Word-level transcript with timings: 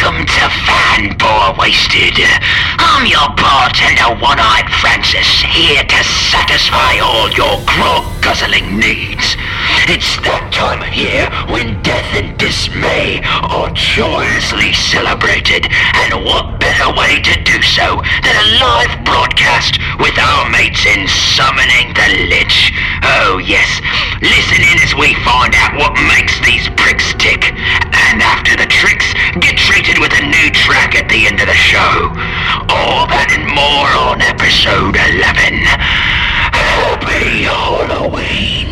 Welcome 0.00 0.26
to 0.26 0.46
Fanboy 0.62 1.58
Wasted. 1.58 2.14
I'm 2.78 3.02
your 3.04 3.34
bartender, 3.34 4.14
One-Eyed 4.22 4.70
Francis, 4.78 5.26
here 5.42 5.82
to 5.82 6.00
satisfy 6.30 7.02
all 7.02 7.26
your 7.34 7.58
grog-guzzling 7.66 8.78
needs. 8.78 9.34
It's 9.90 10.14
that 10.22 10.54
time 10.54 10.86
of 10.86 10.94
year 10.94 11.26
when 11.50 11.82
death 11.82 12.06
and 12.14 12.38
dismay 12.38 13.18
are 13.50 13.74
joyously 13.74 14.70
celebrated, 14.70 15.66
and 15.66 16.22
what 16.22 16.62
better 16.62 16.94
way 16.94 17.18
to 17.18 17.34
do 17.42 17.58
so 17.58 17.98
than 18.22 18.36
a 18.38 18.46
live 18.62 19.02
broadcast 19.02 19.82
with 19.98 20.14
our 20.14 20.46
mates 20.46 20.86
in 20.86 21.10
Summoning 21.10 21.90
the 21.98 22.30
Lich. 22.30 22.70
Oh 23.02 23.42
yes, 23.42 23.66
listen 24.22 24.62
in 24.62 24.78
as 24.78 24.94
we 24.94 25.18
find 25.26 25.58
out 25.58 25.74
what 25.74 25.98
makes 26.06 26.38
these 26.46 26.70
pricks 26.78 27.18
tick, 27.18 27.50
and 27.50 28.22
after 28.22 28.54
the 28.54 28.70
tricks, 28.70 29.10
get 29.42 29.58
treated 29.58 29.87
with 30.00 30.12
a 30.12 30.22
new 30.22 30.50
track 30.50 30.94
at 30.94 31.08
the 31.08 31.26
end 31.26 31.40
of 31.40 31.46
the 31.46 31.54
show. 31.54 32.12
All 32.70 33.06
that 33.08 33.32
and 33.34 33.46
more 33.50 33.90
on 34.06 34.20
episode 34.22 34.94
11. 34.94 35.64
Happy 36.54 37.42
Halloween. 37.44 38.68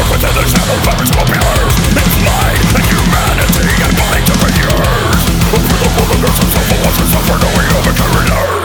to 0.24 0.32
the 0.32 0.46
shadow 0.48 0.78
powers 0.80 1.10
of 1.10 1.20
appears 1.20 1.74
It's 2.00 2.16
and 2.72 2.84
humanity 2.88 3.76
to 6.96 7.04
suffer 7.12 7.36
knowing 7.44 7.68
of 7.76 7.84
a 7.84 7.92
carrier 7.92 8.63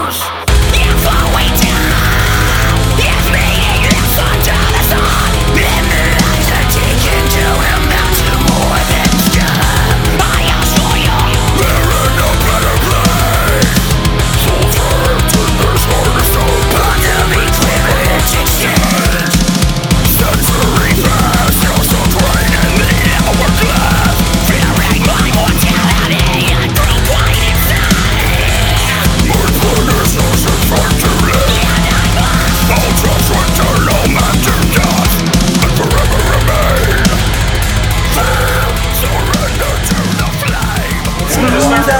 All 41.89 41.95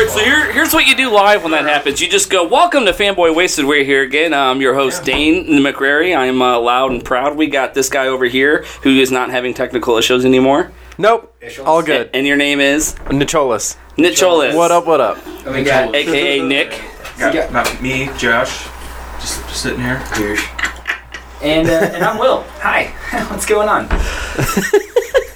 right, 0.00 0.08
so 0.08 0.18
here, 0.20 0.50
here's 0.52 0.72
what 0.72 0.86
you 0.86 0.96
do 0.96 1.10
live 1.10 1.42
when 1.42 1.52
that 1.52 1.64
happens. 1.66 2.00
You 2.00 2.08
just 2.08 2.30
go, 2.30 2.46
"Welcome 2.48 2.86
to 2.86 2.92
Fanboy 2.92 3.34
Wasted." 3.34 3.66
We're 3.66 3.84
here 3.84 4.02
again. 4.02 4.32
I'm 4.32 4.62
your 4.62 4.72
host 4.74 5.04
Dane 5.04 5.44
McCrary. 5.62 6.16
I'm 6.16 6.40
uh, 6.40 6.58
loud 6.58 6.92
and 6.92 7.04
proud. 7.04 7.36
We 7.36 7.48
got 7.48 7.74
this 7.74 7.90
guy 7.90 8.06
over 8.06 8.24
here 8.24 8.64
who 8.82 8.98
is 8.98 9.12
not 9.12 9.28
having 9.30 9.52
technical 9.52 9.98
issues 9.98 10.24
anymore. 10.24 10.72
Nope. 10.96 11.36
All 11.62 11.82
good. 11.82 12.08
And 12.14 12.26
your 12.26 12.38
name 12.38 12.60
is 12.60 12.96
Nicholas. 13.10 13.76
Nicholas. 13.98 14.54
What 14.56 14.70
up, 14.70 14.86
what 14.86 15.02
up? 15.02 15.18
We 15.46 15.62
got 15.62 15.94
AKA 15.94 16.40
Nick. 16.42 16.80
got- 17.18 17.52
Not 17.52 17.82
me, 17.82 18.08
Josh. 18.16 18.66
Just, 19.20 19.42
just 19.46 19.62
sitting 19.62 19.80
here. 19.80 20.02
and 21.42 21.68
uh, 21.68 21.90
and 21.94 22.02
I'm 22.02 22.16
Will. 22.18 22.44
Hi, 22.60 22.86
what's 23.30 23.44
going 23.44 23.68
on? 23.68 23.88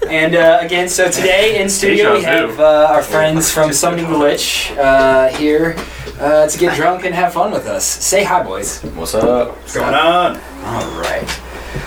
and 0.08 0.34
uh, 0.34 0.58
again, 0.60 0.88
so 0.88 1.10
today 1.10 1.60
in 1.60 1.68
studio 1.68 2.14
we 2.14 2.22
have 2.22 2.58
uh, 2.58 2.88
our 2.90 3.02
friends 3.02 3.52
from 3.52 3.72
Summoning 3.72 4.10
the 4.10 4.16
Lich 4.16 4.70
uh, 4.72 5.28
here 5.28 5.74
uh, 6.18 6.48
to 6.48 6.58
get 6.58 6.76
drunk 6.76 7.04
and 7.04 7.14
have 7.14 7.34
fun 7.34 7.52
with 7.52 7.66
us. 7.66 7.84
Say 7.84 8.24
hi, 8.24 8.42
boys. 8.42 8.80
What's 8.94 9.14
up? 9.14 9.56
What's 9.56 9.74
going 9.74 9.94
on? 9.94 10.36
All 10.64 11.00
right. 11.00 11.40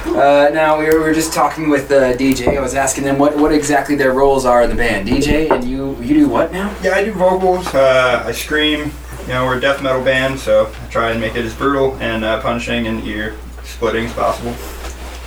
Uh, 0.05 0.49
now 0.53 0.77
we 0.77 0.85
were, 0.85 0.99
we 0.99 0.99
were 0.99 1.13
just 1.13 1.33
talking 1.33 1.69
with 1.69 1.91
uh, 1.91 2.13
DJ. 2.13 2.57
I 2.57 2.61
was 2.61 2.75
asking 2.75 3.03
them 3.03 3.17
what, 3.17 3.35
what 3.37 3.51
exactly 3.51 3.95
their 3.95 4.13
roles 4.13 4.45
are 4.45 4.61
in 4.63 4.69
the 4.69 4.75
band. 4.75 5.07
DJ, 5.07 5.49
and 5.49 5.63
you 5.63 5.97
you 6.01 6.13
do 6.13 6.27
what 6.27 6.51
now? 6.51 6.75
Yeah, 6.83 6.91
I 6.91 7.03
do 7.03 7.13
vocals. 7.13 7.67
Uh, 7.73 8.23
I 8.25 8.31
scream. 8.31 8.91
You 9.21 9.27
know, 9.27 9.45
we're 9.45 9.57
a 9.57 9.61
death 9.61 9.81
metal 9.81 10.03
band, 10.03 10.39
so 10.39 10.71
I 10.81 10.87
try 10.87 11.11
and 11.11 11.21
make 11.21 11.35
it 11.35 11.45
as 11.45 11.53
brutal 11.55 11.95
and 11.97 12.23
uh, 12.23 12.41
punishing 12.41 12.87
and 12.87 13.03
ear 13.05 13.35
splitting 13.63 14.05
as 14.05 14.13
possible. 14.13 14.55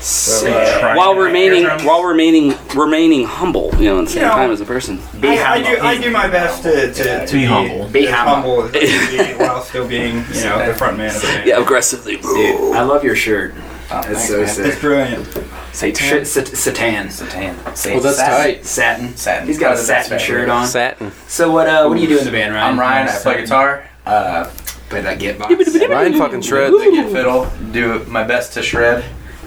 So, 0.05 0.47
uh, 0.53 0.81
Try- 0.81 0.97
While 0.97 1.13
Eardrums. 1.15 1.27
remaining, 1.27 1.65
while 1.87 2.03
remaining, 2.05 2.55
remaining 2.75 3.25
humble, 3.25 3.75
you 3.79 3.85
know, 3.87 4.01
at 4.01 4.05
the 4.05 4.11
same 4.11 4.23
You 4.23 4.29
know, 4.29 4.35
time 4.35 4.51
as 4.51 4.61
a 4.61 4.67
person. 4.67 5.01
I, 5.23 5.43
I 5.43 5.63
do 5.63 5.79
I 5.81 5.99
do 6.01 6.11
my 6.11 6.29
best 6.29 6.63
to, 6.65 6.93
to, 6.93 7.27
to 7.27 7.33
Be 7.33 7.45
humble. 7.45 7.87
be 7.87 8.01
Be 8.01 8.07
humble. 8.07 8.63
humble 8.63 8.63
as 8.65 8.75
I 8.75 8.79
can 9.17 9.39
be 9.39 9.45
while 9.45 9.63
still 9.63 9.89
being 9.89 10.17
you 10.35 10.45
know 10.45 10.67
the 10.67 10.75
front 10.75 10.99
man 10.99 11.15
of 11.15 11.23
the 11.23 11.27
band. 11.29 11.47
Yeah, 11.49 11.61
aggressively. 11.63 12.19
I 12.23 12.83
love 12.83 13.03
your 13.03 13.17
shirt. 13.17 13.55
Oh, 13.91 14.03
It's 14.07 14.29
so 14.29 14.43
It's 14.43 14.53
sick. 14.53 14.79
brilliant. 14.81 15.27
Satan. 15.73 16.25
Satan. 16.27 17.11
Satan. 17.11 17.57
Well, 17.95 18.01
that's 18.03 18.19
tight. 18.19 18.65
Satin. 18.67 19.17
Satin. 19.17 19.47
He's 19.49 19.59
got 19.59 19.73
a 19.73 19.75
Probably 19.77 19.87
the 19.87 19.93
best 19.93 20.09
satin 20.09 20.19
favorite. 20.19 20.41
shirt 20.43 20.49
on. 20.51 20.67
Satin. 20.67 21.13
So 21.29 21.51
what? 21.51 21.67
Uh, 21.67 21.87
what 21.87 21.97
do 21.97 22.03
you 22.03 22.09
do 22.09 22.19
in 22.19 22.25
the 22.27 22.31
band, 22.31 22.55
Ryan? 22.55 22.73
I'm 22.75 22.79
Ryan. 22.81 23.09
I 23.09 23.17
play 23.19 23.41
guitar. 23.41 23.89
Uh, 24.05 24.51
Play 24.91 25.01
that 25.01 25.19
get 25.19 25.39
box. 25.39 25.55
Ryan 25.89 26.19
fucking 26.19 26.43
shreds. 26.43 26.75
I 26.79 26.91
get 26.91 27.11
fiddle. 27.11 27.51
Do 27.73 28.05
my 28.05 28.23
best 28.23 28.53
to 28.53 28.63
shred 28.63 29.03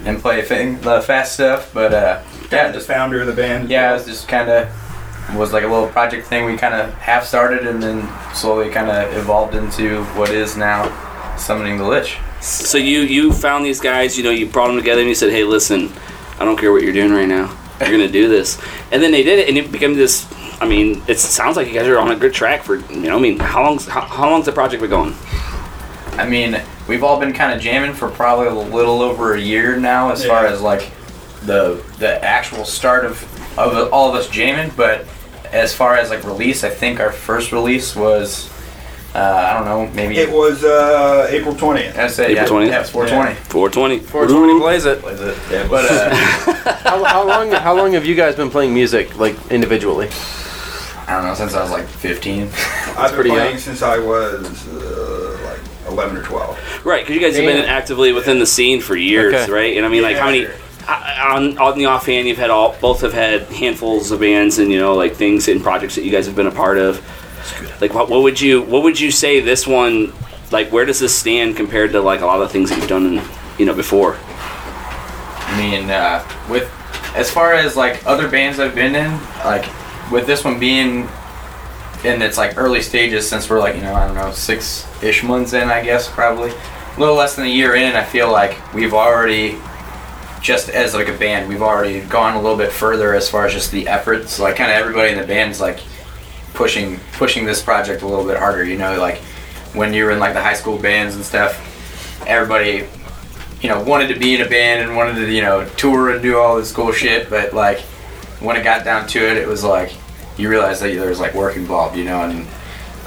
and 0.08 0.20
play 0.20 0.42
thing, 0.42 0.80
the 0.80 1.00
fast 1.02 1.34
stuff. 1.34 1.70
But 1.74 1.92
uh, 1.92 2.22
yeah, 2.50 2.68
The 2.68 2.74
just 2.74 2.86
founder 2.88 3.20
of 3.20 3.26
the 3.26 3.32
band. 3.34 3.68
yeah, 3.70 3.90
it 3.90 3.94
was 3.94 4.06
just 4.06 4.26
kind 4.28 4.48
of 4.50 4.68
was 5.36 5.52
like 5.52 5.62
a 5.64 5.68
little 5.68 5.88
project 5.88 6.26
thing 6.26 6.46
we 6.46 6.56
kind 6.56 6.72
of 6.74 6.92
half 6.94 7.24
started 7.26 7.66
and 7.66 7.82
then 7.82 8.08
slowly 8.34 8.70
kind 8.70 8.88
of 8.90 9.14
evolved 9.14 9.54
into 9.54 10.02
what 10.16 10.30
is 10.30 10.56
now 10.56 10.88
summoning 11.36 11.76
the 11.76 11.84
lich. 11.86 12.16
So 12.40 12.78
you 12.78 13.00
you 13.00 13.32
found 13.32 13.64
these 13.64 13.80
guys, 13.80 14.16
you 14.16 14.24
know, 14.24 14.30
you 14.30 14.46
brought 14.46 14.68
them 14.68 14.76
together 14.76 15.00
and 15.02 15.08
you 15.08 15.14
said, 15.14 15.30
"Hey, 15.30 15.44
listen, 15.44 15.92
I 16.40 16.44
don't 16.46 16.56
care 16.56 16.72
what 16.72 16.82
you're 16.82 16.92
doing 16.94 17.12
right 17.12 17.28
now. 17.28 17.54
You're 17.80 17.90
gonna 17.90 18.08
do 18.08 18.28
this." 18.28 18.58
And 18.90 19.02
then 19.02 19.10
they 19.12 19.22
did 19.22 19.38
it, 19.40 19.48
and 19.48 19.58
it 19.58 19.70
became 19.70 19.94
this. 19.94 20.26
I 20.60 20.66
mean, 20.66 21.02
it 21.06 21.18
sounds 21.18 21.56
like 21.56 21.68
you 21.68 21.74
guys 21.74 21.86
are 21.86 21.98
on 21.98 22.10
a 22.10 22.16
good 22.16 22.32
track 22.32 22.62
for 22.62 22.76
you 22.76 23.00
know. 23.10 23.16
I 23.16 23.20
mean, 23.20 23.38
how 23.38 23.62
long's 23.64 23.86
how, 23.86 24.00
how 24.02 24.30
long's 24.30 24.46
the 24.46 24.52
project 24.52 24.80
been 24.80 24.90
going? 24.90 25.14
I 26.18 26.28
mean, 26.28 26.60
we've 26.88 27.04
all 27.04 27.18
been 27.20 27.32
kind 27.32 27.52
of 27.52 27.60
jamming 27.60 27.94
for 27.94 28.08
probably 28.10 28.48
a 28.48 28.54
little 28.54 29.00
over 29.02 29.34
a 29.34 29.40
year 29.40 29.78
now, 29.78 30.10
as 30.10 30.24
far 30.24 30.46
as 30.46 30.60
like 30.60 30.90
the 31.44 31.82
the 31.98 32.22
actual 32.24 32.64
start 32.64 33.04
of 33.04 33.22
of 33.58 33.92
all 33.92 34.08
of 34.08 34.14
us 34.14 34.28
jamming. 34.28 34.72
But 34.76 35.06
as 35.52 35.74
far 35.74 35.96
as 35.96 36.10
like 36.10 36.24
release, 36.24 36.64
I 36.64 36.70
think 36.70 37.00
our 37.00 37.12
first 37.12 37.52
release 37.52 37.94
was 37.96 38.50
uh, 39.14 39.18
I 39.18 39.54
don't 39.54 39.64
know, 39.64 39.94
maybe 39.94 40.18
It 40.18 40.30
was 40.30 40.64
uh, 40.64 41.26
April 41.30 41.54
twentieth. 41.54 41.96
I'd 41.98 42.10
say 42.10 42.32
April 42.32 42.62
yeah, 42.62 42.68
20th? 42.68 42.70
yeah, 42.72 42.80
it's 42.80 42.90
420. 42.90 43.34
420. 43.48 43.98
420 44.00 44.58
blaze 44.60 44.84
it. 44.84 45.02
Was 45.02 45.20
it? 45.20 45.38
Yeah, 45.50 45.66
But 45.66 45.90
uh, 45.90 46.74
How, 46.88 47.04
how 47.04 47.26
long 47.26 47.50
how 47.52 47.74
long 47.74 47.92
have 47.92 48.04
you 48.04 48.14
guys 48.14 48.34
been 48.36 48.50
playing 48.50 48.74
music 48.74 49.16
like 49.18 49.34
individually? 49.50 50.08
I 51.06 51.14
don't 51.16 51.24
know 51.24 51.34
since 51.34 51.54
I 51.54 51.62
was 51.62 51.70
like 51.70 51.86
15. 51.86 52.42
I've 52.42 52.96
been 52.96 53.14
pretty 53.14 53.30
playing 53.30 53.50
young. 53.52 53.58
since 53.58 53.80
I 53.80 53.98
was 53.98 54.68
uh, 54.68 54.78
like 54.80 55.17
eleven 55.98 56.16
or 56.16 56.22
twelve. 56.22 56.58
Right, 56.84 57.04
because 57.04 57.14
you 57.14 57.20
guys 57.20 57.36
have 57.36 57.44
been 57.44 57.64
actively 57.64 58.12
within 58.12 58.38
the 58.38 58.46
scene 58.46 58.80
for 58.80 58.96
years, 58.96 59.34
Okay. 59.34 59.50
right? 59.52 59.76
And 59.76 59.84
I 59.84 59.88
mean, 59.88 60.02
like, 60.02 60.16
how 60.16 60.26
many? 60.26 60.46
I- 60.86 61.34
On 61.36 61.58
on 61.58 61.76
the 61.76 61.84
offhand, 61.86 62.26
you've 62.28 62.38
had 62.38 62.48
all 62.50 62.74
both 62.80 63.02
have 63.02 63.12
had 63.12 63.42
handfuls 63.42 64.10
of 64.10 64.20
bands 64.20 64.58
and 64.58 64.72
you 64.72 64.78
know 64.78 64.94
like 64.94 65.14
things 65.16 65.46
and 65.48 65.62
projects 65.62 65.96
that 65.96 66.04
you 66.04 66.10
guys 66.10 66.24
have 66.26 66.34
been 66.36 66.46
a 66.46 66.50
part 66.52 66.78
of. 66.78 67.02
Like, 67.80 67.92
what, 67.94 68.08
what 68.08 68.22
would 68.22 68.40
you 68.40 68.62
what 68.62 68.82
would 68.84 68.98
you 68.98 69.10
say 69.10 69.40
this 69.40 69.66
one? 69.66 70.12
Like, 70.50 70.72
where 70.72 70.86
does 70.86 70.98
this 70.98 71.14
stand 71.14 71.56
compared 71.56 71.92
to 71.92 72.00
like 72.00 72.20
a 72.22 72.26
lot 72.26 72.40
of 72.40 72.50
things 72.50 72.70
that 72.70 72.78
you've 72.78 72.88
done, 72.88 73.18
in, 73.18 73.24
you 73.58 73.66
know, 73.66 73.74
before? 73.74 74.16
I 75.50 75.54
mean, 75.60 75.90
uh, 75.90 76.26
with 76.48 76.70
as 77.14 77.30
far 77.30 77.52
as 77.52 77.76
like 77.76 78.06
other 78.06 78.28
bands 78.28 78.58
I've 78.58 78.74
been 78.74 78.94
in, 78.94 79.10
like 79.44 79.66
with 80.10 80.26
this 80.26 80.42
one 80.44 80.58
being 80.58 81.06
in 82.04 82.22
its 82.22 82.38
like 82.38 82.56
early 82.56 82.82
stages, 82.82 83.28
since 83.28 83.48
we're 83.48 83.60
like 83.60 83.76
you 83.76 83.82
know 83.82 83.94
I 83.94 84.06
don't 84.06 84.16
know 84.16 84.32
six 84.32 84.86
ish 85.02 85.22
months 85.22 85.52
in, 85.52 85.68
I 85.68 85.82
guess 85.82 86.08
probably 86.08 86.50
a 86.50 87.00
little 87.00 87.14
less 87.14 87.36
than 87.36 87.46
a 87.46 87.48
year 87.48 87.74
in. 87.74 87.96
I 87.96 88.04
feel 88.04 88.30
like 88.30 88.72
we've 88.74 88.94
already 88.94 89.58
just 90.40 90.68
as 90.68 90.94
like 90.94 91.08
a 91.08 91.16
band, 91.16 91.48
we've 91.48 91.62
already 91.62 92.00
gone 92.00 92.34
a 92.34 92.40
little 92.40 92.56
bit 92.56 92.72
further 92.72 93.14
as 93.14 93.28
far 93.28 93.46
as 93.46 93.52
just 93.52 93.72
the 93.72 93.88
effort. 93.88 94.28
So 94.28 94.44
like 94.44 94.56
kind 94.56 94.70
of 94.70 94.76
everybody 94.76 95.12
in 95.12 95.18
the 95.18 95.26
band's 95.26 95.60
like 95.60 95.80
pushing 96.54 96.98
pushing 97.12 97.44
this 97.44 97.62
project 97.62 98.02
a 98.02 98.06
little 98.06 98.24
bit 98.24 98.36
harder. 98.36 98.64
You 98.64 98.78
know, 98.78 98.98
like 98.98 99.18
when 99.74 99.92
you 99.92 100.04
were 100.04 100.12
in 100.12 100.18
like 100.18 100.34
the 100.34 100.42
high 100.42 100.54
school 100.54 100.78
bands 100.78 101.16
and 101.16 101.24
stuff, 101.24 102.24
everybody 102.26 102.88
you 103.60 103.68
know, 103.68 103.82
wanted 103.82 104.12
to 104.14 104.18
be 104.18 104.34
in 104.34 104.40
a 104.40 104.48
band 104.48 104.82
and 104.82 104.96
wanted 104.96 105.14
to, 105.14 105.32
you 105.32 105.42
know, 105.42 105.68
tour 105.70 106.10
and 106.10 106.22
do 106.22 106.38
all 106.38 106.56
this 106.56 106.72
cool 106.72 106.92
shit. 106.92 107.28
But 107.28 107.52
like, 107.52 107.80
when 108.40 108.56
it 108.56 108.62
got 108.62 108.84
down 108.84 109.06
to 109.08 109.18
it, 109.18 109.36
it 109.36 109.48
was 109.48 109.64
like 109.64 109.92
you 110.38 110.48
realize 110.48 110.80
that 110.80 110.94
there's 110.94 111.20
like 111.20 111.34
work 111.34 111.56
involved, 111.56 111.96
you 111.96 112.04
know, 112.04 112.22
and 112.22 112.46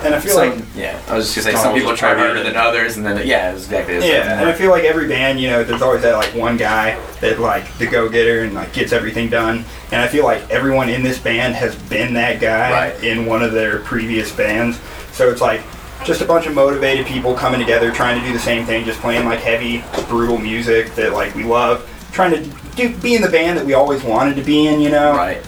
And 0.04 0.16
I 0.16 0.20
feel 0.20 0.34
some, 0.34 0.50
like 0.58 0.66
yeah, 0.76 1.00
I 1.08 1.16
was 1.16 1.34
just 1.34 1.46
gonna 1.46 1.58
say 1.58 1.64
some 1.64 1.76
people 1.76 1.96
try 1.96 2.16
harder 2.16 2.44
than 2.44 2.56
others, 2.56 2.98
and 2.98 3.06
then 3.06 3.26
yeah, 3.28 3.52
it 3.52 3.54
was 3.54 3.66
exactly 3.66 3.96
the 3.96 4.02
same. 4.02 4.12
Yeah, 4.14 4.40
and 4.40 4.50
I 4.50 4.54
feel 4.54 4.72
like 4.72 4.84
every 4.84 5.08
band, 5.08 5.40
you 5.40 5.50
know, 5.50 5.64
there's 5.64 5.82
always 5.84 6.02
that 6.02 6.16
like 6.16 6.34
one 6.34 6.58
guy 6.58 7.00
that 7.22 7.40
like 7.40 7.72
the 7.78 7.86
go-getter 7.86 8.44
and 8.44 8.54
like 8.56 8.74
gets 8.74 8.92
everything 8.94 9.30
done. 9.30 9.64
And 9.92 10.02
I 10.02 10.08
feel 10.08 10.24
like 10.24 10.42
everyone 10.50 10.90
in 10.90 11.04
this 11.04 11.20
band 11.20 11.54
has 11.56 11.76
been 11.76 12.14
that 12.16 12.40
guy 12.42 12.72
Right. 12.72 13.04
in 13.04 13.26
one 13.28 13.44
of 13.44 13.52
their 13.52 13.80
previous 13.82 14.32
bands. 14.32 14.80
So 15.12 15.30
it's 15.30 15.42
like 15.42 15.62
just 16.04 16.22
a 16.22 16.26
bunch 16.26 16.48
of 16.48 16.56
motivated 16.56 17.06
people 17.06 17.36
coming 17.36 17.60
together, 17.60 17.92
trying 17.92 18.20
to 18.20 18.26
do 18.26 18.34
the 18.34 18.40
same 18.40 18.66
thing, 18.66 18.86
just 18.86 19.00
playing 19.02 19.26
like 19.26 19.40
heavy, 19.40 19.84
brutal 20.10 20.40
music 20.40 20.96
that 20.96 21.14
like 21.14 21.36
we 21.36 21.44
love, 21.44 21.88
trying 22.12 22.32
to 22.32 22.50
do 22.76 22.96
be 22.98 23.14
in 23.16 23.22
the 23.22 23.30
band 23.30 23.56
that 23.60 23.66
we 23.66 23.74
always 23.76 24.02
wanted 24.04 24.36
to 24.38 24.42
be 24.42 24.66
in, 24.66 24.82
you 24.82 24.90
know 24.90 25.12
right. 25.12 25.46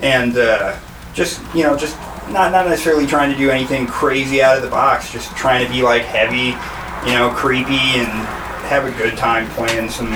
and 0.00 0.36
uh, 0.38 0.74
just 1.14 1.40
you 1.54 1.62
know 1.62 1.76
just 1.76 1.96
not 2.30 2.52
not 2.52 2.66
necessarily 2.66 3.06
trying 3.06 3.30
to 3.30 3.36
do 3.36 3.50
anything 3.50 3.86
crazy 3.86 4.42
out 4.42 4.56
of 4.56 4.62
the 4.62 4.70
box 4.70 5.12
just 5.12 5.34
trying 5.36 5.64
to 5.64 5.72
be 5.72 5.82
like 5.82 6.02
heavy 6.02 6.56
you 7.08 7.16
know 7.16 7.30
creepy 7.34 7.98
and 7.98 8.08
have 8.68 8.84
a 8.84 8.90
good 8.98 9.16
time 9.16 9.48
playing 9.50 9.88
some 9.88 10.12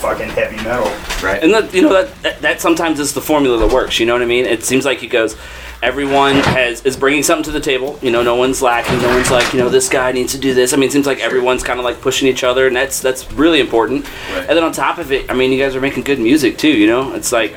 fucking 0.00 0.28
heavy 0.30 0.56
metal 0.64 0.90
Right. 1.22 1.42
And 1.42 1.52
that 1.52 1.74
you 1.74 1.82
know 1.82 1.92
that, 1.92 2.22
that 2.22 2.40
that 2.40 2.60
sometimes 2.60 2.98
is 2.98 3.12
the 3.12 3.20
formula 3.20 3.58
that 3.58 3.72
works. 3.72 4.00
You 4.00 4.06
know 4.06 4.14
what 4.14 4.22
I 4.22 4.26
mean? 4.26 4.46
It 4.46 4.64
seems 4.64 4.84
like 4.84 4.98
he 4.98 5.06
goes. 5.06 5.36
Everyone 5.82 6.36
has 6.36 6.84
is 6.84 6.96
bringing 6.96 7.22
something 7.22 7.44
to 7.44 7.50
the 7.50 7.60
table. 7.60 7.98
You 8.02 8.10
know, 8.10 8.22
no 8.22 8.36
one's 8.36 8.60
lacking. 8.60 9.00
No 9.00 9.08
one's 9.08 9.30
like, 9.30 9.52
you 9.52 9.58
know, 9.58 9.68
this 9.68 9.88
guy 9.88 10.12
needs 10.12 10.32
to 10.32 10.38
do 10.38 10.52
this. 10.54 10.72
I 10.72 10.76
mean, 10.76 10.88
it 10.88 10.92
seems 10.92 11.06
like 11.06 11.20
everyone's 11.20 11.62
kind 11.62 11.78
of 11.78 11.84
like 11.84 12.00
pushing 12.00 12.28
each 12.28 12.44
other, 12.44 12.66
and 12.66 12.76
that's 12.76 13.00
that's 13.00 13.30
really 13.32 13.60
important. 13.60 14.04
Right. 14.04 14.46
And 14.48 14.56
then 14.56 14.64
on 14.64 14.72
top 14.72 14.98
of 14.98 15.12
it, 15.12 15.30
I 15.30 15.34
mean, 15.34 15.52
you 15.52 15.58
guys 15.58 15.74
are 15.76 15.80
making 15.80 16.04
good 16.04 16.18
music 16.18 16.58
too. 16.58 16.70
You 16.70 16.86
know, 16.86 17.14
it's 17.14 17.32
like, 17.32 17.54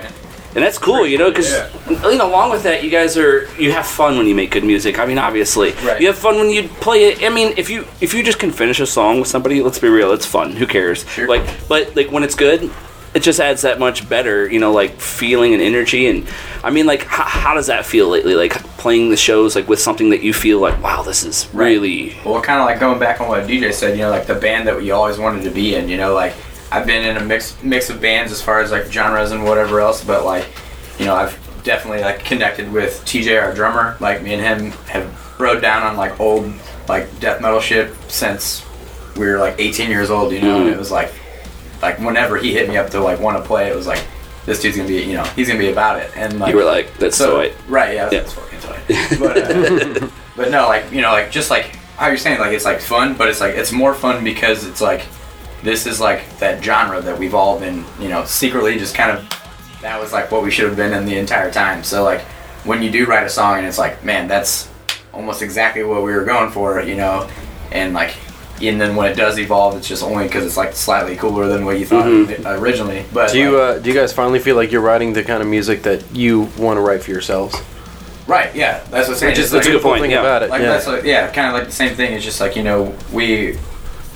and 0.55 0.63
that's 0.63 0.77
cool. 0.77 1.05
You 1.05 1.17
know, 1.17 1.29
because 1.29 1.51
Yeah. 1.51 1.67
you 2.09 2.17
know, 2.17 2.27
along 2.27 2.51
with 2.51 2.63
that, 2.63 2.83
you 2.83 2.89
guys 2.89 3.17
are 3.17 3.47
you 3.57 3.71
have 3.71 3.85
fun 3.87 4.17
when 4.17 4.27
you 4.27 4.35
make 4.35 4.51
good 4.51 4.63
music. 4.63 4.99
I 4.99 5.05
mean, 5.05 5.17
obviously, 5.17 5.71
Right. 5.83 5.99
you 5.99 6.07
have 6.07 6.17
fun 6.17 6.35
when 6.37 6.49
you 6.49 6.63
play 6.79 7.05
it. 7.05 7.23
I 7.23 7.29
mean, 7.29 7.53
if 7.57 7.69
you 7.69 7.85
if 8.01 8.13
you 8.13 8.23
just 8.23 8.39
can 8.39 8.51
finish 8.51 8.79
a 8.79 8.85
song 8.85 9.19
with 9.19 9.27
somebody, 9.27 9.61
let's 9.61 9.79
be 9.79 9.89
real, 9.89 10.11
it's 10.13 10.25
fun. 10.25 10.51
Who 10.53 10.65
cares? 10.67 11.05
Sure. 11.15 11.27
Like, 11.27 11.43
but 11.67 11.95
like 11.95 12.11
when 12.11 12.23
it's 12.23 12.35
good, 12.35 12.69
it 13.13 13.21
just 13.21 13.39
adds 13.39 13.61
that 13.61 13.77
much 13.79 14.09
better, 14.09 14.49
you 14.51 14.59
know, 14.59 14.71
like 14.71 14.99
feeling 14.99 15.53
and 15.53 15.61
energy. 15.61 16.07
And 16.07 16.25
I 16.63 16.71
mean, 16.71 16.87
like, 16.87 17.03
how, 17.05 17.23
how 17.25 17.53
does 17.53 17.67
that 17.67 17.85
feel 17.85 18.07
lately? 18.09 18.33
Like 18.33 18.53
playing 18.77 19.11
the 19.11 19.17
shows 19.17 19.55
like 19.55 19.67
with 19.69 19.79
something 19.79 20.09
that 20.09 20.21
you 20.23 20.33
feel 20.33 20.59
like, 20.59 20.81
wow, 20.81 21.03
this 21.03 21.23
is 21.23 21.47
Right. 21.53 21.67
really 21.67 22.15
Well, 22.25 22.41
kind 22.41 22.59
of 22.59 22.65
like 22.65 22.79
going 22.79 22.97
back 22.99 23.21
on 23.21 23.27
what 23.27 23.45
DJ 23.47 23.71
said, 23.71 23.97
you 23.97 24.03
know, 24.03 24.09
like 24.09 24.25
the 24.25 24.33
band 24.35 24.67
that 24.67 24.75
we 24.77 24.89
always 24.91 25.19
wanted 25.19 25.43
to 25.43 25.51
be 25.51 25.75
in. 25.75 25.89
You 25.89 25.97
know, 25.97 26.13
like 26.15 26.33
I've 26.73 26.87
been 26.87 27.05
in 27.07 27.17
a 27.17 27.23
mix 27.23 27.61
mix 27.63 27.91
of 27.91 28.01
bands 28.01 28.31
as 28.31 28.41
far 28.41 28.59
as 28.59 28.71
like 28.71 28.85
genres 28.91 29.31
and 29.31 29.43
whatever 29.43 29.79
else, 29.79 30.03
but 30.03 30.25
like, 30.25 30.47
you 30.97 31.05
know, 31.05 31.13
I've 31.13 31.37
definitely 31.63 32.01
like 32.01 32.25
connected 32.25 32.71
with 32.71 33.03
TJ, 33.05 33.39
our 33.39 33.53
drummer. 33.53 33.95
Like 33.99 34.23
me 34.23 34.33
and 34.33 34.41
him 34.41 34.71
have 34.87 35.39
rode 35.39 35.61
down 35.61 35.83
on 35.83 35.95
like 35.97 36.19
old 36.19 36.51
like 36.89 37.19
death 37.19 37.41
metal 37.41 37.59
shit 37.59 37.93
since 38.07 38.65
we 39.15 39.27
were 39.27 39.37
like 39.37 39.55
18 39.59 39.89
years 39.91 40.09
old. 40.09 40.33
You 40.33 40.41
know, 40.41 40.61
and 40.61 40.69
it 40.69 40.77
was 40.77 40.89
like 40.89 41.13
like 41.83 41.99
whenever 41.99 42.37
he 42.37 42.53
hit 42.53 42.67
me 42.67 42.77
up 42.77 42.89
to 42.89 42.99
like 42.99 43.19
want 43.19 43.37
to 43.37 43.43
play, 43.43 43.69
it 43.69 43.75
was 43.75 43.85
like 43.85 44.03
this 44.47 44.59
dude's 44.59 44.75
gonna 44.75 44.89
be, 44.89 45.03
you 45.03 45.13
know, 45.13 45.23
he's 45.35 45.47
gonna 45.47 45.59
be 45.59 45.69
about 45.69 45.99
it. 45.99 46.09
And 46.15 46.39
like 46.39 46.51
you 46.51 46.57
were 46.57 46.65
like, 46.65 46.97
that's 46.97 47.15
so, 47.15 47.41
it. 47.41 47.53
Right, 47.67 47.93
yeah, 47.93 48.09
Yeah. 48.11 48.19
that's 48.21 48.33
fucking 48.33 48.59
tight. 48.61 49.19
But, 49.19 49.37
uh, 49.37 50.07
but 50.35 50.49
no, 50.49 50.65
like 50.67 50.91
you 50.91 51.01
know, 51.01 51.11
like 51.11 51.29
just 51.29 51.51
like 51.51 51.75
how 51.97 52.07
you're 52.07 52.17
saying, 52.17 52.39
like 52.39 52.53
it's 52.53 52.65
like 52.65 52.81
fun, 52.81 53.13
but 53.13 53.29
it's 53.29 53.41
like 53.41 53.53
it's 53.53 53.71
more 53.71 53.93
fun 53.93 54.23
because 54.23 54.65
it's 54.65 54.81
like 54.81 55.05
this 55.63 55.85
is 55.87 55.99
like 55.99 56.37
that 56.39 56.63
genre 56.63 57.01
that 57.01 57.17
we've 57.17 57.33
all 57.33 57.59
been, 57.59 57.85
you 57.99 58.09
know, 58.09 58.25
secretly 58.25 58.77
just 58.77 58.95
kind 58.95 59.11
of 59.17 59.27
that 59.81 59.99
was 59.99 60.13
like 60.13 60.31
what 60.31 60.43
we 60.43 60.51
should 60.51 60.67
have 60.67 60.77
been 60.77 60.93
in 60.93 61.05
the 61.05 61.17
entire 61.17 61.51
time. 61.51 61.83
So 61.83 62.03
like 62.03 62.21
when 62.65 62.81
you 62.83 62.91
do 62.91 63.05
write 63.05 63.25
a 63.25 63.29
song 63.29 63.57
and 63.57 63.65
it's 63.67 63.77
like, 63.77 64.03
man, 64.03 64.27
that's 64.27 64.69
almost 65.13 65.41
exactly 65.41 65.83
what 65.83 66.03
we 66.03 66.11
were 66.13 66.23
going 66.25 66.51
for, 66.51 66.81
you 66.81 66.95
know, 66.95 67.29
and 67.71 67.93
like. 67.93 68.15
And 68.61 68.79
then 68.79 68.95
when 68.95 69.11
it 69.11 69.15
does 69.15 69.39
evolve, 69.39 69.75
it's 69.75 69.87
just 69.87 70.03
only 70.03 70.25
because 70.25 70.45
it's 70.45 70.55
like 70.55 70.73
slightly 70.73 71.17
cooler 71.17 71.47
than 71.47 71.65
what 71.65 71.79
you 71.79 71.85
thought 71.85 72.07
originally. 72.07 73.03
But 73.11 73.31
Do 73.31 73.39
you 73.39 73.57
like- 73.57 73.77
uh, 73.77 73.79
do 73.79 73.89
you 73.89 73.95
guys 73.95 74.13
finally 74.13 74.39
feel 74.39 74.55
like 74.55 74.71
you're 74.71 74.79
writing 74.79 75.11
the 75.11 75.23
kind 75.23 75.41
of 75.41 75.49
music 75.49 75.81
that 75.83 76.03
you 76.15 76.49
want 76.57 76.77
to 76.77 76.81
write 76.81 77.03
for 77.03 77.11
yourselves? 77.11 77.55
right? 78.25 78.55
Yeah, 78.55 78.77
that's 78.89 79.09
what 79.09 79.15
I'm 79.15 79.19
saying. 79.19 79.31
Which 79.31 79.39
is 79.39 79.51
the 79.51 79.57
like- 79.57 79.63
good 79.65 79.69
beautiful 79.71 79.91
point, 79.91 80.01
thing 80.03 80.11
yeah. 80.11 80.19
about 80.21 80.43
it. 80.43 80.49
like 80.49 80.61
yeah. 80.61 80.67
that's 80.67 80.87
like, 80.87 81.03
yeah, 81.03 81.29
kind 81.31 81.47
of 81.47 81.53
like 81.55 81.65
the 81.65 81.73
same 81.73 81.95
thing. 81.95 82.13
It's 82.13 82.23
just 82.23 82.39
like 82.39 82.55
you 82.55 82.63
know 82.63 82.95
we 83.11 83.57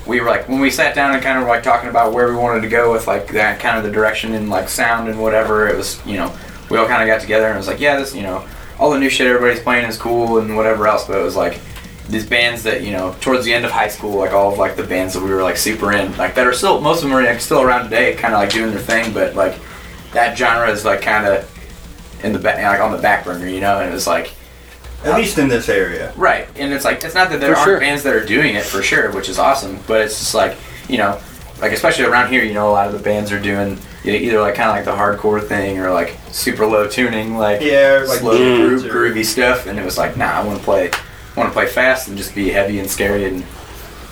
we 0.07 0.21
were 0.21 0.27
like 0.27 0.47
when 0.47 0.59
we 0.59 0.71
sat 0.71 0.95
down 0.95 1.13
and 1.13 1.21
kind 1.21 1.39
of 1.39 1.47
like 1.47 1.63
talking 1.63 1.89
about 1.89 2.13
where 2.13 2.29
we 2.29 2.35
wanted 2.35 2.61
to 2.61 2.69
go 2.69 2.91
with 2.91 3.07
like 3.07 3.27
that 3.33 3.59
kind 3.59 3.77
of 3.77 3.83
the 3.83 3.91
direction 3.91 4.33
and 4.33 4.49
like 4.49 4.69
sound 4.69 5.09
and 5.09 5.21
whatever. 5.21 5.67
It 5.67 5.75
was 5.75 6.03
you 6.05 6.17
know 6.17 6.35
we 6.69 6.77
all 6.77 6.87
kind 6.87 7.01
of 7.01 7.07
got 7.07 7.21
together 7.21 7.47
and 7.47 7.55
it 7.55 7.57
was 7.57 7.67
like 7.67 7.79
yeah 7.79 7.97
this 7.97 8.15
you 8.15 8.23
know 8.23 8.47
all 8.79 8.91
the 8.91 8.99
new 8.99 9.09
shit 9.09 9.27
everybody's 9.27 9.63
playing 9.63 9.87
is 9.87 9.97
cool 9.97 10.39
and 10.39 10.55
whatever 10.55 10.87
else. 10.87 11.05
But 11.05 11.19
it 11.19 11.23
was 11.23 11.35
like 11.35 11.59
these 12.09 12.25
bands 12.25 12.63
that 12.63 12.83
you 12.83 12.91
know 12.91 13.15
towards 13.19 13.43
the 13.43 13.53
end 13.53 13.65
of 13.65 13.71
high 13.71 13.89
school 13.89 14.17
like 14.17 14.31
all 14.31 14.51
of 14.53 14.57
like 14.57 14.75
the 14.75 14.83
bands 14.83 15.13
that 15.13 15.21
we 15.21 15.29
were 15.29 15.43
like 15.43 15.57
super 15.57 15.91
in 15.91 16.15
like 16.17 16.35
that 16.35 16.47
are 16.47 16.53
still 16.53 16.79
most 16.79 17.03
of 17.03 17.09
them 17.09 17.17
are 17.17 17.23
like 17.23 17.41
still 17.41 17.61
around 17.61 17.83
today 17.83 18.15
kind 18.15 18.33
of 18.33 18.39
like 18.39 18.49
doing 18.49 18.71
their 18.71 18.79
thing 18.79 19.13
but 19.13 19.35
like 19.35 19.55
that 20.13 20.37
genre 20.37 20.69
is 20.69 20.85
like 20.85 21.01
kind 21.01 21.27
of 21.27 22.23
in 22.23 22.31
the 22.31 22.39
back 22.39 22.63
like 22.63 22.79
on 22.79 22.93
the 22.93 23.01
back 23.01 23.25
burner 23.25 23.45
you 23.45 23.59
know 23.59 23.79
and 23.79 23.89
it 23.89 23.93
was 23.93 24.07
like 24.07 24.33
at 25.05 25.15
least 25.17 25.37
in 25.37 25.47
this 25.47 25.69
area 25.69 26.11
Right, 26.15 26.47
and 26.55 26.73
it's 26.73 26.83
like 26.85 27.03
it's 27.03 27.15
not 27.15 27.29
that 27.29 27.39
there 27.39 27.53
For 27.53 27.59
aren't 27.59 27.67
sure. 27.69 27.79
bands 27.79 28.03
that 28.03 28.13
are 28.15 28.25
doing 28.25 28.55
it 28.55 28.63
for 28.63 28.81
sure, 28.81 29.11
which 29.11 29.29
is 29.29 29.37
awesome. 29.39 29.79
But 29.87 30.01
it's 30.01 30.17
just 30.19 30.33
like 30.33 30.57
you 30.89 30.97
know, 30.97 31.19
like 31.61 31.71
especially 31.71 32.05
around 32.05 32.31
here, 32.31 32.43
you 32.43 32.53
know, 32.53 32.69
a 32.69 32.71
lot 32.73 32.87
of 32.87 32.93
the 32.93 32.99
bands 32.99 33.31
are 33.31 33.39
doing 33.39 33.77
you 34.03 34.13
know, 34.13 34.19
either 34.19 34.39
like 34.41 34.55
kind 34.55 34.69
of 34.69 34.75
like 34.75 34.85
the 34.85 34.91
hardcore 34.91 35.45
thing 35.45 35.79
or 35.79 35.91
like 35.91 36.17
super 36.31 36.65
low 36.65 36.87
tuning, 36.87 37.37
like 37.37 37.61
yeah 37.61 38.03
like 38.07 38.19
slow 38.19 38.37
groove, 38.37 38.85
or- 38.85 38.89
groovy 38.89 39.23
stuff. 39.25 39.67
And 39.67 39.77
it 39.79 39.85
was 39.85 39.97
like, 39.97 40.17
nah, 40.17 40.31
I 40.31 40.43
want 40.45 40.57
to 40.59 40.63
play, 40.63 40.89
want 41.35 41.49
to 41.49 41.53
play 41.53 41.67
fast 41.67 42.07
and 42.07 42.17
just 42.17 42.33
be 42.33 42.49
heavy 42.49 42.79
and 42.79 42.89
scary 42.89 43.25
and 43.25 43.45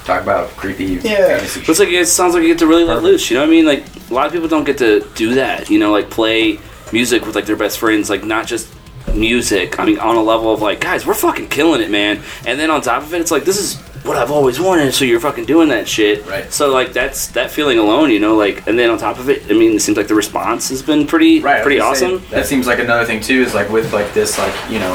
talk 0.03 0.21
about 0.21 0.49
creepy 0.51 0.85
Yeah. 1.01 1.37
fantasy. 1.37 1.61
It's 1.67 1.79
like 1.79 1.89
it 1.89 2.05
sounds 2.07 2.33
like 2.35 2.43
you 2.43 2.49
get 2.49 2.59
to 2.59 2.67
really 2.67 2.83
let 2.83 3.01
loose. 3.01 3.31
You 3.31 3.37
know 3.37 3.41
what 3.43 3.47
I 3.49 3.51
mean? 3.51 3.65
Like 3.65 3.83
a 4.11 4.13
lot 4.13 4.27
of 4.27 4.33
people 4.33 4.47
don't 4.47 4.65
get 4.65 4.77
to 4.79 4.99
do 5.15 5.33
that. 5.35 5.69
You 5.69 5.79
know, 5.79 5.91
like 5.91 6.09
play 6.11 6.59
music 6.93 7.25
with 7.25 7.35
like 7.35 7.45
their 7.47 7.55
best 7.55 7.79
friends. 7.79 8.09
Like 8.09 8.23
not 8.23 8.45
just 8.45 8.67
music. 9.13 9.79
I 9.79 9.85
mean, 9.85 9.99
on 9.99 10.15
a 10.15 10.23
level 10.23 10.53
of 10.53 10.61
like, 10.61 10.79
guys, 10.81 11.05
we're 11.05 11.13
fucking 11.13 11.49
killing 11.49 11.81
it, 11.81 11.89
man. 11.89 12.21
And 12.45 12.59
then 12.59 12.69
on 12.69 12.81
top 12.81 13.03
of 13.03 13.13
it, 13.13 13.21
it's 13.21 13.31
like 13.31 13.43
this 13.43 13.57
is 13.57 13.81
what 14.05 14.17
I've 14.17 14.31
always 14.31 14.59
wanted. 14.59 14.93
So 14.93 15.05
you're 15.05 15.19
fucking 15.19 15.45
doing 15.45 15.69
that 15.69 15.87
shit. 15.87 16.25
Right. 16.25 16.51
So 16.51 16.71
like 16.71 16.93
that's 16.93 17.27
that 17.29 17.51
feeling 17.51 17.79
alone. 17.79 18.11
You 18.11 18.19
know, 18.19 18.35
like 18.35 18.67
and 18.67 18.77
then 18.77 18.89
on 18.89 18.97
top 18.97 19.19
of 19.19 19.29
it, 19.29 19.43
I 19.49 19.53
mean, 19.53 19.73
it 19.73 19.79
seems 19.81 19.97
like 19.97 20.07
the 20.07 20.15
response 20.15 20.69
has 20.69 20.81
been 20.81 21.07
pretty 21.07 21.41
right, 21.41 21.63
pretty 21.63 21.79
gonna 21.79 21.95
say, 21.95 22.15
awesome. 22.15 22.29
that 22.29 22.45
seems 22.45 22.67
like 22.67 22.79
another 22.79 23.05
thing 23.05 23.21
too. 23.21 23.41
Is 23.41 23.53
like 23.53 23.69
with 23.69 23.93
like 23.93 24.13
this 24.13 24.37
like 24.37 24.53
you 24.69 24.79
know, 24.79 24.93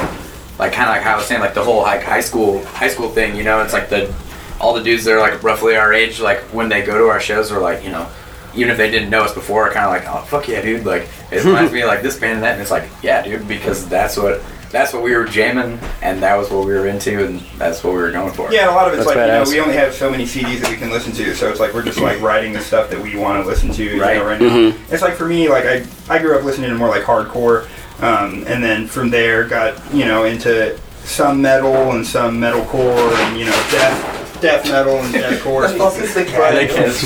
like 0.58 0.72
kind 0.72 0.88
of 0.88 0.96
like 0.96 1.02
how 1.02 1.14
I 1.14 1.16
was 1.16 1.26
saying 1.26 1.40
like 1.40 1.54
the 1.54 1.64
whole 1.64 1.82
like 1.82 2.02
high 2.02 2.20
school 2.20 2.64
high 2.66 2.88
school 2.88 3.08
thing. 3.08 3.36
You 3.36 3.44
know, 3.44 3.62
it's 3.62 3.72
like 3.72 3.88
the 3.88 4.14
all 4.60 4.74
the 4.74 4.82
dudes 4.82 5.04
that 5.04 5.12
are 5.12 5.20
like 5.20 5.42
roughly 5.42 5.76
our 5.76 5.92
age. 5.92 6.20
Like 6.20 6.40
when 6.54 6.68
they 6.68 6.82
go 6.82 6.98
to 6.98 7.08
our 7.08 7.20
shows, 7.20 7.50
are 7.52 7.60
like 7.60 7.82
you 7.82 7.90
know. 7.90 8.08
Even 8.54 8.70
if 8.70 8.76
they 8.76 8.90
didn't 8.90 9.10
know 9.10 9.22
us 9.22 9.34
before, 9.34 9.70
kind 9.72 9.86
of 9.86 9.92
like, 9.92 10.04
oh 10.12 10.24
fuck 10.26 10.48
yeah, 10.48 10.60
dude! 10.62 10.84
Like 10.84 11.08
it 11.30 11.44
reminds 11.44 11.72
me 11.72 11.82
of 11.82 11.88
like 11.88 12.02
this 12.02 12.18
band 12.18 12.34
and 12.34 12.42
that, 12.42 12.52
and 12.52 12.62
it's 12.62 12.70
like, 12.70 12.88
yeah, 13.02 13.22
dude, 13.22 13.46
because 13.48 13.88
that's 13.88 14.16
what 14.16 14.42
that's 14.70 14.92
what 14.92 15.02
we 15.02 15.16
were 15.16 15.24
jamming, 15.24 15.80
and 16.00 16.22
that 16.22 16.36
was 16.36 16.48
what 16.50 16.64
we 16.64 16.72
were 16.72 16.86
into, 16.86 17.24
and 17.26 17.40
that's 17.58 17.82
what 17.82 17.92
we 17.92 17.98
were 18.00 18.12
going 18.12 18.32
for. 18.32 18.52
yeah 18.52 18.60
and 18.62 18.70
a 18.70 18.74
lot 18.74 18.86
of 18.86 18.94
it's 18.94 19.04
That's 19.04 19.16
like 19.16 19.26
you 19.26 19.32
know 19.32 19.44
we 19.50 19.60
only 19.60 19.74
have 19.74 19.92
so 19.94 20.08
many 20.10 20.24
CDs 20.24 20.60
that 20.60 20.70
we 20.70 20.76
can 20.76 20.90
listen 20.90 21.12
to 21.12 21.34
so 21.34 21.50
it's 21.50 21.58
like 21.58 21.74
we're 21.74 21.82
just 21.82 21.98
like 22.00 22.20
writing 22.20 22.52
the 22.52 22.60
stuff 22.60 22.88
that 22.90 23.00
we 23.02 23.16
want 23.16 23.42
to 23.42 23.48
listen 23.48 23.72
to 23.72 23.82
you 23.84 24.00
Right. 24.00 24.18
know, 24.18 24.24
right 24.26 24.40
now 24.40 24.72
it's 24.88 25.02
like 25.02 25.14
for 25.14 25.26
me 25.26 25.48
like 25.48 25.64
I, 25.66 25.84
I 26.08 26.18
grew 26.20 26.38
up 26.38 26.44
listening 26.44 26.70
to 26.70 26.76
more 26.76 26.88
like 26.88 27.02
hardcore 27.02 27.64
um, 28.00 28.44
and 28.46 28.62
then 28.62 28.86
from 28.86 29.10
there 29.10 29.44
got 29.48 29.74
you 29.92 30.04
know 30.04 30.22
into 30.24 30.78
some 31.02 31.42
metal 31.42 31.90
and 31.92 32.06
some 32.06 32.38
metalcore 32.40 33.12
and 33.24 33.38
you 33.40 33.46
know 33.46 33.66
death 33.72 34.29
death 34.40 34.64
metal 34.66 34.96
and 34.96 35.14
deathcore 35.14 35.62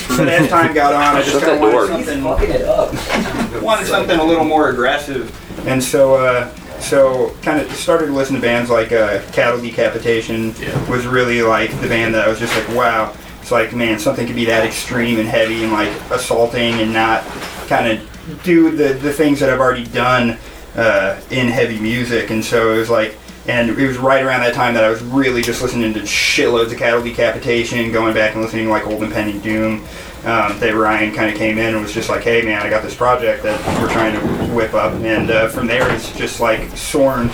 but, 0.09 0.17
but 0.17 0.29
as 0.29 0.49
time 0.49 0.75
got 0.75 0.95
on 0.95 1.17
I 1.17 1.23
just 1.23 1.33
Shut 1.33 1.43
kind 1.43 1.55
of 1.55 1.61
that 1.61 1.71
door. 1.71 1.89
wanted 1.89 2.07
something 2.07 3.63
wanted 3.63 3.87
something 3.87 4.19
a 4.19 4.25
little 4.25 4.45
more 4.45 4.71
aggressive. 4.71 5.41
And 5.67 5.83
so 5.83 6.15
uh, 6.15 6.55
so 6.81 7.35
kind 7.43 7.61
of 7.61 7.71
started 7.73 8.07
to 8.07 8.13
listen 8.13 8.37
to 8.37 8.43
bands 8.43 8.71
like 8.71 8.93
uh, 8.93 9.23
Cattle 9.33 9.61
Decapitation 9.61 10.49
was 10.89 11.07
really 11.07 11.43
like 11.43 11.71
the 11.81 11.89
band 11.89 12.15
that 12.15 12.27
I 12.27 12.29
was 12.29 12.39
just 12.39 12.55
like 12.57 12.77
wow. 12.77 13.15
It's 13.41 13.51
like 13.51 13.75
man 13.75 13.99
something 13.99 14.27
could 14.27 14.37
be 14.37 14.47
that 14.47 14.65
extreme 14.65 15.19
and 15.19 15.29
heavy 15.29 15.65
and 15.65 15.73
like 15.73 15.91
assaulting 16.11 16.75
and 16.81 16.93
not 16.93 17.25
kind 17.69 17.87
of 17.99 18.43
do 18.43 18.71
the 18.71 18.95
the 18.95 19.13
things 19.13 19.41
that 19.41 19.51
I've 19.51 19.61
already 19.61 19.85
done 19.85 20.39
uh, 20.77 21.21
in 21.31 21.49
heavy 21.49 21.79
music. 21.79 22.31
And 22.31 22.45
so 22.45 22.73
it 22.73 22.79
was 22.79 22.91
like 22.91 23.17
and 23.47 23.71
it 23.71 23.87
was 23.87 23.99
right 23.99 24.25
around 24.25 24.41
that 24.41 24.55
time 24.55 24.75
that 24.75 24.85
I 24.85 24.91
was 24.91 25.03
really 25.03 25.43
just 25.43 25.61
listening 25.61 25.93
to 25.95 26.01
shitloads 26.01 26.73
of 26.73 26.79
Cattle 26.79 27.03
Decapitation 27.03 27.93
going 27.93 28.15
back 28.15 28.35
and 28.35 28.43
listening 28.43 28.67
to 28.67 28.71
like 28.71 28.87
Old 28.87 29.03
Impending 29.03 29.41
Doom 29.41 29.85
um, 30.25 30.59
that 30.59 30.75
Ryan 30.75 31.15
kind 31.15 31.31
of 31.31 31.37
came 31.37 31.59
in 31.59 31.75
and 31.75 31.83
was 31.83 31.93
just 31.93 32.09
like, 32.09 32.23
hey 32.23 32.43
man, 32.43 32.63
I 32.63 32.71
got 32.71 32.83
this 32.83 32.95
project 32.95 33.43
that 33.43 33.83
we're 33.83 33.93
trying 33.93 34.19
to 34.19 34.55
whip 34.55 34.73
up. 34.73 34.95
And 34.95 35.31
uh, 35.31 35.49
from 35.49 35.67
there, 35.67 35.93
it's 35.95 36.17
just 36.17 36.41
like 36.41 36.75
soaring 36.77 37.29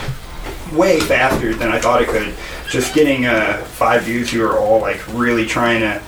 way 0.73 0.99
faster 0.99 1.55
than 1.55 1.69
I 1.69 1.79
thought 1.79 2.03
it 2.03 2.09
could. 2.09 2.35
Just 2.69 2.95
getting 2.95 3.27
uh, 3.27 3.65
five 3.65 4.05
dudes 4.05 4.31
who 4.31 4.45
are 4.45 4.59
all 4.59 4.81
like 4.81 5.01
really 5.15 5.47
trying 5.47 5.81
to 5.81 6.03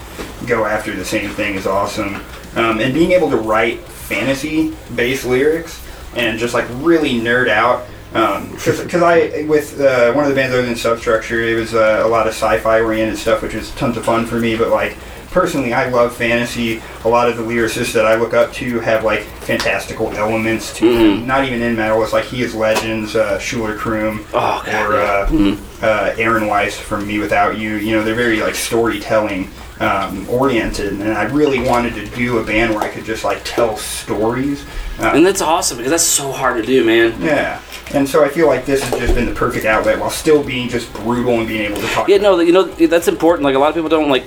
go 0.46 0.64
after 0.64 0.94
the 0.94 1.04
same 1.04 1.30
thing 1.30 1.54
is 1.54 1.66
awesome. 1.66 2.16
Um, 2.56 2.80
and 2.80 2.92
being 2.92 3.12
able 3.12 3.30
to 3.30 3.36
write 3.36 3.80
fantasy 3.80 4.76
based 4.94 5.24
lyrics 5.24 5.80
and 6.16 6.38
just 6.38 6.54
like 6.54 6.66
really 6.74 7.12
nerd 7.12 7.48
out. 7.48 7.86
Because 8.12 9.02
I, 9.02 9.46
with 9.48 9.80
uh, 9.80 10.12
one 10.12 10.24
of 10.24 10.30
the 10.30 10.34
bands 10.34 10.54
I 10.54 10.60
was 10.60 10.68
in, 10.68 10.76
Substructure, 10.76 11.40
it 11.40 11.54
was 11.54 11.74
uh, 11.74 12.02
a 12.04 12.08
lot 12.08 12.26
of 12.26 12.34
sci 12.34 12.58
fi 12.58 12.80
oriented 12.80 13.18
stuff, 13.18 13.42
which 13.42 13.54
was 13.54 13.70
tons 13.72 13.96
of 13.96 14.04
fun 14.04 14.26
for 14.26 14.38
me. 14.38 14.56
But 14.56 14.68
like, 14.68 14.96
personally, 15.32 15.72
I 15.72 15.88
love 15.88 16.14
fantasy. 16.14 16.80
A 17.04 17.08
lot 17.08 17.28
of 17.28 17.36
the 17.36 17.42
lyricists 17.42 17.92
that 17.94 18.06
I 18.06 18.14
look 18.14 18.34
up 18.34 18.52
to 18.54 18.78
have 18.80 19.04
like 19.04 19.22
fantastical 19.22 20.10
elements 20.12 20.74
to 20.78 20.92
them. 20.96 21.26
Not 21.26 21.44
even 21.44 21.60
in 21.62 21.74
metal. 21.76 22.02
It's 22.02 22.12
like 22.12 22.24
He 22.24 22.42
Is 22.42 22.54
Legends, 22.54 23.16
uh, 23.16 23.38
Schuylar 23.38 23.76
Croom, 23.76 24.24
Oh, 24.32 24.62
or 24.68 24.96
uh, 25.00 25.56
uh, 25.82 26.14
Aaron 26.18 26.46
Weiss 26.46 26.78
from 26.78 27.06
Me 27.06 27.18
Without 27.18 27.58
You. 27.58 27.76
You 27.76 27.96
know, 27.96 28.04
they're 28.04 28.14
very 28.14 28.40
like 28.40 28.54
storytelling 28.54 29.50
um, 29.80 30.28
oriented, 30.28 30.92
and 31.00 31.12
I 31.12 31.24
really 31.24 31.58
wanted 31.60 31.94
to 31.94 32.06
do 32.14 32.38
a 32.38 32.44
band 32.44 32.72
where 32.74 32.84
I 32.84 32.88
could 32.88 33.04
just 33.04 33.24
like 33.24 33.40
tell 33.44 33.76
stories. 33.76 34.64
Uh, 35.00 35.10
And 35.14 35.26
that's 35.26 35.40
awesome 35.40 35.78
because 35.78 35.90
that's 35.90 36.04
so 36.04 36.30
hard 36.30 36.56
to 36.58 36.62
do, 36.62 36.84
man. 36.84 37.20
yeah, 37.20 37.60
and 37.94 38.08
so 38.08 38.22
I 38.24 38.28
feel 38.28 38.46
like 38.46 38.64
this 38.64 38.82
has 38.84 39.00
just 39.00 39.14
been 39.14 39.26
the 39.26 39.34
perfect 39.34 39.64
outlet 39.64 39.98
while 39.98 40.10
still 40.10 40.44
being 40.44 40.68
just 40.68 40.92
brutal 40.92 41.32
and 41.40 41.48
being 41.48 41.62
able 41.62 41.80
to 41.80 41.86
talk. 41.88 42.08
Yeah, 42.08 42.18
no, 42.18 42.38
you 42.38 42.52
know 42.52 42.62
that's 42.64 43.08
important. 43.08 43.44
Like 43.44 43.56
a 43.56 43.58
lot 43.58 43.70
of 43.70 43.74
people 43.74 43.88
don't 43.88 44.08
like 44.08 44.22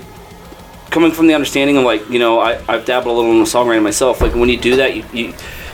coming 0.95 1.11
from 1.11 1.27
the 1.27 1.33
understanding 1.33 1.75
of 1.75 1.83
like 1.83 2.09
you 2.09 2.19
know 2.19 2.39
I 2.39 2.51
I've 2.69 2.85
dabbled 2.85 3.13
a 3.13 3.17
little 3.17 3.33
in 3.33 3.39
the 3.39 3.45
songwriting 3.45 3.83
myself. 3.83 4.21
Like 4.21 4.33
when 4.33 4.47
you 4.47 4.57
do 4.57 4.77
that, 4.77 4.95
you 4.95 5.03
you, 5.11 5.33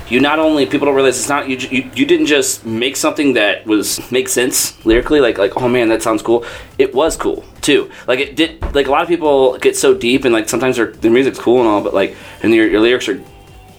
you 0.09 0.19
not 0.19 0.39
only 0.39 0.65
people 0.65 0.87
don't 0.87 0.95
realize 0.95 1.19
it's 1.19 1.29
not 1.29 1.47
you, 1.47 1.57
you 1.57 1.91
you 1.93 2.05
didn't 2.07 2.25
just 2.25 2.65
make 2.65 2.95
something 2.95 3.33
that 3.33 3.67
was 3.67 4.11
make 4.11 4.27
sense 4.27 4.83
lyrically. 4.83 5.21
Like 5.21 5.37
like 5.37 5.55
oh 5.57 5.69
man 5.69 5.89
that 5.89 6.01
sounds 6.01 6.23
cool. 6.23 6.43
It 6.79 6.95
was 6.95 7.15
cool 7.15 7.45
too. 7.61 7.91
Like 8.07 8.19
it 8.19 8.35
did. 8.35 8.59
Like 8.73 8.87
a 8.87 8.91
lot 8.91 9.03
of 9.03 9.07
people 9.07 9.59
get 9.59 9.77
so 9.77 9.93
deep 9.93 10.25
and 10.25 10.33
like 10.33 10.49
sometimes 10.49 10.77
their 10.77 10.87
their 10.87 11.11
music's 11.11 11.37
cool 11.37 11.59
and 11.59 11.67
all, 11.67 11.83
but 11.83 11.93
like 11.93 12.17
and 12.41 12.51
your, 12.51 12.67
your 12.67 12.81
lyrics 12.81 13.07
are 13.07 13.23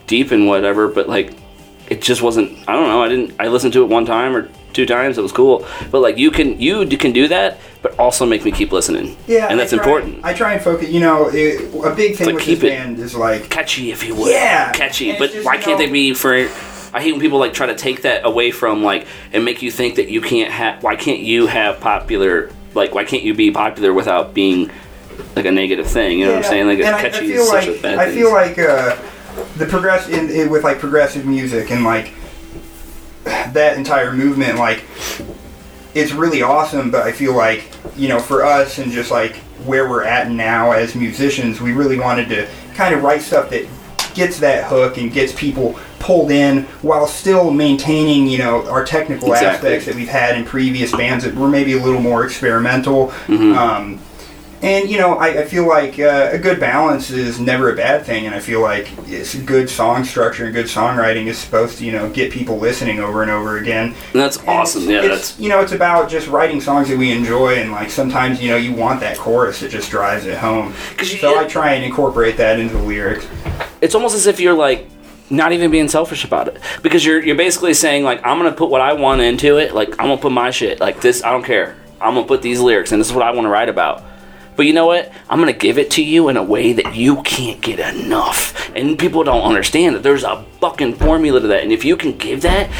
deep 0.07 0.31
and 0.31 0.47
whatever, 0.47 0.87
but 0.87 1.09
like 1.09 1.35
it 1.93 2.01
just 2.01 2.23
wasn't 2.23 2.49
i 2.67 2.73
don't 2.73 2.89
know 2.89 3.03
i 3.03 3.09
didn't 3.09 3.35
i 3.39 3.49
listened 3.49 3.73
to 3.73 3.83
it 3.83 3.87
one 3.87 4.07
time 4.07 4.35
or 4.35 4.49
two 4.73 4.87
times 4.87 5.19
it 5.19 5.23
was 5.23 5.33
cool. 5.33 5.67
But 5.91 6.01
like 6.01 6.17
you 6.19 6.31
can 6.31 6.61
you 6.61 6.87
can 6.87 7.13
do 7.13 7.29
that 7.29 7.59
but 7.83 7.99
also 7.99 8.25
make 8.25 8.45
me 8.45 8.53
keep 8.53 8.71
listening. 8.71 9.17
Yeah, 9.27 9.49
and 9.49 9.59
that's 9.59 9.73
I 9.73 9.77
try- 9.77 9.85
important. 9.85 10.25
I 10.25 10.33
try 10.35 10.53
and 10.55 10.63
focus. 10.63 10.89
You 10.91 11.01
know, 11.01 11.29
it, 11.33 11.75
a 11.85 11.95
big 11.95 12.17
thing 12.17 12.27
But 12.27 12.35
with 12.37 12.45
keep 12.45 12.61
this 12.61 12.73
it- 12.73 12.77
band 12.77 12.99
is 13.01 13.15
like 13.15 13.51
catchy 13.51 13.91
if 13.91 14.05
you 14.05 14.15
would. 14.15 14.31
Yeah, 14.31 14.71
catchy. 14.73 15.11
And 15.11 15.19
but 15.19 15.33
just, 15.33 15.45
why 15.45 15.55
you 15.57 15.63
can't 15.63 15.79
they 15.79 15.91
be 15.91 16.15
for 16.15 16.35
i 16.95 17.01
hate 17.01 17.13
when 17.13 17.21
people 17.23 17.39
like 17.39 17.55
try 17.55 17.65
to 17.67 17.75
take 17.75 18.03
that 18.03 18.27
away 18.27 18.51
from 18.51 18.83
like 18.85 19.07
and 19.33 19.47
make 19.47 19.63
you 19.63 19.71
think 19.71 19.95
that 19.97 20.11
you 20.11 20.21
can't 20.21 20.51
have 20.51 20.83
why 20.83 20.95
can't 20.95 21.21
you 21.21 21.47
have 21.47 21.81
popular 21.81 22.51
like 22.75 22.95
why 22.95 23.03
can't 23.03 23.23
you 23.23 23.33
be 23.33 23.51
popular 23.51 23.95
without 23.95 24.35
being 24.35 24.71
like 25.35 25.47
a 25.47 25.51
negative 25.51 25.87
thing? 25.87 26.19
You 26.19 26.27
know 26.27 26.33
what 26.33 26.45
i'm 26.45 26.51
saying? 26.51 26.67
Like 26.67 26.79
and 26.81 26.95
I- 26.95 26.99
I 26.99 27.03
catchy 27.09 27.29
feel 27.29 27.41
is 27.43 27.49
such 27.51 27.67
a 27.69 27.81
bad 27.81 27.99
I 27.99 28.07
thing. 28.07 28.15
feel 28.19 28.31
like 28.31 28.59
uh, 28.59 28.97
the 29.57 29.65
progress 29.67 30.07
in, 30.11 30.29
in 30.29 30.51
with 30.51 30.65
like 30.65 30.79
progressive 30.79 31.25
music 31.25 31.71
and 31.71 31.83
like 31.83 32.13
that 33.25 33.77
entire 33.77 34.13
movement, 34.13 34.59
like 34.59 34.85
it's 35.95 36.13
really 36.13 36.43
awesome. 36.43 36.91
But 36.91 37.03
I 37.03 37.13
feel 37.13 37.35
like 37.37 37.65
you 37.97 38.09
know, 38.09 38.19
for 38.19 38.45
us 38.45 38.79
and 38.79 38.91
just 38.93 39.11
like 39.11 39.37
where 39.67 39.89
we're 39.89 40.05
at 40.05 40.31
now 40.31 40.73
as 40.73 40.95
musicians, 40.95 41.61
we 41.61 41.73
really 41.73 41.99
wanted 41.99 42.29
to 42.31 42.49
kind 42.75 42.95
of 42.95 43.03
write 43.03 43.23
stuff 43.23 43.51
that 43.51 43.67
gets 44.15 44.39
that 44.41 44.65
hook 44.65 44.99
and 44.99 45.13
gets 45.13 45.33
people 45.33 45.79
pulled 45.99 46.31
in 46.31 46.65
while 46.83 47.07
still 47.07 47.51
maintaining 47.51 48.27
you 48.27 48.37
know 48.37 48.69
our 48.69 48.85
technical 48.85 49.29
Exactly. 49.33 49.69
aspects 49.71 49.87
that 49.87 49.95
we've 49.95 50.09
had 50.09 50.37
in 50.37 50.45
previous 50.45 50.91
bands 50.91 51.25
that 51.25 51.33
were 51.35 51.49
maybe 51.49 51.75
a 51.75 51.83
little 51.83 52.01
more 52.01 52.25
experimental 52.25 53.09
Mm-hmm. 53.27 53.53
um, 53.57 54.01
and 54.63 54.89
you 54.89 54.99
know 54.99 55.15
I, 55.15 55.41
I 55.41 55.45
feel 55.45 55.67
like 55.69 55.99
uh, 55.99 56.31
a 56.33 56.39
good 56.39 56.59
balance 56.61 57.11
is 57.11 57.39
never 57.41 57.73
a 57.73 57.77
bad 57.77 58.07
thing 58.07 58.27
and 58.27 58.35
i 58.35 58.41
feel 58.41 58.61
like 58.63 58.89
it's 59.09 59.35
good 59.35 59.69
song 59.69 60.05
structure 60.05 60.45
and 60.45 60.55
good 60.55 60.67
songwriting 60.67 61.27
is 61.27 61.37
supposed 61.37 61.79
to 61.79 61.85
you 61.85 61.93
know 61.93 62.09
get 62.11 62.33
people 62.33 62.59
listening 62.59 63.01
over 63.01 63.23
and 63.23 63.31
over 63.31 63.59
again. 63.59 63.89
And 64.13 64.21
that's 64.21 64.39
and 64.39 64.49
awesome. 64.49 64.83
It's- 64.83 64.93
yeah 64.93 65.13
it's, 65.13 65.31
that's 65.31 65.41
you 65.41 65.49
know 65.49 65.61
it's 65.61 65.73
about 65.73 66.09
just 66.09 66.29
writing 66.29 66.61
songs 66.61 66.89
that 66.89 66.99
we 66.99 67.13
enjoy 67.13 67.57
and 67.57 67.73
like 67.73 67.91
sometimes 67.91 68.41
you 68.41 68.51
know 68.51 68.57
you 68.57 68.73
want 68.73 69.01
that 69.01 69.19
chorus 69.19 69.61
that 69.61 69.71
just 69.71 69.91
drives 69.91 70.27
it 70.27 70.39
home. 70.39 70.75
So 71.03 71.39
i 71.39 71.45
try 71.45 71.75
and 71.75 71.85
incorporate 71.85 72.37
that 72.37 72.59
into 72.59 72.75
the 72.75 72.83
lyrics. 72.83 73.27
It's 73.81 73.95
almost 73.95 74.15
as 74.15 74.27
if 74.27 74.41
you're 74.41 74.55
like 74.55 74.89
not 75.31 75.53
even 75.53 75.71
being 75.71 75.89
selfish 75.89 76.25
about 76.25 76.49
it. 76.49 76.61
Because 76.83 77.05
you're 77.05 77.23
you're 77.23 77.37
basically 77.37 77.75
saying 77.75 78.05
like 78.05 78.25
I'm 78.25 78.39
gonna 78.39 78.53
put 78.53 78.71
what 78.71 78.81
I 78.81 78.93
want 78.93 79.21
into 79.21 79.59
it. 79.59 79.75
Like 79.75 79.91
I'm 79.93 80.09
gonna 80.09 80.19
put 80.19 80.33
my 80.33 80.51
shit. 80.51 80.81
Like 80.81 81.01
this 81.01 81.23
I 81.25 81.31
don't 81.31 81.45
care. 81.45 81.77
I'm 82.01 82.15
gonna 82.15 82.27
put 82.27 82.43
these 82.43 82.61
lyrics 82.61 82.93
and 82.93 83.01
this 83.01 83.09
is 83.09 83.15
what 83.15 83.25
I 83.25 83.31
want 83.31 83.45
to 83.47 83.51
write 83.51 83.69
about 83.69 84.05
but 84.57 84.67
you 84.67 84.73
know 84.73 84.87
what? 84.87 85.11
I'm 85.31 85.39
gonna 85.39 85.53
give 85.53 85.79
it 85.79 85.91
to 85.93 86.03
you 86.05 86.29
in 86.29 86.37
a 86.37 86.43
way 86.43 86.73
that 86.75 86.95
you 86.95 87.23
can't 87.23 87.61
get 87.61 87.79
enough. 87.81 88.71
And 88.77 88.99
people 88.99 89.25
don't 89.25 89.43
understand 89.43 89.97
that 89.97 90.03
there's 90.03 90.25
a 90.25 90.45
fucking 90.61 90.95
formula 90.95 91.41
to 91.41 91.47
that. 91.49 91.63
And 91.63 91.73
if 91.73 91.85
you 91.85 91.97
can 91.97 92.17
give 92.19 92.43
that 92.43 92.71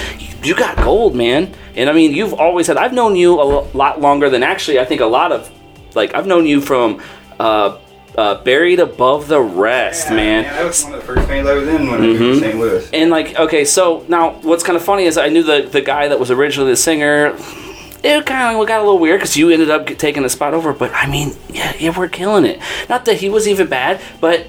you 0.45 0.55
got 0.57 0.77
gold 0.79 1.15
man. 1.15 1.55
And 1.77 1.89
I 1.89 1.93
mean 1.93 2.13
you've 2.13 2.35
always 2.35 2.67
had 2.67 2.77
I've 2.77 2.93
known 2.93 3.17
you 3.17 3.41
a 3.41 3.45
lot 3.77 4.01
longer 4.01 4.29
than 4.29 4.43
actually 4.43 4.79
I 4.81 4.85
think 4.85 5.01
a 5.01 5.07
lot 5.07 5.33
of 5.33 5.51
like 5.95 6.15
I've 6.15 6.27
known 6.27 6.47
you 6.47 6.61
from 6.61 7.03
uh, 7.39 7.79
uh, 8.17 8.43
buried 8.43 8.79
above 8.81 9.29
the 9.29 9.41
rest 9.41 10.09
Yeah, 10.11 10.17
man. 10.17 10.43
that 10.45 10.65
was 10.65 10.85
one 10.85 10.95
of 10.95 11.01
the 11.01 11.07
first 11.07 11.27
bands 11.29 11.49
i 11.49 11.55
was 11.55 11.67
in 11.67 11.87
when 11.91 11.95
i 11.95 11.99
moved 12.07 12.19
to 12.21 12.41
st 12.41 12.59
louis. 12.59 12.91
And 12.93 13.11
like, 13.11 13.39
okay, 13.39 13.65
so 13.65 14.05
now 14.09 14.33
what's 14.43 14.63
kind 14.63 14.77
of 14.77 14.85
funny 14.85 15.05
is 15.05 15.17
I 15.17 15.29
knew 15.29 15.43
the 15.43 15.63
the 15.63 15.81
guy 15.81 16.09
that 16.09 16.19
was 16.21 16.31
originally 16.31 16.73
the 16.73 16.77
singer. 16.77 17.35
It 18.03 18.27
kind 18.27 18.57
of 18.57 18.67
got 18.67 18.81
a 18.81 18.83
little 18.83 18.99
weird 18.99 19.21
because 19.21 19.37
you 19.37 19.51
ended 19.51 19.71
up 19.71 19.87
taking 19.87 20.23
the 20.23 20.29
spot 20.29 20.55
over. 20.55 20.73
But 20.73 20.93
I 20.93 21.07
mean, 21.07 21.37
yeah, 21.49 21.75
yeah, 21.79 21.97
we're 21.97 22.09
killing 22.09 22.45
it. 22.45 22.61
Not 22.89 23.05
that 23.05 23.19
he 23.19 23.29
was 23.29 23.47
even 23.47 23.69
bad, 23.69 24.01
but 24.21 24.47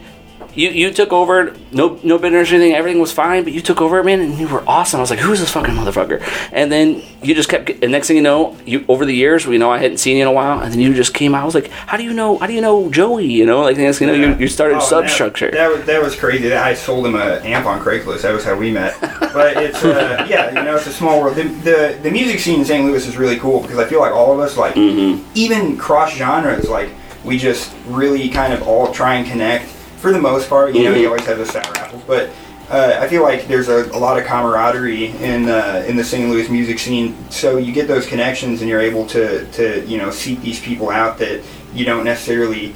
you 0.55 0.69
you 0.69 0.91
took 0.91 1.11
over. 1.11 1.55
No 1.71 1.99
no 2.03 2.17
bitterness 2.17 2.51
or 2.51 2.55
anything. 2.55 2.73
Everything 2.75 3.01
was 3.01 3.11
fine, 3.11 3.43
but 3.43 3.53
you 3.53 3.61
took 3.61 3.81
over, 3.81 4.03
man, 4.03 4.19
and 4.21 4.37
you 4.37 4.47
were 4.47 4.63
awesome. 4.67 4.99
I 4.99 5.01
was 5.01 5.09
like, 5.09 5.19
who's 5.19 5.39
this 5.39 5.49
fucking 5.51 5.73
motherfucker? 5.73 6.21
And 6.51 6.71
then 6.71 7.01
you 7.21 7.33
just 7.33 7.49
kept. 7.49 7.69
And 7.69 7.91
next 7.91 8.07
thing 8.07 8.15
you 8.17 8.21
know, 8.23 8.55
you 8.65 8.85
over 8.87 9.05
the 9.05 9.13
years, 9.13 9.47
we 9.47 9.57
know 9.57 9.71
I 9.71 9.79
hadn't 9.79 9.97
seen 9.97 10.17
you 10.17 10.21
in 10.23 10.27
a 10.27 10.31
while, 10.31 10.59
and 10.59 10.71
then 10.71 10.79
you 10.79 10.93
just 10.93 11.13
came 11.13 11.33
out. 11.33 11.41
I 11.41 11.45
was 11.45 11.55
like, 11.55 11.69
how 11.69 11.97
do 11.97 12.03
you 12.03 12.13
know? 12.13 12.37
How 12.37 12.47
do 12.47 12.53
you 12.53 12.61
know 12.61 12.89
Joey? 12.91 13.25
You 13.25 13.45
know, 13.45 13.61
like 13.61 13.77
next 13.77 13.99
thing 13.99 14.09
you 14.09 14.17
know, 14.17 14.27
you, 14.33 14.35
you 14.41 14.47
started 14.47 14.77
Oh, 14.77 14.79
substructure. 14.81 15.49
That, 15.51 15.57
that 15.57 15.71
was 15.77 15.85
that 15.85 16.01
was 16.03 16.15
crazy. 16.15 16.53
I 16.53 16.73
sold 16.73 17.05
him 17.07 17.15
an 17.15 17.43
amp 17.43 17.65
on 17.65 17.79
Craigslist. 17.79 18.21
That 18.21 18.33
was 18.33 18.43
how 18.43 18.55
we 18.55 18.71
met. 18.71 18.95
But 19.33 19.57
it's 19.57 19.83
uh, 19.83 20.27
yeah, 20.29 20.49
you 20.49 20.63
know, 20.63 20.75
it's 20.75 20.85
a 20.85 20.91
small 20.93 21.19
world. 21.19 21.35
The, 21.35 21.43
the 21.43 21.99
the 22.03 22.11
music 22.11 22.39
scene 22.39 22.59
in 22.59 22.65
St. 22.65 22.85
Louis 22.85 23.07
is 23.07 23.17
really 23.17 23.37
cool 23.39 23.61
because 23.61 23.79
I 23.79 23.85
feel 23.85 23.99
like 23.99 24.11
all 24.13 24.31
of 24.31 24.39
us, 24.39 24.57
like 24.57 24.75
Mm-hmm. 24.75 25.23
even 25.33 25.75
cross 25.77 26.13
genres, 26.13 26.69
like 26.69 26.89
we 27.23 27.39
just 27.39 27.73
really 27.87 28.29
kind 28.29 28.53
of 28.53 28.61
all 28.67 28.91
try 28.93 29.15
and 29.15 29.27
connect 29.27 29.65
for 30.03 30.11
the 30.11 30.19
most 30.21 30.47
part. 30.49 30.75
You 30.75 30.83
know, 30.83 30.93
you 30.95 31.07
always 31.07 31.25
have 31.25 31.39
the 31.39 31.45
sour 31.47 31.75
apples, 31.77 32.03
but. 32.05 32.29
Uh, 32.69 32.97
I 33.01 33.09
feel 33.09 33.23
like 33.23 33.47
there's 33.49 33.67
a, 33.67 33.91
a 33.91 33.99
lot 33.99 34.17
of 34.17 34.23
camaraderie 34.25 35.07
in 35.21 35.49
uh, 35.49 35.83
in 35.85 35.97
the 35.97 36.03
St. 36.03 36.29
Louis 36.29 36.47
music 36.49 36.79
scene, 36.79 37.13
so 37.29 37.57
you 37.57 37.73
get 37.73 37.89
those 37.89 38.07
connections, 38.07 38.61
and 38.61 38.69
you're 38.69 38.79
able 38.79 39.05
to, 39.07 39.45
to 39.51 39.85
you 39.85 39.97
know 39.97 40.09
seek 40.09 40.41
these 40.41 40.61
people 40.61 40.89
out 40.89 41.17
that 41.17 41.43
you 41.73 41.83
don't 41.83 42.05
necessarily 42.05 42.69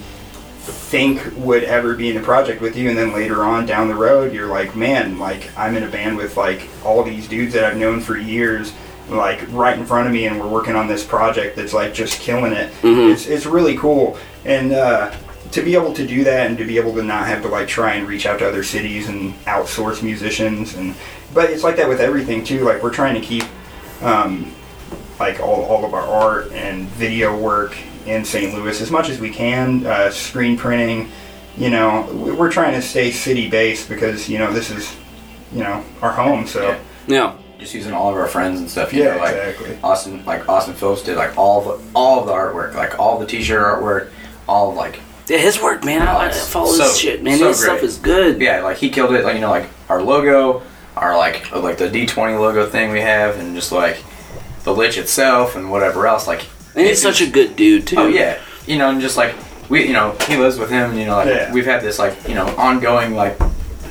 think 0.51 1.21
would 1.37 1.63
ever 1.63 1.95
be 1.95 2.09
in 2.11 2.17
a 2.17 2.21
project 2.21 2.61
with 2.61 2.75
you 2.75 2.89
and 2.89 2.97
then 2.97 3.13
later 3.13 3.43
on 3.43 3.65
down 3.65 3.87
the 3.87 3.95
road 3.95 4.33
you're 4.33 4.47
like 4.49 4.75
man 4.75 5.17
like 5.17 5.49
i'm 5.57 5.75
in 5.77 5.83
a 5.83 5.87
band 5.89 6.17
with 6.17 6.35
like 6.35 6.67
all 6.83 7.03
these 7.03 7.25
dudes 7.27 7.53
that 7.53 7.63
i've 7.63 7.77
known 7.77 8.01
for 8.01 8.17
years 8.17 8.73
like 9.09 9.41
right 9.53 9.79
in 9.79 9.85
front 9.85 10.05
of 10.07 10.13
me 10.13 10.27
and 10.27 10.37
we're 10.39 10.47
working 10.49 10.75
on 10.75 10.85
this 10.87 11.05
project 11.05 11.55
that's 11.55 11.73
like 11.73 11.93
just 11.93 12.19
killing 12.19 12.51
it 12.51 12.69
Mhm. 12.81 13.13
it's, 13.13 13.25
it's 13.27 13.45
really 13.45 13.77
cool 13.77 14.17
and 14.43 14.73
uh, 14.73 15.11
to 15.51 15.61
be 15.61 15.73
able 15.75 15.93
to 15.93 16.05
do 16.05 16.23
that 16.23 16.47
and 16.47 16.57
to 16.57 16.65
be 16.65 16.77
able 16.77 16.93
to 16.93 17.01
not 17.03 17.27
have 17.27 17.41
to 17.41 17.47
like 17.47 17.67
try 17.67 17.93
and 17.95 18.07
reach 18.07 18.25
out 18.25 18.39
to 18.39 18.47
other 18.47 18.63
cities 18.63 19.07
and 19.07 19.33
outsource 19.45 20.03
musicians 20.03 20.75
and 20.75 20.93
but 21.33 21.49
it's 21.49 21.63
like 21.63 21.75
that 21.77 21.87
with 21.87 21.99
everything 22.01 22.43
too 22.43 22.63
like 22.65 22.81
we're 22.83 22.93
trying 22.93 23.13
to 23.15 23.21
keep 23.21 23.43
um, 24.01 24.51
like 25.19 25.39
all, 25.39 25.63
all 25.65 25.85
of 25.85 25.93
our 25.93 26.03
art 26.05 26.51
and 26.51 26.87
video 26.89 27.35
work 27.37 27.75
in 28.05 28.23
St. 28.23 28.53
Louis 28.53 28.79
as 28.79 28.91
much 28.91 29.09
as 29.09 29.19
we 29.19 29.29
can. 29.29 29.85
Uh, 29.85 30.09
screen 30.11 30.55
printing, 30.57 31.09
you 31.57 31.69
know, 31.69 32.07
we- 32.13 32.31
we're 32.31 32.51
trying 32.51 32.73
to 32.73 32.81
stay 32.81 33.11
city 33.11 33.49
based 33.49 33.89
because 33.89 34.29
you 34.29 34.37
know 34.37 34.53
this 34.53 34.69
is, 34.69 34.95
you 35.51 35.63
know, 35.63 35.83
our 36.01 36.11
home. 36.11 36.45
So 36.47 36.61
Yeah. 36.61 36.77
yeah. 37.07 37.33
Just 37.59 37.73
using 37.73 37.91
all 37.93 38.11
of 38.11 38.15
our 38.17 38.27
friends 38.27 38.59
and 38.59 38.69
stuff. 38.69 38.93
You 38.93 39.03
Yeah, 39.03 39.15
know, 39.15 39.21
like 39.21 39.35
exactly. 39.35 39.77
Austin, 39.83 40.23
like 40.25 40.47
Austin 40.47 40.75
Phillips 40.75 41.01
did 41.01 41.17
like 41.17 41.35
all 41.37 41.61
the 41.61 41.79
all 41.95 42.19
of 42.21 42.27
the 42.27 42.33
artwork, 42.33 42.75
like 42.75 42.99
all 42.99 43.17
the 43.17 43.25
T-shirt 43.25 43.59
artwork, 43.59 44.09
all 44.47 44.69
of 44.69 44.75
like 44.75 44.99
Yeah, 45.27 45.37
his 45.37 45.61
work, 45.61 45.83
man. 45.83 46.01
I, 46.01 46.13
I 46.25 46.29
Oh, 46.29 46.31
follow 46.31 46.71
so- 46.71 46.83
his 46.83 46.97
shit, 46.99 47.23
man. 47.23 47.37
so 47.39 47.47
his 47.49 47.59
stuff 47.61 47.83
is 47.83 47.97
good. 47.97 48.39
yeah, 48.41 48.61
like 48.61 48.77
he 48.77 48.89
killed 48.89 49.13
it. 49.13 49.23
Like 49.25 49.35
you 49.35 49.41
know, 49.41 49.49
like 49.49 49.65
our 49.89 50.01
logo, 50.01 50.61
our 50.95 51.17
like 51.17 51.51
uh, 51.53 51.59
like 51.59 51.77
the 51.77 51.89
D20 51.89 52.39
logo 52.39 52.65
thing 52.67 52.91
we 52.91 53.01
have, 53.01 53.37
and 53.37 53.55
just 53.55 53.71
like 53.71 54.03
the 54.63 54.73
lich 54.73 54.97
itself 54.97 55.55
and 55.55 55.69
whatever 55.71 56.07
else. 56.07 56.27
Like 56.27 56.45
and 56.75 56.85
he's 56.87 57.01
such 57.01 57.21
a 57.21 57.27
good 57.29 57.55
dude 57.55 57.87
too. 57.87 57.95
Oh 57.97 58.07
yeah, 58.07 58.39
you 58.65 58.77
know, 58.77 58.89
and 58.89 59.01
just 59.01 59.17
like 59.17 59.35
we, 59.69 59.85
you 59.85 59.93
know, 59.93 60.15
he 60.27 60.37
lives 60.37 60.57
with 60.57 60.69
him. 60.69 60.97
You 60.97 61.05
know, 61.07 61.15
like 61.17 61.27
Yeah. 61.27 61.51
we've 61.53 61.65
had 61.65 61.81
this 61.81 61.99
like 61.99 62.27
you 62.27 62.33
know 62.35 62.45
ongoing 62.55 63.13
like 63.15 63.37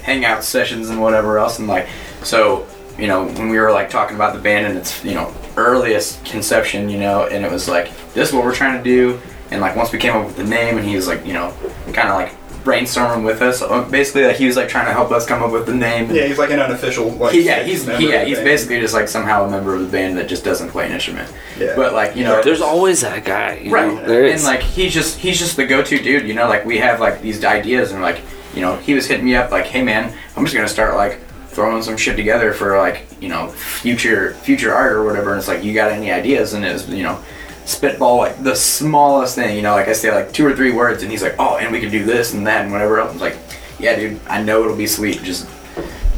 hangout 0.03 0.43
sessions 0.45 0.89
and 0.89 1.01
whatever 1.03 1.39
else, 1.39 1.59
and 1.59 1.69
like 1.69 1.89
so 2.23 2.67
you 2.99 3.09
know 3.09 3.27
when 3.27 3.51
we 3.51 3.59
were 3.59 3.73
like 3.73 3.91
talking 3.91 4.17
about 4.17 4.35
the 4.35 4.41
band 4.41 4.67
and 4.67 4.79
its 4.79 5.05
you 5.05 5.13
know 5.15 5.35
earliest 5.59 6.25
conception, 6.25 6.89
you 6.89 6.99
know, 6.99 7.27
and 7.27 7.45
it 7.45 7.51
was 7.53 7.69
like 7.69 7.91
this 8.15 8.29
is 8.31 8.35
what 8.35 8.45
we're 8.45 8.55
trying 8.55 8.79
to 8.79 8.85
do, 8.85 9.21
and 9.51 9.61
like 9.61 9.77
once 9.77 9.93
we 9.93 9.99
came 9.99 10.15
up 10.17 10.27
with 10.27 10.37
the 10.37 10.45
name, 10.45 10.77
and 10.79 10.87
he 10.87 10.97
was 10.97 11.07
like 11.07 11.25
you 11.27 11.33
know 11.33 11.53
kind 11.93 12.09
of 12.09 12.15
like 12.15 12.33
brainstorming 12.65 13.25
with 13.25 13.41
us. 13.43 13.63
Uh, 13.63 13.83
Basically, 13.89 14.25
like 14.25 14.37
he 14.37 14.47
was 14.47 14.57
like 14.57 14.69
trying 14.69 14.87
to 14.87 14.93
help 14.93 15.13
us 15.13 15.25
come 15.25 15.41
up 15.43 15.53
with 15.53 15.67
the 15.67 15.75
name. 15.75 16.11
Yeah, 16.11 16.27
he's 16.27 16.39
like 16.39 16.51
an 16.51 16.59
unofficial 16.59 17.11
like. 17.13 17.33
He- 17.33 17.43
yeah, 17.43 17.63
he's 17.63 17.87
he, 17.97 18.11
yeah, 18.11 18.25
he's 18.25 18.39
band. 18.39 18.45
basically 18.45 18.81
just 18.81 18.93
like 18.95 19.07
somehow 19.09 19.45
a 19.45 19.51
member 19.51 19.75
of 19.75 19.81
the 19.83 19.87
band 19.89 20.19
that 20.19 20.29
just 20.29 20.45
doesn't 20.45 20.71
play 20.71 20.87
an 20.87 20.93
instrument. 20.93 21.33
Yeah. 21.59 21.75
But 21.77 21.93
like 21.93 22.17
you 22.17 22.25
know, 22.25 22.43
There's 22.43 22.61
always 22.61 23.01
that 23.03 23.25
guy. 23.25 23.59
You 23.59 23.71
right, 23.71 23.93
Know? 23.95 24.05
There 24.07 24.25
and 24.25 24.35
is. 24.35 24.45
like 24.45 24.61
he's 24.61 24.93
just 24.93 25.19
he's 25.19 25.39
just 25.39 25.57
the 25.57 25.65
go-to 25.67 25.99
dude. 26.03 26.27
You 26.27 26.35
know, 26.35 26.49
like 26.49 26.65
we 26.65 26.79
have 26.79 26.99
like 27.01 27.21
these 27.23 27.45
ideas 27.45 27.93
and 27.93 28.03
like 28.03 28.21
you 28.55 28.63
know 28.63 28.77
he 28.79 28.95
was 28.95 29.07
hitting 29.07 29.25
me 29.27 29.37
up 29.37 29.51
like, 29.53 29.67
hey 29.67 29.83
man, 29.83 30.13
I'm 30.37 30.45
just 30.45 30.55
gonna 30.57 30.67
start 30.69 30.97
like 30.97 31.21
throwing 31.51 31.83
some 31.83 31.97
shit 31.97 32.17
together 32.17 32.53
for 32.53 32.77
like 32.79 33.07
you 33.21 33.29
know 33.29 33.49
future 33.49 34.35
future 34.35 34.75
art 34.75 34.93
or 34.93 35.05
whatever. 35.05 35.31
And 35.31 35.39
it's 35.39 35.47
like 35.49 35.63
you 35.63 35.73
got 35.73 35.93
any 35.93 36.11
ideas? 36.11 36.53
And 36.53 36.65
it's 36.65 36.89
you 36.89 37.05
know 37.05 37.23
spitball 37.67 38.17
like 38.19 38.43
the 38.43 38.55
smallest 38.57 39.35
thing. 39.35 39.55
You 39.57 39.63
know, 39.63 39.73
like 39.75 39.89
I 39.89 39.93
say 39.93 40.11
like 40.15 40.33
two 40.33 40.47
or 40.47 40.55
three 40.57 40.73
words, 40.73 41.03
and 41.03 41.11
he's 41.11 41.23
like, 41.23 41.35
oh, 41.39 41.57
and 41.59 41.71
we 41.73 41.81
could 41.81 41.91
do 41.91 42.05
this 42.05 42.33
and 42.33 42.47
that 42.47 42.63
and 42.63 42.73
whatever 42.73 42.99
else. 43.01 43.11
I 43.11 43.13
was 43.13 43.23
like, 43.23 43.37
yeah, 43.79 43.95
dude, 43.97 44.19
I 44.27 44.43
know 44.43 44.65
it'll 44.65 44.77
be 44.77 44.87
sweet. 44.87 45.23
Just 45.23 45.47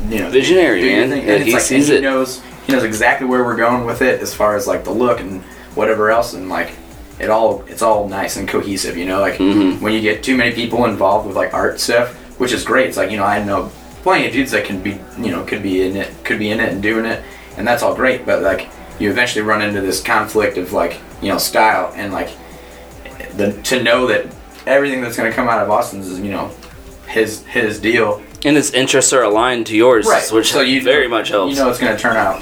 you 0.09 0.21
know, 0.21 0.31
Visionary, 0.31 0.83
man. 0.83 1.09
Yeah, 1.11 1.17
And 1.17 1.28
it's 1.31 1.45
he 1.47 1.52
like, 1.52 1.62
sees 1.62 1.88
and 1.88 1.99
it. 1.99 2.00
He 2.00 2.05
knows 2.05 2.40
he 2.67 2.73
knows 2.73 2.85
exactly 2.85 3.26
where 3.26 3.43
we're 3.45 3.57
going 3.57 3.85
with 3.85 4.02
it 4.02 4.21
as 4.21 4.33
far 4.35 4.55
as 4.57 4.67
like 4.67 4.85
the 4.85 4.93
look 4.93 5.21
and 5.21 5.43
whatever 5.75 6.11
else, 6.11 6.35
and 6.35 6.49
like 6.49 6.73
it 7.19 7.31
all 7.31 7.64
it's 7.67 7.83
all 7.83 8.09
nice 8.09 8.37
and 8.37 8.47
cohesive. 8.49 8.97
You 8.97 9.07
know, 9.07 9.21
like 9.21 9.35
Mhm. 9.38 9.81
when 9.81 9.93
you 9.93 10.00
get 10.00 10.23
too 10.23 10.37
many 10.37 10.55
people 10.55 10.85
involved 10.85 11.26
with 11.26 11.35
like 11.37 11.52
art 11.55 11.81
stuff, 11.81 12.14
which 12.38 12.52
is 12.52 12.62
great. 12.64 12.87
It's 12.88 12.97
like 12.97 13.11
you 13.11 13.17
know 13.17 13.25
I 13.25 13.43
know 13.43 13.71
plenty 14.02 14.26
of 14.28 14.33
dudes 14.33 14.52
that 14.52 14.64
can 14.64 14.81
be 14.83 14.99
you 15.19 15.33
know 15.33 15.43
could 15.45 15.62
be 15.62 15.83
in 15.83 15.97
it 15.97 16.12
could 16.25 16.38
be 16.38 16.50
in 16.50 16.61
it 16.61 16.71
and 16.73 16.83
doing 16.83 17.05
it, 17.07 17.23
and 17.57 17.67
that's 17.67 17.83
all 17.83 17.95
great. 17.95 18.25
But 18.25 18.43
like 18.43 18.69
you 18.99 19.11
eventually 19.11 19.45
run 19.45 19.62
into 19.62 19.81
this 19.81 20.02
conflict 20.02 20.57
of 20.57 20.73
like 20.73 21.00
you 21.23 21.28
know 21.28 21.38
style 21.38 21.93
and 21.95 22.12
like 22.12 22.31
the 23.37 23.52
to 23.62 23.83
know 23.83 24.07
that 24.07 24.26
everything 24.67 25.00
that's 25.00 25.17
going 25.17 25.31
to 25.31 25.35
come 25.35 25.49
out 25.49 25.62
of 25.62 25.71
Austin's 25.71 26.09
is 26.09 26.21
you 26.21 26.31
know 26.31 26.50
his 27.07 27.45
his 27.45 27.81
deal 27.81 28.23
and 28.45 28.57
his 28.57 28.73
interests 28.73 29.12
are 29.12 29.23
aligned 29.23 29.67
to 29.67 29.76
yours, 29.76 30.07
which 30.31 30.52
so 30.52 30.61
you 30.61 30.83
very 30.83 31.09
much 31.09 31.31
helps. 31.31 31.57
You 31.57 31.62
know 31.62 31.71
it's 31.71 31.78
going 31.78 31.95
to 31.95 32.00
turn 32.00 32.17
out 32.17 32.40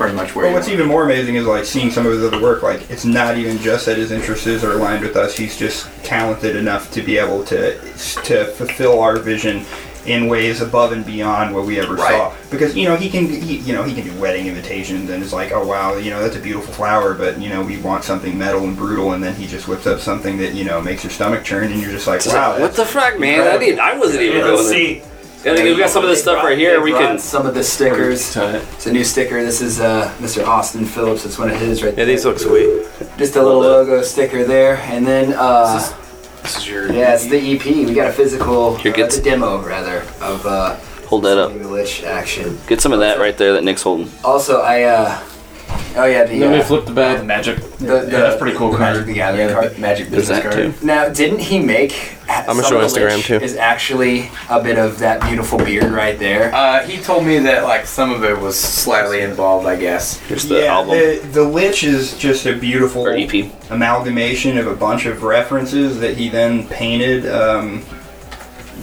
pretty 0.00 0.16
much 0.16 0.34
where 0.34 0.46
Well, 0.46 0.54
what's 0.54 0.68
even 0.68 0.88
more 0.88 1.04
amazing 1.04 1.34
is 1.34 1.46
like 1.46 1.64
seeing 1.64 1.90
some 1.90 2.06
of 2.06 2.12
his 2.12 2.24
other 2.24 2.40
work. 2.40 2.62
Like 2.62 2.90
it's 2.90 3.04
not 3.04 3.36
even 3.36 3.58
just 3.58 3.86
that 3.86 3.98
his 3.98 4.12
interests 4.12 4.64
are 4.64 4.72
aligned 4.72 5.02
with 5.02 5.16
us. 5.16 5.36
He's 5.36 5.58
just 5.58 5.88
talented 6.04 6.56
enough 6.56 6.90
to 6.92 7.02
be 7.02 7.18
able 7.18 7.44
to 7.44 7.78
to 7.78 8.46
fulfill 8.52 9.00
our 9.00 9.18
vision 9.18 9.64
in 10.12 10.26
ways 10.28 10.60
above 10.60 10.92
and 10.92 11.04
beyond 11.04 11.54
what 11.54 11.64
we 11.66 11.78
ever 11.78 11.94
Right. 11.94 12.10
saw. 12.10 12.32
Because 12.50 12.76
you 12.76 12.86
know 12.88 12.96
he 12.96 13.08
can, 13.08 13.26
he, 13.28 13.56
you 13.58 13.72
know 13.72 13.82
he 13.82 13.94
can 13.94 14.04
do 14.04 14.20
wedding 14.20 14.46
invitations, 14.46 15.08
and 15.10 15.22
it's 15.22 15.32
like, 15.32 15.52
oh 15.52 15.66
wow, 15.66 15.96
you 15.96 16.10
know 16.10 16.20
that's 16.22 16.36
a 16.36 16.40
beautiful 16.40 16.72
flower, 16.72 17.14
but 17.14 17.40
you 17.40 17.48
know 17.48 17.62
we 17.62 17.78
want 17.78 18.04
something 18.04 18.36
metal 18.38 18.64
and 18.64 18.76
brutal, 18.76 19.12
and 19.12 19.22
then 19.22 19.34
he 19.34 19.46
just 19.46 19.68
whips 19.68 19.86
up 19.86 20.00
something 20.00 20.36
that 20.38 20.54
you 20.54 20.64
know 20.64 20.80
makes 20.80 21.04
your 21.04 21.10
stomach 21.10 21.44
churn, 21.44 21.70
and 21.72 21.80
you're 21.80 21.90
just 21.92 22.06
like, 22.06 22.24
wow, 22.26 22.52
like, 22.52 22.60
what 22.60 22.74
the 22.74 22.84
fuck, 22.84 23.18
man? 23.18 23.34
I, 23.34 23.36
incredible. 23.54 23.66
didn't, 23.66 23.80
I 23.80 23.98
wasn't 23.98 24.22
even 24.22 24.40
Let's 24.42 24.62
doing 24.62 24.72
see. 24.72 24.92
it. 24.98 25.04
I 25.42 25.56
think 25.56 25.64
we've 25.64 25.78
got 25.78 25.88
some 25.88 26.02
of 26.04 26.10
this 26.10 26.20
stuff 26.20 26.44
right 26.44 26.58
here. 26.58 26.82
We 26.82 26.92
can. 26.92 27.18
some 27.18 27.46
of 27.46 27.54
the 27.54 27.64
stickers. 27.64 28.36
It's 28.36 28.86
a 28.86 28.92
new 28.92 29.04
sticker. 29.04 29.42
This 29.42 29.62
is 29.62 29.80
uh, 29.80 30.14
Mr. 30.18 30.46
Austin 30.46 30.84
Phillips. 30.84 31.24
It's 31.24 31.38
one 31.38 31.48
of 31.48 31.56
his 31.58 31.82
right 31.82 31.92
Yeah, 31.92 32.04
there. 32.04 32.06
these 32.06 32.26
look 32.26 32.38
sweet. 32.38 32.84
Just 33.16 33.36
a 33.36 33.42
little 33.42 33.60
logo 33.60 34.02
sticker 34.02 34.44
there, 34.44 34.76
and 34.76 35.06
then 35.06 35.32
uh, 35.32 35.78
This 36.42 36.56
is- 36.58 36.68
your 36.68 36.92
yeah, 36.92 37.14
it's 37.14 37.26
the 37.26 37.36
EP. 37.38 37.64
We 37.86 37.94
got 37.94 38.08
a 38.08 38.12
physical, 38.12 38.76
Here, 38.76 38.92
uh, 38.92 38.96
get- 38.96 39.10
the 39.10 39.20
demo 39.22 39.58
rather 39.62 40.02
of 40.20 40.46
uh, 40.46 40.76
Hold 41.06 41.24
that 41.24 41.38
up. 41.38 41.50
English 41.52 42.02
action. 42.04 42.58
Get 42.68 42.80
some 42.80 42.92
of 42.92 43.00
that 43.00 43.18
right 43.18 43.36
there 43.36 43.52
that 43.54 43.64
Nick's 43.64 43.82
holding. 43.82 44.10
Also, 44.24 44.60
I 44.60 44.82
uh, 44.84 45.18
oh 45.96 46.04
yeah, 46.04 46.24
the 46.24 46.38
Let 46.40 46.50
me 46.50 46.58
uh, 46.58 46.62
flip 46.64 46.84
the 46.86 46.92
bag. 46.92 47.24
Magic. 47.26 47.60
the, 47.78 47.84
Yeah, 47.86 48.00
that's 48.04 48.36
pretty 48.40 48.56
cool 48.56 48.70
the 48.72 48.78
card. 48.78 48.92
Magic 48.94 49.06
the 49.06 49.14
Gathering 49.14 49.48
yeah, 49.48 49.54
card. 49.54 49.72
the 49.74 49.78
magic 49.80 50.08
There's 50.08 50.28
business 50.28 50.42
that 50.44 50.52
card. 50.52 50.78
too. 50.80 50.86
Now, 50.86 51.08
didn't 51.08 51.40
he 51.40 51.58
make? 51.58 52.16
I'm 52.28 52.46
gonna 52.46 52.62
show 52.62 52.78
Instagram, 52.80 53.22
too. 53.24 53.36
Is 53.36 53.56
actually 53.56 54.30
a 54.48 54.62
bit 54.62 54.78
of 54.78 54.98
that 55.00 55.20
beautiful 55.22 55.58
beard 55.58 55.90
right 55.92 56.18
there. 56.18 56.54
Uh, 56.54 56.84
he 56.86 56.98
told 56.98 57.24
me 57.26 57.38
that 57.40 57.64
like 57.64 57.86
some 57.86 58.12
of 58.12 58.22
it 58.24 58.38
was 58.38 58.58
slightly 58.58 59.20
involved. 59.20 59.66
I 59.66 59.76
guess. 59.76 60.18
Here's 60.20 60.44
the 60.44 60.60
yeah, 60.60 60.74
album 60.74 60.96
the 60.96 61.20
the 61.32 61.42
Lich 61.42 61.82
is 61.84 62.16
just 62.18 62.46
a 62.46 62.54
beautiful 62.56 63.06
or 63.06 63.14
EP. 63.16 63.50
amalgamation 63.70 64.58
of 64.58 64.66
a 64.68 64.76
bunch 64.76 65.06
of 65.06 65.22
references 65.24 65.98
that 66.00 66.16
he 66.16 66.28
then 66.28 66.66
painted. 66.68 67.26
Um, 67.28 67.82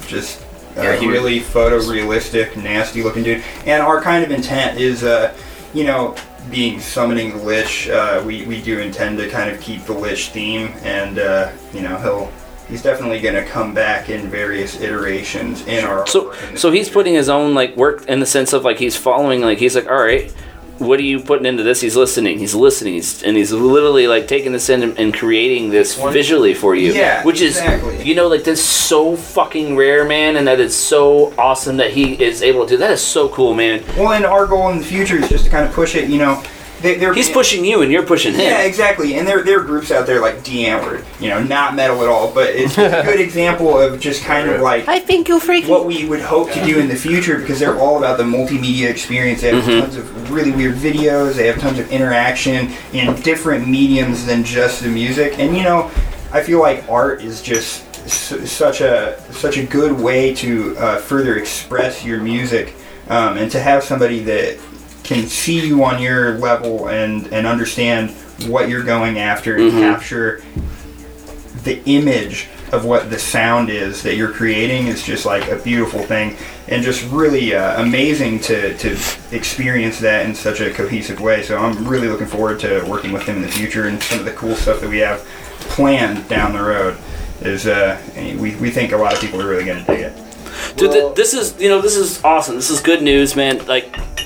just 0.07 0.41
a 0.75 0.83
Yeah, 0.83 0.95
he- 0.97 1.07
really 1.07 1.39
photorealistic, 1.39 2.55
nasty 2.61 3.01
looking 3.03 3.23
dude. 3.23 3.43
And 3.65 3.81
our 3.81 4.01
kind 4.01 4.23
of 4.23 4.31
intent 4.31 4.77
is, 4.79 5.03
uh, 5.03 5.33
you 5.73 5.83
know, 5.85 6.15
being 6.49 6.79
summoning 6.79 7.37
the 7.37 7.43
Lich. 7.43 7.89
Uh, 7.89 8.23
we 8.25 8.45
we 8.45 8.61
do 8.61 8.79
intend 8.79 9.17
to 9.19 9.29
kind 9.29 9.49
of 9.49 9.59
keep 9.61 9.83
the 9.85 9.93
Lich 9.93 10.29
theme, 10.29 10.73
and 10.83 11.19
uh, 11.19 11.51
you 11.73 11.81
know 11.81 11.97
he'll. 11.97 12.31
He's 12.67 12.81
definitely 12.81 13.21
going 13.21 13.35
to 13.35 13.45
come 13.45 13.73
back 13.73 14.09
in 14.09 14.27
various 14.29 14.81
iterations 14.81 15.65
in 15.67 15.85
our. 15.85 16.05
So, 16.05 16.25
artwork 16.25 16.47
in 16.47 16.53
the 16.53 16.59
so 16.59 16.69
he's 16.69 16.89
putting 16.89 17.13
his 17.13 17.29
own 17.29 17.53
like 17.53 17.77
work 17.77 18.05
in 18.07 18.19
the 18.19 18.25
sense 18.25 18.51
of 18.51 18.65
like 18.65 18.77
he's 18.77 18.93
following 18.93 19.39
like 19.39 19.57
he's 19.57 19.73
like, 19.73 19.87
all 19.87 20.03
right, 20.03 20.33
what 20.79 20.99
are 20.99 21.03
you 21.03 21.19
putting 21.19 21.45
into 21.45 21.63
this? 21.63 21.81
He's 21.81 21.95
listening. 21.95 22.39
He's 22.39 22.55
listening. 22.55 22.93
He's, 22.93 23.23
and 23.23 23.35
he's 23.35 23.51
literally 23.51 24.07
like 24.07 24.27
taking 24.27 24.51
this 24.51 24.69
in 24.69 24.83
and, 24.83 24.97
and 24.97 25.13
creating 25.13 25.69
this 25.69 25.95
visually 25.95 26.53
for 26.53 26.75
you. 26.75 26.93
Yeah, 26.93 27.23
which 27.23 27.41
exactly. 27.41 27.97
is 27.97 28.05
you 28.05 28.15
know 28.15 28.27
like 28.27 28.43
that's 28.43 28.61
so 28.61 29.15
fucking 29.15 29.75
rare, 29.75 30.05
man, 30.05 30.35
and 30.37 30.47
that 30.47 30.59
is 30.59 30.75
so 30.75 31.33
awesome 31.37 31.77
that 31.77 31.91
he 31.91 32.21
is 32.23 32.41
able 32.41 32.65
to. 32.67 32.77
That 32.77 32.91
is 32.91 33.01
so 33.01 33.29
cool, 33.29 33.53
man. 33.53 33.83
Well, 33.97 34.13
and 34.13 34.25
our 34.25 34.45
goal 34.47 34.69
in 34.69 34.79
the 34.79 34.85
future 34.85 35.17
is 35.17 35.29
just 35.29 35.45
to 35.45 35.51
kind 35.51 35.67
of 35.67 35.73
push 35.73 35.95
it. 35.95 36.09
You 36.09 36.19
know, 36.19 36.43
they, 36.81 36.95
they're 36.95 37.13
He's 37.13 37.29
pushing 37.29 37.65
you, 37.65 37.81
and 37.81 37.91
you're 37.91 38.05
pushing 38.05 38.33
him. 38.33 38.41
Yeah, 38.41 38.61
exactly. 38.61 39.15
And 39.15 39.27
there, 39.27 39.43
there 39.43 39.59
are 39.59 39.63
groups 39.63 39.89
out 39.91 40.05
there 40.05 40.21
like 40.21 40.43
Die 40.43 40.65
Antwoord, 40.65 41.03
you 41.19 41.29
know, 41.29 41.41
not 41.43 41.73
metal 41.75 42.01
at 42.03 42.07
all, 42.09 42.31
but 42.33 42.49
it's 42.51 42.77
a 42.77 43.01
good 43.03 43.19
example 43.27 43.79
of 43.79 43.99
just 43.99 44.23
kind 44.23 44.49
of 44.49 44.61
like 44.61 44.87
I 44.87 44.99
think 44.99 45.27
you're 45.27 45.39
freaking. 45.39 45.67
what 45.69 45.85
we 45.85 46.07
would 46.07 46.21
hope 46.21 46.51
to 46.51 46.63
do 46.65 46.79
in 46.79 46.87
the 46.87 46.95
future 46.95 47.39
because 47.39 47.59
they're 47.59 47.77
all 47.79 47.97
about 47.97 48.17
the 48.17 48.23
multimedia 48.23 48.89
experience. 48.89 49.41
They 49.41 49.53
have 49.55 49.63
Mhm. 49.63 49.81
tons 49.81 49.95
of 49.97 50.31
really 50.31 50.51
weird 50.51 50.75
videos, 50.75 51.33
they 51.35 51.47
have 51.47 51.59
tons 51.59 51.79
of 51.79 51.91
interaction 51.91 52.71
in 52.93 53.15
different 53.21 53.67
mediums 53.67 54.25
than 54.25 54.43
just 54.43 54.81
the 54.83 54.89
music. 54.89 55.39
And 55.39 55.57
you 55.57 55.63
know, 55.63 55.89
I 56.31 56.43
feel 56.43 56.59
like 56.59 56.83
art 56.89 57.21
is 57.23 57.41
just 57.41 57.83
s- 58.05 58.49
such 58.51 58.81
a 58.81 59.19
such 59.31 59.57
a 59.57 59.63
good 59.63 59.93
way 59.99 60.33
to 60.35 60.75
uh, 60.77 60.97
further 60.97 61.37
express 61.37 62.03
your 62.05 62.19
music 62.21 62.75
um, 63.09 63.37
and 63.37 63.49
to 63.51 63.59
have 63.59 63.83
somebody 63.83 64.19
that 64.23 64.57
can 65.07 65.25
see 65.27 65.65
you 65.65 65.83
on 65.83 66.01
your 66.01 66.37
level 66.37 66.89
and 66.89 67.27
and 67.33 67.47
understand 67.47 68.11
what 68.47 68.69
you're 68.69 68.83
going 68.83 69.17
after 69.17 69.55
and 69.55 69.71
Mhm. 69.71 69.79
capture 69.79 70.43
the 71.63 71.81
image 71.85 72.47
of 72.71 72.83
what 72.85 73.09
the 73.09 73.17
sound 73.17 73.69
is 73.69 74.03
that 74.03 74.15
you're 74.15 74.31
creating 74.31 74.87
is 74.87 75.01
just 75.01 75.25
like 75.25 75.47
a 75.49 75.55
beautiful 75.55 76.01
thing 76.03 76.35
and 76.67 76.83
just 76.83 77.01
really 77.11 77.55
uh, 77.55 77.81
amazing 77.81 78.39
to, 78.41 78.77
to 78.77 78.97
experience 79.31 79.99
that 79.99 80.25
in 80.25 80.35
such 80.35 80.59
a 80.59 80.69
cohesive 80.71 81.19
way 81.21 81.41
so 81.41 81.57
i'm 81.57 81.87
really 81.87 82.07
looking 82.09 82.27
forward 82.27 82.59
to 82.59 82.83
working 82.87 83.11
with 83.13 83.23
him 83.23 83.37
in 83.37 83.41
the 83.41 83.47
future 83.47 83.87
and 83.87 84.01
some 84.03 84.19
of 84.19 84.25
the 84.25 84.33
cool 84.33 84.53
stuff 84.55 84.81
that 84.81 84.89
we 84.89 84.97
have 84.97 85.19
planned 85.61 86.27
down 86.27 86.51
the 86.53 86.61
road 86.61 86.97
is 87.41 87.67
uh, 87.67 87.97
we, 88.37 88.55
we 88.57 88.69
think 88.69 88.91
a 88.91 88.97
lot 88.97 89.13
of 89.13 89.19
people 89.21 89.41
are 89.41 89.47
really 89.47 89.63
going 89.65 89.79
to 89.83 89.91
dig 89.91 90.01
it 90.01 90.13
Dude, 90.75 90.91
th- 90.91 91.15
this 91.15 91.33
is 91.33 91.55
you 91.61 91.69
know 91.69 91.81
this 91.81 91.95
is 91.95 92.21
awesome. 92.23 92.55
This 92.55 92.69
is 92.71 92.81
good 92.81 93.01
news, 93.03 93.35
man. 93.35 93.63
Like, 93.67 93.93
just 93.93 94.16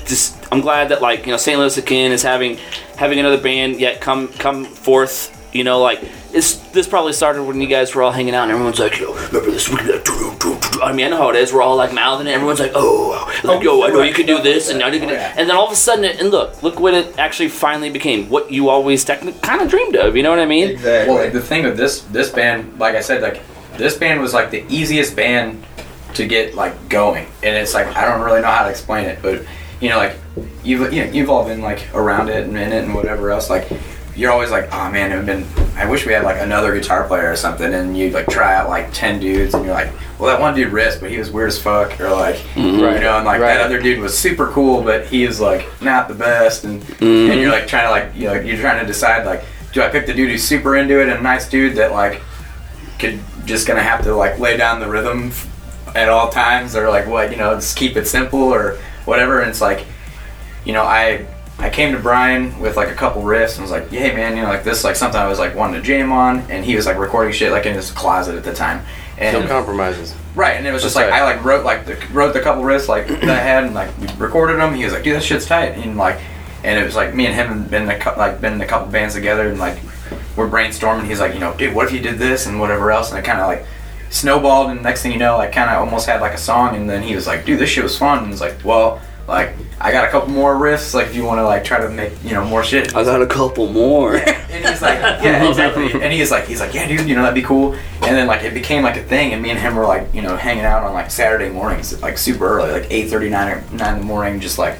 I'm 0.52 0.60
glad 0.60 0.90
that 0.90 1.00
like 1.00 1.24
you 1.24 1.32
know 1.32 1.38
St. 1.38 1.58
Louis 1.58 1.78
Akin 1.78 2.12
is 2.12 2.22
having 2.22 2.58
having 2.96 3.18
another 3.18 3.40
band 3.40 3.80
yet 3.80 4.02
come 4.02 4.28
come 4.28 4.66
forth. 4.66 5.38
You 5.54 5.64
know, 5.64 5.80
like 5.80 6.00
it's 6.34 6.56
this 6.72 6.86
probably 6.86 7.14
started 7.14 7.42
when 7.44 7.60
you 7.60 7.66
guys 7.66 7.94
were 7.94 8.02
all 8.02 8.12
hanging 8.12 8.34
out 8.34 8.44
and 8.44 8.52
everyone's 8.52 8.78
like, 8.78 8.98
yo, 9.00 9.14
remember 9.14 9.50
this? 9.50 9.70
We 9.70 9.76
can 9.76 9.86
do 9.86 9.92
that. 9.92 10.04
Do, 10.04 10.36
do, 10.38 10.58
do, 10.60 10.70
do." 10.72 10.82
I 10.82 10.92
mean, 10.92 11.06
I 11.06 11.08
know 11.08 11.16
how 11.16 11.30
it 11.30 11.36
is. 11.36 11.54
We're 11.54 11.62
all 11.62 11.76
like 11.76 11.94
mouthing 11.94 12.26
it. 12.26 12.32
Everyone's 12.32 12.60
like, 12.60 12.72
oh, 12.74 13.32
like, 13.44 13.60
oh, 13.60 13.62
yo, 13.62 13.82
I 13.82 13.88
know 13.88 14.02
you 14.02 14.12
can 14.12 14.26
do 14.26 14.42
this, 14.42 14.68
and 14.68 14.78
now 14.78 14.88
you 14.88 14.96
oh, 14.96 15.00
can 15.00 15.08
do. 15.08 15.14
And 15.14 15.48
then 15.48 15.56
all 15.56 15.66
of 15.66 15.72
a 15.72 15.76
sudden, 15.76 16.04
it, 16.04 16.20
and 16.20 16.30
look, 16.30 16.62
look 16.62 16.78
what 16.80 16.92
it 16.92 17.18
actually 17.18 17.48
finally 17.48 17.88
became. 17.88 18.28
What 18.28 18.50
you 18.50 18.68
always 18.68 19.04
technically 19.04 19.40
kind 19.40 19.62
of 19.62 19.70
dreamed 19.70 19.96
of. 19.96 20.16
You 20.16 20.22
know 20.22 20.30
what 20.30 20.38
I 20.38 20.46
mean? 20.46 20.70
exactly 20.70 21.14
Well, 21.14 21.30
the 21.30 21.40
thing 21.40 21.64
with 21.64 21.78
this 21.78 22.02
this 22.02 22.28
band, 22.28 22.78
like 22.78 22.94
I 22.94 23.00
said, 23.00 23.22
like 23.22 23.40
this 23.78 23.96
band 23.96 24.20
was 24.20 24.34
like 24.34 24.50
the 24.50 24.64
easiest 24.68 25.16
band 25.16 25.64
to 26.14 26.26
get 26.26 26.54
like 26.54 26.90
going, 26.90 27.26
and 27.42 27.56
it's 27.56 27.72
like 27.72 27.86
I 27.96 28.04
don't 28.04 28.20
really 28.20 28.42
know 28.42 28.50
how 28.50 28.64
to 28.64 28.70
explain 28.70 29.06
it, 29.06 29.20
but 29.22 29.44
you 29.82 29.90
know, 29.90 29.98
like 29.98 30.16
you've 30.64 30.92
you 30.92 31.04
know, 31.04 31.10
you've 31.10 31.28
all 31.28 31.44
been 31.44 31.60
like 31.60 31.92
around 31.94 32.28
it 32.30 32.46
and 32.46 32.56
in 32.56 32.72
it 32.72 32.84
and 32.84 32.94
whatever 32.94 33.30
else, 33.30 33.50
like. 33.50 33.68
You're 34.14 34.30
always 34.30 34.50
like, 34.50 34.68
oh 34.74 34.90
man, 34.90 35.10
it 35.10 35.16
would 35.16 35.24
been. 35.24 35.46
I 35.74 35.86
wish 35.86 36.04
we 36.04 36.12
had 36.12 36.22
like 36.22 36.38
another 36.38 36.74
guitar 36.74 37.04
player 37.08 37.30
or 37.32 37.34
something, 37.34 37.72
and 37.72 37.96
you 37.96 38.10
like 38.10 38.26
try 38.26 38.54
out 38.54 38.68
like 38.68 38.92
ten 38.92 39.18
dudes, 39.18 39.54
and 39.54 39.64
you're 39.64 39.72
like, 39.72 39.90
well, 40.18 40.28
that 40.30 40.38
one 40.38 40.54
dude 40.54 40.70
risked, 40.70 41.00
but 41.00 41.10
he 41.10 41.16
was 41.16 41.30
weird 41.30 41.48
as 41.48 41.58
fuck, 41.58 41.98
or 41.98 42.10
like, 42.10 42.36
Mhm. 42.54 42.74
you 42.74 43.00
know, 43.00 43.16
and 43.16 43.24
like 43.24 43.40
Right. 43.40 43.54
that 43.54 43.62
other 43.62 43.80
dude 43.80 44.00
was 44.00 44.12
super 44.16 44.48
cool, 44.48 44.82
but 44.82 45.06
he 45.06 45.24
is 45.24 45.40
like 45.40 45.66
not 45.80 46.08
the 46.08 46.14
best, 46.14 46.64
and 46.64 46.82
and 47.00 47.40
you're 47.40 47.50
like 47.50 47.66
trying 47.66 47.84
to 47.86 47.90
like 47.90 48.10
you 48.14 48.26
know 48.26 48.34
you're 48.34 48.58
trying 48.60 48.80
to 48.80 48.86
decide 48.86 49.24
like, 49.24 49.44
do 49.72 49.80
I 49.80 49.88
pick 49.88 50.04
the 50.04 50.12
dude 50.12 50.28
who's 50.30 50.44
super 50.44 50.76
into 50.76 51.00
it 51.00 51.08
and 51.08 51.12
a 51.18 51.22
nice 51.22 51.48
dude 51.48 51.76
that 51.76 51.92
like 51.92 52.20
could 52.98 53.18
just 53.46 53.66
gonna 53.66 53.82
have 53.82 54.02
to 54.04 54.14
like 54.14 54.38
lay 54.38 54.58
down 54.58 54.78
the 54.80 54.88
rhythm 54.90 55.28
f- 55.28 55.96
at 55.96 56.10
all 56.10 56.28
times, 56.28 56.76
or 56.76 56.90
like 56.90 57.06
what 57.06 57.30
you 57.30 57.38
know 57.38 57.54
just 57.54 57.78
keep 57.78 57.96
it 57.96 58.06
simple 58.06 58.42
or 58.52 58.76
whatever, 59.04 59.40
and 59.40 59.50
it's 59.50 59.60
like, 59.60 59.84
you 60.64 60.72
know, 60.72 60.82
I 60.82 61.26
I 61.58 61.70
came 61.70 61.92
to 61.92 61.98
Brian 61.98 62.58
with 62.60 62.76
like 62.76 62.88
a 62.88 62.94
couple 62.94 63.22
riffs 63.22 63.54
and 63.54 63.62
was 63.62 63.70
like, 63.70 63.88
"Hey 63.90 64.14
man, 64.14 64.36
you 64.36 64.42
know, 64.42 64.48
like 64.48 64.64
this 64.64 64.78
is 64.78 64.84
like 64.84 64.96
something 64.96 65.20
I 65.20 65.28
was 65.28 65.38
like 65.38 65.54
wanting 65.54 65.80
to 65.80 65.86
jam 65.86 66.12
on," 66.12 66.40
and 66.50 66.64
he 66.64 66.74
was 66.74 66.86
like 66.86 66.98
recording 66.98 67.32
shit 67.32 67.52
like 67.52 67.66
in 67.66 67.74
his 67.74 67.90
closet 67.90 68.34
at 68.34 68.44
the 68.44 68.52
time. 68.52 68.84
And 69.18 69.42
No 69.44 69.46
compromises. 69.46 70.14
Right, 70.34 70.56
and 70.56 70.66
it 70.66 70.72
was 70.72 70.82
just 70.82 70.94
That's 70.94 71.10
like. 71.10 71.20
I 71.20 71.24
like 71.24 71.44
wrote 71.44 71.64
like 71.64 71.86
the, 71.86 71.96
wrote 72.12 72.32
the 72.32 72.40
couple 72.40 72.62
riffs 72.62 72.88
like 72.88 73.06
that 73.06 73.24
I 73.24 73.38
had 73.38 73.64
and 73.64 73.74
like 73.74 73.90
recorded 74.18 74.58
them. 74.58 74.74
He 74.74 74.84
was 74.84 74.92
like, 74.92 75.04
"Dude, 75.04 75.14
that 75.14 75.22
shit's 75.22 75.46
tight," 75.46 75.76
and 75.76 75.96
like, 75.96 76.18
and 76.64 76.80
it 76.80 76.84
was 76.84 76.96
like 76.96 77.14
me 77.14 77.26
and 77.26 77.34
him 77.34 77.46
had 77.46 77.70
been 77.70 77.90
a 77.90 78.18
like 78.18 78.40
been 78.40 78.54
in 78.54 78.60
a 78.60 78.66
couple 78.66 78.90
bands 78.90 79.14
together 79.14 79.48
and 79.48 79.58
like 79.58 79.78
we're 80.36 80.48
brainstorming. 80.48 81.06
He's 81.06 81.20
like, 81.20 81.34
you 81.34 81.40
know, 81.40 81.54
dude, 81.56 81.74
what 81.74 81.86
if 81.86 81.92
you 81.92 82.00
did 82.00 82.18
this 82.18 82.46
and 82.46 82.58
whatever 82.58 82.90
else, 82.90 83.10
and 83.10 83.18
it 83.18 83.24
kind 83.24 83.40
of 83.40 83.46
like 83.46 83.66
snowballed. 84.12 84.70
And 84.70 84.82
next 84.82 85.02
thing 85.02 85.12
you 85.12 85.18
know, 85.18 85.36
like 85.36 85.52
kind 85.52 85.70
of 85.70 85.78
almost 85.78 86.06
had 86.06 86.20
like 86.20 86.32
a 86.34 86.38
song. 86.38 86.76
And 86.76 86.88
then 86.88 87.02
he 87.02 87.14
was 87.14 87.26
like, 87.26 87.44
dude, 87.44 87.58
this 87.58 87.70
shit 87.70 87.82
was 87.82 87.98
fun. 87.98 88.24
And 88.24 88.32
it's 88.32 88.40
like, 88.40 88.64
well, 88.64 89.00
like 89.26 89.54
I 89.80 89.92
got 89.92 90.04
a 90.04 90.10
couple 90.10 90.30
more 90.30 90.54
riffs. 90.54 90.94
Like 90.94 91.06
if 91.08 91.16
you 91.16 91.24
want 91.24 91.38
to 91.38 91.44
like 91.44 91.64
try 91.64 91.80
to 91.80 91.88
make 91.88 92.12
you 92.22 92.32
know 92.32 92.44
more 92.44 92.62
shit. 92.62 92.94
I 92.94 93.04
got 93.04 93.22
a 93.22 93.26
couple 93.26 93.72
more. 93.72 94.20
And 94.52 94.66
he's 94.66 94.82
like, 94.82 94.98
yeah, 94.98 95.48
exactly. 95.48 95.90
And 95.94 96.12
he's 96.12 96.30
like, 96.30 96.46
he's 96.46 96.60
like, 96.60 96.74
yeah, 96.74 96.86
dude, 96.86 97.08
you 97.08 97.14
know, 97.14 97.22
that'd 97.22 97.34
be 97.34 97.40
cool. 97.40 97.72
And 98.02 98.14
then 98.14 98.26
like 98.26 98.42
it 98.42 98.52
became 98.52 98.82
like 98.82 98.98
a 98.98 99.02
thing, 99.02 99.32
and 99.32 99.42
me 99.42 99.48
and 99.48 99.58
him 99.58 99.74
were 99.74 99.86
like, 99.86 100.12
you 100.12 100.20
know, 100.20 100.36
hanging 100.36 100.66
out 100.66 100.84
on 100.84 100.92
like 100.92 101.10
Saturday 101.10 101.48
mornings, 101.48 102.00
like 102.02 102.18
super 102.18 102.46
early, 102.46 102.70
like 102.70 102.86
eight 102.90 103.08
thirty, 103.08 103.30
nine 103.30 103.48
or 103.48 103.64
nine 103.72 103.94
in 103.94 104.00
the 104.00 104.04
morning, 104.04 104.40
just 104.40 104.58
like 104.58 104.78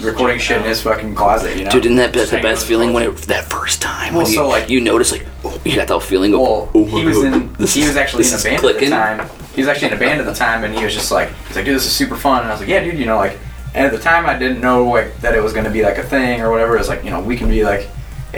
recording 0.00 0.38
shit 0.38 0.58
in 0.58 0.64
his 0.64 0.82
fucking 0.82 1.14
closet, 1.14 1.56
you 1.56 1.64
know. 1.64 1.70
Dude, 1.70 1.86
isn't 1.86 1.96
that 1.96 2.12
be- 2.12 2.24
the 2.24 2.40
best 2.40 2.66
feeling 2.66 2.92
when 2.92 3.02
it 3.04 3.16
that 3.22 3.44
first 3.44 3.80
time? 3.82 4.14
Well, 4.14 4.24
when 4.24 4.32
you, 4.32 4.38
so, 4.38 4.48
like- 4.48 4.70
you 4.70 4.80
notice 4.80 5.12
like 5.12 5.26
oh, 5.44 5.60
you 5.64 5.74
got 5.76 5.88
that 5.88 6.02
feeling 6.02 6.34
of 6.34 6.40
Well, 6.40 6.70
oh, 6.74 6.84
he 6.84 7.04
was 7.04 7.22
in. 7.24 7.52
this 7.58 7.74
he 7.74 7.82
is- 7.82 7.88
was 7.88 7.96
actually 7.96 8.24
this 8.24 8.32
in 8.32 8.34
a 8.34 8.38
is 8.38 8.44
band 8.44 8.60
clicking. 8.60 8.92
at 8.92 9.18
the 9.18 9.24
time. 9.24 9.38
He 9.54 9.60
was 9.62 9.68
actually 9.68 9.88
in 9.88 9.94
a 9.94 9.98
band 9.98 10.20
at 10.20 10.26
the 10.26 10.34
time, 10.34 10.62
and 10.64 10.72
he 10.74 10.84
was 10.84 10.94
just 10.94 11.10
like, 11.10 11.30
he's 11.48 11.56
like, 11.56 11.64
dude, 11.64 11.74
this 11.74 11.84
is 11.86 11.92
super 11.92 12.16
fun. 12.16 12.42
And 12.42 12.48
I 12.48 12.52
was 12.52 12.60
like, 12.60 12.68
yeah, 12.68 12.82
dude, 12.84 12.98
you 12.98 13.06
know, 13.06 13.16
like. 13.16 13.38
And 13.74 13.84
at 13.84 13.92
the 13.92 13.98
time, 13.98 14.24
I 14.26 14.36
didn't 14.38 14.60
know 14.60 14.84
like 14.88 15.16
that 15.20 15.34
it 15.34 15.42
was 15.42 15.52
gonna 15.52 15.70
be 15.70 15.82
like 15.82 15.98
a 15.98 16.02
thing 16.02 16.40
or 16.40 16.50
whatever. 16.50 16.74
It 16.76 16.78
was 16.78 16.88
like, 16.88 17.04
you 17.04 17.10
know, 17.10 17.20
we 17.20 17.36
can 17.36 17.48
be 17.48 17.64
like 17.64 17.86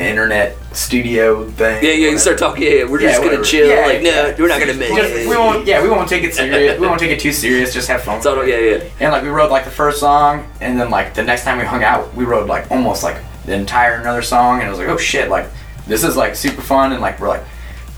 internet 0.01 0.57
studio 0.73 1.49
thing. 1.51 1.85
Yeah, 1.85 1.93
yeah. 1.93 2.11
You 2.11 2.19
start 2.19 2.39
talking. 2.39 2.63
Yeah, 2.63 2.71
yeah 2.71 2.85
we're 2.85 3.01
Yeah, 3.01 3.11
just 3.11 3.23
gonna 3.23 3.43
chill. 3.45 3.69
Yeah, 3.69 3.87
like, 3.87 4.03
no, 4.03 4.35
we're 4.39 4.49
not 4.49 4.61
gonna 4.61 4.75
make 4.75 4.95
Just- 4.97 5.13
it. 5.13 5.29
we 5.29 5.37
won't. 5.37 5.67
Yeah, 5.67 5.83
we 5.83 5.89
won't 5.91 6.09
take 6.09 6.25
it 6.25 6.35
serious. 6.35 6.79
we 6.79 6.87
won't 6.87 7.01
take 7.01 7.11
it 7.11 7.21
too 7.21 7.33
serious. 7.33 7.73
Just 7.75 7.89
have 7.89 8.03
fun. 8.03 8.21
So, 8.23 8.43
yeah, 8.43 8.57
yeah. 8.59 8.85
And 9.01 9.13
like 9.13 9.23
we 9.23 9.29
wrote 9.29 9.51
like 9.51 9.65
the 9.65 9.71
first 9.71 10.01
song, 10.01 10.47
and 10.61 10.81
then 10.81 10.91
like 10.91 11.15
the 11.15 11.23
next 11.23 11.45
time 11.45 11.59
we 11.59 11.65
hung 11.65 11.85
out, 11.85 12.15
we 12.15 12.25
wrote 12.25 12.47
like 12.49 12.71
almost 12.71 13.03
like 13.03 13.17
the 13.47 13.55
entire 13.55 13.95
another 13.95 14.23
song, 14.23 14.59
and 14.61 14.67
it 14.67 14.71
was 14.71 14.79
like, 14.79 14.89
oh 14.89 14.97
shit, 14.97 15.29
like 15.29 15.47
this 15.87 16.05
is 16.05 16.17
like 16.17 16.35
super 16.37 16.63
fun, 16.63 16.93
and 16.93 17.01
like 17.01 17.21
we're 17.21 17.29
like. 17.29 17.43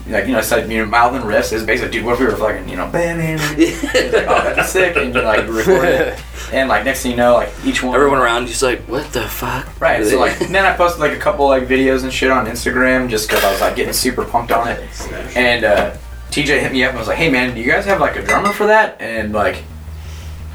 Like 0.08 0.26
you 0.26 0.32
know, 0.32 0.38
I 0.38 0.42
said 0.42 0.70
you 0.70 0.78
know, 0.78 0.86
mouthing 0.86 1.22
riffs 1.22 1.52
is 1.52 1.64
basically, 1.64 1.92
dude. 1.92 2.04
What 2.04 2.14
if 2.14 2.20
we 2.20 2.26
were 2.26 2.36
fucking, 2.36 2.68
you 2.68 2.76
know, 2.76 2.88
bam, 2.90 3.18
bam, 3.18 3.38
bam. 3.38 3.54
It's 3.58 4.12
like, 4.12 4.26
oh, 4.26 4.42
that'd 4.42 4.64
sick, 4.64 4.96
and 4.96 5.14
you 5.14 5.22
like 5.22 5.48
record 5.48 5.84
it, 5.84 6.20
and 6.52 6.68
like 6.68 6.84
next 6.84 7.02
thing 7.02 7.12
you 7.12 7.16
know, 7.16 7.34
like 7.34 7.50
each 7.64 7.84
one, 7.84 7.94
Everyone 7.94 8.18
around 8.18 8.48
you's 8.48 8.62
like, 8.62 8.80
what 8.82 9.12
the 9.12 9.22
fuck? 9.22 9.80
Right. 9.80 10.04
So 10.04 10.18
like, 10.18 10.38
then 10.50 10.64
I 10.64 10.76
posted 10.76 11.00
like 11.00 11.12
a 11.12 11.20
couple 11.20 11.46
like 11.46 11.68
videos 11.68 12.02
and 12.02 12.12
shit 12.12 12.32
on 12.32 12.46
Instagram 12.46 13.08
just 13.08 13.28
because 13.28 13.44
I 13.44 13.52
was 13.52 13.60
like 13.60 13.76
getting 13.76 13.92
super 13.92 14.24
pumped 14.24 14.50
on 14.50 14.68
it. 14.68 14.80
And 15.36 15.64
uh, 15.64 15.96
TJ 16.30 16.60
hit 16.60 16.72
me 16.72 16.82
up 16.82 16.90
and 16.90 16.98
was 16.98 17.06
like, 17.06 17.18
"Hey 17.18 17.30
man, 17.30 17.54
do 17.54 17.60
you 17.60 17.70
guys 17.70 17.84
have 17.84 18.00
like 18.00 18.16
a 18.16 18.24
drummer 18.24 18.52
for 18.52 18.66
that?" 18.66 19.00
And 19.00 19.32
like, 19.32 19.62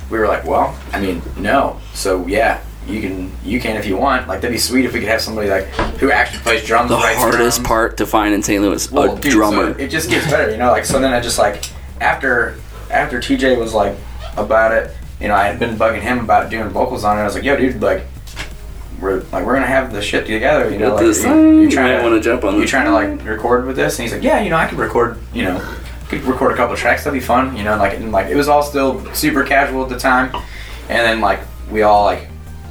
we 0.10 0.20
were 0.20 0.28
like, 0.28 0.44
"Well, 0.44 0.78
I 0.92 1.00
mean, 1.00 1.22
no. 1.38 1.80
So 1.94 2.28
yeah, 2.28 2.62
you 2.88 3.02
can 3.02 3.32
you 3.44 3.60
can 3.60 3.76
if 3.78 3.86
you 3.86 3.98
want. 3.98 4.28
Like 4.28 4.42
that'd 4.42 4.54
be 4.54 4.58
sweet 4.60 4.86
if 4.86 4.94
we 4.94 5.00
could 5.00 5.10
have 5.10 5.22
somebody 5.22 5.50
like 5.50 5.66
who 6.00 6.12
actually 6.12 6.40
plays 6.42 6.66
drums. 6.66 6.90
the 6.90 6.98
hardest 6.98 7.58
drums. 7.58 7.68
part 7.68 7.98
to 7.98 8.06
find 8.06 8.34
in 8.34 8.42
St. 8.44 8.62
Louis, 8.62 8.92
Well, 8.92 9.16
a 9.18 9.20
dude, 9.20 9.32
drummer. 9.32 9.74
so 9.74 9.80
it 9.80 9.90
just 9.90 10.10
gets 10.10 10.26
better, 10.30 10.52
you 10.52 10.58
know. 10.58 10.72
Like 10.72 10.86
so, 10.86 11.00
then 11.00 11.14
I 11.14 11.20
just 11.20 11.38
like 11.38 11.64
after 12.02 12.56
after 12.90 13.20
TJ 13.20 13.58
was 13.60 13.74
like 13.74 13.96
about 14.38 14.72
it, 14.72 14.92
you 15.20 15.28
know, 15.28 15.36
I 15.36 15.48
had 15.48 15.60
been 15.60 15.76
bugging 15.78 16.02
him 16.02 16.20
about 16.20 16.50
doing 16.50 16.70
vocals 16.70 17.04
on 17.04 17.18
it. 17.18 17.22
I 17.22 17.26
was 17.26 17.36
like, 17.36 17.44
"Yo, 17.44 17.56
dude, 17.58 17.82
like." 17.82 18.04
We're 19.00 19.20
like 19.32 19.46
we're 19.46 19.54
gonna 19.54 19.68
have 19.68 19.94
the 19.94 20.02
shit 20.02 20.26
together, 20.26 20.72
you 20.72 20.80
know. 20.80 20.96
Like, 20.96 21.06
this 21.06 21.22
you're 21.24 21.70
trying 21.70 21.92
might 21.92 21.98
to 21.98 22.04
wanna 22.04 22.20
jump 22.20 22.44
on 22.44 22.56
You 22.56 22.62
this. 22.62 22.70
trying 22.72 22.86
to 22.86 22.92
like 22.94 23.24
record 23.30 23.68
with 23.68 23.76
this? 23.76 24.00
And 24.00 24.04
he's 24.08 24.12
like, 24.12 24.24
yeah, 24.24 24.42
you 24.42 24.50
know, 24.50 24.56
I 24.56 24.66
could 24.66 24.80
record, 24.80 25.20
you 25.36 25.44
know, 25.44 25.60
could 26.10 26.24
record 26.24 26.52
a 26.54 26.56
couple 26.56 26.74
of 26.74 26.80
tracks. 26.80 27.04
That'd 27.04 27.20
be 27.20 27.24
fun, 27.24 27.56
you 27.56 27.64
know. 27.64 27.78
Like 27.78 27.94
and 27.94 28.12
like 28.12 28.26
it 28.26 28.36
was 28.36 28.48
all 28.48 28.64
still 28.64 29.06
super 29.14 29.44
casual 29.44 29.84
at 29.84 29.90
the 29.90 30.00
time, 30.00 30.34
and 30.90 30.98
then 30.98 31.22
like 31.22 31.42
we 31.70 31.84
all 31.84 32.06
like 32.06 32.28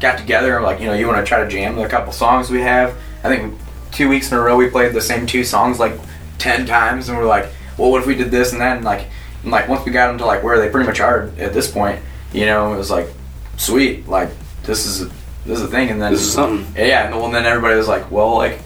got 0.06 0.18
together. 0.18 0.56
And 0.56 0.64
like 0.64 0.80
you 0.80 0.86
know, 0.86 0.94
you 0.94 1.06
want 1.06 1.18
to 1.18 1.24
try 1.28 1.42
to 1.42 1.48
jam 1.48 1.76
the 1.76 1.88
couple 1.88 2.12
songs 2.12 2.50
we 2.50 2.60
have. 2.60 2.96
I 3.24 3.28
think 3.34 3.54
two 3.92 4.08
weeks 4.08 4.30
in 4.30 4.38
a 4.38 4.40
row 4.40 4.56
we 4.56 4.68
played 4.68 4.92
the 4.92 5.00
same 5.00 5.26
two 5.26 5.44
songs 5.44 5.78
like 5.78 5.94
ten 6.38 6.66
times, 6.66 7.08
and 7.08 7.18
we're 7.18 7.24
like, 7.26 7.46
well, 7.78 7.90
what 7.90 8.00
if 8.00 8.06
we 8.06 8.14
did 8.14 8.30
this 8.30 8.52
and 8.52 8.60
that? 8.60 8.76
And 8.76 8.84
like, 8.84 9.06
and 9.42 9.50
like 9.50 9.68
once 9.68 9.84
we 9.84 9.92
got 9.92 10.08
them 10.08 10.18
to 10.18 10.26
like 10.26 10.42
where 10.42 10.58
they 10.60 10.68
pretty 10.70 10.86
much 10.86 11.00
are 11.00 11.30
at 11.38 11.52
this 11.52 11.70
point, 11.70 12.00
you 12.32 12.46
know, 12.46 12.72
it 12.72 12.76
was 12.76 12.90
like, 12.90 13.08
sweet, 13.56 14.06
like 14.08 14.30
this 14.64 14.86
is 14.86 15.08
this 15.44 15.58
is 15.58 15.62
a 15.62 15.68
thing. 15.68 15.90
And 15.90 16.00
then 16.00 16.12
This 16.12 16.22
is 16.22 16.32
something. 16.32 16.66
yeah, 16.76 17.06
and 17.06 17.14
well, 17.16 17.30
then 17.30 17.46
everybody 17.46 17.76
was 17.76 17.88
like, 17.88 18.10
well, 18.10 18.34
like, 18.36 18.58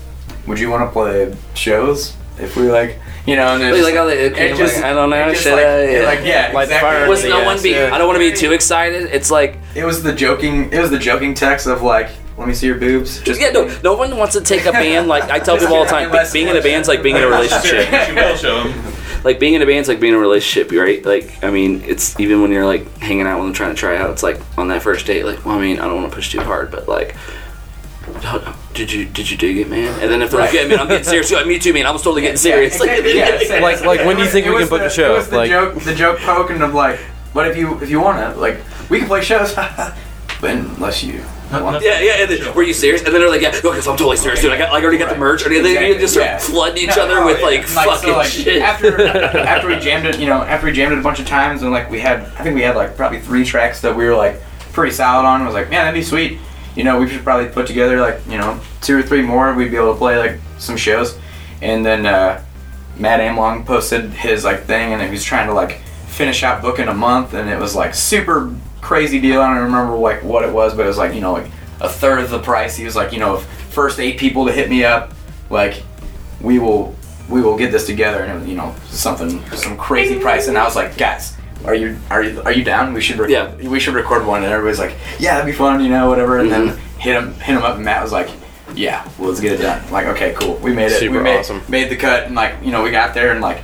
would 0.46 0.58
you 0.58 0.70
want 0.70 0.88
to 0.88 0.92
play 0.92 1.34
shows 1.54 2.16
if 2.38 2.56
we 2.56 2.70
like, 2.70 2.98
you 3.26 3.36
know? 3.36 3.54
And 3.54 3.62
then 3.62 3.82
Like, 3.82 3.94
how 3.94 4.04
they- 4.06 4.30
okay, 4.30 4.52
like, 4.54 4.84
I 4.84 4.92
don't 4.92 5.10
know, 5.10 5.32
should 5.34 5.52
like, 5.52 5.64
I? 5.64 5.90
Yeah. 5.90 6.04
like 6.06 6.20
uh, 6.20 6.22
yeah, 6.22 6.52
Light 6.52 6.62
exactly. 6.64 7.08
Was 7.08 7.24
no 7.24 7.44
one 7.44 7.62
be? 7.62 7.70
yeah. 7.70 7.90
I 7.92 7.98
don't 7.98 8.06
want 8.06 8.20
to 8.20 8.30
be 8.30 8.36
too 8.36 8.52
excited. 8.52 9.10
It's 9.12 9.30
like, 9.30 9.56
It 9.74 9.84
was 9.84 10.02
the 10.02 10.12
joking. 10.12 10.72
It 10.72 10.80
was 10.80 10.90
the 10.90 10.98
joking 10.98 11.34
text 11.34 11.66
of 11.66 11.82
like, 11.82 12.10
let 12.38 12.48
me 12.48 12.54
see 12.54 12.66
your 12.66 12.78
boobs. 12.78 13.20
Just 13.20 13.38
yeah, 13.40 13.50
no, 13.50 13.66
no 13.84 13.94
one 13.94 14.16
wants 14.16 14.34
to 14.34 14.40
take 14.40 14.64
a 14.64 14.72
band. 14.72 15.08
Like 15.08 15.24
I 15.24 15.38
tell 15.38 15.58
people 15.58 15.74
all 15.74 15.84
the 15.84 15.90
time, 15.90 16.06
unless- 16.08 16.32
being 16.32 16.48
in 16.48 16.56
a 16.56 16.62
band's 16.62 16.88
like 16.88 17.02
being 17.02 17.16
in 17.16 17.22
a 17.22 17.26
relationship. 17.28 17.86
she 18.06 18.12
will 18.14 18.36
show 18.36 18.62
him. 18.62 18.94
like 19.24 19.38
being 19.38 19.52
in 19.52 19.60
a 19.60 19.66
band's 19.66 19.88
like 19.88 20.00
being 20.00 20.14
in 20.14 20.18
a 20.18 20.22
relationship, 20.22 20.72
right? 20.72 21.04
Like, 21.04 21.44
I 21.44 21.50
mean, 21.50 21.82
it's 21.84 22.18
even 22.18 22.40
when 22.40 22.50
you're 22.50 22.64
like 22.64 22.86
hanging 22.98 23.26
out 23.26 23.38
with 23.38 23.48
them 23.48 23.52
trying 23.54 23.74
to 23.74 23.78
try 23.78 23.96
out. 23.98 24.08
It's 24.10 24.22
like 24.22 24.40
on 24.56 24.68
that 24.68 24.80
first 24.82 25.04
date, 25.06 25.24
like, 25.24 25.44
well, 25.44 25.56
I 25.58 25.60
mean, 25.60 25.78
I 25.78 25.84
don't 25.86 25.96
want 25.96 26.08
to 26.10 26.14
push 26.16 26.30
too 26.32 26.40
hard, 26.40 26.70
but 26.70 26.88
like, 26.88 27.14
"How- 28.22 28.54
did 28.74 28.92
you 28.92 29.04
did 29.06 29.30
you 29.30 29.36
dig 29.36 29.56
it, 29.58 29.68
man? 29.68 29.98
And 30.00 30.10
then 30.10 30.22
if 30.22 30.30
they're 30.30 30.40
like, 30.40 30.52
yeah, 30.52 30.66
man, 30.66 30.78
I'm 30.78 30.88
getting 30.88 31.04
serious. 31.04 31.30
Yeah, 31.30 31.44
me 31.44 31.58
too, 31.58 31.72
man. 31.72 31.86
I 31.86 31.90
was 31.90 32.02
totally 32.02 32.22
getting 32.22 32.36
serious. 32.36 32.78
Yeah, 32.78 32.92
exactly. 32.94 33.18
Yeah. 33.18 33.60
Like- 33.60 33.84
like, 33.84 34.06
when 34.06 34.16
do 34.16 34.22
you 34.22 34.28
think 34.28 34.46
we 34.46 34.58
can 34.58 34.68
book 34.68 34.80
the- 34.80 34.86
a 34.86 34.90
show? 34.90 35.14
It 35.14 35.18
was 35.18 35.28
the 35.28 35.36
Like- 35.38 35.50
joke, 35.50 35.74
the 35.82 35.94
joke 35.94 36.18
poking 36.20 36.62
of 36.62 36.72
like, 36.74 36.98
what 37.32 37.46
if 37.48 37.56
you 37.56 37.78
if 37.80 37.90
you 37.90 38.00
wanna 38.00 38.34
like, 38.36 38.58
we 38.88 38.98
can 38.98 39.08
play 39.08 39.22
shows, 39.22 39.54
but 39.54 39.94
unless 40.50 41.02
you. 41.02 41.20
want 41.52 41.82
Yeah, 41.82 42.00
yeah. 42.00 42.12
And 42.22 42.30
then, 42.30 42.54
were 42.54 42.62
you 42.62 42.72
serious? 42.72 43.02
And 43.02 43.12
then 43.12 43.20
they're 43.20 43.28
like, 43.30 43.42
yeah, 43.42 43.50
because 43.50 43.86
I'm 43.88 43.96
totally 43.96 44.16
serious, 44.16 44.40
dude. 44.40 44.52
I 44.52 44.56
got, 44.58 44.72
like, 44.72 44.82
already 44.84 44.98
got 44.98 45.10
the 45.10 45.18
merch. 45.18 45.44
And 45.44 45.52
then 45.52 45.64
you 45.92 45.98
just 45.98 46.14
start 46.14 46.26
yeah. 46.26 46.38
flooding 46.38 46.84
each 46.84 46.96
No, 46.96 47.02
other 47.02 47.14
no, 47.20 47.26
with 47.26 47.40
yeah. 47.40 47.44
like, 47.46 47.66
so, 47.66 47.82
fucking 47.82 48.12
like, 48.12 48.28
shit. 48.30 48.62
After 48.62 49.04
after 49.06 49.66
we 49.68 49.78
jammed 49.80 50.06
it, 50.06 50.18
you 50.20 50.26
know, 50.26 50.42
after 50.42 50.66
we 50.66 50.72
jammed 50.72 50.92
it 50.92 50.98
a 50.98 51.02
bunch 51.02 51.18
of 51.18 51.26
times, 51.26 51.62
and 51.62 51.72
like 51.72 51.90
we 51.90 51.98
had, 52.00 52.20
I 52.38 52.44
think 52.44 52.54
we 52.54 52.62
had 52.62 52.76
like 52.76 52.96
probably 52.96 53.20
three 53.20 53.44
tracks 53.44 53.80
that 53.80 53.96
we 53.96 54.04
were 54.04 54.14
like 54.14 54.40
pretty 54.72 54.92
solid 54.94 55.26
on. 55.26 55.42
I 55.42 55.44
was 55.44 55.54
like, 55.54 55.70
man, 55.70 55.84
that'd 55.86 55.94
be 55.98 56.04
sweet. 56.04 56.38
You 56.76 56.84
know, 56.84 57.00
we 57.00 57.08
should 57.08 57.22
probably 57.24 57.48
put 57.48 57.66
together 57.66 58.00
like 58.00 58.24
you 58.26 58.38
know 58.38 58.60
two 58.80 58.98
or 58.98 59.02
three 59.02 59.22
more. 59.22 59.54
We'd 59.54 59.70
be 59.70 59.76
able 59.76 59.92
to 59.92 59.98
play 59.98 60.18
like 60.18 60.40
some 60.58 60.76
shows, 60.76 61.18
and 61.62 61.84
then 61.84 62.06
uh, 62.06 62.42
Matt 62.96 63.20
Amlong 63.20 63.64
posted 63.66 64.10
his 64.10 64.44
like 64.44 64.64
thing, 64.64 64.92
and 64.92 65.02
he 65.02 65.10
was 65.10 65.24
trying 65.24 65.46
to 65.48 65.54
like 65.54 65.80
finish 66.06 66.42
out 66.42 66.62
booking 66.62 66.88
a 66.88 66.94
month, 66.94 67.34
and 67.34 67.48
it 67.48 67.58
was 67.58 67.74
like 67.74 67.94
super 67.94 68.54
crazy 68.80 69.20
deal. 69.20 69.40
I 69.40 69.54
don't 69.54 69.64
remember 69.64 69.96
like 69.96 70.22
what 70.22 70.44
it 70.44 70.52
was, 70.52 70.74
but 70.74 70.84
it 70.84 70.88
was 70.88 70.98
like 70.98 71.14
you 71.14 71.20
know 71.20 71.32
like 71.32 71.50
a 71.80 71.88
third 71.88 72.20
of 72.20 72.30
the 72.30 72.40
price. 72.40 72.76
He 72.76 72.84
was 72.84 72.94
like, 72.96 73.12
you 73.12 73.18
know, 73.18 73.38
first 73.38 73.98
eight 73.98 74.18
people 74.18 74.46
to 74.46 74.52
hit 74.52 74.68
me 74.68 74.84
up, 74.84 75.12
like 75.50 75.82
we 76.40 76.58
will 76.58 76.94
we 77.28 77.40
will 77.40 77.56
get 77.56 77.70
this 77.70 77.86
together 77.86 78.24
and 78.24 78.48
you 78.48 78.56
know 78.56 78.74
something 78.86 79.44
some 79.50 79.76
crazy 79.76 80.18
price 80.18 80.48
and 80.48 80.58
I 80.58 80.64
was 80.64 80.74
like 80.74 80.96
guys 80.96 81.36
are 81.64 81.74
you 81.74 81.96
are 82.10 82.22
you 82.22 82.40
are 82.42 82.52
you 82.52 82.64
down 82.64 82.92
we 82.94 83.00
should 83.00 83.18
record, 83.18 83.30
Yeah. 83.30 83.68
we 83.68 83.78
should 83.80 83.94
record 83.94 84.26
one 84.26 84.42
and 84.44 84.52
everybody's 84.52 84.78
like 84.78 84.96
yeah 85.18 85.34
that'd 85.36 85.46
be 85.46 85.56
fun 85.56 85.82
you 85.82 85.90
know 85.90 86.08
whatever 86.08 86.38
and 86.38 86.50
then 86.50 86.68
hit 86.98 87.14
him 87.16 87.34
hit 87.34 87.56
him 87.56 87.62
up 87.62 87.76
and 87.76 87.84
Matt 87.84 88.02
was 88.02 88.12
like 88.12 88.30
yeah 88.74 89.06
well, 89.18 89.28
let's 89.28 89.40
get 89.40 89.52
it 89.52 89.62
done 89.62 89.90
like 89.90 90.06
okay 90.06 90.34
cool 90.40 90.54
we 90.56 90.72
made 90.72 90.86
it 90.92 90.98
Super 91.00 91.18
we 91.18 91.22
made, 91.24 91.38
awesome. 91.38 91.60
made 91.68 91.90
the 91.90 91.96
cut 91.96 92.24
and 92.24 92.34
like 92.34 92.54
you 92.62 92.70
know 92.70 92.82
we 92.82 92.90
got 92.90 93.14
there 93.14 93.32
and 93.32 93.40
like 93.40 93.62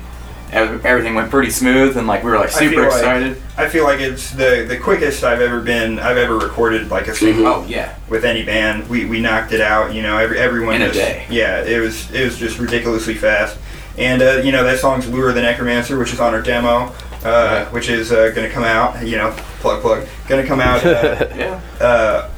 everything 0.53 1.15
went 1.15 1.31
pretty 1.31 1.51
smooth 1.51 1.97
and 1.97 2.07
like 2.07 2.23
we 2.23 2.31
were 2.31 2.37
like 2.39 2.49
I 2.55 2.59
feel 2.61 2.71
super 2.71 2.83
like- 2.83 2.93
excited 2.93 3.43
I 3.59 3.69
feel 3.69 3.85
like 3.85 4.01
it's 4.01 4.31
the 4.33 4.67
the 4.69 4.77
quickest 4.79 5.25
I've 5.25 5.41
ever 5.41 5.61
been. 5.61 5.99
I've 5.99 6.19
ever 6.19 6.37
recorded 6.37 6.91
like 6.91 7.09
a 7.09 7.15
single 7.15 7.47
oh 7.47 7.65
yeah 7.67 7.95
with 8.11 8.23
any 8.27 8.45
band. 8.45 8.87
We, 8.91 9.07
we 9.07 9.19
knocked 9.19 9.53
it 9.53 9.63
out. 9.63 9.95
You 9.95 10.03
know, 10.03 10.19
every 10.19 10.39
everyone 10.39 10.75
In 10.75 10.83
a 10.83 10.93
day. 10.93 11.25
Yeah, 11.31 11.63
it 11.65 11.81
was 11.81 12.11
it 12.11 12.23
was 12.27 12.37
just 12.37 12.59
ridiculously 12.59 13.15
fast. 13.15 13.57
And 13.97 14.21
uh, 14.21 14.43
you 14.45 14.53
know 14.53 14.63
that 14.63 14.79
song's 14.79 15.09
"Lure 15.09 15.33
the 15.33 15.41
Necromancer," 15.41 15.99
which 15.99 16.13
is 16.13 16.21
on 16.21 16.35
our 16.35 16.43
demo, 16.43 16.93
uh, 17.27 17.67
which 17.67 17.89
is 17.89 18.13
uh, 18.13 18.31
going 18.31 18.49
to 18.49 18.51
come 18.51 18.65
out. 18.65 19.07
You 19.07 19.17
know, 19.17 19.31
plug 19.61 19.83
plug, 19.83 20.07
going 20.29 20.43
to 20.43 20.49
come 20.49 20.61
out. 20.61 20.85
Uh, 20.85 21.27
yeah 21.37 21.61
uh, 21.81 22.31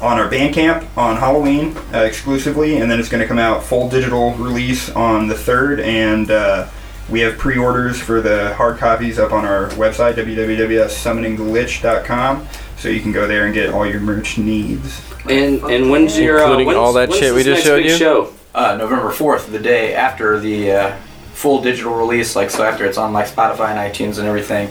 on 0.00 0.16
our 0.18 0.30
Bandcamp 0.30 0.86
on 0.96 1.16
Halloween 1.16 1.76
uh, 1.92 1.98
exclusively, 1.98 2.76
and 2.76 2.88
then 2.90 2.98
it's 3.00 3.08
going 3.08 3.20
to 3.20 3.26
come 3.26 3.38
out 3.38 3.64
full 3.64 3.88
digital 3.88 4.32
release 4.34 4.90
on 4.90 5.26
the 5.26 5.34
third. 5.34 5.80
And 5.80 6.30
uh, 6.30 6.68
we 7.08 7.18
have 7.20 7.36
pre-orders 7.38 8.00
for 8.00 8.20
the 8.20 8.54
hard 8.54 8.78
copies 8.78 9.18
up 9.18 9.32
on 9.32 9.44
our 9.44 9.70
website 9.70 10.14
www.summoningglitch.com, 10.14 12.48
so 12.76 12.88
you 12.88 13.00
can 13.00 13.10
go 13.12 13.26
there 13.26 13.46
and 13.46 13.54
get 13.54 13.70
all 13.70 13.84
your 13.86 14.00
merch 14.00 14.38
needs. 14.38 15.02
and 15.28 15.60
and 15.64 15.90
when's 15.90 16.16
your 16.18 16.38
uh, 16.38 16.42
Including 16.44 16.66
when's, 16.68 16.78
all 16.78 16.92
that 16.92 17.08
when's 17.08 17.20
shit 17.20 17.34
we 17.34 17.42
this 17.42 17.56
just 17.56 17.66
next 17.66 17.66
showed 17.66 17.78
big 17.78 17.86
you? 17.86 17.96
Show? 17.96 18.32
uh, 18.54 18.76
November 18.76 19.10
4th, 19.10 19.50
the 19.50 19.58
day 19.58 19.94
after 19.94 20.38
the 20.38 20.70
uh, 20.72 20.96
full 21.38 21.62
digital 21.62 21.94
release, 21.94 22.34
like 22.34 22.50
so 22.50 22.64
after 22.64 22.84
it's 22.84 22.98
on 22.98 23.12
like 23.12 23.26
Spotify 23.28 23.68
and 23.70 23.78
iTunes 23.78 24.18
and 24.18 24.26
everything. 24.26 24.70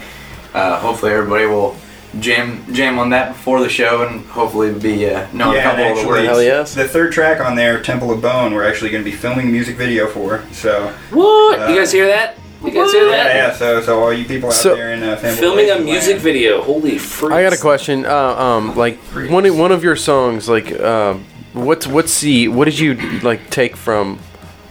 Uh, 0.54 0.78
hopefully 0.80 1.12
everybody 1.14 1.46
will 1.46 1.76
jam 2.20 2.66
jam 2.74 2.98
on 3.00 3.10
that 3.12 3.30
before 3.34 3.60
the 3.62 3.70
show 3.70 4.06
and 4.08 4.26
hopefully 4.28 4.74
be 4.74 5.10
uh, 5.10 5.28
know 5.34 5.52
a 5.52 5.56
Yeah, 5.56 5.64
couple 5.64 5.84
and 5.86 5.98
of 5.98 6.04
the 6.04 6.08
words. 6.08 6.28
Hell 6.28 6.42
yes. 6.44 6.74
The 6.76 6.88
third 6.88 7.12
track 7.14 7.40
on 7.40 7.56
there, 7.56 7.82
Temple 7.82 8.12
of 8.12 8.22
Bone, 8.22 8.54
we're 8.54 8.68
actually 8.68 8.92
going 8.92 9.04
to 9.04 9.10
be 9.10 9.16
filming 9.16 9.48
a 9.48 9.52
music 9.52 9.78
video 9.78 10.08
for. 10.08 10.44
So 10.52 10.94
What? 11.12 11.60
Uh, 11.60 11.68
you 11.70 11.78
guys 11.80 11.92
hear 11.92 12.08
that? 12.08 12.36
You 12.64 12.72
guys 12.72 12.92
hear 12.92 13.04
yeah, 13.06 13.24
that? 13.24 13.36
yeah. 13.36 13.54
So 13.54 13.82
so 13.82 14.02
all 14.04 14.12
you 14.12 14.26
people 14.26 14.50
out 14.50 14.54
So- 14.56 14.76
there 14.76 14.92
in 14.94 15.04
uh, 15.04 15.16
Fanboy 15.16 15.38
Filming 15.40 15.70
a 15.70 15.74
Land, 15.76 15.86
music 15.86 16.18
video. 16.18 16.62
Holy 16.64 16.98
freak! 16.98 17.32
I 17.34 17.44
got 17.44 17.54
a 17.54 17.58
question. 17.58 18.06
Uh, 18.06 18.14
um, 18.36 18.76
like 18.76 18.98
one 19.30 19.46
of, 19.46 19.56
one 19.58 19.72
of 19.72 19.84
your 19.84 19.96
songs, 19.96 20.50
like 20.50 20.78
um, 20.82 21.24
what's 21.54 21.86
what's 21.88 22.20
the 22.20 22.48
what 22.50 22.66
did 22.66 22.78
you 22.80 22.96
like 23.22 23.50
take 23.52 23.76
from 23.78 24.20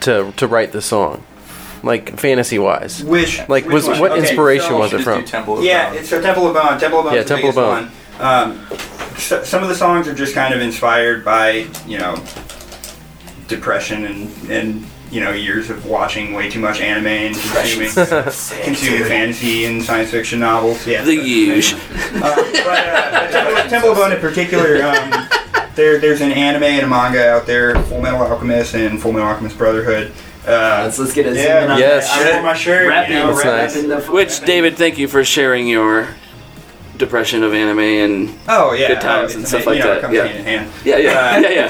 to 0.00 0.32
to 0.36 0.46
write 0.48 0.72
the 0.72 0.82
song, 0.82 1.22
like 1.86 2.18
fantasy 2.18 2.58
wise? 2.58 3.02
Which 3.02 3.38
Like 3.48 3.64
which 3.64 3.72
was 3.72 3.88
one? 3.88 3.98
what 4.00 4.12
Okay, 4.12 4.20
inspiration 4.20 4.68
so- 4.68 4.78
was 4.78 4.92
it 4.92 5.02
from? 5.02 5.24
Temple 5.24 5.58
of 5.58 5.64
Yeah, 5.64 5.90
Bone. 5.90 5.98
it's 5.98 6.08
so 6.10 6.20
Temple 6.20 6.46
of 6.48 6.54
Bone. 6.54 6.78
Temple 6.78 6.98
of 7.00 7.04
Bone. 7.06 7.14
Yeah, 7.14 7.22
the 7.22 7.28
Temple 7.28 7.48
of 7.50 7.54
biggest 7.54 7.92
One. 8.18 8.28
Um, 8.28 8.66
so, 9.18 9.42
some 9.44 9.62
of 9.62 9.68
the 9.68 9.74
songs 9.74 10.08
are 10.08 10.14
just 10.14 10.34
kind 10.34 10.52
of 10.54 10.60
inspired 10.60 11.24
by 11.24 11.66
you 11.86 11.98
know 11.98 12.16
depression 13.48 14.04
and 14.04 14.50
and 14.50 14.84
you 15.10 15.20
know 15.20 15.30
years 15.30 15.70
of 15.70 15.86
watching 15.86 16.32
way 16.32 16.50
too 16.50 16.58
much 16.60 16.80
anime 16.80 17.06
and 17.06 17.34
consuming 17.36 17.88
consuming 18.64 19.04
fantasy 19.04 19.64
and 19.66 19.82
science 19.82 20.10
fiction 20.10 20.40
novels. 20.40 20.86
Yeah, 20.86 21.02
The 21.04 21.16
that's- 21.16 21.26
huge. 21.26 21.74
Uh, 21.74 22.20
but 22.20 22.66
uh, 22.66 23.30
Temple, 23.30 23.70
Temple 23.70 23.90
of 23.92 23.96
Bone 23.96 24.12
in 24.12 24.20
particular, 24.20 24.82
um, 24.82 25.28
there, 25.74 25.98
there's 25.98 26.20
an 26.22 26.32
anime 26.32 26.62
and 26.64 26.82
a 26.84 26.88
manga 26.88 27.28
out 27.30 27.46
there, 27.46 27.80
Full 27.84 28.00
Metal 28.00 28.20
Alchemist 28.22 28.74
and 28.74 29.00
Full 29.00 29.12
Metal 29.12 29.28
Alchemist 29.28 29.56
Brotherhood. 29.58 30.12
Uh, 30.46 30.82
Let's 30.84 30.98
let's 30.98 31.12
get 31.12 31.26
a 31.26 31.34
zoom 31.34 31.64
in 31.64 31.70
on 31.72 31.78
Yes. 31.78 32.08
that. 32.08 32.32
I 32.32 32.34
wore 32.36 32.42
my 32.44 32.54
shirt. 32.54 32.88
Rapping, 32.88 33.16
you 33.16 33.18
know, 33.22 33.34
That's 33.34 33.74
nice. 33.74 34.04
the 34.06 34.12
Which 34.12 34.40
David, 34.40 34.76
thank 34.76 34.96
you 34.96 35.08
for 35.08 35.24
sharing 35.24 35.66
your 35.66 36.08
depression 36.96 37.42
of 37.42 37.52
anime 37.52 37.80
and 37.80 38.38
Oh 38.48 38.72
yeah, 38.72 38.88
Good 38.88 39.00
times 39.00 39.34
uh, 39.34 39.38
and 39.38 39.48
stuff 39.48 39.66
like 39.66 39.78
you 39.78 39.84
know, 39.84 40.00
that, 40.00 40.10
It 40.10 40.14
yeah. 40.14 40.24
hand 40.26 40.38
in 40.38 40.44
hand. 40.44 40.72
yeah, 40.84 40.96
yeah, 40.98 41.34
Uh, 41.36 41.38
yeah, 41.40 41.50
yeah. 41.50 41.68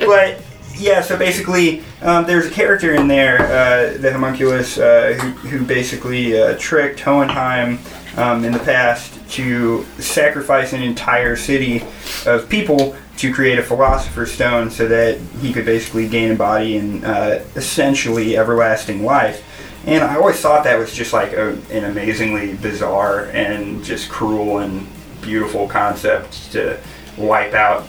But, 0.00 0.02
uh, 0.02 0.06
but 0.06 0.42
yeah, 0.80 1.00
so 1.02 1.16
basically, 1.16 1.82
um, 2.00 2.24
there's 2.26 2.46
a 2.46 2.50
character 2.50 2.94
in 2.94 3.06
there, 3.06 3.38
uh, 3.42 3.98
the 3.98 4.10
homunculus, 4.12 4.78
uh, 4.78 5.12
who, 5.20 5.28
who 5.48 5.64
basically 5.64 6.40
uh, 6.40 6.56
tricked 6.58 6.98
Hohenheim 7.00 7.78
um, 8.16 8.44
in 8.44 8.50
the 8.52 8.58
past 8.58 9.12
to 9.32 9.84
sacrifice 9.98 10.72
an 10.72 10.82
entire 10.82 11.36
city 11.36 11.84
of 12.26 12.48
people 12.48 12.96
to 13.18 13.32
create 13.32 13.58
a 13.58 13.62
philosopher's 13.62 14.32
stone 14.32 14.70
so 14.70 14.88
that 14.88 15.18
he 15.40 15.52
could 15.52 15.64
basically 15.64 16.08
gain 16.08 16.32
a 16.32 16.34
body 16.34 16.76
and 16.78 17.04
uh, 17.04 17.40
essentially 17.56 18.36
everlasting 18.36 19.04
life. 19.04 19.44
And 19.86 20.02
I 20.04 20.16
always 20.16 20.36
thought 20.40 20.64
that 20.64 20.78
was 20.78 20.92
just 20.94 21.12
like 21.12 21.32
a, 21.32 21.50
an 21.70 21.84
amazingly 21.84 22.54
bizarre 22.54 23.24
and 23.32 23.82
just 23.84 24.08
cruel 24.08 24.58
and 24.58 24.86
beautiful 25.20 25.68
concept 25.68 26.52
to 26.52 26.78
wipe 27.16 27.52
out 27.54 27.86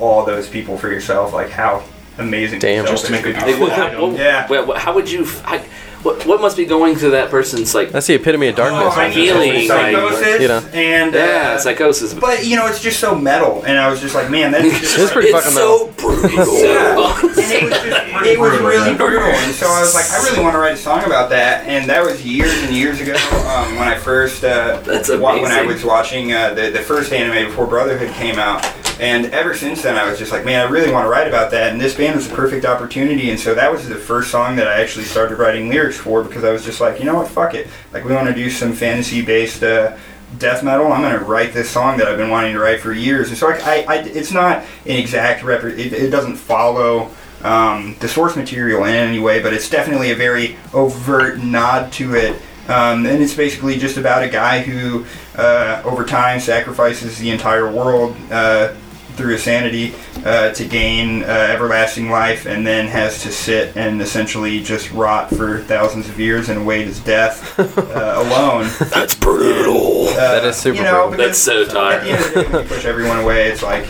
all 0.00 0.24
those 0.24 0.48
people 0.48 0.78
for 0.78 0.88
yourself. 0.90 1.32
Like 1.32 1.50
how 1.50 1.84
amazing! 2.18 2.60
Damn. 2.60 2.86
Just 2.86 3.06
to 3.06 3.12
make 3.12 3.26
a 3.26 3.32
could 3.32 3.42
Like, 3.42 3.54
be. 3.56 3.60
what, 3.60 3.72
how, 3.72 4.06
what, 4.06 4.18
Yeah. 4.18 4.46
what- 4.48 4.78
how 4.78 4.94
would 4.94 5.10
you? 5.10 5.24
How, 5.24 5.62
what, 6.02 6.26
what 6.26 6.40
must 6.40 6.56
be 6.56 6.64
going 6.64 6.96
through 6.96 7.10
that 7.12 7.30
person's 7.30 7.74
like? 7.74 7.90
That's 7.90 8.06
the 8.06 8.14
epitome 8.14 8.48
of 8.48 8.56
darkness. 8.56 8.82
Oh, 8.96 9.00
I 9.00 9.04
right 9.06 9.14
feeling, 9.14 9.52
like- 9.54 9.66
psychosis, 9.68 10.40
You 10.42 10.48
know. 10.48 10.62
and 10.72 11.14
Yeah, 11.14 11.52
uh, 11.54 11.58
psychosis. 11.58 12.14
But 12.14 12.44
you 12.46 12.56
know, 12.56 12.66
it's 12.66 12.80
just 12.82 12.98
so 13.00 13.14
metal, 13.14 13.62
and 13.66 13.78
I 13.78 13.88
was 13.90 14.00
just 14.00 14.14
like, 14.14 14.30
man, 14.30 14.50
that's 14.52 14.64
just 14.80 14.98
It's 14.98 15.12
pretty 15.12 15.28
it's 15.28 15.38
fucking 15.38 15.52
so 15.56 15.92
brutal. 15.98 17.12
And 17.42 17.50
it 17.50 17.68
was 17.68 17.82
just, 17.82 18.26
it 18.26 18.38
was 18.38 18.58
really 18.60 18.94
brutal, 18.94 19.22
and 19.28 19.54
so 19.54 19.66
I 19.66 19.80
was 19.80 19.94
like, 19.94 20.08
I 20.10 20.22
really 20.24 20.42
want 20.42 20.54
to 20.54 20.58
write 20.58 20.74
a 20.74 20.76
song 20.76 21.04
about 21.04 21.30
that, 21.30 21.66
and 21.66 21.88
that 21.90 22.04
was 22.04 22.24
years 22.24 22.52
and 22.62 22.74
years 22.74 23.00
ago 23.00 23.14
um, 23.48 23.76
when 23.76 23.88
I 23.88 23.96
first 23.98 24.44
uh, 24.44 24.80
That's 24.80 25.08
wa- 25.10 25.34
when 25.34 25.46
I 25.50 25.60
amazing. 25.60 25.66
was 25.68 25.84
watching 25.84 26.32
uh, 26.32 26.54
the 26.54 26.70
the 26.70 26.78
first 26.80 27.12
anime 27.12 27.48
before 27.50 27.66
Brotherhood 27.66 28.12
came 28.14 28.38
out, 28.38 28.62
and 29.00 29.26
ever 29.26 29.54
since 29.54 29.82
then 29.82 29.96
I 29.96 30.08
was 30.08 30.18
just 30.18 30.32
like, 30.32 30.44
man, 30.44 30.66
I 30.66 30.70
really 30.70 30.92
want 30.92 31.04
to 31.04 31.10
write 31.10 31.28
about 31.28 31.50
that, 31.52 31.72
and 31.72 31.80
this 31.80 31.96
band 31.96 32.16
was 32.16 32.28
the 32.28 32.34
perfect 32.34 32.64
opportunity, 32.64 33.30
and 33.30 33.38
so 33.38 33.54
that 33.54 33.70
was 33.70 33.88
the 33.88 33.96
first 33.96 34.30
song 34.30 34.56
that 34.56 34.68
I 34.68 34.80
actually 34.80 35.04
started 35.04 35.38
writing 35.38 35.68
lyrics 35.68 35.98
for 35.98 36.22
because 36.22 36.44
I 36.44 36.50
was 36.50 36.64
just 36.64 36.80
like, 36.80 36.98
you 36.98 37.04
know 37.04 37.14
what, 37.14 37.28
fuck 37.28 37.54
it, 37.54 37.68
like 37.92 38.04
we 38.04 38.12
want 38.14 38.28
to 38.28 38.34
do 38.34 38.50
some 38.50 38.72
fantasy 38.72 39.22
based. 39.22 39.62
Uh, 39.62 39.96
death 40.38 40.62
metal. 40.62 40.90
I'm 40.90 41.02
gonna 41.02 41.18
write 41.18 41.52
this 41.52 41.68
song 41.68 41.98
that 41.98 42.08
I've 42.08 42.16
been 42.16 42.30
wanting 42.30 42.54
to 42.54 42.58
write 42.58 42.80
for 42.80 42.92
years, 42.92 43.28
and 43.28 43.36
so 43.36 43.50
I, 43.50 43.58
I, 43.58 43.84
I 43.86 43.96
it's 43.98 44.32
not 44.32 44.64
an 44.86 44.96
exact 44.96 45.42
rep. 45.42 45.62
It, 45.64 45.92
it 45.92 46.08
doesn't 46.10 46.36
follow 46.36 47.10
um, 47.42 47.96
the 48.00 48.08
source 48.08 48.36
material 48.36 48.84
in 48.84 48.94
any 48.94 49.18
way, 49.18 49.42
but 49.42 49.52
it's 49.52 49.68
definitely 49.68 50.10
a 50.10 50.16
very 50.16 50.56
overt 50.72 51.38
nod 51.38 51.92
to 51.92 52.14
it. 52.14 52.40
Um, 52.68 53.04
and 53.06 53.20
it's 53.20 53.34
basically 53.34 53.76
just 53.76 53.96
about 53.96 54.22
a 54.22 54.28
guy 54.28 54.60
who, 54.60 55.04
uh, 55.36 55.82
over 55.84 56.04
time, 56.04 56.38
sacrifices 56.38 57.18
the 57.18 57.30
entire 57.30 57.70
world 57.70 58.16
uh, 58.30 58.74
through 59.16 59.32
his 59.32 59.42
sanity 59.42 59.94
uh, 60.24 60.52
to 60.52 60.64
gain 60.64 61.22
uh, 61.22 61.26
everlasting 61.26 62.10
life, 62.10 62.46
and 62.46 62.66
then 62.66 62.86
has 62.86 63.22
to 63.22 63.30
sit 63.30 63.76
and 63.76 64.00
essentially 64.00 64.60
just 64.62 64.90
rot 64.92 65.28
for 65.30 65.60
thousands 65.60 66.08
of 66.08 66.18
years 66.18 66.48
and 66.48 66.60
await 66.62 66.86
his 66.86 66.98
death 67.00 67.58
uh, 67.78 68.14
alone. 68.16 68.68
That's 68.90 69.14
brutal. 69.14 70.08
Uh, 70.08 70.14
That 70.14 70.44
is 70.44 70.56
super 70.56 70.78
you 70.78 70.82
know, 70.84 71.08
brutal. 71.08 71.26
That's 71.26 71.38
so 71.38 71.62
At 71.62 71.68
the 71.70 71.80
end 71.80 72.02
tired. 72.04 72.24
of 72.26 72.34
the 72.34 72.42
day, 72.42 72.48
when 72.52 72.62
you 72.62 72.68
push 72.68 72.84
everyone 72.84 73.18
away, 73.18 73.48
it's 73.48 73.62
like, 73.62 73.86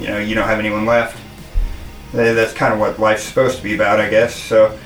you 0.00 0.08
know, 0.08 0.18
you 0.18 0.34
don't 0.34 0.48
have 0.48 0.58
anyone 0.58 0.86
left. 0.86 1.16
That's 2.12 2.54
kind 2.54 2.72
of 2.72 2.80
what 2.80 2.98
life's 2.98 3.22
supposed 3.24 3.58
to 3.58 3.62
be 3.62 3.74
about, 3.74 4.00
I 4.00 4.08
guess. 4.08 4.34
So 4.34 4.76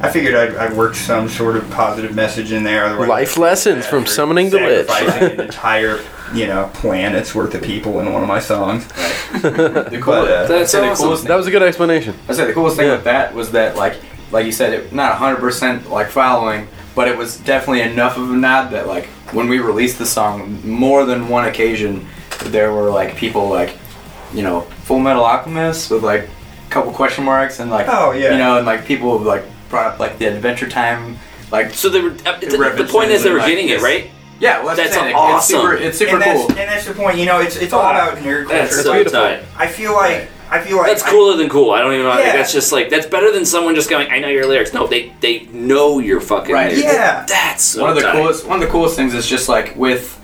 I 0.00 0.10
figured 0.10 0.34
I'd, 0.34 0.56
I'd 0.56 0.72
work 0.76 0.94
some 0.94 1.28
sort 1.28 1.56
of 1.56 1.70
positive 1.70 2.14
message 2.14 2.50
in 2.50 2.64
there. 2.64 2.86
Otherwise, 2.86 3.08
Life 3.08 3.36
lessons 3.38 3.86
from 3.86 4.06
summoning 4.06 4.48
the 4.50 4.58
lich. 4.58 4.86
sacrificing 4.88 5.30
an 5.38 5.40
entire, 5.42 6.00
you 6.34 6.46
know, 6.46 6.70
planet's 6.74 7.34
worth 7.34 7.54
of 7.54 7.62
people 7.62 8.00
in 8.00 8.12
one 8.12 8.22
of 8.22 8.28
my 8.28 8.40
songs. 8.40 8.86
The 9.32 9.98
cool, 10.02 10.14
But, 10.14 10.30
uh, 10.30 10.46
That's 10.46 10.74
I'd 10.74 10.80
the 10.82 10.88
awesome. 10.90 11.04
coolest 11.06 11.24
That 11.26 11.36
was 11.36 11.46
a 11.46 11.50
good 11.50 11.62
explanation. 11.62 12.14
I 12.28 12.34
say 12.34 12.46
the 12.46 12.52
coolest 12.52 12.76
thing 12.76 12.86
Yeah. 12.86 12.96
with 12.96 13.04
that 13.04 13.34
was 13.34 13.52
that 13.52 13.76
like 13.76 13.96
like 14.30 14.44
you 14.46 14.52
said 14.52 14.72
it 14.72 14.92
not 14.92 15.16
100% 15.18 15.88
like 15.90 16.08
following 16.08 16.68
but 16.94 17.08
it 17.08 17.16
was 17.16 17.38
definitely 17.38 17.80
enough 17.82 18.16
of 18.18 18.30
a 18.30 18.34
nod 18.36 18.70
that 18.70 18.86
like 18.86 19.06
when 19.32 19.48
we 19.48 19.58
released 19.58 19.98
the 19.98 20.06
song 20.06 20.58
more 20.68 21.04
than 21.06 21.28
one 21.28 21.46
occasion 21.46 22.06
there 22.44 22.72
were 22.72 22.90
like 22.90 23.16
people 23.16 23.48
like 23.48 23.76
you 24.34 24.42
know 24.42 24.60
Full 24.86 24.98
Metal 25.00 25.24
Alchemist 25.24 25.90
with 25.90 26.02
like 26.02 26.24
a 26.24 26.70
couple 26.70 26.92
question 26.92 27.24
marks 27.24 27.60
and 27.60 27.70
like 27.70 27.86
Oh, 27.88 28.12
yeah. 28.12 28.32
you 28.32 28.38
know 28.38 28.58
and 28.58 28.66
like 28.66 28.84
people 28.84 29.18
like 29.18 29.44
brought 29.70 29.86
up 29.94 29.98
like 29.98 30.18
the 30.18 30.26
Adventure 30.26 30.68
Time 30.68 31.16
like 31.50 31.72
So 31.72 31.88
they 31.88 32.00
were, 32.02 32.10
uh, 32.26 32.38
the, 32.40 32.74
the 32.84 32.88
point 32.90 33.10
is 33.10 33.22
they 33.22 33.30
were 33.30 33.38
like 33.38 33.48
getting 33.48 33.68
it 33.70 33.80
right. 33.80 34.10
Yeah 34.42 34.62
well, 34.62 34.76
that's, 34.76 34.90
That's 34.90 34.96
what 34.96 35.02
saying. 35.04 35.16
awesome. 35.16 35.38
it's 35.38 35.46
super, 35.46 35.74
it's 35.74 35.98
super 35.98 36.12
and, 36.14 36.22
that's, 36.22 36.40
cool 36.40 36.48
and 36.50 36.58
that's 36.68 36.86
the 36.86 36.94
point. 36.94 37.16
You 37.18 37.26
know, 37.26 37.40
it's 37.40 37.56
it's 37.56 37.72
all 37.72 37.80
about 37.90 38.18
nerd 38.18 38.44
culture. 38.44 38.48
That's 38.48 38.74
It's 38.74 38.82
so 38.82 38.90
like- 38.92 39.10
tight. 39.10 39.44
I 39.56 39.66
feel 39.66 39.92
like 39.94 40.28
I 40.50 40.60
feel 40.60 40.76
like 40.76 40.88
That's 40.88 41.02
I- 41.02 41.10
cooler 41.10 41.36
than 41.38 41.48
cool. 41.48 41.70
I 41.70 41.80
don't 41.80 41.94
even 41.94 42.04
know. 42.04 42.18
Yeah. 42.18 42.32
That's 42.36 42.52
just 42.52 42.72
like 42.72 42.90
that's 42.90 43.06
better 43.06 43.32
than 43.32 43.46
someone 43.46 43.74
just 43.74 43.88
going. 43.88 44.10
I 44.10 44.18
know 44.18 44.28
your 44.28 44.46
lyrics. 44.46 44.74
No, 44.74 44.86
they 44.86 45.10
they 45.20 45.46
know 45.46 45.98
your 45.98 46.20
fucking 46.20 46.52
Right. 46.54 46.72
lyrics. 46.72 46.92
Yeah. 46.92 47.24
That's 47.26 47.64
so 47.64 47.80
one 47.80 47.90
of 47.90 47.96
the 47.96 48.02
tight. 48.02 48.12
coolest 48.12 48.46
one 48.46 48.60
of 48.60 48.66
the 48.66 48.70
coolest 48.70 48.94
things 48.96 49.14
is 49.14 49.26
just 49.26 49.48
like 49.48 49.74
with 49.76 50.18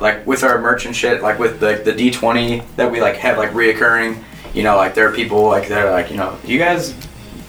like 0.00 0.26
with 0.26 0.42
our 0.42 0.58
merch 0.58 0.86
and 0.86 0.96
shit 0.96 1.20
like 1.22 1.38
with 1.38 1.60
the 1.60 1.82
the 1.84 1.92
D20 1.92 2.62
that 2.76 2.90
we 2.90 3.00
like 3.02 3.16
have 3.16 3.36
like 3.38 3.50
reoccurring 3.50 4.22
you 4.54 4.62
know 4.62 4.76
like 4.76 4.94
there 4.94 5.06
are 5.08 5.12
people 5.12 5.44
like 5.48 5.68
they're 5.68 5.90
like 5.90 6.10
you 6.10 6.16
know 6.16 6.36
do 6.46 6.52
you 6.52 6.58
guys 6.58 6.94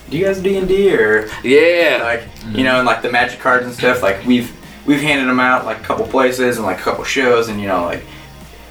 do 0.10 0.18
you 0.18 0.26
guys 0.26 0.40
D 0.42 0.58
and 0.58 0.68
D 0.68 0.94
or 0.96 1.30
Yeah. 1.44 2.00
like 2.04 2.24
you 2.56 2.64
know 2.64 2.78
and 2.80 2.86
like 2.86 3.02
the 3.02 3.10
magic 3.12 3.40
cards 3.40 3.66
and 3.66 3.74
stuff 3.74 4.04
like 4.04 4.24
we've 4.26 4.52
we've 4.86 5.02
handed 5.02 5.28
them 5.28 5.40
out 5.40 5.66
like 5.66 5.80
a 5.80 5.84
couple 5.84 6.06
places 6.08 6.58
and 6.58 6.66
like 6.66 6.80
a 6.80 6.82
couple 6.82 7.04
shows 7.04 7.50
and 7.50 7.60
you 7.62 7.68
know 7.68 7.84
like 7.84 8.04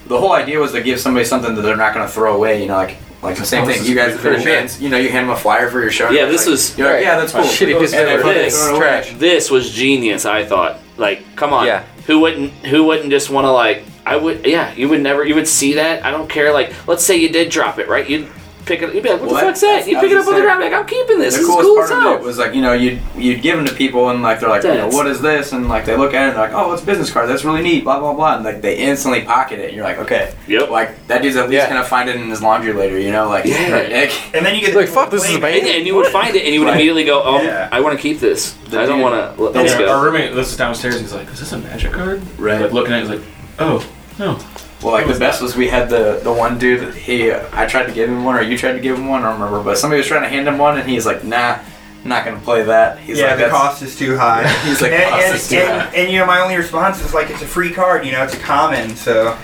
the 0.06 0.18
whole 0.18 0.32
idea 0.32 0.58
was 0.58 0.72
to 0.72 0.82
give 0.82 1.00
somebody 1.00 1.24
something 1.24 1.54
that 1.54 1.62
they're 1.62 1.76
not 1.76 1.94
going 1.94 2.06
to 2.06 2.12
throw 2.12 2.34
away 2.36 2.60
you 2.60 2.68
know 2.68 2.74
like 2.76 2.96
like 3.22 3.36
the 3.38 3.44
same 3.46 3.64
Oh, 3.64 3.66
thing 3.66 3.82
you 3.84 3.94
guys 3.94 4.12
pretty 4.18 4.36
have 4.36 4.36
cool. 4.36 4.44
been 4.44 4.44
bands 4.44 4.82
you 4.82 4.90
know 4.90 4.98
you 4.98 5.08
hand 5.08 5.28
them 5.28 5.34
a 5.34 5.38
flyer 5.38 5.70
for 5.70 5.80
your 5.80 5.90
show 5.90 6.10
Yeah, 6.10 6.26
this 6.26 6.42
like, 6.46 6.50
was- 6.52 6.78
you're 6.78 6.92
like, 6.92 7.02
yeah 7.02 7.16
that's 7.18 7.34
oh, 7.34 7.38
cool 7.40 7.50
Shitty 7.50 7.78
piece 7.80 7.92
of 7.94 7.98
paper. 8.06 8.22
This- 8.34 8.54
throw 8.62 8.68
it 8.74 8.76
away. 8.76 8.80
trash. 8.80 9.14
This 9.14 9.50
was 9.50 9.70
genius. 9.72 10.24
I 10.26 10.44
thought. 10.44 10.78
Like, 10.98 11.24
come 11.34 11.52
on. 11.54 11.66
Yeah. 11.66 11.84
Who 12.06 12.20
wouldn't? 12.20 12.52
Who 12.66 12.84
wouldn't 12.84 13.10
just 13.10 13.30
want 13.30 13.46
to 13.46 13.50
like? 13.50 13.82
I 14.06 14.16
would. 14.16 14.46
Yeah. 14.46 14.72
You 14.74 14.88
would 14.90 15.00
never. 15.00 15.24
You 15.24 15.34
would 15.36 15.48
see 15.48 15.72
that. 15.74 16.04
I 16.04 16.10
don't 16.10 16.28
care. 16.28 16.52
Like, 16.52 16.86
let's 16.86 17.02
say 17.02 17.16
you 17.16 17.30
did 17.30 17.48
drop 17.50 17.78
it, 17.78 17.88
right? 17.88 18.08
You'd 18.08 18.28
pick 18.66 18.82
it. 18.82 18.94
You'd 18.94 19.02
be 19.02 19.08
like, 19.10 19.20
what 19.20 19.30
Well, 19.30 19.40
the 19.40 19.46
fuck's 19.46 19.60
that's- 19.60 19.84
that? 19.84 19.90
You 19.90 19.98
I 19.98 20.00
pick 20.00 20.10
it 20.12 20.16
up 20.18 20.26
on 20.26 20.34
the 20.34 20.40
ground. 20.40 20.60
Like, 20.60 20.72
I'm 20.72 20.86
keeping 20.86 21.18
this. 21.18 21.34
the 21.34 21.40
This 21.40 21.40
is 21.40 21.46
coolest 21.46 21.66
cool 21.68 21.82
as 21.82 21.90
part 21.90 22.06
of 22.16 22.20
it 22.20 22.26
was 22.26 22.38
like 22.38 22.54
you 22.54 22.62
know 22.62 22.72
you'd 22.72 23.00
you'd 23.16 23.42
give 23.42 23.56
them 23.56 23.66
to 23.66 23.74
people 23.74 24.08
and 24.10 24.22
like 24.22 24.40
they're 24.40 24.48
like 24.48 24.62
you 24.62 24.74
know 24.74 24.88
what 24.88 25.06
is 25.06 25.20
this 25.20 25.52
and 25.52 25.68
like 25.68 25.84
they 25.84 25.96
look 25.96 26.14
at 26.14 26.22
it 26.24 26.28
and 26.28 26.36
they're 26.36 26.44
like 26.48 26.52
oh 26.54 26.72
it's 26.72 26.82
a 26.82 26.86
business 26.86 27.10
card 27.10 27.28
that's 27.28 27.44
really 27.44 27.62
neat 27.62 27.84
blah 27.84 27.98
blah 28.00 28.12
blah 28.14 28.36
and 28.36 28.44
like 28.44 28.60
they 28.62 28.76
instantly 28.78 29.22
pocket 29.22 29.58
it 29.58 29.66
and 29.68 29.74
you're 29.76 29.84
like 29.84 29.98
okay 29.98 30.34
Yep. 30.48 30.70
like 30.70 31.06
that 31.08 31.22
dude's 31.22 31.36
at 31.36 31.48
least 31.50 31.62
Yeah. 31.62 31.68
gonna 31.68 31.84
find 31.84 32.08
it 32.08 32.16
in 32.16 32.28
his 32.30 32.40
laundry 32.42 32.72
later 32.72 32.98
you 32.98 33.12
know 33.12 33.28
like 33.28 33.44
Yeah. 33.44 33.86
like, 33.92 34.34
And 34.34 34.44
then 34.46 34.54
you 34.54 34.60
get 34.60 34.74
Like, 34.80 34.88
fuck, 34.88 35.10
this 35.10 35.22
is 35.24 35.28
a 35.30 35.32
complaining. 35.34 35.62
And, 35.68 35.70
and 35.78 35.86
you 35.86 35.94
would 35.94 36.08
find 36.10 36.34
it, 36.34 36.44
and 36.44 36.52
you 36.54 36.60
would 36.60 36.66
Right. 36.66 36.74
immediately 36.74 37.04
go, 37.04 37.22
"Oh, 37.24 37.40
Yeah. 37.42 37.68
I 37.70 37.80
want 37.80 37.96
to 37.96 38.02
keep 38.02 38.18
this. 38.18 38.52
The 38.70 38.80
I 38.80 38.86
don't 38.86 39.00
want 39.00 39.14
to. 39.36 39.40
Let's 39.42 39.72
Yeah, 39.72 39.78
go." 39.78 39.88
Our 39.92 40.04
roommate 40.04 40.32
lives 40.34 40.56
downstairs. 40.56 40.98
He's 41.00 41.12
like, 41.12 41.28
"Is 41.32 41.38
this 41.40 41.52
a 41.52 41.58
magic 41.58 41.92
card?" 41.92 42.20
Right. 42.38 42.60
Like 42.60 42.72
looking 42.72 42.92
at, 42.92 42.98
it, 42.98 43.02
he's 43.02 43.10
like, 43.10 43.20
"Oh, 43.60 43.84
no." 44.18 44.36
Well 44.84 44.92
like 44.92 45.06
the 45.06 45.18
best 45.18 45.42
was 45.42 45.56
we 45.56 45.68
had 45.68 45.88
the 45.88 46.20
the 46.22 46.32
one 46.32 46.58
dude 46.58 46.80
that 46.80 46.94
he 46.94 47.30
uh, 47.30 47.48
I 47.52 47.66
tried 47.66 47.86
to 47.86 47.92
give 47.92 48.08
him 48.08 48.24
one 48.24 48.36
or 48.36 48.42
you 48.42 48.56
tried 48.56 48.74
to 48.74 48.80
give 48.80 48.96
him 48.96 49.08
one 49.08 49.22
I 49.22 49.30
don't 49.30 49.40
remember 49.40 49.64
but 49.64 49.78
somebody 49.78 49.98
was 49.98 50.06
trying 50.06 50.22
to 50.22 50.28
hand 50.28 50.46
him 50.46 50.58
one 50.58 50.78
and 50.78 50.88
he's 50.88 51.06
like 51.06 51.24
nah 51.24 51.58
I'm 52.04 52.10
not 52.10 52.26
gonna 52.26 52.38
play 52.38 52.62
that. 52.64 52.98
He's 52.98 53.18
yeah, 53.18 53.34
like, 53.34 53.38
the 53.38 53.48
cost 53.48 53.80
is 53.80 53.98
too 53.98 54.14
high. 54.14 54.46
He's 54.68 54.82
like, 54.82 54.92
and, 54.92 55.08
"Cost 55.08 55.24
and, 55.24 55.34
is 55.34 55.48
too 55.48 55.56
and, 55.56 55.80
high." 55.80 55.96
and, 55.96 56.12
you 56.12 56.18
know, 56.18 56.26
my 56.26 56.40
only 56.40 56.54
response 56.54 57.02
is 57.02 57.14
like, 57.14 57.30
it's 57.30 57.40
a 57.40 57.46
free 57.46 57.72
card. 57.72 58.04
You 58.04 58.12
know, 58.12 58.22
it's 58.22 58.34
a 58.34 58.40
common, 58.40 58.94
so 58.94 59.38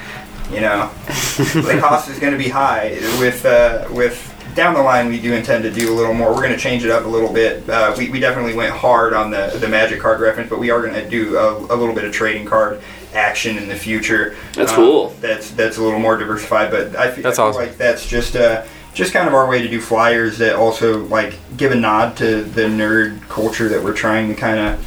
you 0.53 0.61
know, 0.61 0.91
the 1.07 1.79
cost 1.81 2.11
is 2.11 2.19
going 2.19 2.33
to 2.33 2.39
be 2.39 2.51
high. 2.51 2.91
With 3.19 3.47
uh, 3.47 3.87
with 3.91 4.27
down 4.55 4.75
the 4.75 4.83
line, 4.83 5.09
we 5.09 5.19
do 5.19 5.33
intend 5.33 5.63
to 5.65 5.71
do 5.71 5.91
a 5.91 5.95
little 5.95 6.13
more. 6.13 6.35
We're 6.35 6.43
going 6.43 6.53
to 6.53 6.59
change 6.59 6.85
it 6.85 6.91
up 6.91 7.07
a 7.07 7.09
little 7.09 7.33
bit. 7.33 7.69
Uh, 7.69 7.95
we, 7.97 8.11
we 8.11 8.21
definitely 8.21 8.55
went 8.55 8.75
hard 8.75 9.15
on 9.15 9.31
the 9.31 9.57
the 9.59 9.69
magic 9.69 10.01
card 10.01 10.21
reference, 10.21 10.51
but 10.51 10.59
we 10.59 10.71
are 10.71 10.83
going 10.83 10.95
to 10.95 11.09
do 11.09 11.39
a, 11.39 11.57
a 11.57 11.77
little 11.77 11.95
bit 11.95 12.05
of 12.05 12.13
trading 12.13 12.45
card 12.45 12.83
action 13.15 13.57
in 13.59 13.69
the 13.69 13.77
future. 13.77 14.37
That's 14.55 14.71
Um, 14.73 14.77
cool. 14.77 15.15
That's 15.21 15.51
that's 15.51 15.79
a 15.79 15.83
little 15.83 15.99
more 15.99 16.17
diversified, 16.17 16.71
but 16.71 16.95
I 16.97 17.11
feel, 17.11 17.23
That's 17.25 17.39
I 17.39 17.43
feel 17.43 17.49
awesome. 17.51 17.63
like 17.63 17.77
that's 17.79 18.07
just 18.07 18.37
uh, 18.37 18.63
just 18.95 19.13
kind 19.13 19.27
of 19.29 19.35
our 19.35 19.49
way 19.49 19.63
to 19.63 19.69
do 19.69 19.81
flyers 19.81 20.39
that 20.39 20.57
also 20.57 20.99
like 21.07 21.35
give 21.57 21.73
a 21.73 21.77
nod 21.77 22.17
to 22.19 22.43
the 22.43 22.63
nerd 22.63 23.21
culture 23.29 23.69
that 23.69 23.83
we're 23.83 23.95
trying 23.95 24.29
to 24.29 24.35
kind 24.35 24.59
of 24.59 24.87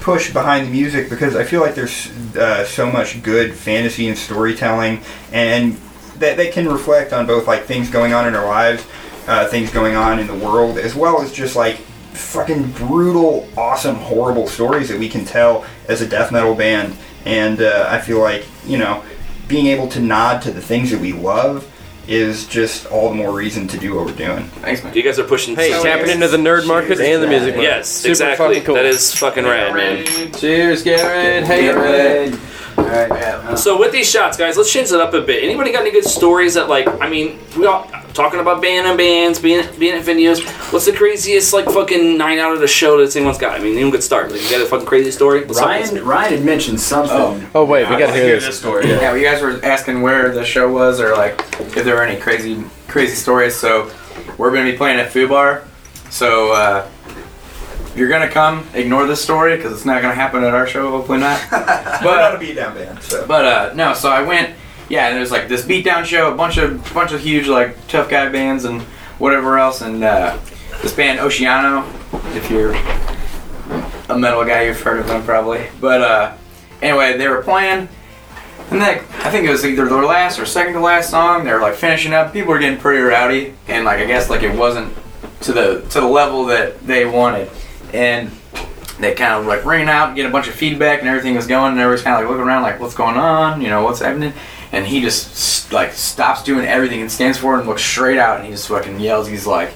push 0.00 0.32
behind 0.32 0.66
the 0.66 0.70
music 0.70 1.08
because 1.08 1.34
I 1.34 1.44
feel 1.44 1.60
like 1.60 1.74
there's 1.74 2.08
uh, 2.36 2.64
so 2.66 2.90
much 2.90 3.22
good 3.22 3.54
fantasy 3.54 4.08
and 4.08 4.18
storytelling 4.18 5.00
and 5.32 5.78
that 6.18 6.36
that 6.36 6.52
can 6.52 6.68
reflect 6.68 7.12
on 7.12 7.26
both 7.26 7.46
like 7.46 7.64
things 7.64 7.88
going 7.90 8.12
on 8.12 8.28
in 8.28 8.34
our 8.34 8.46
lives, 8.46 8.84
uh, 9.26 9.48
things 9.48 9.70
going 9.70 9.96
on 9.96 10.18
in 10.18 10.26
the 10.26 10.34
world, 10.34 10.78
as 10.78 10.94
well 10.94 11.20
as 11.22 11.32
just 11.32 11.56
like 11.56 11.76
fucking 12.12 12.70
brutal, 12.72 13.48
awesome, 13.56 13.96
horrible 13.96 14.46
stories 14.46 14.88
that 14.88 14.98
we 14.98 15.08
can 15.08 15.24
tell 15.24 15.64
as 15.88 16.00
a 16.02 16.06
death 16.08 16.30
metal 16.30 16.54
band. 16.54 16.94
And 17.24 17.60
uh, 17.60 17.86
I 17.88 18.00
feel 18.00 18.20
like 18.20 18.46
you 18.66 18.78
know 18.78 19.02
being 19.48 19.66
able 19.66 19.88
to 19.88 20.00
nod 20.00 20.42
to 20.42 20.50
the 20.50 20.60
things 20.60 20.90
that 20.90 21.00
we 21.00 21.12
love 21.12 21.70
is 22.06 22.46
just 22.46 22.86
all 22.86 23.08
the 23.08 23.14
more 23.14 23.32
reason 23.32 23.66
to 23.68 23.78
do 23.78 23.94
what 23.94 24.04
we're 24.04 24.12
doing. 24.12 24.44
Thanks, 24.60 24.84
man. 24.84 24.94
You 24.94 25.02
guys 25.02 25.18
are 25.18 25.24
pushing. 25.24 25.56
Hey, 25.56 25.70
tapping 25.70 26.10
into 26.10 26.28
the 26.28 26.36
nerd 26.36 26.66
market 26.66 27.00
and 27.00 27.22
the 27.22 27.26
music 27.26 27.54
market. 27.54 27.62
Yes, 27.62 27.88
Super 27.88 28.10
exactly. 28.10 28.60
cool. 28.60 28.74
That 28.74 28.84
is 28.84 29.14
fucking 29.14 29.44
rad, 29.44 29.74
man. 29.74 30.32
Cheers, 30.32 30.82
Garrett. 30.82 31.44
Hey, 31.44 31.70
Alright. 31.70 32.38
Alright. 32.78 33.58
So 33.58 33.78
with 33.78 33.92
these 33.92 34.10
shots, 34.10 34.36
guys, 34.36 34.56
let's 34.56 34.72
change 34.72 34.90
it 34.90 35.00
up 35.00 35.14
a 35.14 35.20
bit. 35.22 35.42
Anybody 35.42 35.72
got 35.72 35.82
any 35.82 35.92
good 35.92 36.04
stories 36.04 36.54
that, 36.54 36.68
like, 36.68 36.86
I 37.00 37.08
mean, 37.08 37.38
we 37.56 37.66
all 37.66 37.88
talking 38.14 38.40
about 38.40 38.62
band 38.62 38.86
and 38.86 38.96
bands, 38.96 39.38
being 39.38 39.66
being 39.78 39.94
at 39.94 40.04
venues. 40.04 40.42
What's 40.72 40.86
the 40.86 40.92
craziest 40.92 41.52
like 41.52 41.66
fucking 41.66 42.16
night 42.16 42.38
out 42.38 42.54
of 42.54 42.60
the 42.60 42.68
show 42.68 43.04
that 43.04 43.14
anyone's 43.14 43.38
got? 43.38 43.60
I 43.60 43.62
mean, 43.62 43.74
anyone 43.74 43.92
could 43.92 44.02
start. 44.02 44.30
Like, 44.30 44.42
you 44.42 44.48
got 44.48 44.62
a 44.62 44.66
fucking 44.66 44.86
crazy 44.86 45.10
story? 45.10 45.44
What's 45.44 45.58
up? 45.58 45.66
Ryan, 45.66 46.04
Ryan 46.04 46.32
had 46.32 46.44
mentioned 46.44 46.80
something. 46.80 47.50
Oh 47.54 47.64
wait, 47.64 47.88
we 47.90 47.96
gotta 47.98 48.12
hear 48.12 48.40
this. 48.40 48.58
story. 48.58 48.88
Yeah, 48.88 48.98
well, 48.98 49.16
you 49.18 49.24
guys 49.24 49.42
were 49.42 49.62
asking 49.64 50.00
where 50.00 50.32
the 50.32 50.44
show 50.44 50.72
was, 50.72 51.00
or 51.00 51.12
like 51.12 51.38
if 51.58 51.84
there 51.84 51.96
were 51.96 52.04
any 52.04 52.18
crazy, 52.20 52.64
crazy 52.88 53.14
stories. 53.14 53.54
So 53.54 53.90
we're 54.38 54.52
gonna 54.52 54.70
be 54.70 54.76
playing 54.76 54.98
at 55.00 55.10
Fubar. 55.10 55.66
So 56.10 56.52
uh, 56.52 56.88
if 57.86 57.96
you're 57.96 58.08
gonna 58.08 58.30
come, 58.30 58.66
ignore 58.74 59.06
this 59.06 59.22
story 59.22 59.56
because 59.56 59.72
it's 59.72 59.84
not 59.84 60.00
gonna 60.02 60.14
happen 60.14 60.44
at 60.44 60.54
our 60.54 60.66
show. 60.66 60.90
Hopefully 60.90 61.18
not. 61.18 61.40
We're 61.52 61.58
not 61.58 62.02
but 62.02 62.34
a 62.34 62.38
beatdown 62.38 62.74
band, 62.74 63.02
so. 63.02 63.26
but 63.26 63.44
uh, 63.44 63.72
no. 63.74 63.94
So 63.94 64.10
I 64.10 64.22
went. 64.22 64.54
Yeah, 64.88 65.08
and 65.08 65.16
there's 65.16 65.30
like 65.30 65.48
this 65.48 65.64
beatdown 65.64 66.04
show, 66.04 66.32
a 66.32 66.36
bunch 66.36 66.58
of 66.58 66.92
bunch 66.92 67.12
of 67.12 67.20
huge 67.20 67.48
like 67.48 67.86
tough 67.88 68.08
guy 68.10 68.28
bands 68.28 68.64
and 68.64 68.82
whatever 69.18 69.58
else, 69.58 69.80
and 69.80 70.04
uh, 70.04 70.38
this 70.82 70.92
band 70.92 71.18
Oceano. 71.18 71.88
If 72.36 72.50
you're 72.50 72.74
a 74.08 74.18
metal 74.18 74.44
guy, 74.44 74.64
you've 74.64 74.80
heard 74.80 75.00
of 75.00 75.06
them 75.06 75.24
probably. 75.24 75.66
But 75.80 76.02
uh, 76.02 76.36
anyway, 76.82 77.16
they 77.16 77.28
were 77.28 77.42
playing. 77.42 77.88
And 78.70 78.80
like, 78.80 79.02
I 79.24 79.30
think 79.30 79.46
it 79.46 79.50
was 79.50 79.64
either 79.64 79.86
their 79.86 80.04
last 80.04 80.38
or 80.38 80.46
second 80.46 80.74
to 80.74 80.80
last 80.80 81.10
song. 81.10 81.44
They 81.44 81.52
were 81.52 81.60
like 81.60 81.74
finishing 81.74 82.12
up. 82.12 82.32
People 82.32 82.52
were 82.52 82.58
getting 82.58 82.78
pretty 82.78 83.02
rowdy, 83.02 83.54
and 83.68 83.84
like 83.84 83.98
I 83.98 84.06
guess 84.06 84.30
like 84.30 84.42
it 84.42 84.56
wasn't 84.56 84.92
to 85.42 85.52
the 85.52 85.80
to 85.90 86.00
the 86.00 86.06
level 86.06 86.46
that 86.46 86.80
they 86.86 87.04
wanted. 87.04 87.50
And 87.92 88.30
they 88.98 89.14
kind 89.14 89.34
of 89.34 89.46
like 89.46 89.64
ringing 89.64 89.88
out, 89.88 90.14
get 90.14 90.26
a 90.26 90.30
bunch 90.30 90.48
of 90.48 90.54
feedback, 90.54 91.00
and 91.00 91.08
everything 91.08 91.34
was 91.34 91.46
going. 91.46 91.72
And 91.72 91.80
everybody's 91.80 92.04
kind 92.04 92.16
of 92.16 92.22
like 92.22 92.30
looking 92.30 92.46
around, 92.46 92.62
like 92.62 92.80
what's 92.80 92.94
going 92.94 93.16
on? 93.16 93.60
You 93.60 93.68
know, 93.68 93.82
what's 93.82 94.00
happening? 94.00 94.32
And 94.74 94.86
he 94.86 95.00
just 95.00 95.72
like 95.72 95.92
stops 95.92 96.42
doing 96.42 96.66
everything 96.66 97.00
and 97.00 97.10
stands 97.10 97.38
forward 97.38 97.60
and 97.60 97.68
looks 97.68 97.82
straight 97.82 98.18
out, 98.18 98.38
and 98.38 98.46
he 98.46 98.52
just 98.52 98.68
fucking 98.68 98.98
yells. 99.00 99.28
He's 99.28 99.46
like, 99.46 99.70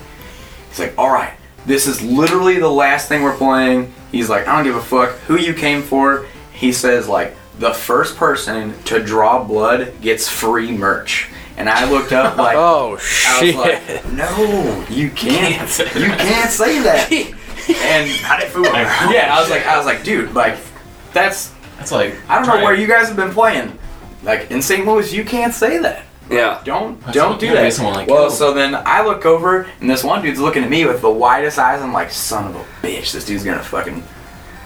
he's 0.70 0.80
like, 0.80 0.94
all 0.98 1.10
right, 1.12 1.34
this 1.66 1.86
is 1.86 2.02
literally 2.02 2.58
the 2.58 2.68
last 2.70 3.08
thing 3.08 3.22
we're 3.22 3.36
playing. 3.36 3.92
He's 4.10 4.28
like, 4.28 4.48
I 4.48 4.56
don't 4.56 4.64
give 4.64 4.76
a 4.76 4.80
fuck 4.82 5.10
who 5.28 5.36
you 5.38 5.54
came 5.54 5.82
for. 5.82 6.26
He 6.52 6.72
says 6.72 7.08
like 7.08 7.34
the 7.58 7.72
first 7.72 8.16
person 8.16 8.74
to 8.84 9.02
draw 9.02 9.44
blood 9.44 10.00
gets 10.00 10.28
free 10.28 10.72
merch. 10.72 11.28
And 11.56 11.68
I 11.68 11.90
looked 11.90 12.12
up 12.12 12.36
like 12.46 12.56
Oh 12.56 12.90
I 12.90 12.92
was 12.92 13.02
shit! 13.02 13.56
like, 13.56 14.12
no, 14.12 14.84
you 14.90 15.10
can't. 15.10 15.68
You 15.96 16.06
can't 16.10 16.50
say 16.50 16.80
that. 16.82 17.10
And 17.68 18.08
How 18.22 18.38
did 18.38 18.48
food? 18.48 18.64
yeah, 18.64 19.28
I 19.30 19.40
was 19.42 19.50
like, 19.50 19.66
I 19.66 19.76
was 19.76 19.84
like, 19.84 20.02
dude, 20.02 20.32
like, 20.32 20.56
that's 21.12 21.52
That's 21.76 21.92
like 21.92 22.14
I 22.28 22.36
don't 22.36 22.46
know 22.46 22.52
trying- 22.52 22.64
where 22.64 22.74
you 22.74 22.86
guys 22.86 23.08
have 23.08 23.16
been 23.16 23.30
playing. 23.32 23.78
Like 24.28 24.50
in 24.50 24.62
St. 24.62 24.86
Louis, 24.86 25.12
you 25.12 25.24
can't 25.24 25.54
say 25.54 25.78
that. 25.78 26.04
Yeah. 26.30 26.60
Don't 26.62 27.00
That's 27.00 27.14
don't 27.14 27.40
do 27.40 27.46
you 27.46 27.54
gotta 27.54 27.64
be 27.68 27.74
that. 27.74 27.82
like 27.94 28.08
well, 28.08 28.24
you. 28.24 28.30
so 28.30 28.52
then 28.52 28.74
I 28.74 29.02
look 29.02 29.24
over 29.24 29.62
and 29.80 29.88
this 29.88 30.04
one 30.04 30.22
dude's 30.22 30.38
looking 30.38 30.62
at 30.62 30.68
me 30.70 30.84
with 30.84 31.00
the 31.00 31.10
widest 31.10 31.58
eyes. 31.58 31.80
I'm 31.80 31.92
like, 31.94 32.10
son 32.10 32.46
of 32.48 32.56
a 32.56 32.64
bitch, 32.86 33.12
this 33.12 33.24
dude's 33.24 33.42
gonna 33.44 33.62
fucking 33.62 34.02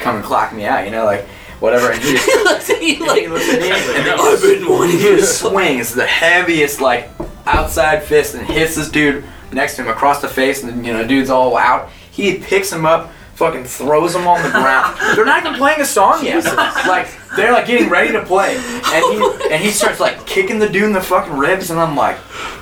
come 0.01 0.17
and 0.17 0.25
clock 0.25 0.53
me 0.53 0.65
out, 0.65 0.85
you 0.85 0.91
know, 0.91 1.05
like 1.05 1.25
whatever. 1.61 1.93
And 1.93 2.03
he 2.03 2.13
just 2.17 2.73
He, 2.73 2.97
and 2.97 3.07
like, 3.07 3.23
he 3.23 3.29
looks 3.29 3.49
at 3.49 3.61
me 3.61 3.71
and 3.71 4.07
then 4.07 4.19
I've 4.19 4.43
been 4.43 4.69
wanting 4.69 4.99
he 4.99 5.03
just 5.05 5.39
swings 5.41 5.95
the 5.95 6.07
heaviest 6.07 6.81
like 6.81 7.09
outside 7.47 8.03
fist 8.03 8.35
and 8.35 8.45
hits 8.45 8.75
this 8.75 8.89
dude 8.91 9.25
next 9.53 9.77
to 9.77 9.83
him 9.83 9.89
across 9.89 10.21
the 10.21 10.29
face 10.29 10.65
and 10.65 10.85
you 10.85 10.93
know 10.93 11.07
dude's 11.07 11.31
all 11.31 11.57
out 11.57 11.91
he 12.11 12.39
picks 12.39 12.73
him 12.73 12.85
up 12.87 13.13
fucking 13.35 13.65
throws 13.65 14.15
him 14.15 14.27
on 14.27 14.43
the 14.43 14.51
ground 14.51 14.97
they're 15.17 15.25
not 15.25 15.45
even 15.45 15.57
playing 15.59 15.81
a 15.81 15.85
song 15.85 16.25
yet 16.25 16.45
like 16.87 17.07
they're 17.37 17.53
like 17.53 17.67
getting 17.67 17.89
ready 17.89 18.13
to 18.13 18.23
play 18.25 18.57
and 18.57 19.05
he 19.13 19.49
and 19.53 19.63
he 19.63 19.71
starts 19.71 20.01
like 20.01 20.25
kicking 20.27 20.59
the 20.59 20.69
dude 20.69 20.85
in 20.85 20.93
the 20.93 21.01
fucking 21.01 21.37
ribs 21.37 21.71
and 21.71 21.79
i'm 21.81 21.97
like 21.97 22.17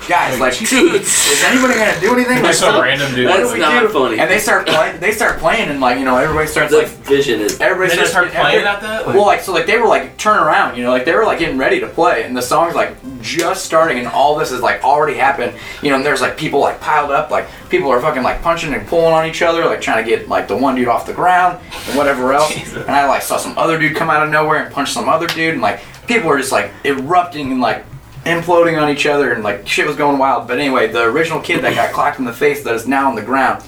guys 0.09 0.39
like 0.41 0.57
Dude. 0.59 0.95
is 1.03 1.43
anybody 1.47 1.75
gonna 1.75 1.99
do 2.01 2.13
anything 2.15 2.35
like 2.37 2.43
There's 2.43 2.59
some 2.59 2.81
random 2.81 3.15
dude. 3.15 3.27
what 3.29 3.37
That's 3.39 3.49
do 3.51 3.55
we 3.55 3.61
not 3.61 3.81
do 3.83 3.89
funny. 3.89 4.19
and 4.19 4.31
they 4.31 4.39
start 4.39 4.67
playing 4.67 4.99
they 5.01 5.13
start 5.13 5.39
playing 5.39 5.69
and 5.69 5.81
like 5.81 5.99
you 5.99 6.05
know 6.05 6.17
everybody 6.17 6.47
starts 6.49 6.73
The 6.73 6.79
like 6.79 6.89
vision 6.89 7.41
is. 7.41 7.61
everybody 7.61 7.91
They 7.91 7.97
just 7.97 8.11
starts 8.13 8.31
start 8.33 8.45
playing 8.45 8.65
at 8.67 8.81
that. 8.81 9.07
Like, 9.07 9.15
well, 9.17 9.27
like 9.27 9.41
so, 9.41 9.53
like 9.53 9.67
they 9.67 9.79
were 9.79 9.87
like 9.87 10.17
turn 10.17 10.39
around, 10.39 10.77
you 10.77 10.83
know, 10.85 10.91
like 10.91 11.05
they 11.05 11.13
were 11.15 11.25
like 11.25 11.39
getting 11.39 11.59
ready 11.59 11.81
to 11.81 11.89
play, 11.89 12.23
and 12.25 12.37
the 12.37 12.43
song's 12.43 12.75
like 12.75 12.95
just 13.21 13.65
starting, 13.65 13.99
and 13.99 14.07
all 14.09 14.37
this 14.37 14.53
is 14.53 14.61
like 14.61 14.83
already 14.85 15.17
happened, 15.17 15.53
you 15.83 15.91
know. 15.91 15.97
And 15.97 16.05
there's 16.07 16.21
like 16.21 16.37
people 16.37 16.61
like 16.61 16.81
piled 16.81 17.11
up, 17.11 17.31
like 17.31 17.49
people 17.69 17.91
are 17.91 18.01
fucking 18.01 18.23
like 18.23 18.43
punching 18.43 18.73
and 18.75 18.87
pulling 18.87 19.13
on 19.13 19.27
each 19.27 19.43
other, 19.43 19.65
like 19.67 19.81
trying 19.81 20.05
to 20.05 20.09
get 20.09 20.29
like 20.29 20.47
the 20.49 20.57
one 20.57 20.75
dude 20.77 20.89
off 20.89 21.07
the 21.07 21.13
ground 21.13 21.59
and 21.89 21.97
whatever 21.99 22.33
else. 22.33 22.55
And 22.75 22.91
I 22.91 23.07
like 23.09 23.23
saw 23.23 23.37
some 23.39 23.57
other 23.59 23.79
dude 23.79 23.97
come 23.97 24.11
out 24.11 24.23
of 24.25 24.31
nowhere 24.31 24.60
and 24.61 24.73
punch 24.73 24.92
some 24.92 25.09
other 25.09 25.27
dude, 25.27 25.55
and 25.55 25.62
like 25.62 25.81
people 26.07 26.29
were 26.29 26.38
just 26.38 26.53
like 26.53 26.70
erupting 26.85 27.53
and 27.53 27.61
like 27.61 27.85
imploding 28.25 28.81
on 28.81 28.90
each 28.90 29.07
other, 29.07 29.33
and 29.33 29.42
like 29.42 29.66
shit 29.66 29.87
was 29.87 29.96
going 29.96 30.18
wild. 30.18 30.46
But 30.46 30.59
anyway, 30.59 30.88
the 30.88 31.05
original 31.05 31.40
kid 31.40 31.62
that 31.62 31.75
got 31.75 31.92
clocked 31.92 32.18
in 32.18 32.25
the 32.25 32.33
face 32.33 32.64
that 32.64 32.75
is 32.75 32.87
now 32.87 33.09
on 33.09 33.14
the 33.14 33.23
ground, 33.23 33.64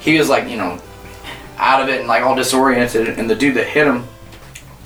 he 0.00 0.18
was 0.18 0.28
like, 0.28 0.48
you 0.48 0.56
know, 0.56 0.80
out 1.58 1.82
of 1.82 1.88
it 1.88 2.00
and 2.00 2.08
like 2.08 2.22
all 2.22 2.34
disoriented, 2.34 3.18
and 3.18 3.28
the 3.28 3.34
dude 3.34 3.56
that 3.56 3.66
hit 3.66 3.86
him 3.86 4.06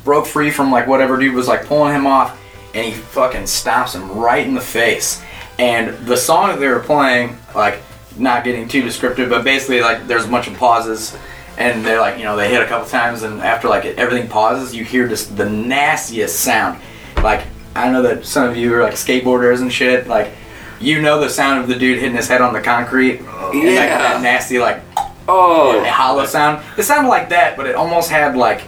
broke 0.04 0.26
free 0.26 0.50
from 0.50 0.70
like 0.70 0.86
whatever 0.86 1.18
dude 1.18 1.34
was 1.34 1.48
like 1.48 1.66
pulling 1.66 1.94
him 1.94 2.06
off, 2.06 2.40
and 2.74 2.86
he 2.86 2.92
fucking 2.92 3.42
stomps 3.42 3.94
him 3.94 4.10
right 4.18 4.46
in 4.46 4.54
the 4.54 4.60
face. 4.60 5.22
And 5.58 6.06
the 6.06 6.16
song 6.16 6.48
that 6.48 6.58
they 6.58 6.68
were 6.68 6.80
playing, 6.80 7.36
like 7.54 7.80
not 8.16 8.44
getting 8.44 8.66
too 8.66 8.82
descriptive, 8.82 9.28
but 9.28 9.44
basically 9.44 9.80
like 9.80 10.06
there's 10.06 10.24
a 10.24 10.28
bunch 10.28 10.46
of 10.46 10.54
pauses, 10.54 11.16
and 11.60 11.84
they're 11.84 12.00
like 12.00 12.18
you 12.18 12.24
know 12.24 12.36
they 12.36 12.48
hit 12.50 12.62
a 12.62 12.66
couple 12.66 12.88
times, 12.88 13.22
and 13.22 13.40
after 13.40 13.68
like 13.68 13.84
everything 13.84 14.28
pauses, 14.28 14.74
you 14.74 14.84
hear 14.84 15.06
just 15.06 15.36
the 15.36 15.48
nastiest 15.48 16.40
sound. 16.40 16.80
Like 17.22 17.42
I 17.76 17.90
know 17.90 18.02
that 18.02 18.24
some 18.26 18.48
of 18.48 18.56
you 18.56 18.74
are 18.74 18.82
like 18.82 18.94
skateboarders 18.94 19.60
and 19.60 19.72
shit, 19.72 20.06
like. 20.08 20.30
You 20.82 21.02
know 21.02 21.20
the 21.20 21.28
sound 21.28 21.60
of 21.60 21.68
the 21.68 21.74
dude 21.78 21.98
hitting 21.98 22.16
his 22.16 22.26
head 22.26 22.40
on 22.40 22.54
the 22.54 22.60
concrete, 22.62 23.18
and 23.18 23.28
like 23.28 23.52
Yeah. 23.64 23.98
that 23.98 24.22
nasty 24.22 24.58
like 24.58 24.80
Oh. 25.28 25.84
hollow 25.84 26.24
sound. 26.24 26.64
It 26.78 26.84
sounded 26.84 27.10
like 27.10 27.28
that, 27.28 27.58
but 27.58 27.66
it 27.66 27.74
almost 27.74 28.08
had 28.10 28.34
like 28.34 28.62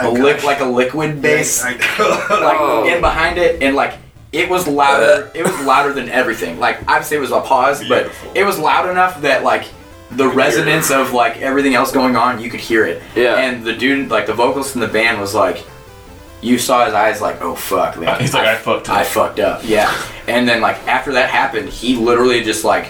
a 0.00 0.10
lick, 0.10 0.42
like 0.42 0.58
a 0.58 0.64
liquid 0.64 1.22
bass, 1.22 1.62
like 1.64 1.80
Oh. 2.00 2.84
in 2.92 3.00
behind 3.00 3.38
it, 3.38 3.62
and 3.62 3.76
like 3.76 3.94
it 4.32 4.48
was 4.50 4.66
louder. 4.66 5.30
It 5.34 5.44
was 5.44 5.56
louder 5.64 5.92
than 5.92 6.08
everything. 6.08 6.58
Like 6.58 6.80
obviously 6.88 7.18
it 7.18 7.20
was 7.20 7.30
a 7.30 7.40
pause, 7.40 7.84
but 7.88 8.10
it 8.34 8.42
was 8.42 8.58
loud 8.58 8.88
enough 8.90 9.20
that 9.20 9.44
like 9.44 9.66
the 10.16 10.28
resonance 10.28 10.90
of 10.90 11.12
like 11.12 11.38
everything 11.38 11.74
else 11.74 11.92
going 11.92 12.16
on, 12.16 12.40
you 12.40 12.50
could 12.50 12.60
hear 12.60 12.84
it. 12.86 13.02
Yeah. 13.16 13.36
And 13.36 13.64
the 13.64 13.72
dude, 13.74 14.10
like 14.10 14.26
the 14.26 14.34
vocalist 14.34 14.74
in 14.74 14.80
the 14.80 14.88
band, 14.88 15.20
was 15.20 15.34
like, 15.34 15.64
you 16.40 16.58
saw 16.58 16.84
his 16.84 16.94
eyes, 16.94 17.20
like, 17.20 17.40
oh 17.40 17.54
fuck, 17.54 17.98
man. 17.98 18.20
He's 18.20 18.34
like, 18.34 18.46
I 18.46 18.56
fucked 18.56 18.88
up. 18.88 18.96
I 18.96 19.04
fucked 19.04 19.38
up. 19.40 19.62
Yeah. 19.64 19.92
And 20.28 20.48
then 20.48 20.60
like 20.60 20.76
after 20.88 21.12
that 21.12 21.30
happened, 21.30 21.68
he 21.68 21.96
literally 21.96 22.42
just 22.42 22.64
like 22.64 22.88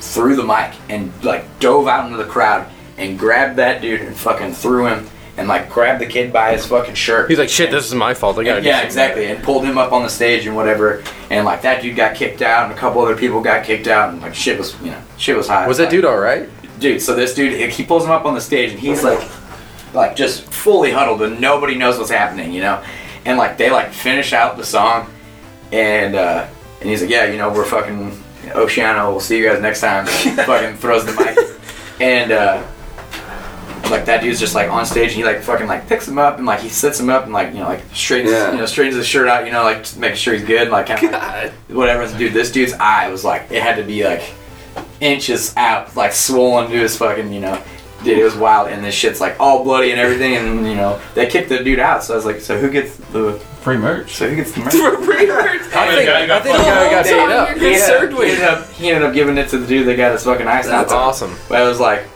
threw 0.00 0.34
the 0.34 0.44
mic 0.44 0.72
and 0.88 1.12
like 1.24 1.44
dove 1.60 1.86
out 1.86 2.06
into 2.06 2.16
the 2.16 2.28
crowd 2.28 2.70
and 2.96 3.18
grabbed 3.18 3.56
that 3.56 3.80
dude 3.82 4.00
and 4.00 4.16
fucking 4.16 4.52
threw 4.52 4.86
him 4.86 5.06
and 5.36 5.46
like 5.46 5.70
grabbed 5.70 6.00
the 6.00 6.06
kid 6.06 6.32
by 6.32 6.52
his 6.52 6.66
fucking 6.66 6.94
shirt. 6.94 7.28
He's 7.30 7.38
like, 7.38 7.48
shit, 7.50 7.70
this 7.70 7.86
is 7.86 7.94
my 7.94 8.14
fault. 8.14 8.38
I 8.38 8.44
gotta 8.44 8.56
And- 8.58 8.66
yeah, 8.66 8.80
exactly. 8.80 9.26
And 9.26 9.42
pulled 9.42 9.64
him 9.64 9.78
up 9.78 9.92
on 9.92 10.02
the 10.02 10.08
stage 10.08 10.46
and 10.46 10.56
whatever. 10.56 11.02
And 11.30 11.46
like 11.46 11.62
that 11.62 11.80
dude 11.80 11.94
got 11.96 12.16
kicked 12.16 12.42
out 12.42 12.64
and 12.64 12.72
a 12.72 12.76
couple 12.76 13.00
other 13.00 13.16
people 13.16 13.40
got 13.40 13.64
kicked 13.64 13.86
out 13.86 14.12
and 14.12 14.20
like 14.20 14.34
shit 14.34 14.58
was 14.58 14.78
you 14.82 14.90
know 14.90 15.00
shit 15.16 15.36
was 15.36 15.46
hot. 15.48 15.68
Was 15.68 15.78
that 15.78 15.84
Like, 15.84 15.90
dude 15.92 16.04
all 16.04 16.18
right? 16.18 16.48
dude. 16.80 17.00
So 17.00 17.14
this 17.14 17.34
dude, 17.34 17.70
he 17.70 17.84
pulls 17.84 18.04
him 18.04 18.10
up 18.10 18.24
on 18.24 18.34
the 18.34 18.40
stage, 18.40 18.70
and 18.70 18.80
he's 18.80 19.04
like, 19.04 19.20
like 19.94 20.16
just 20.16 20.42
fully 20.44 20.90
huddled, 20.90 21.20
and 21.22 21.40
nobody 21.40 21.74
knows 21.76 21.98
what's 21.98 22.10
happening, 22.10 22.52
you 22.52 22.62
know. 22.62 22.82
And 23.26 23.36
like 23.38 23.58
they 23.58 23.70
like 23.70 23.92
finish 23.92 24.32
out 24.32 24.56
the 24.56 24.64
song, 24.64 25.08
and 25.72 26.14
uh, 26.14 26.48
and 26.80 26.88
he's 26.88 27.02
like, 27.02 27.10
yeah, 27.10 27.26
you 27.26 27.36
know, 27.38 27.52
we're 27.52 27.66
fucking 27.66 28.10
Oceano. 28.52 29.10
We'll 29.10 29.20
see 29.20 29.36
you 29.38 29.44
guys 29.46 29.60
next 29.60 29.80
time. 29.82 30.06
fucking 30.46 30.76
throws 30.78 31.04
the 31.04 31.12
mic, 31.12 31.38
and 32.00 32.32
uh, 32.32 32.66
like 33.90 34.04
that 34.06 34.22
dude's 34.22 34.38
just 34.40 34.54
like 34.54 34.70
on 34.70 34.84
stage, 34.86 35.08
and 35.08 35.16
he 35.16 35.24
like 35.24 35.42
fucking 35.42 35.66
like 35.66 35.88
picks 35.88 36.06
him 36.08 36.18
up, 36.18 36.38
and 36.38 36.46
like 36.46 36.60
he 36.60 36.68
sits 36.68 36.98
him 37.00 37.08
up, 37.10 37.24
and 37.24 37.32
like 37.32 37.52
you 37.54 37.60
know 37.60 37.66
like 37.68 37.82
straightens 37.94 38.32
Yeah. 38.32 38.52
you 38.52 38.58
know 38.58 38.66
straightens 38.66 38.96
his 38.96 39.06
shirt 39.06 39.28
out, 39.28 39.46
you 39.46 39.52
know, 39.52 39.62
like 39.62 39.96
making 39.96 40.16
sure 40.16 40.34
he's 40.34 40.44
good, 40.44 40.58
uh, 40.58 40.62
and 40.62 40.70
like 40.72 40.86
kind 40.86 41.04
of 41.04 41.10
God. 41.12 41.52
whatever. 41.68 42.06
Dude, 42.18 42.32
this 42.32 42.50
dude's 42.52 42.72
eye 42.74 43.08
was 43.08 43.24
like 43.24 43.50
it 43.50 43.62
had 43.62 43.76
to 43.76 43.82
be 43.82 44.04
like 44.04 44.22
inches 45.00 45.56
out, 45.56 45.96
like 45.96 46.12
swollen 46.12 46.70
to 46.70 46.76
his 46.76 46.96
fucking, 46.96 47.32
you 47.32 47.40
know. 47.40 47.62
Dude, 48.02 48.18
it 48.18 48.24
was 48.24 48.34
wild, 48.34 48.68
and 48.68 48.82
this 48.82 48.94
shit's 48.94 49.20
like 49.20 49.38
all 49.38 49.62
bloody 49.62 49.90
and 49.90 50.00
everything, 50.00 50.34
and 50.36 50.66
you 50.66 50.74
know 50.74 50.98
they 51.14 51.26
kicked 51.26 51.50
the 51.50 51.62
dude 51.62 51.78
out. 51.78 52.02
So 52.02 52.14
I 52.14 52.16
was 52.16 52.24
like, 52.24 52.40
so 52.40 52.58
who 52.58 52.70
gets 52.70 52.96
the 52.96 53.32
Free 53.60 53.76
merch. 53.76 54.14
so 54.16 54.26
who 54.26 54.36
gets 54.36 54.52
the 54.52 54.60
merch? 54.64 54.72
For 54.74 55.02
free 55.04 55.26
merch. 55.26 55.60
I 55.74 55.94
think, 55.94 56.08
I 56.08 56.36
I 56.36 56.40
think 56.40 56.56
the 56.56 56.62
guy 56.62 56.90
got 56.90 57.04
Time 57.04 57.28
paid 57.28 57.30
up. 57.30 57.48
you're 57.50 57.58
He 57.58 57.74
ended, 57.74 57.90
up, 58.14 58.22
he, 58.22 58.30
ended 58.30 58.44
up, 58.44 58.68
he 58.70 58.88
ended 58.88 59.02
up 59.08 59.12
giving 59.14 59.36
it 59.36 59.48
to 59.50 59.58
the 59.58 59.66
dude 59.66 59.86
that 59.86 59.96
got 59.96 60.12
his 60.12 60.24
fucking 60.24 60.46
ice 60.46 60.66
That's 60.66 60.90
out. 60.92 60.98
awesome. 60.98 61.36
But 61.48 61.60
I 61.60 61.68
was 61.68 61.78
like, 61.78 62.06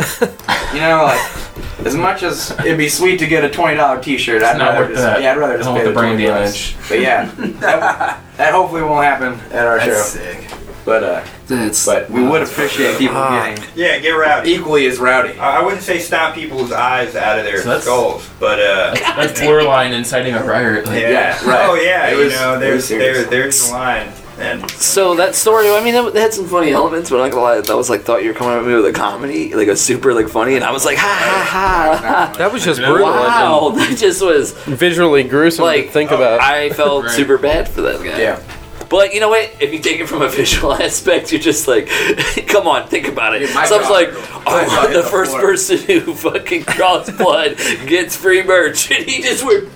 you 0.72 0.80
know, 0.80 1.04
like 1.04 1.86
as 1.86 1.94
much 1.94 2.22
as 2.22 2.50
it'd 2.60 2.78
be 2.78 2.88
sweet 2.88 3.18
to 3.18 3.26
get 3.26 3.44
a 3.44 3.50
twenty 3.50 3.76
dollar 3.76 4.02
T-shirt, 4.02 4.42
I'd 4.42 4.56
not 4.56 4.72
rather 4.72 4.88
just 4.88 5.02
that. 5.02 5.20
yeah, 5.20 5.32
I'd 5.32 5.36
rather 5.38 5.58
just 5.58 5.68
pay 5.68 5.82
the 5.82 5.90
the 5.90 5.94
brand 5.94 6.18
$20. 6.18 6.88
But 6.88 7.00
yeah, 7.00 7.30
that, 7.60 8.20
that 8.38 8.52
hopefully 8.54 8.82
won't 8.82 9.04
happen 9.04 9.34
at 9.52 9.66
our 9.66 9.76
That's 9.78 10.14
show. 10.14 10.18
sick. 10.20 10.50
But 10.84 11.02
uh, 11.02 11.24
That's 11.46 11.86
but 11.86 12.10
we 12.10 12.22
would 12.22 12.42
appreciate 12.42 12.98
people 12.98 13.16
Ah. 13.16 13.46
getting 13.46 13.64
Yeah, 13.74 13.98
get 14.00 14.10
rowdy. 14.10 14.50
equally 14.52 14.86
as 14.86 14.98
rowdy. 14.98 15.38
I 15.38 15.60
I 15.60 15.62
wouldn't 15.62 15.82
say 15.82 15.98
stop 15.98 16.34
people's 16.34 16.72
eyes 16.72 17.16
out 17.16 17.38
of 17.38 17.44
their 17.46 17.58
So 17.62 17.68
that's- 17.68 17.84
skulls, 17.84 18.28
but 18.38 18.60
uh, 18.60 18.94
That's 19.16 19.40
borderline 19.40 19.92
inciting 19.94 20.34
a 20.34 20.44
riot. 20.44 20.86
Like, 20.86 21.00
yeah. 21.00 21.08
Yeah, 21.10 21.48
right. 21.50 21.66
Oh 21.68 21.74
yeah, 21.74 22.08
It 22.08 22.18
you 22.18 22.24
was- 22.24 22.34
know, 22.34 22.50
it 22.50 22.56
was 22.56 22.60
there's 22.60 22.84
serious. 22.84 23.18
there, 23.18 23.24
there's 23.30 23.66
the 23.66 23.72
line, 23.72 24.08
and 24.38 24.70
So 24.72 25.14
that 25.14 25.34
story, 25.34 25.70
I 25.70 25.82
mean, 25.82 25.94
that 25.94 26.14
had 26.14 26.34
some 26.34 26.46
funny 26.48 26.72
elements, 26.72 27.08
but 27.08 27.16
I'm 27.16 27.22
not 27.22 27.30
gonna 27.30 27.42
lie, 27.44 27.60
that 27.62 27.76
was 27.76 27.88
like 27.88 28.02
thought 28.02 28.22
you 28.22 28.28
were 28.28 28.34
coming 28.34 28.58
at 28.58 28.64
me 28.66 28.74
with 28.74 28.84
a 28.86 28.92
comedy, 28.92 29.54
like 29.54 29.68
a 29.68 29.76
super 29.76 30.12
like 30.12 30.28
funny, 30.28 30.56
and 30.56 30.64
I 30.64 30.70
was 30.72 30.84
like, 30.84 30.98
ha 30.98 31.06
ha 31.08 31.48
ha. 31.50 32.34
That 32.38 32.52
was 32.52 32.62
just 32.62 32.78
Yeah. 32.80 32.88
brutal 32.88 33.06
Wow, 33.08 33.70
that 33.76 33.96
just 33.96 34.20
was 34.22 34.52
visually 34.66 35.22
gruesome 35.24 35.64
like 35.64 35.86
to 35.86 35.92
think 35.92 36.10
about. 36.10 36.42
I 36.42 36.68
felt 36.70 37.04
Right. 37.06 37.12
super 37.14 37.38
bad 37.38 37.68
for 37.70 37.80
that 37.82 38.02
guy. 38.02 38.18
Yeah. 38.20 38.40
But 38.88 39.14
you 39.14 39.20
know 39.20 39.28
what? 39.28 39.50
If 39.60 39.72
you 39.72 39.78
take 39.80 40.00
it 40.00 40.06
from 40.08 40.22
a 40.22 40.28
visual 40.40 40.72
aspect, 40.72 41.32
you're 41.32 41.40
just 41.40 41.66
like, 41.68 41.88
come 42.48 42.66
on, 42.66 42.88
think 42.88 43.08
about 43.08 43.34
it. 43.34 43.52
My 43.54 43.64
So 43.66 43.76
I 43.76 43.78
was 43.80 43.90
like, 43.90 44.08
hurt. 44.10 44.44
My 44.44 44.64
jaw 44.64 44.84
oh, 44.86 44.92
the 44.92 45.02
the 45.02 45.08
first 45.08 45.30
floor. 45.32 45.42
person 45.42 45.78
who 45.78 46.14
fucking 46.14 46.62
draws 46.62 47.10
blood 47.10 47.56
gets 47.86 48.16
free 48.16 48.42
merch, 48.42 48.90
and 48.90 49.04
he 49.04 49.22
just 49.22 49.44
went. 49.44 49.68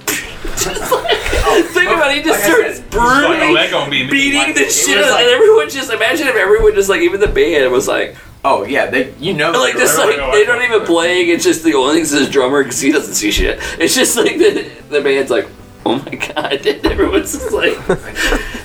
Just 0.59 0.81
like, 0.93 1.07
oh, 1.47 1.63
think 1.73 1.91
about 1.91 2.11
it, 2.11 2.19
he 2.19 2.23
just 2.23 2.43
like 2.43 2.53
starts 2.75 2.81
brutally 2.81 3.53
Like, 3.55 3.55
that 3.55 3.69
gonna 3.71 3.91
be 3.91 4.05
me. 4.05 4.11
beating 4.11 4.39
Like, 4.41 4.55
the 4.55 4.65
shit 4.71 4.99
out, 4.99 5.11
like- 5.13 5.21
and 5.25 5.31
everyone 5.31 5.69
just 5.69 5.93
imagine 5.93 6.27
if 6.27 6.35
everyone 6.37 6.75
just 6.75 6.89
like 6.89 7.01
even 7.03 7.21
the 7.21 7.29
band 7.29 7.71
was 7.73 7.87
like, 7.87 8.17
Oh 8.45 8.65
yeah, 8.65 8.87
they 8.87 9.15
you 9.19 9.35
know 9.35 9.53
like 9.53 9.75
they're- 9.75 9.83
just 9.83 9.99
like 9.99 10.17
they 10.33 10.45
don't 10.45 10.63
even 10.63 10.83
playing. 10.87 11.29
It's 11.29 11.45
just 11.45 11.63
the 11.65 11.75
only 11.75 11.95
thing 11.95 12.03
is 12.03 12.11
his 12.11 12.31
drummer 12.31 12.63
because 12.65 12.81
he 12.81 12.91
doesn't 12.93 13.15
see 13.15 13.31
shit. 13.31 13.59
It's 13.79 13.95
just 13.95 14.17
like 14.17 14.39
the 14.39 14.69
the 14.89 15.01
band's 15.01 15.31
like, 15.31 15.49
oh 15.89 16.03
my 16.05 16.15
god, 16.15 16.67
everyone's 16.85 17.33
just 17.33 17.53
like, 17.53 17.75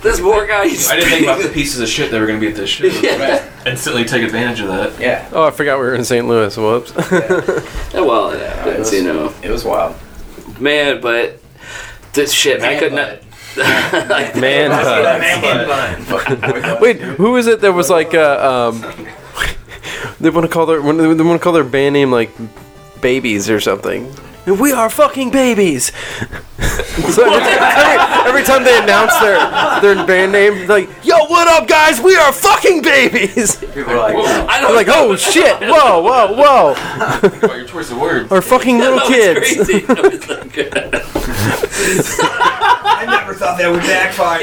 this 0.01 0.19
poor 0.19 0.45
guy. 0.47 0.67
he's 0.67 0.89
I 0.89 0.95
didn't 0.97 1.09
think 1.09 1.23
about 1.23 1.41
the 1.43 1.49
pieces 1.49 1.79
of 1.79 1.87
shit 1.87 2.11
that 2.11 2.19
were 2.19 2.27
gonna 2.27 2.39
be 2.39 2.47
at 2.49 2.55
this 2.55 2.69
show. 2.69 2.85
Yeah. 3.03 3.49
Instantly 3.65 4.03
take 4.05 4.23
advantage 4.23 4.59
of 4.59 4.67
that. 4.67 4.99
yeah. 4.99 5.29
oh, 5.31 5.45
I 5.45 5.51
forgot 5.51 5.79
we 5.79 5.85
were 5.85 5.95
in 5.95 6.03
St. 6.03 6.27
Louis. 6.27 6.55
Whoops. 6.57 6.91
Oh, 6.95 7.63
well, 8.05 8.37
yeah, 8.37 8.67
it 8.67 8.79
was- 8.79 8.93
you 8.93 9.03
know, 9.03 9.33
It 9.41 9.49
was 9.49 9.63
wild. 9.63 9.95
man, 10.59 10.99
but 11.01 11.39
this 12.13 12.31
shit, 12.33 12.59
man, 12.61 12.75
I 12.75 12.79
could 12.79 12.93
not. 12.93 13.19
like, 14.09 14.35
Man, 14.35 14.69
Man, 15.21 16.81
wait, 16.81 16.99
who 16.99 17.35
is 17.37 17.47
it 17.47 17.61
that 17.61 17.71
was 17.73 17.89
like, 17.89 18.13
uh, 18.13 18.71
um, 18.73 18.81
they 20.19 20.29
want 20.29 20.45
to 20.45 20.51
call 20.51 20.65
their, 20.65 20.81
they 20.81 21.23
want 21.23 21.39
to 21.39 21.43
call 21.43 21.53
their 21.53 21.63
band 21.63 21.93
name 21.93 22.11
like 22.11 22.31
Babies 23.01 23.49
or 23.49 23.59
something. 23.59 24.11
We 24.45 24.73
are 24.73 24.89
fucking 24.89 25.31
babies. 25.31 25.85
so 26.57 27.33
every, 27.33 27.53
every, 27.53 28.29
every 28.29 28.43
time 28.43 28.63
they 28.65 28.77
announce 28.81 29.17
their 29.19 29.37
their 29.81 30.05
band 30.05 30.31
name, 30.33 30.67
they're 30.67 30.69
like, 30.85 30.89
"Yo, 31.05 31.17
what 31.27 31.47
up, 31.47 31.65
guys? 31.67 32.01
We 32.01 32.15
are 32.17 32.31
fucking 32.33 32.81
babies." 32.81 33.55
people 33.57 33.93
are 33.93 33.97
like, 33.97 34.15
I 34.17 34.21
They're 34.59 34.61
don't 34.61 34.75
like, 34.75 34.89
"Oh 34.89 35.15
shit! 35.15 35.57
Whoa, 35.61 36.01
whoa, 36.01 36.33
whoa! 36.35 36.73
Think 37.29 37.43
about 37.43 37.55
your 37.57 37.65
choice 37.65 37.89
of 37.91 37.99
words. 38.01 38.29
Our 38.33 38.41
fucking 38.41 38.79
little 38.79 38.95
was 38.99 39.07
kids." 39.07 39.39
crazy. 39.39 39.79
That 39.87 40.03
was 40.03 40.27
like, 42.19 42.29
I 42.95 43.05
never 43.07 43.33
thought 43.33 43.57
that 43.57 43.71
would 43.71 43.81
backfire. 43.81 44.39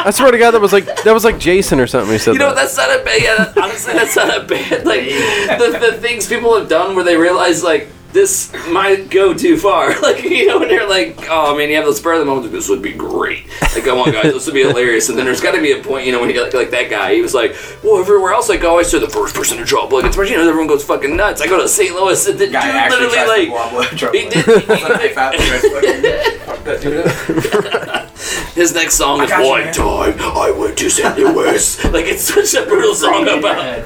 I 0.00 0.10
swear 0.12 0.30
to 0.30 0.38
God, 0.38 0.52
that 0.52 0.60
was 0.60 0.72
like 0.72 0.86
that 1.02 1.12
was 1.12 1.24
like 1.24 1.38
Jason 1.38 1.80
or 1.80 1.86
something. 1.86 2.10
Who 2.12 2.18
said 2.18 2.34
You 2.34 2.38
know, 2.38 2.54
that. 2.54 2.56
that's 2.56 2.76
not 2.76 3.00
a 3.00 3.04
bad. 3.04 3.22
Yeah, 3.22 3.52
honestly, 3.62 3.92
that's 3.94 4.16
not 4.16 4.36
a 4.36 4.44
bad. 4.44 4.86
Like 4.86 5.02
the, 5.04 5.78
the 5.90 5.96
things 5.98 6.28
people 6.28 6.56
have 6.58 6.68
done 6.68 6.94
where 6.94 7.04
they 7.04 7.16
realize 7.16 7.62
like 7.64 7.88
this 8.18 8.52
might 8.66 9.10
go 9.10 9.32
too 9.32 9.56
far. 9.56 9.94
Like 10.08 10.22
you 10.24 10.46
know, 10.46 10.60
when 10.60 10.70
you're 10.70 10.88
like, 10.88 11.28
oh 11.28 11.56
man, 11.56 11.68
you 11.68 11.76
have 11.76 11.84
the 11.84 11.92
spur 11.92 12.14
of 12.14 12.20
the 12.20 12.24
moment. 12.24 12.50
This 12.50 12.68
would 12.68 12.80
be 12.80 12.92
great. 12.92 13.46
Like, 13.74 13.84
come 13.84 13.98
on, 13.98 14.10
guys, 14.12 14.32
this 14.32 14.46
would 14.46 14.54
be 14.54 14.62
hilarious. 14.62 15.08
And 15.08 15.18
then 15.18 15.26
there's 15.26 15.40
got 15.40 15.52
to 15.54 15.60
be 15.60 15.72
a 15.72 15.82
point, 15.82 16.06
you 16.06 16.12
know, 16.12 16.20
when 16.20 16.30
you 16.30 16.42
like, 16.42 16.54
like 16.54 16.70
that 16.70 16.88
guy. 16.88 17.14
He 17.14 17.20
was 17.20 17.34
like, 17.34 17.54
well, 17.82 17.98
everywhere 17.98 18.32
else 18.32 18.48
I 18.48 18.56
go, 18.56 18.78
I 18.78 18.82
say 18.82 18.98
the 19.00 19.08
first 19.08 19.34
person 19.34 19.58
to 19.58 19.64
draw 19.64 19.86
blood 19.86 20.04
gets 20.04 20.16
merch. 20.16 20.30
You 20.30 20.36
know, 20.38 20.48
everyone 20.48 20.68
goes 20.68 20.84
fucking 20.84 21.14
nuts. 21.14 21.42
I 21.42 21.46
go 21.46 21.60
to 21.60 21.68
St. 21.68 21.94
Louis, 21.94 22.26
and 22.26 22.38
the 22.38 22.44
dude 22.46 22.52
guy 22.54 22.68
actually 22.68 23.06
literally 23.06 23.48
like. 23.48 24.14
He 24.14 24.28
did. 24.30 24.44
Pulls 24.44 24.82
a 24.82 24.88
knife 24.88 25.16
out 25.18 25.34
and 25.34 25.42
tries 25.44 25.60
to 25.62 25.70
fucking- 25.70 26.40
fuck 26.46 26.64
that 26.64 26.80
dude 26.80 27.86
up. 27.86 28.08
His 28.54 28.74
next 28.74 28.94
song 28.94 29.22
is 29.22 29.30
got 29.30 29.42
you, 29.42 29.48
"One. 29.48 29.72
Time 29.72 30.20
I 30.20 30.50
Went 30.50 30.78
to 30.78 30.90
St. 30.90 31.18
Louis." 31.18 31.84
like 31.92 32.06
it's 32.06 32.22
such 32.22 32.54
a 32.54 32.66
brutal 32.66 32.94
song 32.94 33.22
about. 33.28 33.84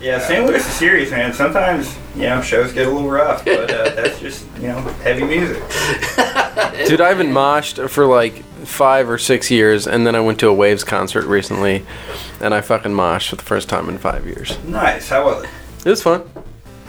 Yeah, 0.00 0.18
St. 0.18 0.46
Louis 0.46 0.56
is 0.56 0.64
serious, 0.66 1.10
man. 1.10 1.32
Sometimes 1.32 1.96
you 2.14 2.22
know 2.22 2.40
shows 2.40 2.72
get 2.72 2.86
a 2.86 2.90
little 2.90 3.10
rough, 3.10 3.44
but 3.44 3.70
uh, 3.70 3.90
that's 3.94 4.20
just 4.20 4.46
you 4.60 4.68
know 4.68 4.80
heavy 5.02 5.24
music. 5.24 5.62
Dude, 6.88 7.00
I 7.00 7.08
haven't 7.08 7.30
moshed 7.32 7.88
for 7.90 8.06
like 8.06 8.42
five 8.64 9.08
or 9.10 9.18
six 9.18 9.50
years, 9.50 9.86
and 9.86 10.06
then 10.06 10.14
I 10.14 10.20
went 10.20 10.40
to 10.40 10.48
a 10.48 10.54
Waves 10.54 10.84
concert 10.84 11.26
recently, 11.26 11.84
and 12.40 12.54
I 12.54 12.60
fucking 12.60 12.92
moshed 12.92 13.28
for 13.30 13.36
the 13.36 13.42
first 13.42 13.68
time 13.68 13.88
in 13.88 13.98
five 13.98 14.26
years. 14.26 14.58
Nice. 14.64 15.08
How 15.08 15.24
was 15.24 15.44
it? 15.44 15.50
It 15.86 15.90
was 15.90 16.02
fun. 16.02 16.22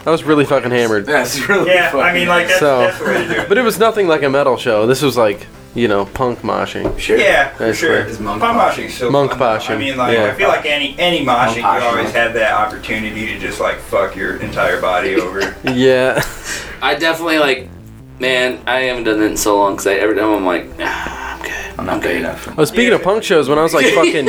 I 0.06 0.10
was 0.10 0.22
really 0.22 0.44
fucking 0.44 0.70
hammered, 0.70 1.04
That's 1.06 1.48
really 1.48 1.68
Yeah, 1.70 1.90
fucking 1.90 2.00
I 2.06 2.12
mean 2.12 2.28
like 2.28 2.46
that's, 2.46 2.60
So- 2.60 2.78
that's 2.78 2.98
the 3.00 3.04
way 3.06 3.26
to 3.26 3.34
do 3.34 3.40
it. 3.40 3.48
but 3.48 3.58
it 3.58 3.62
was 3.62 3.76
nothing 3.78 4.06
like 4.06 4.22
a 4.22 4.30
metal 4.30 4.56
show. 4.56 4.86
This 4.86 5.02
was 5.02 5.16
like, 5.16 5.46
you 5.76 5.86
know, 5.88 6.06
punk 6.06 6.38
moshing. 6.40 6.98
Sure. 6.98 7.18
Yeah, 7.18 7.50
for 7.50 7.64
That's 7.66 7.78
sure. 7.78 7.90
fair. 8.02 8.06
Is 8.08 8.18
monk 8.18 8.40
Punk 8.40 8.58
moshing. 8.58 8.84
moshing's 8.86 8.94
so 8.94 9.10
Monk 9.10 9.32
fun, 9.32 9.38
though. 9.38 9.44
moshing, 9.58 9.70
I 9.70 9.78
mean, 9.78 9.96
like 9.96 10.16
yeah. 10.16 10.24
I 10.24 10.34
feel 10.34 10.48
like 10.48 10.64
any 10.64 10.98
any 10.98 11.24
moshing, 11.24 11.56
you 11.56 11.62
moshing. 11.62 11.82
always 11.82 12.12
have 12.12 12.32
that 12.34 12.52
opportunity 12.52 13.26
to 13.26 13.38
just 13.38 13.60
like 13.60 13.76
fuck 13.78 14.16
your 14.16 14.36
entire 14.38 14.80
body 14.80 15.14
over. 15.20 15.54
Yeah. 15.64 16.22
I 16.82 16.94
definitely 16.94 17.38
like, 17.38 17.68
man. 18.18 18.60
I 18.66 18.80
haven't 18.80 19.04
done 19.04 19.20
that 19.20 19.26
in 19.26 19.36
so 19.36 19.56
long 19.56 19.74
because 19.74 19.86
I 19.86 19.94
every 19.94 20.16
time 20.16 20.30
I'm 20.32 20.44
like, 20.46 20.66
ah, 20.80 21.34
I'm 21.36 21.42
good. 21.42 21.78
I'm 21.78 21.86
not 21.86 22.02
good 22.02 22.16
enough. 22.16 22.58
Oh, 22.58 22.64
speaking 22.64 22.92
of 22.94 23.02
punk 23.02 23.22
shows, 23.22 23.48
when 23.48 23.58
I 23.58 23.62
was 23.62 23.74
like 23.74 23.86
fucking, 23.94 24.26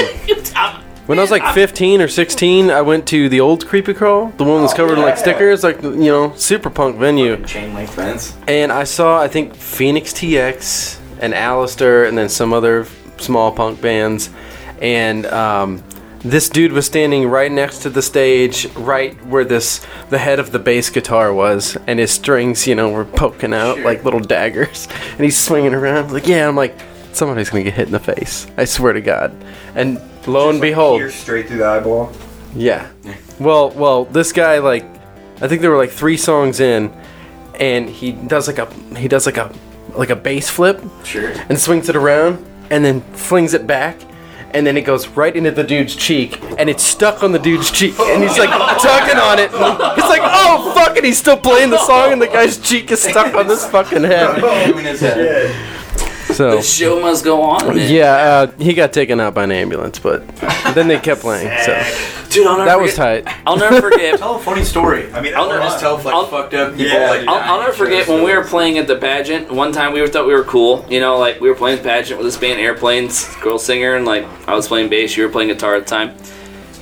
when 1.05 1.17
I 1.19 1.21
was 1.21 1.31
like 1.31 1.53
15 1.53 2.01
or 2.01 2.09
16, 2.09 2.69
I 2.69 2.81
went 2.81 3.07
to 3.07 3.29
the 3.29 3.39
old 3.39 3.65
Creepy 3.65 3.93
Crawl, 3.93 4.27
the 4.37 4.43
one 4.43 4.61
that's 4.61 4.73
covered 4.73 4.97
in 4.97 5.01
like 5.03 5.17
stickers, 5.17 5.63
like 5.63 5.81
you 5.81 5.91
know, 5.95 6.33
super 6.35 6.69
punk 6.69 6.97
venue. 6.97 7.41
Chain 7.45 7.73
link 7.73 7.89
fence. 7.89 8.35
And 8.49 8.71
I 8.71 8.83
saw, 8.83 9.21
I 9.21 9.29
think, 9.29 9.55
Phoenix 9.55 10.11
TX 10.11 10.99
and 11.19 11.33
Allister, 11.33 12.05
and 12.05 12.17
then 12.17 12.29
some 12.29 12.53
other 12.53 12.85
small 13.17 13.51
punk 13.51 13.81
bands. 13.81 14.29
And 14.81 15.25
um, 15.27 15.83
this 16.19 16.49
dude 16.49 16.71
was 16.71 16.85
standing 16.85 17.27
right 17.29 17.51
next 17.51 17.79
to 17.79 17.89
the 17.89 18.01
stage, 18.01 18.67
right 18.75 19.13
where 19.25 19.43
this 19.45 19.85
the 20.09 20.17
head 20.17 20.39
of 20.39 20.51
the 20.51 20.59
bass 20.59 20.89
guitar 20.89 21.33
was, 21.33 21.77
and 21.87 21.99
his 21.99 22.11
strings, 22.11 22.67
you 22.67 22.75
know, 22.75 22.89
were 22.91 23.05
poking 23.05 23.53
out 23.53 23.75
Sure. 23.77 23.85
like 23.85 24.03
little 24.03 24.19
daggers. 24.19 24.87
And 25.11 25.21
he's 25.23 25.37
swinging 25.37 25.73
around, 25.73 26.11
like, 26.11 26.27
yeah. 26.27 26.47
I'm 26.47 26.55
like, 26.55 26.75
somebody's 27.13 27.49
gonna 27.49 27.63
get 27.63 27.73
hit 27.73 27.87
in 27.87 27.91
the 27.91 27.99
face. 27.99 28.45
I 28.57 28.65
swear 28.65 28.93
to 28.93 29.01
God. 29.01 29.35
And 29.73 29.99
lo 30.27 30.49
and 30.49 30.59
like, 30.59 30.69
behold, 30.69 31.09
straight 31.11 31.47
through 31.47 31.57
the 31.57 31.65
eyeball. 31.65 32.11
yeah. 32.55 32.87
Well, 33.39 33.69
well, 33.71 34.05
this 34.05 34.31
guy 34.31 34.59
like, 34.59 34.83
I 35.41 35.47
think 35.47 35.61
there 35.61 35.71
were 35.71 35.77
like 35.77 35.91
three 35.91 36.17
songs 36.17 36.59
in, 36.59 36.91
and 37.59 37.89
he 37.89 38.11
does 38.11 38.47
like 38.47 38.59
a 38.59 38.71
he 38.95 39.07
does 39.07 39.25
like 39.25 39.37
a 39.37 39.51
like 39.97 40.09
a 40.09 40.15
bass 40.15 40.49
flip 40.49 40.81
Sure. 41.03 41.31
and 41.49 41.59
swings 41.59 41.89
it 41.89 41.95
around 41.95 42.45
and 42.69 42.83
then 42.85 43.01
flings 43.13 43.53
it 43.53 43.65
back. 43.67 43.97
And 44.51 44.65
then 44.65 44.77
it 44.77 44.83
goes 44.83 45.09
right 45.09 45.35
into 45.35 45.51
the 45.51 45.63
dude's 45.63 45.93
cheek, 45.93 46.41
and 46.57 46.69
it's 46.69 46.81
stuck 46.81 47.21
on 47.21 47.33
the 47.33 47.37
dude's 47.37 47.69
cheek, 47.69 47.99
and 47.99 48.23
he's 48.23 48.39
like 48.39 48.49
tugging 48.81 49.17
on 49.17 49.39
it. 49.39 49.51
And 49.53 49.93
he's 50.01 50.09
like, 50.09 50.21
"Oh 50.23 50.71
fuck!" 50.73 50.95
And 50.95 51.05
he's 51.05 51.17
still 51.19 51.35
playing 51.35 51.69
the 51.69 51.77
song, 51.85 52.13
and 52.13 52.21
the 52.21 52.27
guy's 52.27 52.57
cheek 52.57 52.89
is 52.89 53.01
stuck 53.03 53.35
on 53.35 53.47
this 53.47 53.67
fucking 53.69 54.03
head. 54.05 54.41
So 56.33 56.57
The 56.57 56.61
show 56.61 56.99
must 57.01 57.23
go 57.23 57.41
on, 57.41 57.75
man. 57.75 57.91
yeah, 57.91 58.11
uh, 58.13 58.51
he 58.59 58.73
got 58.73 58.91
taken 58.93 59.19
out 59.19 59.33
by 59.33 59.43
an 59.45 59.51
ambulance, 59.51 59.97
but 59.99 60.27
then 60.75 60.87
they 60.87 60.99
kept 60.99 61.21
playing. 61.21 61.47
So 61.63 61.73
Dude, 62.29 62.45
I'll 62.45 62.57
never 62.57 62.65
that 62.69 62.79
was 62.79 62.93
tight. 62.93 63.25
I'll 63.47 63.57
never 63.57 63.79
forget. 63.81 64.17
Tell 64.19 64.35
a 64.35 64.39
funny 64.39 64.63
story. 64.63 65.11
I 65.13 65.21
mean, 65.21 65.33
I'll 65.33 65.47
that's 65.47 65.59
never 65.59 65.63
Just 65.63 65.79
tell 65.79 65.95
like 65.95 66.05
I'll- 66.13 66.27
fucked 66.27 66.53
up 66.53 66.71
people. 66.75 66.85
Yeah, 66.91 67.09
like, 67.09 67.27
I'll, 67.27 67.53
I'll 67.53 67.59
never 67.61 67.71
forget 67.73 68.07
when 68.07 68.23
we 68.23 68.35
were 68.35 68.43
playing 68.43 68.77
at 68.77 68.87
the 68.87 68.97
pageant. 68.97 69.49
One 69.51 69.71
time 69.71 69.93
we 69.93 70.01
were 70.01 70.07
thought 70.07 70.27
we 70.27 70.33
were 70.33 70.43
cool. 70.43 70.85
You 70.89 70.99
know, 70.99 71.17
like 71.17 71.39
we 71.39 71.47
were 71.49 71.55
playing 71.55 71.77
the 71.77 71.83
pageant 71.83 72.19
with 72.19 72.27
this 72.27 72.37
band 72.37 72.59
Airplanes, 72.59 73.33
girl 73.37 73.57
singer, 73.57 73.95
and 73.95 74.05
like 74.05 74.25
I 74.47 74.53
was 74.53 74.67
playing 74.67 74.89
bass, 74.89 75.15
you 75.15 75.23
were 75.23 75.29
playing 75.31 75.47
guitar 75.49 75.75
at 75.75 75.85
the 75.85 75.89
time. 75.89 76.15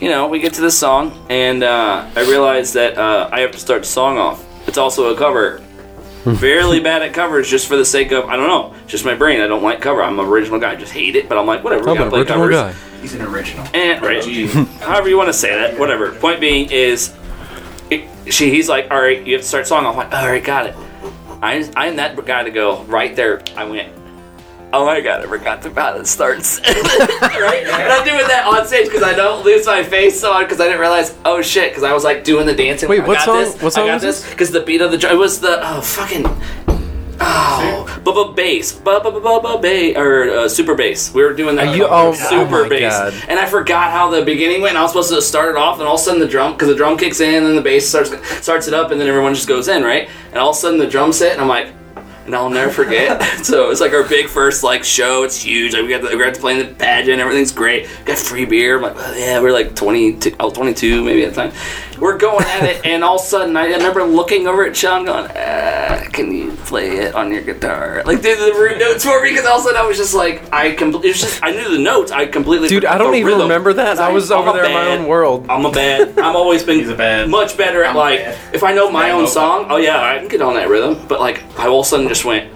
You 0.02 0.10
know, 0.10 0.28
we 0.28 0.39
get 0.39 0.54
to 0.56 0.62
this 0.62 0.78
song, 0.78 1.26
and 1.30 1.64
uh, 1.64 2.10
I 2.16 2.22
realized 2.22 2.74
that 2.74 2.98
uh, 2.98 3.30
I 3.32 3.41
have 3.41 3.52
to 3.52 3.60
start 3.60 3.84
the 3.84 3.88
song 3.88 4.18
off. 4.18 4.43
It's 4.68 4.78
also 4.80 5.14
a 5.14 5.18
cover. 5.18 5.62
Fairly 6.40 6.80
bad 6.80 7.04
at 7.04 7.14
covers, 7.14 7.48
just 7.48 7.68
for 7.68 7.78
the 7.78 7.86
sake 7.86 8.12
of 8.12 8.26
I 8.26 8.36
don't 8.36 8.48
know, 8.48 8.74
just 8.88 9.06
my 9.06 9.14
brain. 9.14 9.42
I 9.42 9.48
don't 9.48 9.62
like 9.62 9.80
cover. 9.80 10.02
I'm 10.02 10.18
an 10.20 10.26
original 10.26 10.60
guy. 10.60 10.72
I 10.72 10.76
just 10.76 10.92
hate 10.92 11.16
it, 11.16 11.30
but 11.30 11.38
I'm 11.38 11.46
like 11.46 11.64
whatever. 11.64 11.90
I'm 11.90 11.96
gotta 11.96 12.06
an 12.06 12.10
play 12.10 12.20
original 12.22 12.40
covers. 12.50 12.56
guy. 12.56 13.00
He's 13.02 13.14
an 13.14 13.22
original. 13.22 13.68
And 13.76 14.02
right, 14.02 14.24
oh, 14.26 14.66
however 14.82 15.08
you 15.08 15.18
want 15.18 15.30
to 15.30 15.34
say 15.34 15.54
that, 15.56 15.78
whatever. 15.78 16.12
Point 16.14 16.40
being 16.40 16.72
is, 16.72 17.14
it, 17.92 18.10
she 18.34 18.50
he's 18.50 18.68
like, 18.68 18.90
all 18.90 19.00
right, 19.00 19.24
you 19.24 19.34
have 19.34 19.44
to 19.44 19.48
start 19.48 19.68
song. 19.68 19.86
I'm 19.86 19.96
like, 19.96 20.12
all 20.12 20.28
right, 20.28 20.44
got 20.44 20.66
it. 20.66 20.76
I 21.44 21.70
I'm 21.76 21.98
that 21.98 22.16
guy 22.26 22.44
to 22.44 22.50
go 22.50 22.82
right 22.86 23.16
there. 23.16 23.44
I 23.56 23.66
went. 23.66 23.94
Oh 24.78 24.86
my 24.86 25.00
god, 25.00 25.22
I 25.24 25.28
forgot 25.28 25.62
to 25.62 25.74
how 25.74 25.96
it 25.96 26.06
starts. 26.06 26.60
right? 26.68 27.64
And 27.66 27.94
I'm 27.94 28.04
doing 28.06 28.28
that 28.28 28.46
on 28.46 28.68
stage 28.68 28.86
because 28.88 29.04
I 29.04 29.14
don't 29.14 29.46
lose 29.46 29.66
my 29.66 29.84
face 29.84 30.20
so 30.20 30.38
because 30.42 30.60
I 30.60 30.66
didn't 30.66 30.82
realize, 30.82 31.16
oh 31.24 31.42
shit, 31.42 31.72
because 31.72 31.84
I 31.84 31.94
was 31.94 32.04
like 32.04 32.26
doing 32.26 32.46
the 32.46 32.54
dancing. 32.54 32.90
Wait, 32.90 33.00
I 33.02 33.08
what 33.08 33.16
got 33.20 33.26
song- 33.26 33.38
This, 33.40 33.62
what 33.62 33.72
song 33.74 33.84
I 33.84 33.88
got 33.88 33.94
was 33.96 34.02
this 34.04 34.22
this? 34.24 34.32
because 34.32 34.52
the 34.52 34.60
beat 34.62 34.82
of 34.82 34.92
the 34.92 34.98
drum. 34.98 35.14
It 35.16 35.18
was 35.18 35.40
the 35.40 35.60
oh 35.64 35.80
fucking 35.80 36.26
oh 37.22 38.02
bubba 38.04 38.36
bass, 38.36 38.74
bubba 38.74 39.04
bubba 39.22 39.62
bass 39.62 39.96
or 39.98 40.30
uh, 40.30 40.50
super 40.50 40.76
bass. 40.76 41.14
We 41.14 41.24
were 41.24 41.34
doing 41.34 41.56
that 41.56 41.70
Are 41.70 41.76
you- 41.76 41.88
oh, 41.90 42.14
super 42.14 42.66
oh 42.66 42.70
bass, 42.70 42.92
God. 42.92 43.14
and 43.30 43.40
I 43.40 43.46
forgot 43.46 43.92
how 43.92 44.10
the 44.10 44.24
beginning 44.26 44.62
went. 44.62 44.76
I 44.76 44.82
was 44.82 44.92
supposed 44.92 45.10
to 45.14 45.22
start 45.22 45.52
it 45.52 45.58
off, 45.58 45.80
and 45.80 45.88
all 45.88 45.96
of 45.96 46.02
a 46.02 46.04
sudden 46.04 46.20
the 46.20 46.28
drum 46.28 46.52
because 46.54 46.68
the 46.68 46.76
drum 46.76 46.98
kicks 46.98 47.22
in, 47.22 47.46
and 47.46 47.58
the 47.58 47.62
bass 47.62 47.88
starts 47.88 48.12
starts 48.44 48.68
it 48.68 48.74
up, 48.74 48.92
and 48.92 49.00
then 49.00 49.08
everyone 49.08 49.34
just 49.34 49.48
goes 49.48 49.70
in, 49.70 49.84
right? 49.84 50.10
And 50.32 50.38
all 50.38 50.50
of 50.50 50.56
a 50.58 50.60
sudden 50.60 50.80
the 50.80 50.88
drums 50.88 51.20
hit, 51.20 51.32
and 51.32 51.42
I'm 51.42 51.48
like. 51.48 51.72
And 52.26 52.36
I'll 52.36 52.50
never 52.50 52.72
forget. 52.72 53.22
so 53.46 53.70
it's 53.70 53.82
like 53.82 53.94
our 53.94 54.04
big 54.04 54.28
first 54.28 54.64
like 54.64 54.84
show. 54.84 55.24
It's 55.24 55.42
huge. 55.42 55.74
Like 55.74 55.84
we 55.84 55.90
got 55.90 56.02
the, 56.02 56.10
we 56.10 56.24
got 56.24 56.34
to 56.34 56.40
play 56.40 56.60
in 56.60 56.68
the 56.68 56.74
pageant. 56.74 57.20
Everything's 57.20 57.52
great. 57.52 57.88
Got 58.06 58.18
free 58.18 58.46
beer. 58.46 58.78
I'm 58.78 58.82
like, 58.82 58.96
oh, 58.96 59.16
yeah, 59.16 59.40
we're 59.40 59.52
like 59.52 59.76
22, 59.76 60.36
I 60.40 60.46
was 60.46 60.54
22 60.54 61.04
maybe 61.04 61.24
at 61.24 61.34
the 61.34 61.50
time. 61.50 61.54
We're 62.00 62.18
going 62.18 62.43
at 62.46 62.64
it, 62.64 62.86
and 62.86 63.04
all 63.04 63.16
of 63.16 63.22
a 63.22 63.26
sudden 63.26 63.56
I 63.56 63.68
remember 63.68 64.04
looking 64.04 64.48
over 64.48 64.66
at 64.66 64.76
Sean, 64.76 65.06
going, 65.06 65.32
ah, 65.36 66.04
"Can 66.12 66.32
you 66.32 66.52
play 66.66 66.98
it 66.98 67.16
on 67.16 67.32
your 67.32 67.41
guitar?" 67.41 68.04
Like 68.06 68.22
did 68.22 68.38
the 68.38 68.58
root 68.60 68.78
notes 68.80 69.06
for 69.06 69.22
me 69.24 69.30
because 69.30 69.46
all 69.46 69.56
of 69.60 69.62
a 69.62 69.64
sudden 69.64 69.78
I 69.82 69.86
was 69.88 69.96
just 69.98 70.14
like, 70.14 70.43
I 70.54 70.74
completely. 70.74 71.12
It 71.12 71.16
just 71.16 71.41
I 71.43 71.52
knew 71.52 71.70
the 71.70 71.78
notes. 71.82 72.12
I 72.12 72.26
completely. 72.26 72.68
Dude, 72.68 72.84
I 72.86 72.98
don't 72.98 73.16
even 73.16 73.28
rhythm. 73.28 73.43
remember 73.43 73.74
that. 73.74 74.00
I 74.00 74.12
was 74.12 74.30
I'm 74.32 74.39
over 74.48 74.50
a 74.50 74.54
there 74.54 74.66
in 74.66 74.74
my 74.74 74.88
own 74.88 75.08
world. 75.08 75.46
I'm 75.50 75.66
a 75.66 75.72
bad. 75.72 76.20
I've 76.20 76.36
always 76.36 76.64
been 76.64 76.80
He's 76.80 76.89
a 76.89 76.96
bad- 76.96 77.30
much 77.30 77.56
better 77.58 77.84
at 77.84 77.91
I'm 77.91 77.96
like 77.96 78.20
bad. 78.20 78.38
if 78.56 78.64
I 78.64 78.74
know 78.74 78.91
my 78.91 79.04
Bad 79.04 79.12
own 79.12 79.18
vocal. 79.22 79.32
song. 79.32 79.66
Oh 79.70 79.78
yeah, 79.78 80.02
I 80.04 80.20
can 80.20 80.28
get 80.28 80.41
on 80.41 80.56
that 80.56 80.68
rhythm. 80.68 81.06
But 81.08 81.20
like 81.22 81.43
I 81.58 81.68
all 81.68 81.80
of 81.80 81.86
a 81.86 81.89
sudden 81.89 82.08
just 82.10 82.26
went. 82.26 82.52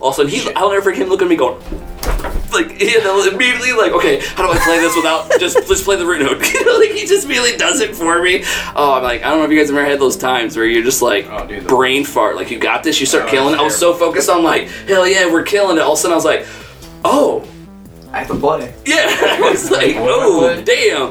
All 0.00 0.08
of 0.08 0.14
a 0.14 0.16
sudden 0.16 0.32
he, 0.32 0.50
I'll 0.54 0.70
never 0.70 0.82
forget 0.82 1.02
him 1.02 1.08
looking 1.10 1.26
at 1.26 1.30
me 1.30 1.36
going. 1.36 1.60
Like 2.52 2.80
you 2.80 3.02
know, 3.02 3.22
immediately 3.26 3.72
like, 3.72 3.92
okay, 3.92 4.20
how 4.20 4.46
do 4.46 4.52
I 4.52 4.58
play 4.62 4.78
this 4.80 4.94
without 4.96 5.30
just 5.40 5.56
just 5.68 5.84
play 5.84 5.96
the 5.96 6.06
root 6.06 6.20
note? 6.20 6.38
like 6.78 6.90
he 6.92 7.06
just 7.06 7.26
really 7.28 7.56
does 7.56 7.80
it 7.80 7.94
for 7.94 8.22
me. 8.22 8.42
Oh, 8.76 8.94
I'm 8.94 9.02
like, 9.02 9.22
I 9.22 9.30
don't 9.30 9.38
know 9.38 9.44
if 9.44 9.50
you 9.50 9.58
guys 9.58 9.68
have 9.68 9.78
ever 9.78 9.88
had 9.88 9.98
those 10.00 10.16
times 10.16 10.56
where 10.56 10.66
you're 10.66 10.82
just 10.84 11.02
like 11.02 11.26
Oh, 11.30 11.46
dude, 11.46 11.66
brain 11.66 12.04
fart, 12.04 12.36
like 12.36 12.50
you 12.50 12.58
got 12.58 12.82
this, 12.84 13.00
you 13.00 13.06
start 13.06 13.24
Oh, 13.24 13.30
killing. 13.30 13.54
it. 13.54 13.60
I 13.60 13.62
was 13.62 13.76
so 13.76 13.94
focused 13.94 14.28
on 14.30 14.42
like, 14.42 14.68
hell 14.68 15.06
yeah, 15.06 15.30
we're 15.32 15.42
killing 15.44 15.76
it. 15.78 15.80
All 15.80 15.92
of 15.92 15.98
a 15.98 16.00
sudden 16.02 16.12
I 16.12 16.16
was 16.16 16.24
like, 16.24 16.46
oh, 17.04 17.46
I 18.12 18.18
have 18.18 18.28
to 18.28 18.34
play. 18.34 18.74
yeah, 18.84 19.06
I 19.08 19.40
was 19.50 19.70
like, 19.70 19.96
oh, 19.98 20.62
damn. 20.62 21.10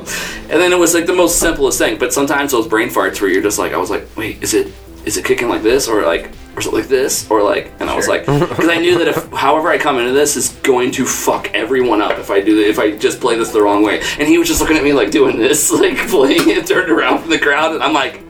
And 0.52 0.62
then 0.62 0.72
it 0.72 0.78
was 0.78 0.94
like 0.94 1.08
the 1.08 1.14
most 1.16 1.39
simplest 1.39 1.80
thing. 1.80 1.98
But 1.98 2.14
sometimes 2.14 2.52
those 2.52 2.68
brain 2.68 2.89
farts 2.89 3.20
where 3.22 3.30
you're 3.32 3.42
just 3.42 3.58
like, 3.58 3.74
I 3.74 3.78
was 3.78 3.89
like, 3.89 4.06
wait, 4.16 4.44
is 4.44 4.54
it 4.54 4.72
is 5.06 5.18
it 5.18 5.26
kicking 5.26 5.49
like 5.49 5.64
this 5.64 5.88
or 5.88 6.04
like 6.04 6.32
or 6.56 6.60
is 6.60 6.68
it 6.68 6.74
like 6.74 6.88
this 6.88 7.30
or 7.30 7.41
like? 7.41 7.72
And 7.80 7.89
I 7.89 7.95
was 7.95 8.08
like, 8.08 8.26
because 8.26 8.68
I 8.68 8.78
knew 8.78 8.97
that 8.97 9.08
if 9.08 9.32
however 9.32 9.70
I 9.70 9.78
come 9.78 9.97
into 9.99 10.12
this 10.12 10.36
is 10.36 10.49
going 10.64 10.91
to 10.91 11.06
fuck 11.06 11.54
everyone 11.54 12.02
up 12.02 12.20
if 12.20 12.30
I 12.30 12.41
do 12.41 12.60
if 12.60 12.78
I 12.78 12.91
just 12.97 13.20
play 13.20 13.38
this 13.38 13.52
the 13.52 13.62
wrong 13.62 13.84
way. 13.84 14.02
And 14.20 14.28
he 14.28 14.38
was 14.38 14.47
just 14.47 14.62
looking 14.62 14.78
at 14.78 14.84
me 14.84 14.93
like 14.93 15.12
doing 15.12 15.38
this, 15.38 15.72
like 15.82 15.97
playing 16.10 16.49
it, 16.49 16.68
turned 16.68 16.91
around 16.91 17.20
from 17.20 17.30
the 17.30 17.39
crowd, 17.39 17.74
and 17.74 17.84
I'm 17.84 17.93
like. 17.93 18.22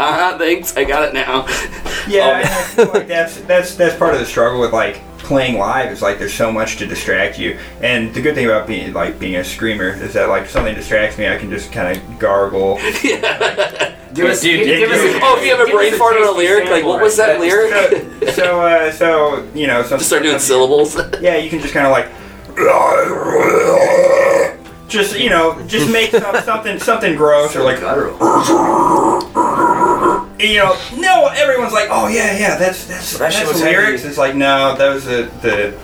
Uh 0.00 0.12
huh. 0.12 0.38
Thanks. 0.38 0.76
I 0.76 0.84
got 0.84 1.08
it 1.08 1.12
now. 1.12 1.44
Yeah, 2.06 2.38
and 2.78 2.88
I 2.88 2.92
like 2.92 3.08
that's 3.08 3.40
that's 3.40 3.74
that's 3.74 3.98
part 3.98 4.14
of 4.14 4.20
the 4.20 4.26
struggle 4.26 4.60
with 4.60 4.72
like 4.72 5.02
playing 5.28 5.58
live 5.58 5.92
is 5.92 6.00
like 6.02 6.18
there's 6.18 6.34
so 6.34 6.50
much 6.50 6.78
to 6.78 6.86
distract 6.86 7.38
you. 7.38 7.58
And 7.82 8.12
the 8.14 8.20
good 8.22 8.34
thing 8.34 8.46
about 8.46 8.66
being 8.66 8.92
like 8.94 9.20
being 9.20 9.36
a 9.36 9.44
screamer 9.44 9.90
is 9.90 10.14
that 10.14 10.28
like 10.28 10.44
if 10.44 10.50
something 10.50 10.74
distracts 10.74 11.18
me, 11.18 11.28
I 11.28 11.36
can 11.36 11.50
just 11.50 11.70
kind 11.70 11.96
of 11.96 12.18
gargle. 12.18 12.76
Give 14.14 14.24
us, 14.30 14.40
Dude, 14.40 14.66
give, 14.66 14.80
dude, 14.80 14.90
us 14.90 15.00
dude. 15.02 15.16
a, 15.16 15.20
Oh, 15.22 15.36
if 15.38 15.44
you 15.44 15.54
have 15.54 15.68
a 15.68 15.70
brain 15.70 15.92
fart 15.92 16.16
on 16.16 16.26
a 16.26 16.30
lyric, 16.30 16.70
like 16.70 16.82
what 16.82 17.00
was 17.00 17.14
that 17.18 17.38
lyric? 17.38 17.70
So 17.70 18.32
so, 18.32 18.60
uh, 18.62 18.90
so 18.90 19.46
you 19.54 19.66
know, 19.66 19.82
some, 19.82 19.98
Just 19.98 20.08
start 20.08 20.22
doing 20.22 20.38
syllables. 20.38 20.96
Yeah, 21.20 21.36
you 21.36 21.50
can 21.50 21.60
just 21.60 21.74
kind 21.74 21.86
of 21.86 21.92
like. 21.92 22.08
Just 24.88 25.18
you 25.18 25.28
know, 25.28 25.62
just 25.66 25.92
make 25.92 26.10
some, 26.10 26.34
something 26.42 26.78
something 26.80 27.14
gross 27.16 27.54
or 27.54 27.62
like 27.62 27.78
you 30.38 30.56
know, 30.58 30.78
no, 30.96 31.26
everyone's 31.28 31.72
like, 31.72 31.88
oh 31.90 32.08
yeah, 32.08 32.38
yeah, 32.38 32.56
that's 32.56 32.84
that's 32.86 33.12
That 33.18 33.32
that's 33.32 33.48
was 33.48 33.60
the 33.60 33.66
lyrics. 33.66 34.00
heavy. 34.02 34.08
It's 34.10 34.18
like 34.18 34.34
no, 34.34 34.76
those 34.76 35.06
are 35.06 35.24
the 35.24 35.30
the 35.40 35.78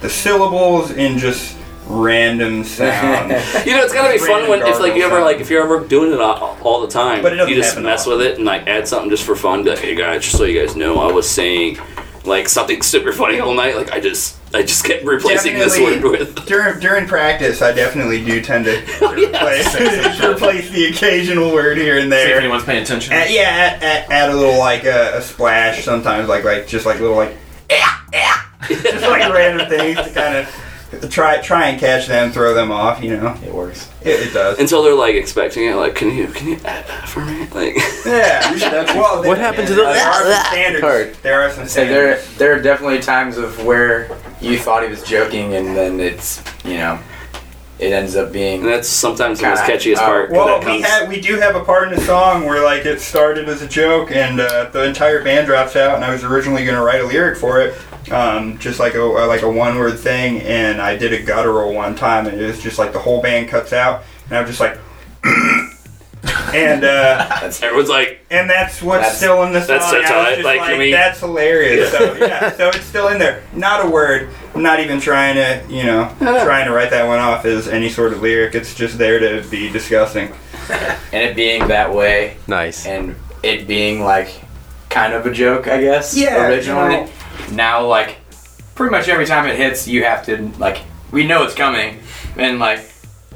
the 0.00 0.08
syllables 0.08 0.90
in 0.92 1.18
just 1.18 1.56
random 1.86 2.64
sound. 2.64 3.30
You 3.66 3.72
know, 3.74 3.82
it's 3.82 3.92
gotta 3.92 4.12
be 4.12 4.18
fun 4.18 4.48
when 4.48 4.60
if 4.66 4.78
like 4.78 4.94
you 4.94 5.04
ever 5.04 5.20
like 5.20 5.38
if 5.40 5.50
you're 5.50 5.62
ever 5.62 5.80
doing 5.86 6.12
it 6.12 6.20
all, 6.20 6.56
all 6.62 6.80
the 6.80 6.88
time, 6.88 7.22
But 7.22 7.34
you 7.48 7.54
just 7.54 7.78
mess 7.80 8.02
often. 8.06 8.18
with 8.18 8.26
it 8.26 8.36
and 8.36 8.44
like 8.44 8.66
add 8.66 8.86
something 8.86 9.10
just 9.10 9.24
for 9.24 9.34
fun. 9.34 9.64
Be 9.64 9.70
like, 9.70 9.78
hey 9.80 9.94
guys, 9.94 10.22
just 10.22 10.36
so 10.36 10.44
you 10.44 10.60
guys 10.60 10.76
know, 10.76 10.98
I 11.00 11.10
was 11.12 11.28
saying 11.28 11.78
like 12.24 12.48
something 12.48 12.82
super 12.82 13.12
funny 13.12 13.40
all 13.40 13.54
night. 13.54 13.74
Like 13.76 13.90
I 13.90 14.00
just 14.00 14.37
I 14.54 14.62
just 14.62 14.84
kept 14.84 15.04
replacing 15.04 15.58
this 15.58 15.78
word 15.78 16.02
with. 16.02 16.46
during 16.46 16.80
during 16.80 17.06
practice, 17.06 17.60
I 17.60 17.72
definitely 17.72 18.24
do 18.24 18.40
tend 18.40 18.64
to 18.64 18.82
Oh, 19.02 19.12
replace, 19.12 20.20
replace 20.24 20.70
the 20.70 20.86
occasional 20.86 21.52
word 21.52 21.76
here 21.76 21.98
and 21.98 22.10
See 22.10 22.18
if 22.18 22.26
there. 22.28 22.38
anyone's 22.38 22.64
paying 22.64 22.82
attention. 22.82 23.12
Add, 23.12 23.30
yeah, 23.30 23.42
add, 23.42 23.82
add, 23.82 24.10
add 24.10 24.30
a 24.30 24.34
little 24.34 24.58
like 24.58 24.84
uh, 24.86 25.12
a 25.14 25.22
splash 25.22 25.84
sometimes, 25.84 26.28
like 26.28 26.44
like 26.44 26.66
just 26.66 26.86
like 26.86 26.98
little 27.00 27.16
like 27.16 27.36
just 28.68 29.02
like 29.06 29.32
random 29.32 29.68
things 29.68 29.96
to 29.98 30.10
kind 30.12 30.36
of 30.38 30.54
try 31.10 31.40
try 31.42 31.68
and 31.68 31.78
catch 31.80 32.06
them, 32.06 32.32
throw 32.32 32.54
them 32.54 32.70
off. 32.70 33.02
You 33.02 33.16
know, 33.16 33.36
It 33.44 33.52
works. 33.52 33.88
it, 34.02 34.28
it 34.28 34.32
does. 34.32 34.58
Until 34.58 34.82
they're 34.82 34.94
like 34.94 35.14
expecting 35.14 35.64
it, 35.64 35.74
like, 35.74 35.94
can 35.94 36.14
you 36.14 36.26
can 36.28 36.48
you 36.48 36.54
add 36.64 36.86
that 36.88 37.08
for 37.08 37.20
me? 37.24 37.46
Like, 37.54 37.76
Yeah. 38.06 38.94
well, 38.94 39.22
What 39.24 39.38
happened 39.38 39.68
to 39.68 39.74
the- 39.74 39.82
There 39.82 40.06
are 40.08 40.22
some 40.22 40.44
standards. 40.46 40.80
Part. 40.82 41.22
There 41.22 41.40
are 41.42 41.50
some 41.50 41.66
So 41.68 41.84
there, 41.84 42.20
there 42.38 42.52
are 42.54 42.60
definitely 42.62 43.00
times 43.00 43.36
of 43.38 43.64
where 43.64 44.16
you 44.40 44.58
thought 44.58 44.82
he 44.82 44.88
was 44.88 45.02
joking, 45.02 45.54
and 45.54 45.76
then 45.76 45.98
it's, 46.00 46.42
you 46.64 46.74
know, 46.78 46.98
it 47.78 47.92
ends 47.92 48.16
up 48.16 48.32
being. 48.32 48.60
and 48.62 48.68
that's 48.68 48.88
sometimes 48.88 49.40
the 49.40 49.48
most 49.48 49.64
Kinda, 49.64 49.78
catchiest 49.84 49.96
uh, 49.98 50.04
part. 50.06 50.28
'cause 50.30 50.36
Well, 50.36 50.58
we 50.60 50.64
comes- 50.64 50.84
have 50.84 51.08
we 51.08 51.20
do 51.20 51.38
have 51.38 51.54
a 51.54 51.64
part 51.64 51.88
in 51.88 51.94
the 51.98 52.04
song 52.04 52.44
where 52.44 52.62
like 52.64 52.84
it 52.86 53.00
started 53.00 53.48
as 53.48 53.62
a 53.62 53.68
joke 53.68 54.10
and 54.10 54.40
uh, 54.40 54.64
the 54.72 54.84
entire 54.84 55.22
band 55.22 55.46
drops 55.46 55.76
out, 55.76 55.94
and 55.96 56.04
I 56.04 56.10
was 56.12 56.24
originally 56.24 56.64
going 56.64 56.76
to 56.76 56.82
write 56.82 57.00
a 57.02 57.06
lyric 57.06 57.36
for 57.38 57.60
it, 57.60 57.74
um, 58.12 58.58
just 58.58 58.78
like 58.80 58.94
a 58.94 59.00
like 59.02 59.42
a 59.42 59.50
one 59.50 59.76
word 59.78 59.98
thing, 59.98 60.40
and 60.42 60.80
I 60.80 60.96
did 60.96 61.12
a 61.12 61.22
guttural 61.22 61.72
one 61.74 61.94
time, 61.94 62.26
and 62.26 62.40
it 62.40 62.46
was 62.46 62.62
just 62.62 62.78
like 62.78 62.92
the 62.92 62.98
whole 62.98 63.20
band 63.22 63.48
cuts 63.48 63.72
out, 63.72 64.04
and 64.28 64.36
I'm 64.38 64.46
just 64.46 64.60
like. 64.60 64.78
and 66.52 66.84
uh, 66.84 67.28
everyone's 67.62 67.88
like, 67.88 68.20
and 68.30 68.50
that's 68.50 68.82
what's 68.82 69.02
That's- 69.02 69.16
still 69.18 69.42
in 69.44 69.52
the 69.52 69.60
song. 69.60 69.78
that's 69.78 69.90
so 69.90 70.02
tight, 70.02 70.34
just 70.34 70.44
like, 70.44 70.60
I 70.60 70.76
mean- 70.76 70.90
that's 70.92 71.20
hilarious. 71.20 71.90
So 71.92 72.14
yeah, 72.16 72.52
so 72.56 72.68
it's 72.68 72.84
still 72.84 73.08
in 73.08 73.18
there. 73.18 73.42
Not 73.52 73.86
a 73.86 73.88
word. 73.88 74.30
I'm 74.54 74.62
not 74.62 74.80
even 74.80 75.00
trying 75.00 75.36
to, 75.36 75.62
you 75.72 75.84
know, 75.84 76.12
trying 76.18 76.66
to 76.66 76.72
write 76.72 76.90
that 76.90 77.06
one 77.06 77.18
off 77.20 77.44
as 77.44 77.68
any 77.68 77.88
sort 77.88 78.12
of 78.12 78.20
lyric. 78.22 78.54
It's 78.54 78.74
just 78.74 78.98
there 78.98 79.18
to 79.20 79.48
be 79.48 79.70
disgusting. 79.70 80.32
and 80.70 81.22
it 81.22 81.36
being 81.36 81.68
that 81.68 81.94
way, 81.94 82.36
Nice. 82.48 82.84
and 82.86 83.14
it 83.42 83.68
being 83.68 84.02
like 84.02 84.40
kind 84.90 85.12
of 85.12 85.24
a 85.26 85.32
joke, 85.32 85.68
I 85.68 85.80
guess. 85.80 86.16
Yeah, 86.16 86.48
Originally, 86.48 86.94
you 86.94 87.00
know. 87.02 87.10
Now 87.52 87.86
like 87.86 88.18
pretty 88.74 88.90
much 88.90 89.08
every 89.08 89.26
time 89.26 89.46
it 89.46 89.56
hits, 89.56 89.88
you 89.88 90.04
have 90.04 90.24
to 90.26 90.48
like 90.58 90.82
we 91.10 91.26
know 91.26 91.42
it's 91.44 91.54
coming, 91.54 92.00
and 92.36 92.58
like 92.58 92.80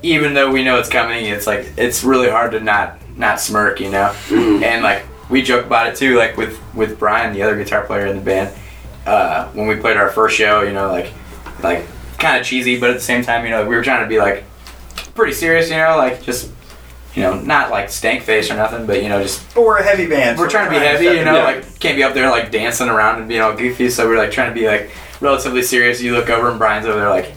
even 0.02 0.34
though 0.34 0.50
we 0.50 0.64
know 0.64 0.78
it's 0.78 0.88
coming, 0.88 1.26
it's 1.26 1.46
like 1.46 1.66
it's 1.76 2.04
really 2.04 2.28
hard 2.28 2.52
to 2.52 2.60
not 2.60 2.98
not 3.16 3.40
smirk, 3.40 3.80
you 3.80 3.90
know. 3.90 4.14
And 4.30 4.82
like 4.82 5.04
we 5.30 5.42
joke 5.42 5.66
about 5.66 5.86
it 5.86 5.96
too, 5.96 6.16
like 6.16 6.36
with 6.36 6.58
with 6.74 6.98
Brian, 6.98 7.32
the 7.34 7.42
other 7.42 7.56
guitar 7.56 7.84
player 7.84 8.06
in 8.06 8.16
the 8.16 8.22
band, 8.22 8.54
uh, 9.06 9.48
when 9.52 9.66
we 9.66 9.76
played 9.76 9.96
our 9.96 10.10
first 10.10 10.36
show, 10.36 10.62
you 10.62 10.72
know, 10.72 10.90
like 10.90 11.12
like 11.62 11.86
kind 12.18 12.40
of 12.40 12.46
cheesy, 12.46 12.78
but 12.78 12.90
at 12.90 12.94
the 12.94 13.00
same 13.00 13.22
time, 13.22 13.44
you 13.44 13.50
know, 13.50 13.66
we 13.66 13.74
were 13.74 13.82
trying 13.82 14.02
to 14.02 14.08
be 14.08 14.18
like 14.18 14.44
pretty 15.14 15.32
serious, 15.32 15.70
you 15.70 15.76
know, 15.76 15.96
like 15.96 16.22
just 16.22 16.50
you 17.14 17.22
know, 17.22 17.38
not 17.40 17.70
like 17.70 17.90
stank 17.90 18.22
face 18.22 18.50
or 18.50 18.54
nothing, 18.56 18.86
but 18.86 19.02
you 19.02 19.08
know, 19.08 19.22
just 19.22 19.54
But 19.54 19.64
we're 19.64 19.78
a 19.78 19.82
heavy 19.82 20.06
band. 20.06 20.38
we're 20.38 20.48
trying 20.48 20.66
to 20.66 20.70
be 20.70 20.84
heavy, 20.84 21.04
set 21.06 21.16
you 21.16 21.24
know, 21.24 21.34
the- 21.34 21.42
like 21.42 21.78
can't 21.80 21.96
be 21.96 22.02
up 22.02 22.14
there 22.14 22.30
like 22.30 22.50
dancing 22.50 22.88
around 22.88 23.18
and 23.18 23.28
being 23.28 23.40
all 23.40 23.54
goofy. 23.54 23.90
So 23.90 24.08
we're 24.08 24.16
like 24.18 24.30
trying 24.30 24.48
to 24.48 24.54
be 24.54 24.66
like 24.66 24.90
relatively 25.20 25.62
serious. 25.62 26.00
You 26.00 26.12
look 26.14 26.30
over 26.30 26.48
and 26.48 26.58
Brian's 26.58 26.86
over 26.86 26.98
there 26.98 27.10
like. 27.10 27.32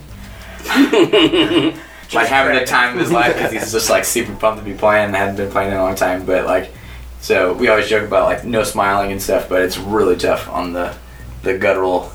like 2.13 2.27
having 2.27 2.55
the 2.57 2.65
time 2.65 2.93
of 2.93 2.99
his 3.01 3.11
life 3.11 3.33
because 3.35 3.51
he's 3.51 3.71
just 3.71 3.89
like 3.89 4.05
super 4.05 4.33
pumped 4.35 4.63
to 4.63 4.65
be 4.69 4.77
playing 4.77 5.07
and 5.07 5.15
hadn't 5.15 5.35
been 5.35 5.51
playing 5.51 5.71
in 5.71 5.77
a 5.77 5.83
long 5.83 5.95
time. 5.95 6.25
But 6.25 6.45
like, 6.45 6.71
so 7.19 7.53
we 7.53 7.67
always 7.67 7.87
joke 7.87 8.07
about 8.07 8.25
like 8.25 8.45
no 8.45 8.63
smiling 8.63 9.11
and 9.11 9.21
stuff, 9.21 9.49
but 9.49 9.61
it's 9.61 9.77
really 9.77 10.15
tough 10.15 10.47
on 10.49 10.73
the 10.73 10.95
the 11.43 11.57
guttural. 11.57 12.11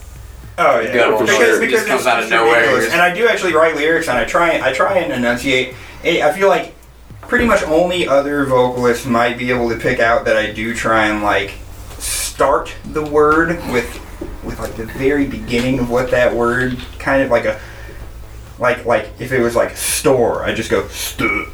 Oh 0.58 0.80
yeah, 0.80 0.92
Guttural 0.92 1.20
because, 1.20 1.36
shit 1.38 1.60
because 1.60 1.80
just 1.80 1.86
comes 1.86 2.06
out 2.06 2.22
of 2.22 2.30
nowhere. 2.30 2.82
And 2.90 3.00
I 3.00 3.14
do 3.14 3.26
actually 3.28 3.54
write 3.54 3.76
lyrics, 3.76 4.08
and 4.08 4.16
I 4.18 4.24
try 4.24 4.60
I 4.60 4.72
try 4.72 4.98
and 4.98 5.12
enunciate. 5.12 5.74
I 6.04 6.32
feel 6.32 6.48
like 6.48 6.74
pretty 7.30 7.46
much 7.46 7.62
only 7.62 8.06
other 8.08 8.44
vocalists 8.44 9.06
might 9.06 9.38
be 9.38 9.50
able 9.50 9.68
to 9.70 9.76
pick 9.78 10.00
out 10.00 10.24
that 10.24 10.36
I 10.36 10.52
do 10.52 10.74
try 10.74 11.06
and 11.06 11.22
like 11.22 11.52
start 11.98 12.74
the 12.92 13.02
word 13.04 13.48
with 13.72 13.88
with 14.44 14.58
like 14.58 14.74
the 14.74 14.84
very 14.86 15.26
beginning 15.26 15.78
of 15.78 15.88
what 15.90 16.10
that 16.10 16.34
word 16.34 16.76
kind 16.98 17.22
of 17.22 17.30
like 17.30 17.44
a 17.44 17.58
like 18.58 18.84
like 18.84 19.08
if 19.20 19.32
it 19.32 19.40
was 19.40 19.54
like 19.56 19.76
store, 19.76 20.42
I 20.44 20.52
just 20.52 20.70
go 20.70 20.86
stu. 20.88 21.46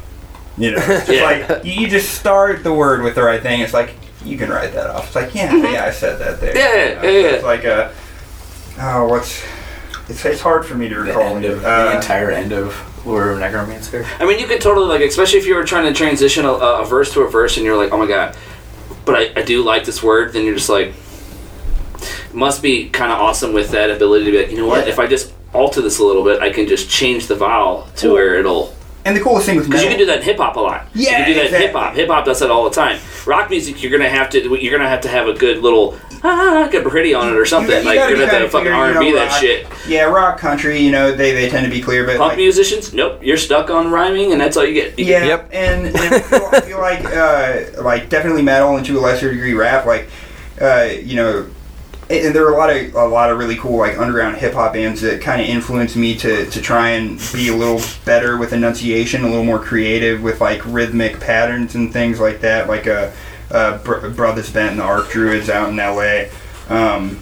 You 0.57 0.71
know, 0.71 0.77
it's 0.81 1.07
Yeah. 1.09 1.23
like 1.47 1.63
you, 1.63 1.73
you 1.73 1.87
just 1.87 2.15
start 2.15 2.63
the 2.63 2.73
word 2.73 3.03
with 3.03 3.13
the 3.15 3.21
right 3.21 3.41
thing. 3.41 3.61
It's 3.61 3.73
like 3.73 3.93
you 4.25 4.35
can 4.37 4.49
write 4.49 4.73
that 4.73 4.89
off. 4.89 5.05
It's 5.07 5.15
like 5.15 5.35
yeah, 5.35 5.55
yeah, 5.55 5.85
I 5.85 5.91
said 5.91 6.17
that 6.19 6.41
there. 6.41 6.57
Yeah, 6.57 6.89
You 6.89 6.95
know, 6.95 7.01
yeah, 7.03 7.21
so 7.21 7.27
yeah. 7.27 7.35
It's 7.35 7.43
like 7.43 7.63
a 7.65 7.93
oh, 8.79 9.07
what's 9.07 9.43
it's, 10.09 10.25
it's 10.25 10.41
hard 10.41 10.65
for 10.65 10.73
me 10.75 10.89
to 10.89 10.95
The 10.95 11.01
recall. 11.03 11.35
end 11.35 11.45
of 11.45 11.63
Uh, 11.63 11.85
the 11.91 11.95
entire 11.97 12.31
end 12.31 12.51
of 12.51 12.73
Of 13.07 13.39
Necromancer. 13.39 14.05
I 14.19 14.25
mean, 14.25 14.39
you 14.39 14.47
could 14.47 14.61
totally 14.61 14.87
like, 14.87 15.01
especially 15.01 15.39
if 15.39 15.45
you 15.45 15.55
were 15.55 15.63
trying 15.63 15.85
to 15.85 15.93
transition 15.97 16.45
a, 16.45 16.51
a 16.51 16.85
verse 16.85 17.13
to 17.13 17.21
a 17.21 17.29
verse, 17.29 17.57
and 17.57 17.65
you're 17.65 17.77
like, 17.77 17.91
oh 17.91 17.97
my 17.97 18.07
god, 18.07 18.35
but 19.05 19.15
I, 19.15 19.39
I 19.39 19.43
do 19.43 19.63
like 19.63 19.85
this 19.85 20.03
word. 20.03 20.33
Then 20.33 20.43
you're 20.45 20.55
just 20.55 20.69
like, 20.69 20.93
must 22.33 22.61
be 22.61 22.89
kind 22.89 23.11
of 23.11 23.19
awesome 23.19 23.53
with 23.53 23.71
that 23.71 23.89
ability 23.89 24.25
to 24.25 24.31
be 24.31 24.37
like, 24.43 24.51
you 24.51 24.57
know 24.57 24.67
what? 24.67 24.85
Yeah. 24.85 24.91
If 24.93 24.99
I 24.99 25.07
just 25.07 25.33
alter 25.53 25.81
this 25.81 25.99
a 25.99 26.03
little 26.05 26.23
bit, 26.23 26.41
I 26.41 26.51
can 26.51 26.67
just 26.67 26.89
change 26.89 27.27
the 27.27 27.35
vowel 27.35 27.87
to 27.97 28.07
Cool. 28.07 28.13
where 28.13 28.35
it'll. 28.35 28.75
and 29.05 29.15
the 29.15 29.21
coolest 29.21 29.45
thing 29.45 29.55
with 29.57 29.65
Because 29.67 29.81
you 29.83 29.89
can 29.89 29.97
do 29.97 30.05
that 30.07 30.17
in 30.17 30.23
hip 30.23 30.37
hop 30.37 30.55
a 30.57 30.59
lot. 30.59 30.87
Yeah, 30.93 31.11
you 31.11 31.15
can 31.17 31.27
do 31.27 31.33
that 31.35 31.39
in 31.39 31.45
exactly. 31.47 31.67
hip 31.67 31.75
hop. 31.75 31.95
Hip 31.95 32.09
hop 32.09 32.25
does 32.25 32.39
that 32.41 32.51
all 32.51 32.65
the 32.65 32.69
time. 32.75 32.99
Rock 33.25 33.49
music, 33.49 33.81
you're 33.81 33.91
gonna 33.91 34.09
have 34.09 34.29
to 34.31 34.39
you're 34.61 34.77
gonna 34.77 34.89
have 34.89 35.01
to 35.01 35.07
have 35.09 35.27
a 35.27 35.33
good 35.33 35.59
little 35.59 35.97
ah, 36.23 36.67
get 36.71 36.83
pretty 36.85 37.13
on 37.13 37.29
it 37.29 37.35
or 37.35 37.45
something. 37.45 37.77
you 37.77 37.83
like 37.83 37.95
gotta 37.95 38.09
you're 38.09 38.17
be 38.19 38.25
gonna 38.25 38.31
kinda 38.31 38.49
fucking 38.49 38.65
clear, 38.67 38.75
R 38.75 38.87
you 38.89 38.91
and 38.97 38.99
B 38.99 39.09
know, 39.11 39.15
that 39.17 39.31
rock- 39.31 39.39
shit. 39.41 39.67
yeah, 39.87 40.03
rock 40.03 40.37
country, 40.39 40.79
you 40.79 40.91
know, 40.91 41.11
they, 41.15 41.31
they 41.33 41.49
tend 41.49 41.65
to 41.65 41.71
be 41.71 41.81
clear, 41.81 42.05
but 42.05 42.17
Punk 42.17 42.29
like, 42.29 42.37
musicians, 42.37 42.93
nope, 42.93 43.19
you're 43.23 43.37
stuck 43.37 43.69
on 43.69 43.91
rhyming, 43.91 44.31
and 44.31 44.41
that's 44.41 44.57
all 44.57 44.65
you 44.65 44.73
get. 44.73 44.97
You 44.99 45.05
Yeah, 45.05 45.25
Yep. 45.25 45.49
and, 45.53 45.87
and 45.87 45.97
I, 45.97 46.19
feel, 46.19 46.49
I 46.51 46.59
feel 46.61 46.79
like 46.79 47.05
uh, 47.05 47.81
like 47.83 48.09
definitely 48.09 48.41
metal 48.43 48.75
and 48.77 48.85
to 48.85 48.97
a 48.97 49.01
lesser 49.01 49.31
degree 49.31 49.53
rap. 49.53 49.85
Like 49.85 50.09
uh, 50.61 50.89
you 51.03 51.15
know, 51.15 51.47
and 52.09 52.25
and 52.27 52.35
there 52.35 52.47
are 52.47 52.53
a 52.53 52.57
lot 52.57 52.69
of 52.69 52.95
a 52.95 53.05
lot 53.05 53.29
of 53.29 53.37
really 53.37 53.57
cool 53.57 53.77
like 53.77 53.97
underground 53.97 54.37
hip 54.37 54.53
hop 54.53 54.73
bands 54.73 55.01
that 55.01 55.21
kind 55.21 55.41
of 55.41 55.47
influenced 55.47 55.95
me 55.97 56.15
to 56.17 56.49
to 56.49 56.61
try 56.61 56.91
and 56.91 57.19
be 57.33 57.49
a 57.49 57.55
little 57.55 57.81
better 58.05 58.37
with 58.37 58.53
enunciation, 58.53 59.23
a 59.23 59.27
little 59.27 59.43
more 59.43 59.59
creative 59.59 60.23
with 60.23 60.39
like 60.41 60.61
rhythmic 60.65 61.19
patterns 61.19 61.75
and 61.75 61.91
things 61.93 62.19
like 62.19 62.39
that. 62.41 62.67
Like 62.67 62.87
uh, 62.87 63.11
uh, 63.51 63.77
Br- 63.79 64.09
Brothers 64.09 64.51
Bent 64.51 64.71
and 64.71 64.79
the 64.79 64.83
Arc 64.83 65.09
Druids 65.09 65.49
out 65.49 65.69
in 65.69 65.79
L.A. 65.79 66.29
Um, 66.69 67.19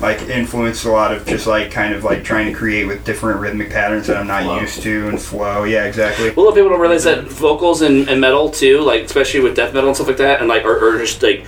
like 0.00 0.20
influenced 0.22 0.84
a 0.84 0.90
lot 0.90 1.12
of 1.12 1.26
just 1.26 1.46
like 1.46 1.70
kind 1.70 1.94
of 1.94 2.04
like 2.04 2.24
trying 2.24 2.46
to 2.46 2.52
create 2.52 2.86
with 2.86 3.04
different 3.04 3.40
rhythmic 3.40 3.70
patterns 3.70 4.06
that 4.06 4.16
I'm 4.16 4.26
not 4.26 4.60
used 4.60 4.82
to 4.82 5.08
and 5.08 5.20
flow. 5.20 5.64
Yeah, 5.64 5.84
exactly. 5.84 6.30
Well, 6.30 6.38
a 6.38 6.42
lot 6.44 6.48
of 6.50 6.54
people 6.56 6.70
don't 6.70 6.80
realize 6.80 7.04
that 7.04 7.24
vocals 7.24 7.82
and, 7.82 8.08
and 8.08 8.20
metal 8.20 8.50
too, 8.50 8.80
like 8.80 9.02
especially 9.02 9.40
with 9.40 9.56
death 9.56 9.74
metal 9.74 9.88
and 9.88 9.96
stuff 9.96 10.08
like 10.08 10.16
that, 10.18 10.40
and 10.40 10.48
like 10.48 10.64
or, 10.64 10.78
or 10.78 10.98
just 10.98 11.22
like 11.22 11.46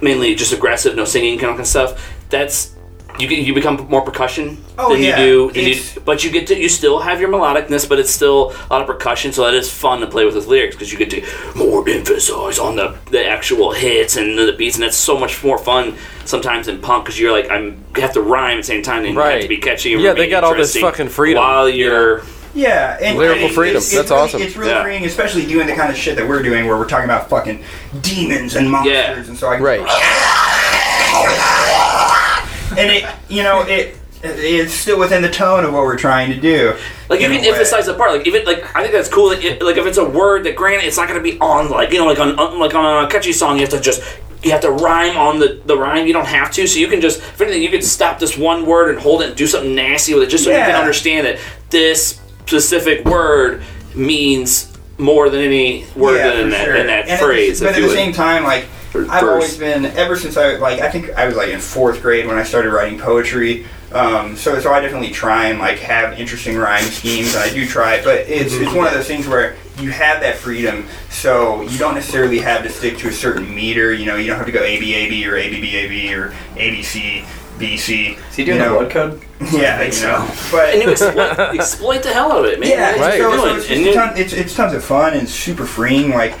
mainly 0.00 0.34
just 0.34 0.52
aggressive, 0.52 0.96
no 0.96 1.04
singing 1.04 1.38
kind 1.38 1.58
of 1.58 1.66
stuff. 1.66 2.14
That's 2.30 2.74
you 3.18 3.26
get 3.28 3.38
you 3.40 3.54
become 3.54 3.86
more 3.88 4.02
percussion 4.02 4.62
Oh, 4.78 4.92
than 4.92 5.02
yeah. 5.02 5.18
you 5.20 5.50
do, 5.50 5.52
than 5.52 5.64
you, 5.72 5.80
but 6.04 6.22
you 6.24 6.30
get 6.30 6.46
to 6.48 6.56
you 6.58 6.68
still 6.68 7.00
have 7.00 7.20
your 7.20 7.28
melodicness, 7.30 7.88
but 7.88 7.98
it's 7.98 8.10
still 8.10 8.50
a 8.52 8.68
lot 8.70 8.80
of 8.80 8.86
percussion, 8.86 9.32
so 9.32 9.44
that 9.44 9.54
is 9.54 9.70
fun 9.70 10.00
to 10.00 10.06
play 10.06 10.24
with 10.24 10.34
with 10.34 10.46
lyrics 10.46 10.74
because 10.76 10.92
you 10.92 10.98
get 10.98 11.10
to 11.10 11.22
more 11.56 11.88
emphasize 11.88 12.58
on 12.58 12.76
the 12.76 12.96
the 13.10 13.24
actual 13.26 13.72
hits 13.72 14.16
and 14.16 14.38
the 14.38 14.52
beats, 14.52 14.76
and 14.76 14.84
that's 14.84 14.96
so 14.96 15.18
much 15.18 15.42
more 15.42 15.58
fun 15.58 15.94
sometimes 16.24 16.68
in 16.68 16.80
punk 16.80 17.04
because 17.04 17.18
you're 17.18 17.32
like 17.32 17.50
I'm 17.50 17.84
you 17.96 18.02
have 18.02 18.12
to 18.12 18.22
rhyme 18.22 18.58
at 18.58 18.60
the 18.60 18.66
same 18.66 18.82
time 18.82 19.04
and 19.04 19.14
you 19.14 19.18
have 19.20 19.28
Right. 19.28 19.42
to 19.42 19.48
be 19.48 19.56
catchy. 19.58 19.94
And 19.94 20.02
Yeah, 20.02 20.12
they 20.14 20.28
got 20.28 20.44
all 20.44 20.54
this 20.54 20.76
fucking 20.76 21.08
freedom. 21.08 21.42
while 21.42 21.68
you're. 21.68 22.22
Yeah, 22.54 22.96
and 23.00 23.18
Lyrical 23.18 23.42
and 23.44 23.52
it- 23.52 23.54
freedom. 23.54 23.76
It's, 23.76 23.86
it's 23.92 23.94
That's 23.96 24.10
really, 24.10 24.22
awesome. 24.22 24.42
It's 24.42 24.56
really 24.56 24.70
Yeah. 24.70 24.82
freeing, 24.82 25.04
especially 25.04 25.44
doing 25.46 25.66
the 25.66 25.74
kind 25.74 25.90
of 25.90 25.96
shit 25.98 26.16
that 26.16 26.26
we're 26.26 26.42
doing, 26.42 26.66
where 26.66 26.76
we're 26.78 26.86
talking 26.88 27.04
about 27.04 27.28
fucking 27.28 27.62
demons 28.00 28.56
and 28.56 28.70
monsters, 28.70 28.92
Yeah. 28.94 29.14
and 29.28 29.36
so 29.38 29.48
I 29.48 29.56
can, 29.56 29.64
Right. 29.64 29.80
Ah! 29.86 31.54
And 32.78 32.90
it, 32.90 33.04
you 33.28 33.42
know, 33.42 33.62
it 33.62 33.96
it's 34.22 34.72
still 34.72 34.98
within 34.98 35.22
the 35.22 35.30
tone 35.30 35.64
of 35.64 35.72
what 35.72 35.82
we're 35.82 35.96
trying 35.98 36.30
to 36.30 36.40
do. 36.40 36.76
Like 37.08 37.20
you 37.20 37.28
can 37.28 37.44
emphasize 37.44 37.86
the 37.86 37.94
part. 37.94 38.10
Like 38.12 38.26
even 38.26 38.44
like 38.44 38.64
I 38.74 38.80
think 38.82 38.92
that's 38.92 39.08
cool. 39.08 39.28
Like, 39.28 39.44
it, 39.44 39.62
like 39.62 39.76
if 39.76 39.86
it's 39.86 39.98
a 39.98 40.08
word 40.08 40.44
that 40.44 40.56
granted 40.56 40.86
it's 40.86 40.96
not 40.96 41.08
going 41.08 41.22
to 41.22 41.30
be 41.32 41.38
on 41.40 41.70
like 41.70 41.92
you 41.92 41.98
know 41.98 42.06
like 42.06 42.18
on, 42.18 42.38
on 42.38 42.58
like 42.58 42.74
on 42.74 43.04
a 43.04 43.08
catchy 43.08 43.32
song 43.32 43.56
you 43.56 43.62
have 43.62 43.70
to 43.70 43.80
just 43.80 44.02
you 44.42 44.50
have 44.52 44.60
to 44.62 44.70
rhyme 44.70 45.16
on 45.16 45.38
the 45.38 45.60
the 45.66 45.76
rhyme. 45.76 46.06
You 46.06 46.12
don't 46.12 46.26
have 46.26 46.50
to. 46.52 46.66
So 46.66 46.78
you 46.78 46.88
can 46.88 47.00
just 47.00 47.18
if 47.20 47.40
anything 47.40 47.62
you 47.62 47.70
can 47.70 47.82
stop 47.82 48.18
this 48.18 48.36
one 48.36 48.66
word 48.66 48.90
and 48.90 48.98
hold 48.98 49.22
it 49.22 49.28
and 49.28 49.36
do 49.36 49.46
something 49.46 49.74
nasty 49.74 50.14
with 50.14 50.24
it 50.24 50.30
just 50.30 50.44
so 50.44 50.50
you 50.50 50.56
can 50.56 50.74
understand 50.74 51.26
that 51.26 51.38
this 51.70 52.20
specific 52.40 53.04
word 53.04 53.62
means 53.94 54.76
more 54.98 55.30
than 55.30 55.40
any 55.40 55.86
word 55.94 56.16
Yeah, 56.16 56.40
in 56.40 56.50
that 56.50 56.64
sure. 56.64 56.76
in 56.76 56.86
that 56.88 57.02
And 57.02 57.10
at 57.10 57.20
the- 57.20 57.24
phrase. 57.24 57.60
but 57.60 57.68
at 57.70 57.76
the 57.76 57.82
would. 57.82 57.90
same 57.92 58.12
time, 58.12 58.42
like 58.42 58.66
Or 58.94 59.06
I've 59.10 59.24
always 59.24 59.56
been 59.58 59.84
ever 59.86 60.16
since 60.16 60.36
I 60.36 60.56
like 60.56 60.80
I 60.80 60.90
think 60.90 61.10
I 61.10 61.26
was 61.26 61.36
like 61.36 61.50
in 61.50 61.60
fourth 61.60 62.00
grade 62.02 62.26
when 62.26 62.38
I 62.38 62.42
started 62.42 62.72
writing 62.72 62.98
poetry. 62.98 63.66
Um, 63.92 64.36
so 64.36 64.58
so 64.60 64.72
I 64.72 64.80
definitely 64.80 65.10
try 65.10 65.46
and 65.48 65.58
like 65.58 65.78
have 65.78 66.18
interesting 66.18 66.56
rhyme 66.56 66.84
schemes. 66.84 67.34
And 67.34 67.42
I 67.44 67.50
do 67.50 67.66
try 67.66 68.02
but 68.02 68.20
it's 68.28 68.54
it's 68.54 68.72
one 68.72 68.86
of 68.86 68.94
those 68.94 69.06
things 69.06 69.26
where 69.28 69.56
you 69.78 69.90
have 69.90 70.20
that 70.22 70.36
freedom, 70.36 70.86
so 71.08 71.62
you 71.62 71.78
don't 71.78 71.94
necessarily 71.94 72.38
have 72.40 72.62
to 72.64 72.68
stick 72.68 72.98
to 72.98 73.08
a 73.08 73.12
certain 73.12 73.54
meter. 73.54 73.92
You 73.92 74.06
know, 74.06 74.16
you 74.16 74.26
don't 74.26 74.36
have 74.36 74.46
to 74.46 74.52
go 74.52 74.62
A 74.62 74.78
B 74.80 74.94
A 74.94 75.08
B 75.08 75.26
or 75.26 75.36
A 75.36 75.48
B 75.50 75.60
B 75.60 75.76
A 75.76 75.88
B 75.88 76.14
or 76.14 76.34
A 76.56 76.70
B 76.70 76.82
C 76.82 77.24
B 77.58 77.76
C. 77.76 78.06
Is 78.30 78.36
he 78.36 78.44
doing 78.44 78.58
you 78.58 78.64
the 78.64 78.70
know? 78.70 78.78
blood 78.80 78.90
code? 78.90 79.22
Yeah, 79.52 79.80
you 79.82 80.02
know, 80.02 80.28
but 80.50 80.74
and 80.74 80.82
you 80.82 80.90
exploit, 80.90 81.38
exploit 81.54 82.02
the 82.02 82.12
hell 82.12 82.32
out 82.32 82.44
of 82.44 82.50
it, 82.50 82.58
man. 82.58 82.70
yeah, 82.70 83.00
Right. 83.00 83.20
so, 83.20 83.30
so 83.36 83.44
doing. 83.44 83.56
it's, 83.56 83.70
And 83.70 83.84
just 83.84 83.84
you- 83.84 83.90
a 83.90 83.94
ton, 83.94 84.16
it's, 84.18 84.32
it's 84.32 84.54
tons 84.56 84.72
of 84.74 84.82
fun 84.82 85.14
and 85.14 85.28
super 85.28 85.64
freeing. 85.64 86.10
Like, 86.10 86.34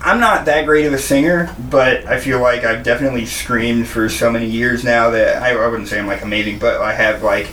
I'm 0.00 0.20
not 0.20 0.44
that 0.44 0.64
great 0.64 0.86
of 0.86 0.92
a 0.92 0.98
singer, 0.98 1.54
but 1.70 2.06
I 2.06 2.20
feel 2.20 2.40
like 2.40 2.64
I've 2.64 2.84
definitely 2.84 3.26
screamed 3.26 3.88
for 3.88 4.08
so 4.08 4.30
many 4.30 4.46
years 4.46 4.84
now 4.84 5.10
that 5.10 5.42
I, 5.42 5.50
I 5.50 5.66
wouldn't 5.66 5.88
say 5.88 5.98
I'm 5.98 6.06
like 6.06 6.22
amazing, 6.22 6.60
but 6.60 6.80
I 6.80 6.94
have 6.94 7.22
like 7.22 7.48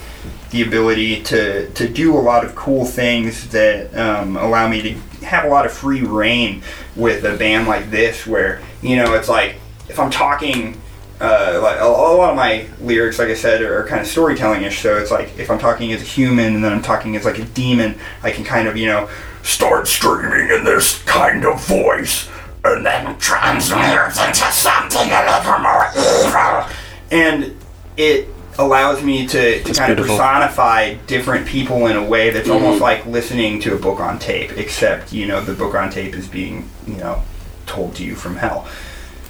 the 0.51 0.61
ability 0.61 1.23
to, 1.23 1.69
to 1.71 1.89
do 1.89 2.15
a 2.15 2.21
lot 2.21 2.45
of 2.45 2.55
cool 2.55 2.85
things 2.85 3.49
that 3.49 3.95
um, 3.97 4.37
allow 4.37 4.67
me 4.67 4.81
to 4.81 5.25
have 5.25 5.45
a 5.45 5.49
lot 5.49 5.65
of 5.65 5.73
free 5.73 6.01
reign 6.01 6.61
with 6.95 7.25
a 7.25 7.35
band 7.35 7.67
like 7.67 7.89
this, 7.89 8.27
where, 8.27 8.61
you 8.83 8.95
know, 8.95 9.15
it's 9.15 9.27
like 9.27 9.55
if 9.89 9.99
I'm 9.99 10.11
talking 10.11 10.79
uh, 11.19 11.59
like 11.63 11.79
a, 11.79 11.83
a 11.83 11.87
lot 11.87 12.29
of 12.29 12.35
my 12.35 12.67
lyrics, 12.79 13.17
like 13.17 13.29
I 13.29 13.33
said, 13.33 13.63
are, 13.63 13.79
are 13.79 13.87
kind 13.87 14.01
of 14.01 14.07
storytelling-ish. 14.07 14.81
So 14.81 14.97
it's 14.97 15.11
like 15.11 15.37
if 15.39 15.49
I'm 15.49 15.59
talking 15.59 15.91
as 15.93 16.01
a 16.01 16.05
human 16.05 16.53
and 16.55 16.63
then 16.63 16.71
I'm 16.71 16.83
talking 16.83 17.15
as 17.15 17.25
like 17.25 17.39
a 17.39 17.45
demon, 17.45 17.97
I 18.21 18.29
can 18.29 18.43
kind 18.43 18.67
of 18.67 18.77
you 18.77 18.85
know 18.85 19.09
start 19.41 19.87
screaming 19.87 20.55
in 20.55 20.63
this 20.63 21.01
kind 21.03 21.43
of 21.45 21.65
voice 21.65 22.29
and 22.65 22.85
then 22.85 23.17
transmute 23.19 24.17
into 24.27 24.51
something 24.51 25.09
a 25.11 25.25
little 25.25 25.59
more 25.59 25.87
evil. 25.95 26.65
And 27.11 27.57
it 27.97 28.27
allows 28.57 29.03
me 29.03 29.27
to, 29.27 29.63
to 29.63 29.73
kind 29.73 29.99
of 29.99 30.05
personify 30.05 30.95
different 31.07 31.45
people 31.47 31.87
in 31.87 31.97
a 31.97 32.03
way 32.03 32.29
that's 32.29 32.47
mm-hmm. 32.47 32.63
almost 32.63 32.81
like 32.81 33.05
listening 33.05 33.59
to 33.61 33.75
a 33.75 33.77
book 33.77 33.99
on 33.99 34.19
tape, 34.19 34.51
except 34.57 35.13
you 35.13 35.25
know 35.25 35.41
the 35.41 35.53
book 35.53 35.75
on 35.75 35.89
tape 35.89 36.15
is 36.15 36.27
being 36.27 36.69
you 36.87 36.97
know 36.97 37.21
told 37.65 37.95
to 37.95 38.03
you 38.03 38.15
from 38.15 38.35
hell. 38.35 38.67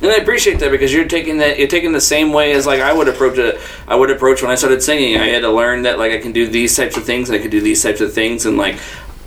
And 0.02 0.12
I 0.12 0.18
appreciate 0.18 0.60
that 0.60 0.72
because 0.72 0.94
you're 0.94 1.08
taking 1.08 1.38
that 1.38 1.58
you're 1.58 1.68
taking 1.68 1.94
the 1.94 2.02
same 2.02 2.34
way 2.34 2.52
as 2.52 2.68
like 2.68 2.82
I 2.82 2.94
would 2.94 3.08
approach 3.08 3.38
it. 3.38 3.60
I 3.88 3.96
would 3.96 4.12
approach 4.12 4.42
when 4.42 4.52
I 4.52 4.56
started 4.56 4.84
singing. 4.84 5.18
I 5.18 5.28
had 5.28 5.42
to 5.42 5.52
learn 5.52 5.84
that 5.84 5.98
like 5.98 6.12
I 6.12 6.20
can 6.20 6.32
do 6.32 6.48
these 6.48 6.76
types 6.76 6.98
of 6.98 7.06
things 7.06 7.30
and 7.30 7.38
I 7.38 7.42
can 7.42 7.50
do 7.50 7.62
these 7.62 7.82
types 7.82 8.02
of 8.02 8.14
things 8.14 8.46
and 8.46 8.58
like 8.58 8.78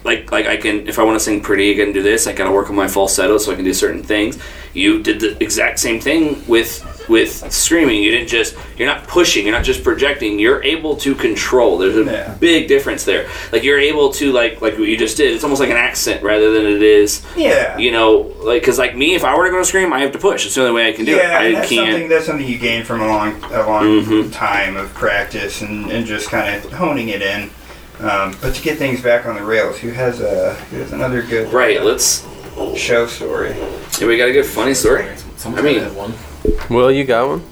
like 0.04 0.30
like 0.32 0.46
I 0.46 0.56
can 0.56 0.86
if 0.88 0.98
I 0.98 1.02
want 1.02 1.16
to 1.18 1.24
sing 1.24 1.40
pretty, 1.40 1.72
I 1.72 1.84
can 1.84 1.92
do 1.92 2.02
this. 2.02 2.26
I 2.26 2.32
got 2.32 2.44
to 2.44 2.52
work 2.52 2.70
on 2.70 2.76
my 2.76 2.88
falsetto 2.88 3.38
so 3.38 3.52
I 3.52 3.54
can 3.56 3.64
do 3.64 3.74
certain 3.74 4.02
things. 4.02 4.38
You 4.74 5.02
did 5.02 5.18
the 5.20 5.42
exact 5.42 5.78
same 5.80 6.00
thing 6.00 6.46
with 6.46 6.84
with 7.08 7.50
screaming. 7.52 8.02
You 8.02 8.10
didn't 8.10 8.28
just 8.28 8.54
you're 8.76 8.86
not 8.86 9.06
pushing. 9.08 9.44
You're 9.46 9.54
not 9.56 9.64
just 9.64 9.82
projecting. 9.82 10.38
You're 10.38 10.62
able 10.62 10.94
to 10.98 11.14
control. 11.14 11.78
There's 11.78 11.96
a 11.96 12.04
Yeah. 12.04 12.34
big 12.38 12.68
difference 12.68 13.04
there. 13.04 13.28
Like 13.50 13.64
you're 13.64 13.78
able 13.80 14.12
to 14.14 14.30
like 14.32 14.60
like 14.60 14.78
what 14.78 14.86
you 14.88 14.96
just 14.96 15.16
did. 15.16 15.32
It's 15.34 15.42
almost 15.42 15.60
like 15.60 15.70
an 15.70 15.76
accent 15.76 16.22
rather 16.22 16.52
than 16.52 16.66
it 16.66 16.82
is 16.82 17.22
Yeah. 17.36 17.76
you 17.78 17.90
know, 17.90 18.32
like 18.40 18.62
because 18.62 18.78
like 18.78 18.94
me, 18.96 19.14
if 19.14 19.24
I 19.24 19.36
were 19.36 19.44
to 19.46 19.50
go 19.50 19.58
to 19.58 19.64
scream, 19.64 19.92
I 19.92 20.00
have 20.00 20.12
to 20.12 20.18
push. 20.18 20.46
It's 20.46 20.54
the 20.54 20.60
only 20.62 20.74
way 20.74 20.88
I 20.88 20.92
can 20.92 21.06
do 21.06 21.12
yeah, 21.16 21.40
it. 21.40 21.46
I 21.48 21.52
that's 21.54 21.68
can't. 21.70 21.90
something 21.90 22.08
that's 22.08 22.26
something 22.26 22.46
you 22.46 22.58
gain 22.58 22.84
from 22.84 23.00
a 23.00 23.06
long 23.06 23.42
a 23.52 23.66
long 23.66 24.04
Mhm. 24.04 24.32
time 24.32 24.76
of 24.76 24.92
practice 24.94 25.62
and, 25.62 25.90
and 25.90 26.06
just 26.06 26.28
kind 26.28 26.54
of 26.54 26.70
honing 26.72 27.08
it 27.08 27.22
in. 27.22 27.50
Um, 28.00 28.36
but 28.40 28.54
to 28.54 28.62
get 28.62 28.78
things 28.78 29.00
back 29.02 29.26
on 29.26 29.34
the 29.34 29.42
rails, 29.44 29.78
who 29.78 29.90
has 29.90 30.20
a 30.20 30.54
who 30.54 30.76
has 30.78 30.92
another 30.92 31.22
good 31.22 31.52
Right. 31.52 31.82
Let's 31.82 32.26
show 32.76 33.06
story. 33.06 33.56
Yeah, 34.00 34.06
we 34.06 34.16
got 34.16 34.28
a 34.28 34.32
good 34.32 34.46
funny 34.46 34.74
story. 34.74 35.06
Someone 35.36 35.60
I 35.60 35.64
mean- 35.64 35.94
one. 35.94 36.14
Will, 36.70 36.90
you 36.90 37.04
got 37.04 37.28
one? 37.28 37.42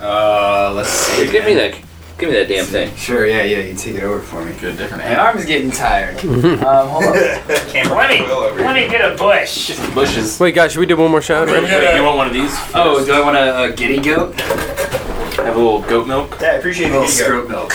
Uh, 0.00 0.72
let's 0.74 0.88
see. 0.90 1.22
Here, 1.24 1.32
give 1.32 1.44
me 1.44 1.54
that. 1.54 1.74
Give 2.18 2.30
me 2.30 2.36
that 2.36 2.48
damn 2.48 2.64
thing. 2.64 2.94
Sure, 2.96 3.26
yeah, 3.26 3.42
yeah, 3.42 3.58
you 3.58 3.74
take 3.74 3.96
it 3.96 4.02
over 4.02 4.20
for 4.20 4.42
me. 4.42 4.52
Good, 4.58 4.78
different 4.78 5.02
My 5.04 5.16
arm's 5.16 5.44
getting 5.44 5.70
tired. 5.70 6.16
um, 6.24 6.88
hold 6.88 7.04
on. 7.04 7.12
Camera 7.68 8.08
Will 8.08 8.32
over 8.32 8.58
here. 8.58 8.72
me 8.72 8.88
get 8.88 9.12
a 9.12 9.16
bush. 9.18 9.78
bushes. 9.94 10.40
Wait, 10.40 10.54
guys, 10.54 10.72
should 10.72 10.80
we 10.80 10.86
do 10.86 10.96
one 10.96 11.10
more 11.10 11.20
shot? 11.20 11.46
Wait, 11.48 11.60
you 11.96 12.02
want 12.02 12.16
one 12.16 12.26
of 12.26 12.32
these? 12.32 12.52
Oh, 12.74 13.04
do 13.04 13.12
I 13.12 13.20
want 13.20 13.36
a, 13.36 13.64
a 13.64 13.72
giddy 13.72 14.00
goat? 14.00 14.34
Have 14.40 15.56
a 15.56 15.58
little 15.58 15.82
goat 15.82 16.06
milk. 16.06 16.38
Yeah, 16.40 16.52
I 16.52 16.54
appreciate 16.54 16.88
A 16.88 16.92
the 16.92 17.00
little 17.00 17.42
Goat. 17.42 17.48
milk. 17.50 17.72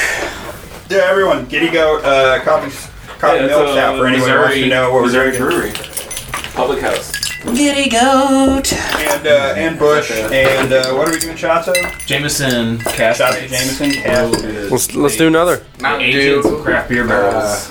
Yeah, 0.91 1.07
everyone, 1.09 1.45
Giddy 1.45 1.69
Goat, 1.71 2.03
uh, 2.03 2.41
coffee, 2.43 2.69
coffee 3.17 3.45
milk's 3.47 3.77
out 3.77 3.97
for 3.97 4.07
anyone 4.07 4.29
who 4.29 4.35
wants 4.39 4.55
to 4.55 4.67
know 4.67 4.91
what 4.91 4.95
we're 4.95 5.05
Missouri 5.05 5.37
drinking. 5.37 5.71
Brewery. 5.71 6.51
Public 6.53 6.81
house. 6.81 7.13
Giddy 7.45 7.89
goat. 7.89 8.73
And, 8.73 9.25
uh, 9.25 9.53
and 9.55 9.79
Bush, 9.79 10.11
and, 10.11 10.73
uh, 10.73 10.91
what 10.93 11.07
are 11.07 11.11
we 11.13 11.19
doing 11.19 11.37
shots 11.37 11.69
of? 11.69 11.75
Jameson 12.05 12.79
cast. 12.79 13.19
Shots 13.19 13.37
of 13.37 13.49
Jameson, 13.49 13.91
cast. 13.93 14.43
Let's 14.69 14.93
let's 14.93 15.15
do 15.15 15.27
another. 15.27 15.63
Mountain 15.79 16.09
Ancient 16.09 16.43
Dew, 16.43 16.61
craft 16.61 16.89
beer 16.89 17.07
barrels. 17.07 17.69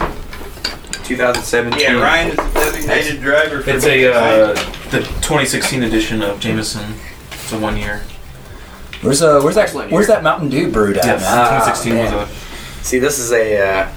2017. 1.05 1.79
Yeah, 1.79 2.01
Ryan 2.03 2.31
is 2.31 2.37
the 2.37 2.43
designated 2.55 3.21
driver 3.21 3.61
for 3.63 3.71
it's 3.71 3.85
a 3.85 4.13
uh, 4.13 4.55
the 4.91 5.01
2016 5.21 5.83
edition 5.83 6.23
of 6.23 6.41
Jameson. 6.41 6.95
It's 7.33 7.53
a 7.53 7.59
one 7.59 7.77
year. 7.77 8.01
Where's 9.03 9.21
uh, 9.23 9.41
where's 9.43 9.57
that? 9.57 9.73
Where's 9.91 10.07
that 10.07 10.23
Mountain 10.23 10.49
Dew 10.49 10.71
brewed 10.73 10.97
at? 10.97 11.05
Yes, 11.05 11.21
man? 11.23 11.61
2016 11.61 11.99
was 11.99 12.13
Ah, 12.13 12.47
a. 12.47 12.50
See, 12.83 12.99
this 12.99 13.19
is 13.19 13.33
a 13.33 13.59
uh, 13.59 13.93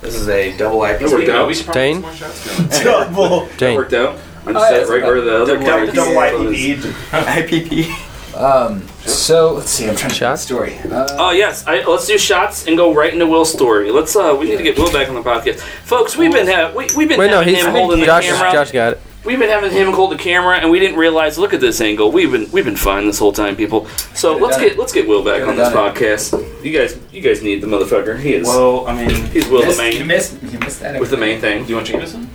this 0.00 0.14
is 0.14 0.28
a 0.28 0.56
double 0.56 0.78
IPA. 0.80 1.10
worked 1.12 1.28
out. 1.28 1.46
We 1.48 1.54
should 1.54 1.66
probably 1.66 1.82
Dane? 1.82 1.94
get 2.00 2.02
more 2.02 2.14
shots 2.14 2.58
going. 2.58 2.68
double, 2.84 3.46
That 3.46 3.58
Jane. 3.58 3.76
worked 3.76 3.92
out. 3.92 4.16
I 4.16 4.18
just 4.18 4.24
Oh, 4.46 4.50
yeah, 4.52 4.68
sat 4.68 4.80
it's 4.80 4.90
right 4.90 5.02
where 5.02 5.20
the 5.20 5.42
other 5.42 5.54
double, 5.56 5.66
guy 5.66 5.86
double. 6.30 6.46
IPP. 6.50 6.76
IPP. 7.10 8.10
Um, 8.34 8.82
so 9.06 9.52
let's 9.52 9.70
see. 9.70 9.88
I'm 9.88 9.94
trying 9.94 10.10
to 10.10 10.16
Shots? 10.16 10.48
find 10.50 10.60
the 10.60 10.76
story. 10.76 10.92
Uh, 10.92 11.06
Oh 11.20 11.30
yes, 11.30 11.64
I, 11.68 11.84
let's 11.84 12.04
do 12.08 12.18
shots 12.18 12.66
and 12.66 12.76
go 12.76 12.92
right 12.92 13.12
into 13.12 13.28
Will's 13.28 13.52
story. 13.52 13.92
Let's 13.92 14.16
uh, 14.16 14.36
we 14.36 14.46
need 14.46 14.56
to 14.56 14.64
get 14.64 14.76
Will 14.76 14.92
back 14.92 15.08
on 15.08 15.14
the 15.14 15.22
podcast, 15.22 15.60
folks. 15.60 16.16
We've 16.16 16.32
been 16.32 16.48
ha- 16.48 16.72
we, 16.76 16.88
we've 16.96 17.08
been 17.08 17.20
Wait, 17.20 17.30
no, 17.30 17.38
having 17.42 17.54
he's 17.54 17.64
him 17.64 17.70
holding 17.70 18.00
the 18.00 18.06
Josh. 18.06 18.24
camera. 18.24 18.50
Josh 18.50 18.72
got 18.72 18.92
it. 18.94 19.00
We've 19.24 19.38
been 19.38 19.48
having 19.48 19.70
him 19.72 19.92
hold 19.92 20.10
the 20.12 20.18
camera, 20.18 20.58
and 20.58 20.70
we 20.70 20.78
didn't 20.78 20.98
realize. 20.98 21.38
Look 21.38 21.54
at 21.54 21.60
this 21.60 21.80
angle. 21.80 22.12
We've 22.12 22.30
been 22.30 22.50
we've 22.50 22.64
been 22.64 22.76
fine 22.76 23.06
this 23.06 23.18
whole 23.18 23.32
time, 23.32 23.56
people. 23.56 23.86
So 24.14 24.34
Could've 24.34 24.42
let's 24.42 24.58
get 24.58 24.72
it. 24.72 24.78
let's 24.78 24.92
get 24.92 25.08
Will 25.08 25.24
back 25.24 25.34
Could've 25.40 25.48
on 25.50 25.56
this 25.56 25.72
done 25.72 25.94
podcast. 25.94 26.62
You 26.64 26.72
guys 26.78 26.98
you 27.10 27.22
guys 27.22 27.42
need 27.42 27.62
the 27.62 27.66
motherfucker. 27.66 28.18
He 28.20 28.34
is 28.34 28.46
Well, 28.46 28.86
I 28.86 28.94
mean, 28.94 29.24
he's 29.26 29.48
Will 29.48 29.60
the 29.62 29.66
missed- 29.68 29.80
You 29.94 29.98
main 30.00 30.06
missed. 30.06 30.42
You 30.42 30.58
missed 30.58 30.80
that. 30.80 31.00
with 31.00 31.10
the 31.10 31.16
main 31.16 31.40
thing. 31.40 31.62
do 31.64 31.70
you 31.70 31.76
want 31.76 31.86
Jameson? 31.88 32.28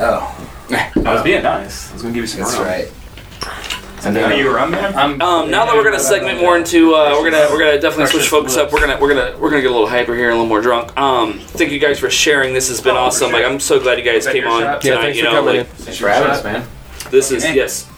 Oh, 0.00 0.48
I 0.70 0.90
was 1.14 1.22
being 1.22 1.42
nice. 1.42 1.90
I 1.90 1.92
was 1.94 2.02
gonna 2.02 2.14
give 2.14 2.22
you 2.24 2.28
some 2.28 2.40
that's 2.40 2.54
rum. 2.56 2.66
right. 2.66 2.92
And 4.06 4.16
Are 4.16 4.28
then, 4.28 4.38
you 4.38 4.50
a 4.50 4.54
rum 4.54 4.70
man? 4.70 4.94
I'm. 4.94 5.20
Um, 5.20 5.50
now 5.50 5.66
that 5.66 5.74
we're 5.74 5.82
gonna 5.82 5.98
segment 5.98 6.38
more 6.40 6.56
into, 6.56 6.94
uh, 6.94 7.10
we're 7.18 7.28
gonna 7.30 7.48
we're 7.50 7.58
gonna 7.58 7.80
definitely 7.80 8.06
switch 8.06 8.28
focus 8.28 8.56
up. 8.56 8.70
We're 8.72 8.78
gonna 8.80 8.98
we're 9.00 9.08
gonna 9.12 9.36
we're 9.38 9.50
gonna 9.50 9.62
get 9.62 9.70
a 9.70 9.74
little 9.74 9.88
hyper 9.88 10.14
here, 10.14 10.26
and 10.26 10.34
a 10.34 10.36
little 10.36 10.48
more 10.48 10.60
drunk. 10.60 10.96
Um, 10.96 11.40
thank 11.40 11.72
you 11.72 11.80
guys 11.80 11.98
for 11.98 12.08
sharing. 12.08 12.54
This 12.54 12.68
has 12.68 12.80
been 12.80 12.94
Oh, 12.96 13.00
awesome. 13.00 13.32
Like 13.32 13.44
I'm 13.44 13.58
so 13.58 13.80
glad 13.80 13.98
you 13.98 14.04
guys 14.04 14.26
came 14.26 14.46
on 14.46 14.62
shot? 14.62 14.84
Yeah, 14.84 14.92
tonight. 14.92 15.02
thanks 15.02 15.18
you 15.18 15.24
for 15.24 15.30
know, 15.32 15.36
coming 15.40 15.56
like 15.58 15.66
Thanks 15.68 15.98
for 15.98 16.08
having 16.08 16.30
us, 16.30 16.44
man. 16.44 16.68
this 17.10 17.32
is 17.32 17.44
Okay. 17.44 17.56
yes. 17.56 17.90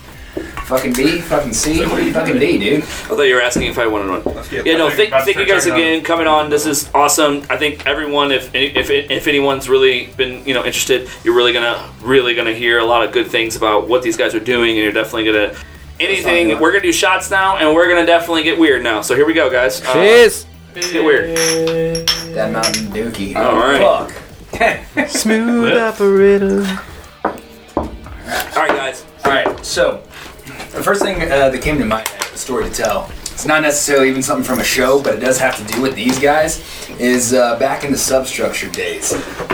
Fucking 0.67 0.93
B, 0.93 1.21
fucking 1.21 1.53
C, 1.55 1.81
where 1.81 1.93
are 1.95 2.01
you 2.01 2.13
fucking 2.13 2.39
D, 2.39 2.59
dude. 2.59 2.83
I 2.83 2.87
thought 2.87 3.23
you 3.23 3.35
were 3.35 3.41
asking 3.41 3.65
if 3.65 3.79
I 3.79 3.87
wanted 3.87 4.25
one. 4.25 4.45
Yeah, 4.53 4.77
no. 4.77 4.91
Thank, 4.91 5.11
thank 5.11 5.37
you 5.39 5.47
guys 5.47 5.63
start 5.65 5.79
again 5.79 6.05
coming 6.05 6.27
on. 6.27 6.49
This 6.51 6.67
is 6.67 6.91
awesome. 6.95 7.43
I 7.51 7.57
think 7.57 7.87
everyone, 7.87 8.33
if 8.33 8.55
if 8.55 8.91
if 8.91 9.27
anyone's 9.27 9.69
really 9.69 10.07
been 10.17 10.45
you 10.47 10.53
know 10.55 10.65
interested, 10.65 11.09
you're 11.25 11.35
really 11.35 11.53
gonna 11.55 11.91
really 12.03 12.35
gonna 12.35 12.53
hear 12.53 12.79
a 12.79 12.85
lot 12.85 13.03
of 13.05 13.13
good 13.13 13.29
things 13.29 13.57
about 13.57 13.89
what 13.89 14.03
these 14.03 14.17
guys 14.17 14.35
are 14.35 14.41
doing, 14.41 14.71
and 14.71 14.79
you're 14.79 14.93
definitely 14.93 15.25
gonna 15.25 15.55
anything. 16.01 16.59
We're 16.61 16.71
gonna 16.73 16.83
do 16.83 16.93
shots 16.93 17.31
now, 17.31 17.57
and 17.57 17.75
we're 17.75 17.89
gonna 17.89 18.07
definitely 18.07 18.43
get 18.43 18.59
weird 18.59 18.83
now. 18.83 19.01
So 19.01 19.15
here 19.15 19.27
we 19.27 19.33
go, 19.35 19.51
guys. 19.51 19.81
Uh, 19.85 19.93
Cheers. 19.95 20.47
Let's 20.75 20.93
get 20.93 21.05
weird. 21.05 21.37
That 22.35 22.53
Mountain 22.53 22.87
Dookie. 22.87 23.35
All 23.37 23.57
right. 23.57 24.11
Fuck. 24.11 25.09
Smooth 25.09 25.77
operator. 25.77 26.61
All 27.25 27.85
right, 28.57 28.69
guys. 28.69 29.05
All 29.25 29.33
right. 29.33 29.65
So, 29.65 30.03
the 30.45 30.83
first 30.83 31.03
thing 31.03 31.21
uh, 31.23 31.49
that 31.49 31.63
came 31.63 31.79
to 31.79 31.85
mind, 31.85 32.09
a 32.21 32.37
story 32.37 32.65
to 32.69 32.71
tell. 32.71 33.11
It's 33.39 33.47
not 33.47 33.63
necessarily 33.63 34.09
even 34.11 34.21
something 34.21 34.43
from 34.45 34.59
a 34.59 34.65
show, 34.65 35.01
but 35.01 35.15
it 35.15 35.21
does 35.21 35.39
have 35.39 35.57
to 35.65 35.73
do 35.73 35.81
with 35.81 35.95
these 35.95 36.19
guys. 36.19 36.59
Is 36.99 37.33
uh, 37.33 37.57
back 37.61 37.85
in 37.85 37.93
the 37.93 37.97
substructure 37.99 38.69
days. 38.69 39.13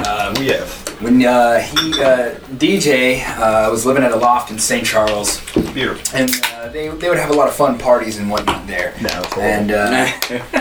Um, 0.08 0.34
Yes. 0.40 0.80
when 1.00 1.22
uh, 1.22 1.58
he 1.60 1.92
uh, 2.02 2.34
DJ 2.56 3.22
uh, 3.36 3.68
was 3.70 3.84
living 3.84 4.02
at 4.02 4.10
a 4.12 4.16
loft 4.16 4.50
in 4.50 4.58
St. 4.58 4.86
Charles, 4.86 5.38
Beautiful. 5.74 6.16
and 6.18 6.30
uh, 6.54 6.68
they, 6.70 6.88
they 6.88 7.10
would 7.10 7.18
have 7.18 7.28
a 7.28 7.34
lot 7.34 7.46
of 7.46 7.54
fun 7.54 7.76
parties 7.78 8.16
and 8.16 8.30
whatnot 8.30 8.66
there. 8.66 8.94
No, 9.02 9.08
it's 9.22 9.36
And 9.36 9.70
uh, 9.70 10.10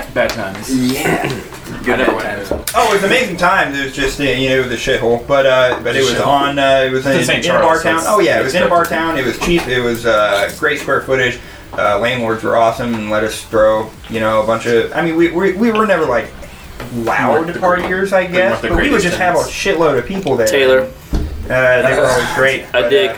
Bad 0.14 0.32
times. 0.32 0.92
yeah, 0.94 1.24
Good 1.86 2.00
never 2.00 2.12
times. 2.22 2.50
Oh, 2.76 2.90
it 2.92 2.96
was 2.96 3.04
amazing 3.06 3.38
times. 3.38 3.80
It 3.80 3.86
was 3.86 3.96
just 3.96 4.20
uh, 4.20 4.24
you 4.24 4.50
know 4.50 4.58
it 4.60 4.70
was 4.70 4.72
a 4.74 4.76
shithole, 4.92 5.26
but 5.26 5.46
uh, 5.46 5.80
but 5.82 5.96
it 5.96 6.02
was 6.02 6.12
Shithole. 6.16 6.28
on. 6.28 6.60
Uh, 6.60 6.84
it 6.88 6.92
was 6.92 7.06
in, 7.06 7.14
It's 7.18 7.30
in 7.30 7.38
in 7.38 7.44
St. 7.44 7.56
a 7.56 7.60
bar 7.60 7.82
Charles, 7.82 8.04
so 8.04 8.10
town. 8.10 8.16
Oh 8.16 8.20
yeah, 8.20 8.42
it 8.42 8.44
was 8.44 8.54
in 8.54 8.64
a 8.64 8.68
bar 8.70 8.84
town. 8.86 9.18
It 9.18 9.26
was 9.26 9.40
cheap. 9.40 9.66
It 9.68 9.80
was 9.82 10.06
uh, 10.06 10.54
great 10.60 10.80
square 10.80 11.02
footage. 11.02 11.40
Uh, 11.78 12.00
landlords 12.00 12.44
were 12.44 12.56
awesome 12.56 12.94
and 12.94 13.10
let 13.10 13.24
us 13.24 13.44
throw 13.46 13.90
you 14.10 14.20
know 14.20 14.44
a 14.44 14.46
bunch 14.46 14.66
of. 14.68 14.92
I 14.94 15.02
mean, 15.04 15.16
we 15.16 15.32
we, 15.32 15.54
we 15.54 15.72
were 15.72 15.86
never 15.88 16.06
like 16.06 16.28
loud 16.94 17.46
weren't 17.46 17.54
the 17.54 17.60
partiers, 17.60 18.14
I 18.14 18.28
guess, 18.28 18.62
but 18.62 18.70
we 18.72 18.76
would 18.78 18.84
greatest 18.90 19.06
just 19.06 19.18
have 19.18 19.36
a 19.36 19.38
tenants. 19.40 19.54
shitload 19.56 19.98
of 19.98 20.06
people 20.06 20.36
there. 20.36 20.48
Taylor, 20.48 20.92
Uh, 21.14 21.82
they 21.82 21.98
were 22.00 22.06
always 22.06 22.34
great. 22.36 22.64
I 22.66 22.82
but, 22.84 22.90
dig. 22.90 23.10
uh, 23.12 23.18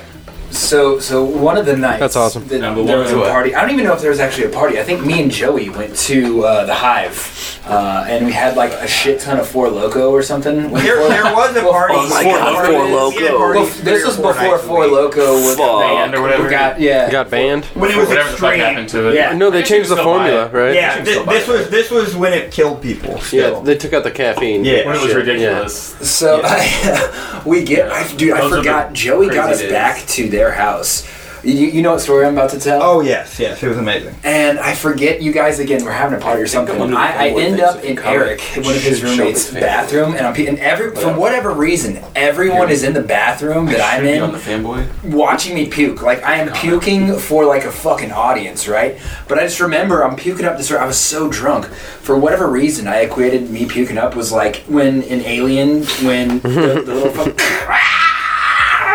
So, 0.55 0.99
so 0.99 1.23
one 1.23 1.57
of 1.57 1.65
the 1.65 1.75
nights. 1.75 1.99
That's 1.99 2.15
awesome. 2.15 2.47
That 2.47 2.59
Number 2.61 2.83
there 2.83 2.97
one 2.97 3.03
was 3.05 3.11
a 3.13 3.15
to 3.15 3.29
party. 3.29 3.53
I 3.55 3.61
don't 3.61 3.71
even 3.71 3.83
know 3.85 3.93
if 3.93 4.01
there 4.01 4.09
was 4.09 4.19
actually 4.19 4.45
a 4.47 4.49
party. 4.49 4.79
I 4.79 4.83
think 4.83 5.05
me 5.05 5.21
and 5.21 5.29
Joey 5.31 5.69
went 5.69 5.95
to 5.97 6.43
uh, 6.45 6.65
the 6.65 6.73
Hive, 6.73 7.59
uh, 7.67 8.05
and 8.07 8.25
we 8.25 8.31
had 8.31 8.55
like 8.55 8.71
a 8.71 8.87
shit 8.87 9.19
ton 9.19 9.37
of 9.39 9.47
Four 9.47 9.69
Loco 9.69 10.11
or 10.11 10.23
something. 10.23 10.71
When 10.71 10.83
there, 10.83 10.97
Four- 10.97 11.09
there 11.09 11.23
was 11.33 11.55
a 11.57 11.61
party. 11.61 11.93
oh 11.97 12.09
my 12.09 12.23
Four 12.23 12.37
God, 12.37 12.65
Four 12.65 12.69
We 12.69 12.75
had 12.85 12.91
Loco. 12.93 13.37
parties 13.37 13.55
Well, 13.61 13.65
three 13.69 13.83
this 13.83 14.03
or 14.03 14.07
was 14.07 14.15
four 14.17 14.33
before 14.33 14.47
nights 14.51 14.63
a 14.63 14.67
Four 14.67 14.79
week. 14.81 14.91
Loco 14.91 15.33
was 15.33 15.55
Fuck. 15.57 15.79
Band 15.81 16.15
or 16.15 16.21
whatever. 16.21 16.49
Got 16.49 16.79
yeah. 16.79 17.11
Got 17.11 17.29
banned. 17.29 17.65
When 17.65 17.91
it 17.91 17.97
was 17.97 18.07
Whatever 18.07 18.31
the 18.31 18.37
fuck 18.37 18.53
extreme. 18.53 18.59
happened 18.59 18.89
to 18.89 19.09
it. 19.09 19.15
Yeah. 19.15 19.33
No, 19.33 19.49
they 19.49 19.61
changed 19.63 19.89
the 19.89 19.95
can 19.95 20.03
still 20.03 20.13
buy 20.17 20.29
formula, 20.29 20.45
it. 20.47 20.53
right? 20.53 20.73
Yeah, 20.75 20.95
can 20.95 21.05
thi- 21.05 21.11
still 21.11 21.25
buy 21.25 21.33
this 21.33 21.47
it. 21.47 21.51
was 21.51 21.69
this 21.69 21.91
was 21.91 22.15
when 22.15 22.33
it 22.33 22.51
killed 22.51 22.81
people. 22.81 23.11
Yeah, 23.15 23.19
Still. 23.21 23.61
they 23.61 23.75
took 23.77 23.93
out 23.93 24.03
the 24.03 24.11
caffeine. 24.11 24.63
Yeah. 24.63 24.85
When 24.85 24.95
it 24.95 25.01
was 25.01 25.07
Shit, 25.11 25.15
ridiculous. 25.17 25.75
So 26.09 26.37
we 27.45 27.63
get, 27.63 27.91
I, 27.91 28.07
dude, 28.15 28.33
I 28.33 28.41
Those 28.41 28.51
are 28.53 28.55
the 28.55 28.61
forgot. 28.61 28.93
Joey 28.93 29.27
got 29.27 29.45
crazy 29.47 29.51
us 29.53 29.59
days. 29.61 29.71
back 29.71 30.05
to 30.07 30.29
their 30.29 30.44
house. 30.51 31.07
You, 31.43 31.67
you 31.67 31.83
know 31.83 31.91
what 31.91 32.01
story 32.01 32.25
I'm 32.25 32.33
about 32.33 32.49
to 32.51 32.59
tell? 32.59 32.81
Oh 32.81 33.01
yes, 33.01 33.39
yes, 33.39 33.61
it 33.61 33.67
was 33.67 33.77
amazing. 33.77 34.15
And 34.23 34.57
I 34.57 34.73
forget 34.73 35.21
you 35.21 35.31
guys 35.31 35.59
again. 35.59 35.85
We're 35.85 35.91
having 35.91 36.17
a 36.17 36.21
party 36.21 36.41
or 36.41 36.47
something. 36.47 36.75
one 36.79 36.87
of 36.87 36.95
the 36.95 36.97
I, 36.99 37.25
I 37.25 37.27
end 37.29 37.59
up 37.59 37.75
if 37.77 37.83
you 37.83 37.89
in 37.91 37.95
come, 37.97 38.13
Eric, 38.15 38.41
one 38.41 38.75
of 38.75 38.81
his 38.81 38.97
should 39.01 39.09
roommates' 39.19 39.53
bathroom, 39.53 40.15
and 40.15 40.25
I'm 40.25 40.33
pe- 40.33 40.47
and 40.47 40.57
every 40.57 40.95
for 40.95 41.13
whatever 41.15 41.51
reason, 41.51 42.03
everyone 42.15 42.71
is 42.71 42.83
in 42.83 42.93
the 42.93 43.03
bathroom 43.03 43.67
that 43.67 43.79
I'm 43.79 44.03
Should 44.03 44.11
be 44.11 44.17
on 44.17 44.29
in, 44.29 44.31
the 44.31 44.39
fanboy. 44.39 45.13
watching 45.13 45.53
me 45.53 45.67
puke. 45.67 46.01
Like 46.01 46.23
I 46.23 46.37
am 46.37 46.51
puking 46.51 47.15
for 47.19 47.45
like 47.45 47.63
a 47.65 47.71
fucking 47.71 48.11
audience, 48.11 48.67
right? 48.67 48.99
But 49.27 49.37
I 49.37 49.43
just 49.43 49.59
remember 49.59 50.03
I'm 50.03 50.15
puking 50.15 50.47
up 50.47 50.57
this. 50.57 50.71
I 50.71 50.83
was 50.87 50.97
so 50.97 51.29
drunk. 51.29 51.67
For 51.67 52.17
whatever 52.17 52.47
reason, 52.49 52.87
I 52.87 53.01
equated 53.01 53.51
me 53.51 53.67
puking 53.67 53.99
up 53.99 54.15
was 54.15 54.31
like 54.31 54.63
when 54.67 55.03
an 55.03 55.21
Alien, 55.21 55.83
when 56.03 56.39
the, 56.39 56.81
the 56.83 56.95
little 56.95 57.11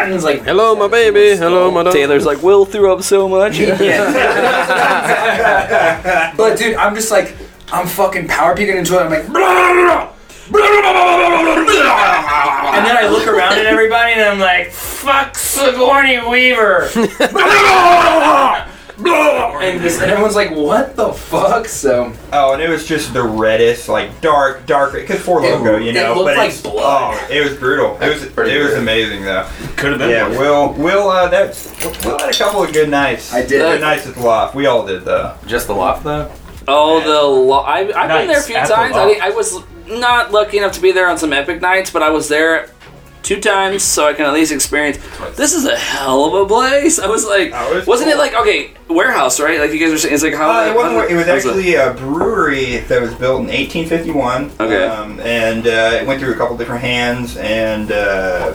fuck. 0.01 0.07
And 0.07 0.15
it's 0.15 0.25
like 0.25 0.43
Hello, 0.43 0.75
my 0.77 0.89
baby. 0.89 1.37
Hello, 1.37 1.71
my 1.71 1.83
dog. 1.83 1.93
Taylor's 1.93 2.27
like 2.27 2.43
Will 2.43 2.65
threw 2.65 2.93
up 2.93 3.03
so 3.03 3.29
much. 3.29 3.59
Yeah. 3.59 3.77
but 6.37 6.59
dude, 6.59 6.77
I'm 6.77 6.95
just 6.95 7.11
like, 7.11 7.37
I'm 7.73 7.87
fucking 7.87 8.29
power 8.29 8.57
peeking 8.57 8.77
into 8.77 8.95
it. 8.97 9.03
I'm 9.03 9.11
like, 9.11 9.25
and 12.73 12.87
then 12.87 12.97
I 12.97 13.09
look 13.09 13.27
around 13.29 13.53
at 13.53 13.67
everybody 13.67 14.13
and 14.15 14.23
I'm 14.23 14.41
like, 14.41 14.73
fuck 14.73 15.37
Sigourney 15.37 16.19
Weaver. 16.29 16.91
and, 19.07 19.81
just, 19.83 20.01
and 20.01 20.11
everyone's 20.11 20.35
like, 20.37 20.51
what 20.51 20.97
the 20.97 21.13
fuck? 21.13 21.67
So 21.67 22.13
Oh, 22.33 22.53
and 22.53 22.63
it 22.63 22.69
was 22.69 22.87
just 22.87 23.13
the 23.13 23.23
reddest, 23.23 23.89
like 23.89 24.21
dark, 24.21 24.67
dark. 24.67 24.93
Because 24.93 25.21
Four 25.21 25.45
It- 25.45 25.51
Loco, 25.51 25.77
you 25.79 25.91
it 25.91 25.95
know, 25.95 26.15
looked 26.15 26.27
but 26.27 26.37
like 26.37 26.51
it's, 26.51 26.61
blood. 26.63 27.19
Oh, 27.21 27.29
it 27.33 27.43
was 27.49 27.59
brutal. 27.59 27.97
It 28.01 28.09
was, 28.09 28.27
pretty 28.27 28.57
it 28.57 28.63
was 28.63 28.75
amazing 28.75 29.25
though. 29.25 29.49
Could 29.77 29.91
have 29.91 29.99
been. 29.99 30.11
Yeah, 30.11 30.29
worse. 30.29 30.39
Will, 30.39 30.73
Will, 30.75 31.09
uh, 31.11 31.29
that's 31.29 31.67
Will 32.05 32.19
had 32.19 32.31
a 32.35 32.37
couple 32.39 32.63
of 32.63 32.73
good 32.73 32.89
nights. 32.89 33.33
I 33.33 33.41
did. 33.41 33.61
good 33.61 33.81
nights 33.81 34.07
at 34.07 34.15
the 34.15 34.23
loft. 34.23 34.55
We 34.55 34.67
all 34.67 34.87
did 34.87 35.05
though. 35.05 35.37
Just 35.47 35.67
the 35.67 35.75
loft 35.75 36.05
though. 36.05 36.31
Oh, 36.69 37.01
the 37.01 37.23
lo- 37.23 37.61
I, 37.61 37.79
I've 37.81 38.09
been 38.09 38.29
there 38.29 38.39
a 38.39 38.43
few 38.43 38.55
at 38.57 38.69
the 38.69 38.75
times. 38.75 38.95
I. 38.97 39.19
I 39.23 39.31
was 39.31 39.59
not 39.87 40.31
lucky 40.31 40.59
enough 40.59 40.73
to 40.73 40.81
be 40.81 40.93
there 40.93 41.09
on 41.09 41.19
some 41.19 41.33
epic 41.33 41.61
nights, 41.61 41.91
but 41.91 42.03
I 42.03 42.11
was 42.11 42.29
there 42.29 42.71
two 43.23 43.41
times, 43.41 43.83
so 43.83 44.07
I 44.07 44.15
can 44.15 44.27
at 44.27 44.33
least 44.33 44.53
experience. 44.53 44.99
This 45.37 45.53
is 45.53 45.65
a 45.65 45.77
hell 45.77 46.25
of 46.25 46.35
a 46.35 46.47
place. 46.47 46.99
I 46.99 47.07
was 47.07 47.27
like, 47.27 47.53
Oh, 47.55 47.75
was 47.75 47.87
wasn't 47.87 48.11
it 48.11 48.19
like 48.19 48.35
okay 48.35 48.73
warehouse 48.89 49.39
right? 49.41 49.61
Like 49.61 49.73
you 49.73 49.79
guys 49.79 49.91
were 49.91 49.99
saying, 49.99 50.15
it's 50.15 50.23
like 50.23 50.35
how. 50.35 50.51
Uh, 50.51 50.71
it, 50.71 50.77
wasn't, 50.77 51.11
it 51.11 51.17
was 51.17 51.29
actually 51.29 51.75
a 51.75 51.95
brewery 51.95 52.79
that 52.79 53.01
was 53.01 53.15
built 53.15 53.41
in 53.41 53.47
1851. 53.47 54.51
Okay. 54.61 54.87
Um, 54.87 55.21
and 55.21 55.67
uh, 55.67 55.99
it 56.01 56.07
went 56.07 56.21
through 56.21 56.35
a 56.35 56.37
couple 56.37 56.57
different 56.57 56.81
hands, 56.83 57.37
and 57.37 57.93
uh, 57.93 58.55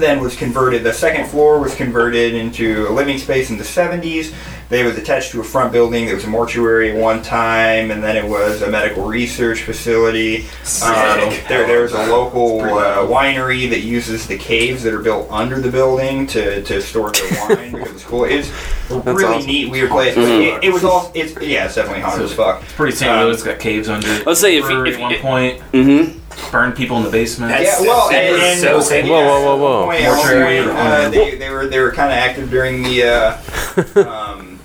then 0.00 0.20
was 0.20 0.36
converted. 0.36 0.82
The 0.84 0.92
second 0.92 1.28
floor 1.28 1.58
was 1.58 1.74
converted 1.74 2.34
into 2.34 2.86
a 2.88 2.92
living 2.92 3.18
space 3.18 3.50
in 3.50 3.58
the 3.58 3.64
70s. 3.64 4.34
They 4.68 4.82
was 4.82 4.98
attached 4.98 5.30
to 5.30 5.40
a 5.40 5.44
front 5.44 5.70
building 5.72 6.06
that 6.06 6.14
was 6.16 6.24
a 6.24 6.28
mortuary 6.28 6.90
at 6.90 6.96
one 7.00 7.22
time, 7.22 7.92
and 7.92 8.02
then 8.02 8.16
it 8.16 8.28
was 8.28 8.62
a 8.62 8.68
medical 8.70 9.04
research 9.04 9.62
facility. 9.62 10.38
Um, 10.82 11.30
there, 11.48 11.66
there's 11.68 11.92
a 11.92 12.06
local 12.08 12.62
uh, 12.62 12.96
winery 13.06 13.70
that 13.70 13.82
uses 13.82 14.26
the 14.26 14.36
caves 14.36 14.82
that 14.82 14.92
are 14.92 14.98
built 15.02 15.30
under 15.30 15.60
the 15.60 15.70
building 15.70 16.26
to, 16.28 16.62
to 16.64 16.82
store 16.82 17.12
their 17.12 17.30
wine 17.56 17.72
because 17.72 17.92
it's 17.92 18.04
cool. 18.04 18.24
It's 18.24 18.50
really 18.90 19.24
awesome. 19.24 19.46
neat, 19.46 19.70
weird 19.70 19.90
place. 19.90 20.16
But 20.16 20.24
it, 20.24 20.64
it 20.64 20.72
was 20.72 20.82
all. 20.82 21.12
It's 21.14 21.40
yeah, 21.40 21.66
it's 21.66 21.76
definitely 21.76 22.02
haunted 22.02 22.22
as 22.24 22.34
fuck. 22.34 22.60
Pretty 22.62 22.96
St. 22.96 23.08
Um, 23.08 23.24
Louis 23.26 23.40
got 23.44 23.60
caves 23.60 23.88
under. 23.88 24.08
it. 24.08 24.26
Let's 24.26 24.40
say 24.40 24.56
if 24.56 24.64
you- 24.64 24.70
Brewery 24.70 24.90
if 24.90 24.96
at 24.96 25.00
one 25.00 25.10
you- 25.12 25.18
point 25.20 25.60
Mm-hmm. 25.72 26.18
Burned 26.50 26.76
people 26.76 26.96
in 26.98 27.02
the 27.04 27.10
basement. 27.10 27.50
That's- 27.52 27.80
Yeah, 27.80 27.86
well, 27.86 28.10
and, 28.10 28.42
and 28.42 28.60
so 28.60 28.80
sad. 28.80 29.04
Whoa, 29.06 29.24
whoa, 29.24 29.44
whoa, 29.44 29.56
whoa. 29.56 29.84
Point, 29.86 30.00
at 30.02 30.08
one 30.10 30.16
Mortuary 30.18 30.58
point, 30.58 30.70
or- 30.70 30.80
uh, 30.80 31.08
they, 31.10 31.34
they 31.36 31.50
were 31.50 31.66
they 31.66 31.78
were 31.80 31.92
kind 31.92 32.10
of 32.12 32.18
active 32.18 32.50
during 32.50 32.82
the 32.82 33.02
uh, 33.04 34.06
um, 34.34 34.58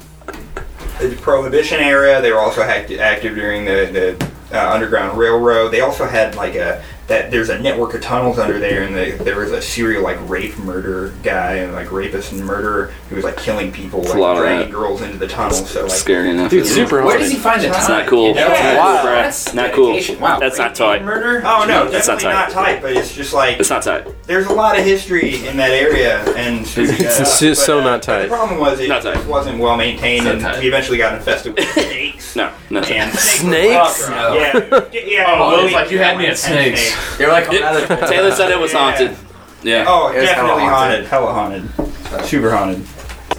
the 1.00 1.16
Prohibition 1.22 1.80
era. 1.80 2.22
They 2.22 2.32
were 2.32 2.40
also 2.40 2.62
act- 2.62 2.92
active 2.92 3.36
during 3.36 3.66
the 3.66 4.18
the 4.52 4.58
uh, 4.58 4.72
Underground 4.74 5.18
Railroad. 5.18 5.70
They 5.70 5.82
also 5.82 6.06
had 6.06 6.36
like 6.36 6.56
a 6.56 6.84
that 7.08 7.30
there's 7.30 7.50
a 7.50 7.60
network 7.60 7.94
of 7.94 8.02
tunnels 8.02 8.40
under 8.40 8.58
there, 8.58 8.84
and 8.84 8.96
the, 8.96 9.22
there 9.24 9.38
was 9.38 9.52
a 9.52 9.62
serial 9.62 10.02
like 10.02 10.18
rape 10.30 10.58
murder 10.60 11.14
guy 11.24 11.56
and 11.56 11.74
like 11.74 11.92
rapist 11.92 12.32
and 12.32 12.46
murderer 12.46 12.94
who 13.10 13.16
was 13.18 13.26
like 13.26 13.36
killing 13.38 13.72
people, 13.72 14.00
a 14.00 14.04
like 14.08 14.16
lot 14.16 14.38
dragging 14.38 14.70
that. 14.70 14.74
girls 14.74 15.02
into 15.02 15.18
the 15.18 15.28
tunnels. 15.28 15.70
So 15.70 15.82
like 15.84 15.92
Scary 15.92 16.30
enough. 16.30 16.52
Dude, 16.52 16.62
isn't 16.62 16.74
super 16.76 17.04
Where 17.04 17.18
does 17.18 17.30
he 17.32 17.38
find 17.38 17.60
the 17.62 17.66
time? 17.66 17.74
That's 17.74 17.90
not 17.90 18.08
cool. 18.08 18.28
You 18.30 18.36
know? 18.36 18.48
That's 18.48 18.76
not 18.76 18.78
Wow. 18.96 19.02
bro. 19.04 19.12
That's 19.16 19.54
Not 19.54 19.74
cool. 19.74 20.00
Wow. 20.20 20.40
That's 20.40 20.58
not 20.58 20.76
tight. 20.76 21.04
Murder. 21.04 21.42
Oh 21.46 21.66
no, 21.68 21.90
That's 21.90 22.08
not 22.08 22.20
tight. 22.22 22.32
not 22.32 22.50
tight, 22.52 22.82
but 22.82 22.94
it's 22.96 23.14
just 23.14 23.34
like 23.34 23.60
It's 23.60 23.70
not 23.70 23.84
tight. 23.84 24.08
there's 24.28 24.46
a 24.48 24.54
lot 24.54 24.78
of 24.80 24.86
history 24.86 25.46
in 25.48 25.58
that 25.58 25.72
area, 25.72 26.24
and 26.36 26.62
It's 26.66 27.40
just 27.40 27.66
so 27.66 27.80
uh, 27.80 27.84
not 27.84 28.04
tight. 28.04 28.24
The 28.24 28.28
problem 28.30 28.60
was 28.60 28.80
it 28.80 28.88
Not 28.88 29.04
wasn't 29.28 29.60
well 29.60 29.76
maintained, 29.76 30.28
and 30.28 30.40
tight. 30.40 30.60
we 30.60 30.68
eventually 30.68 30.98
got 30.98 31.16
infested 31.16 31.56
with 31.56 31.68
snakes. 31.74 32.36
No, 32.36 32.54
no. 32.70 32.80
And 32.80 33.12
Snakes? 33.18 34.08
No. 34.10 34.34
Yeah, 34.36 34.90
yeah. 34.94 35.26
Oh, 35.28 35.40
well, 35.40 35.58
Will's 35.64 35.74
like, 35.74 35.92
you 35.92 35.98
had 35.98 36.18
me 36.18 36.28
at 36.28 36.30
and 36.50 36.78
snakes. 37.02 37.18
They're 37.18 37.30
like, 37.30 37.50
now 37.52 38.08
Taylor 38.08 38.32
said 38.32 38.52
it 38.52 38.60
was 38.60 38.72
haunted. 38.74 39.16
Yeah. 39.64 39.86
Oh, 39.88 40.10
It 40.10 40.22
definitely 40.22 40.64
hella 40.64 40.74
haunted. 40.76 41.06
Hella 41.06 41.34
haunted. 41.34 42.26
Super 42.26 42.52
haunted. 42.52 42.86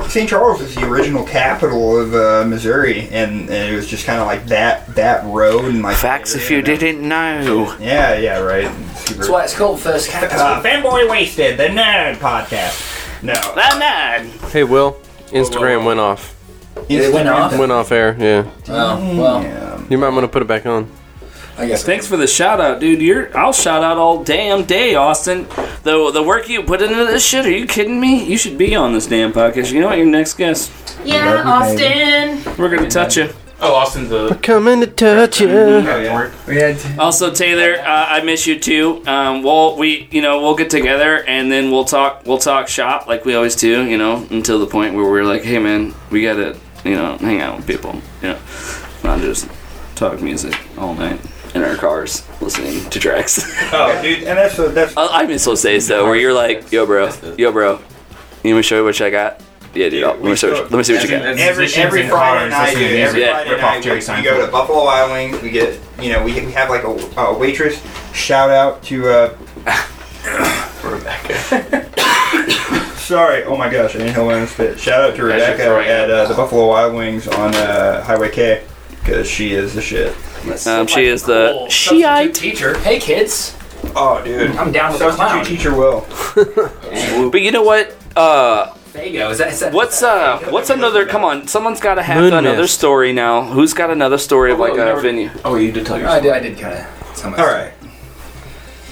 St. 0.08 0.28
Charles 0.28 0.60
is 0.60 0.74
the 0.74 0.86
original 0.86 1.24
capital 1.24 1.98
of 1.98 2.14
uh, 2.14 2.44
Missouri, 2.46 3.08
and, 3.10 3.42
and 3.50 3.72
it 3.72 3.74
was 3.76 3.86
just 3.86 4.04
kind 4.06 4.20
of 4.20 4.26
like 4.26 4.44
that 4.46 4.86
that 4.94 5.24
road 5.26 5.66
and 5.66 5.82
like 5.82 5.96
Facts 5.96 6.34
if 6.34 6.50
you 6.50 6.62
didn't 6.62 7.06
know. 7.06 7.76
Yeah, 7.80 8.16
yeah, 8.16 8.38
right. 8.38 8.66
Super. 8.96 9.18
That's 9.18 9.28
why 9.28 9.44
it's 9.44 9.54
called 9.56 9.80
First 9.80 10.10
Capital. 10.10 10.40
Uh, 10.40 10.62
Fanboy 10.62 11.10
Wasted, 11.10 11.58
the 11.58 11.64
Nerd 11.64 12.16
Podcast. 12.16 13.22
No. 13.22 13.32
That 13.34 13.76
man. 13.78 14.28
Hey, 14.50 14.64
Will. 14.64 15.00
Instagram 15.28 15.84
went 15.84 16.00
off. 16.00 16.34
It 16.88 17.12
went 17.12 17.28
off? 17.28 17.56
Went 17.56 17.72
off 17.72 17.92
air. 17.92 18.16
Yeah. 18.18 18.50
Oh, 18.68 19.18
well, 19.18 19.42
Yeah. 19.42 19.82
You 19.88 19.98
might 19.98 20.08
want 20.10 20.24
to 20.24 20.28
put 20.28 20.42
it 20.42 20.48
back 20.48 20.66
on. 20.66 20.90
I 21.59 21.66
guess. 21.66 21.84
Thanks 21.84 22.07
for 22.07 22.16
the 22.16 22.26
shout 22.26 22.61
out, 22.61 22.80
dude. 22.80 23.00
You're 23.00 23.36
I'll 23.36 23.53
shout 23.53 23.82
out 23.82 23.98
all 23.98 24.24
damn 24.24 24.64
day, 24.64 24.94
Austin. 24.94 25.46
The 25.82 26.11
the 26.12 26.22
work 26.22 26.48
you 26.48 26.62
put 26.62 26.80
into 26.82 27.05
this 27.05 27.24
shit, 27.24 27.44
are 27.46 27.50
you 27.50 27.66
kidding 27.66 28.00
me? 28.00 28.24
You 28.24 28.38
should 28.38 28.57
be 28.57 28.74
on 28.74 28.92
this 28.92 29.07
damn 29.07 29.32
podcast. 29.32 29.72
You 29.72 29.80
know 29.80 29.88
what, 29.88 29.98
your 29.98 30.07
next 30.07 30.34
guest. 30.34 30.72
Yeah, 31.05 31.42
Austin. 31.44 32.42
We're 32.57 32.74
gonna 32.74 32.88
touch 32.90 33.16
you. 33.16 33.30
Oh, 33.61 33.74
Austin 33.74 34.09
the. 34.09 34.34
Coming 34.42 34.80
to 34.80 34.88
touch 34.88 35.40
you. 35.40 35.48
yeah. 35.48 36.32
We 36.48 36.57
had 36.57 36.98
Also, 36.98 37.32
Taylor, 37.32 37.80
uh, 37.80 38.07
I 38.09 38.22
miss 38.24 38.44
you 38.44 38.59
too. 38.59 39.07
Um, 39.07 39.42
we'll 39.44 39.76
we 39.76 40.09
you 40.11 40.20
know 40.22 40.40
we'll 40.40 40.57
get 40.57 40.70
together 40.70 41.22
and 41.24 41.53
then 41.53 41.70
we'll 41.70 41.84
talk 41.84 42.22
we'll 42.26 42.38
talk 42.38 42.66
shop 42.66 43.07
like 43.07 43.24
we 43.24 43.34
always 43.34 43.55
do. 43.55 43.84
You 43.84 43.98
know 43.98 44.26
until 44.30 44.59
the 44.59 44.66
point 44.66 44.94
where 44.94 45.05
we're 45.05 45.24
like, 45.24 45.42
hey 45.42 45.59
man, 45.59 45.94
we 46.11 46.22
gotta 46.22 46.59
you 46.84 46.94
know 46.96 47.18
hang 47.18 47.40
out 47.40 47.57
with 47.59 47.66
people. 47.66 48.00
You 48.22 48.30
know, 48.30 48.38
not 49.05 49.20
just 49.20 49.48
talk 49.94 50.20
music 50.20 50.59
all 50.76 50.94
night 50.94 51.20
in 51.55 51.62
our 51.62 51.76
cars 51.76 52.26
listening 52.40 52.88
to 52.90 52.98
tracks. 53.00 53.44
Oh, 53.74 54.00
dude, 54.03 54.18
and 54.24 54.36
that's 54.38 54.57
that's 54.57 54.96
I 54.96 55.22
I 55.22 55.26
miss 55.26 55.44
those 55.44 55.62
days 55.62 55.88
though, 55.88 56.05
where 56.07 56.16
you're 56.16 56.34
like, 56.34 56.70
yo, 56.72 56.84
bro, 56.86 57.11
yo, 57.38 57.50
bro, 57.53 57.72
you 57.72 57.78
want 57.78 58.44
me 58.44 58.53
to 58.53 58.62
show 58.62 58.76
you 58.76 58.84
what 58.84 59.00
I 59.00 59.11
got? 59.11 59.40
Yeah, 59.74 59.88
dude. 59.88 60.05
I'll- 60.05 60.14
Let 60.16 60.22
me, 60.24 60.36
show 60.36 60.48
you, 60.48 60.62
let 60.64 60.72
me 60.72 60.82
see 60.82 60.92
what 60.94 61.03
you 61.05 61.09
got. 61.09 61.22
Every 61.22 61.62
musicians 61.64 61.76
every 61.86 62.03
in 62.03 62.09
Friday 62.11 62.50
cars, 62.50 62.50
night, 62.50 62.66
listening 62.74 62.88
to 62.88 62.88
dude, 62.90 63.00
every 63.00 63.20
music, 63.20 63.20
Yeah. 63.20 63.32
Friday 63.32 63.50
rip 63.50 63.62
off 63.62 63.70
night, 63.74 63.82
Jerry 63.82 63.94
we, 63.94 64.00
we 64.00 64.07
go 64.07 64.12
Seinfeld. 64.42 64.46
to 64.46 64.53
Buffalo 64.53 64.84
Wild 64.84 65.11
Wings. 65.12 65.42
We 65.42 65.50
get, 65.50 65.80
you 65.98 66.12
know, 66.12 66.22
we, 66.22 66.34
we 66.44 66.53
have 66.53 66.68
like 66.68 66.84
a, 66.84 67.20
a 67.20 67.38
waitress. 67.38 67.82
Shout 68.14 68.50
out 68.50 68.82
to. 68.84 69.09
Uh, 69.09 69.36
Rebecca. 70.84 71.88
Sorry, 72.98 73.44
oh 73.44 73.57
my 73.57 73.70
gosh, 73.70 73.94
I 73.94 73.98
didn't 73.98 74.14
know 74.14 74.26
when 74.26 74.40
to 74.42 74.46
spit. 74.53 74.78
Shout 74.78 75.00
out 75.03 75.07
to 75.07 75.12
As 75.12 75.16
you're 75.18 75.26
Rebecca 75.28 75.62
throwing 75.64 75.88
at 75.88 76.11
uh, 76.11 76.26
the 76.28 76.34
Buffalo 76.34 76.68
Wild 76.68 76.94
Wings 76.94 77.26
on 77.28 77.55
uh, 77.55 78.03
Highway 78.05 78.30
K, 78.30 78.64
because 78.90 79.26
she 79.28 79.53
is 79.55 79.74
the 79.74 79.82
shit. 79.82 80.14
Um, 80.66 80.86
she 80.86 81.07
is 81.07 81.22
the 81.22 81.53
Cool. 81.53 81.68
Shiite. 81.68 82.34
Teacher. 82.34 82.76
Hey 82.78 82.99
kids, 82.99 83.57
Oh, 83.97 84.22
dude, 84.24 84.51
I'm 84.57 84.70
down 84.72 84.93
with 84.93 85.01
the 85.01 85.11
substitute 85.12 85.16
clown. 85.16 85.45
teacher 85.45 85.74
Will. 85.74 86.07
But 87.30 87.43
you 87.43 87.51
know 87.51 87.62
what? 87.62 87.97
Uh, 88.16 88.72
There 88.93 89.07
you 89.07 89.18
go. 89.18 89.30
Is 89.30 89.38
that, 89.38 89.53
is 89.53 89.61
that 89.61 89.72
what's 89.72 90.03
uh, 90.03 90.38
what's 90.51 90.70
another? 90.70 91.07
Come 91.07 91.24
on, 91.24 91.47
someone's 91.49 91.80
got 91.80 91.95
to 91.95 92.03
have 92.03 92.18
Moon 92.22 92.32
another 92.34 92.62
mist. 92.62 92.74
story 92.78 93.12
now. 93.12 93.43
Who's 93.45 93.72
got 93.74 93.90
another 93.90 94.18
story 94.18 94.53
of 94.53 94.59
like 94.59 94.72
Oh, 94.72 94.82
a 94.82 94.84
never- 94.84 95.01
venue? 95.01 95.30
Oh, 95.45 95.57
you 95.57 95.72
did 95.72 95.86
tell 95.86 95.99
your 95.99 96.09
I 96.09 96.18
story. 96.20 96.40
did. 96.40 96.45
I 96.45 96.49
did 96.49 96.59
kind 96.59 96.74
of. 97.34 97.38
All 97.38 97.47
right. 97.47 97.72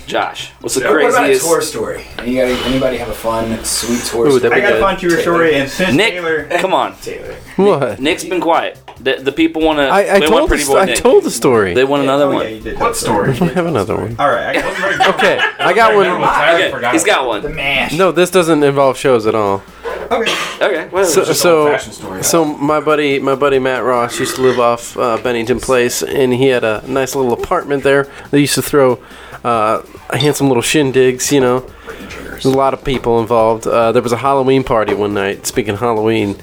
Josh, 0.07 0.51
what's 0.61 0.75
the 0.75 0.81
What 0.81 0.97
about 1.03 1.11
a 1.11 1.13
craziest? 1.19 1.47
tour 1.47 1.63
story? 1.63 2.05
Any, 2.19 2.41
anybody 2.41 2.97
have 2.97 3.09
a 3.11 3.15
fun, 3.15 3.65
sweet 3.65 4.03
tour 4.03 4.27
Ooh, 4.27 4.39
story? 4.39 4.41
that'd 4.41 4.53
I 4.53 4.57
be 4.57 4.61
got 4.63 4.71
a 4.71 4.75
good. 4.75 4.81
fun 4.81 4.97
tour 4.99 5.21
story, 5.21 5.55
and 5.55 5.71
since 5.71 5.95
Nick, 5.95 6.15
Taylor. 6.15 6.49
come 6.59 6.75
on. 6.75 6.97
Taylor. 6.97 7.35
What? 7.55 8.01
Nick's 8.01 8.25
been 8.25 8.41
quiet. 8.41 8.77
The, 9.03 9.17
the 9.17 9.33
people 9.33 9.63
want 9.63 9.79
to. 9.79 9.85
I, 9.85 10.17
I 10.17 10.21
they 10.21 10.27
want 10.29 10.31
told 10.31 10.43
the 10.43 10.49
Pretty 10.49 10.65
sto- 10.65 10.75
Boy 10.75 10.81
I 10.93 10.95
told 10.95 11.25
the 11.25 11.31
story. 11.31 11.73
They 11.75 11.85
want 11.85 12.03
another 12.03 12.25
Oh, 12.25 12.35
one. 12.35 12.45
yeah, 12.45 12.51
you 12.51 12.61
did 12.61 12.79
What 12.79 12.89
that 12.91 12.97
story? 12.97 13.31
I 13.41 13.45
have 13.55 13.67
another 13.67 13.97
one. 13.97 14.15
All 14.19 14.29
right. 14.29 14.57
I 14.59 15.09
Okay, 15.15 15.39
I 15.59 15.73
got 15.73 15.95
one. 15.95 16.07
Okay, 16.07 16.91
he's 16.93 17.05
got 17.05 17.27
one. 17.27 17.41
The 17.43 17.49
one. 17.49 17.57
mash. 17.57 17.95
No, 17.95 18.13
this 18.13 18.31
doesn't 18.31 18.63
involve 18.63 18.99
shows 18.99 19.27
at 19.27 19.35
all. 19.35 19.63
okay. 20.11 20.33
Okay, 20.61 20.89
well, 20.93 21.05
So, 21.07 21.25
so, 21.25 21.77
story. 21.79 22.23
so 22.23 22.45
my 22.45 22.81
buddy, 22.81 23.19
my 23.19 23.35
buddy 23.35 23.59
Matt 23.59 23.85
Ross 23.85 24.19
used 24.21 24.37
to 24.37 24.43
live 24.43 24.59
off 24.61 24.97
uh, 24.99 25.17
Bennington 25.23 25.61
Place, 25.61 26.03
and 26.03 26.35
he 26.35 26.49
had 26.49 26.63
a 26.65 26.85
nice 26.87 27.15
little 27.15 27.33
apartment 27.33 27.83
there. 27.83 28.07
They 28.31 28.41
used 28.41 28.55
to 28.57 28.63
throw 28.63 29.03
uh, 29.45 29.83
handsome 30.13 30.49
little 30.49 30.63
shindigs. 30.63 31.33
You 31.33 31.41
know, 31.41 31.61
There's 31.89 32.45
a 32.45 32.51
lot 32.51 32.75
of 32.75 32.85
people 32.85 33.19
involved. 33.21 33.67
Uh, 33.67 33.93
there 33.93 34.03
was 34.03 34.13
a 34.13 34.19
Halloween 34.19 34.63
party 34.65 34.93
one 34.93 35.15
night. 35.15 35.47
Speaking 35.47 35.73
of 35.75 35.81
Halloween, 35.81 36.37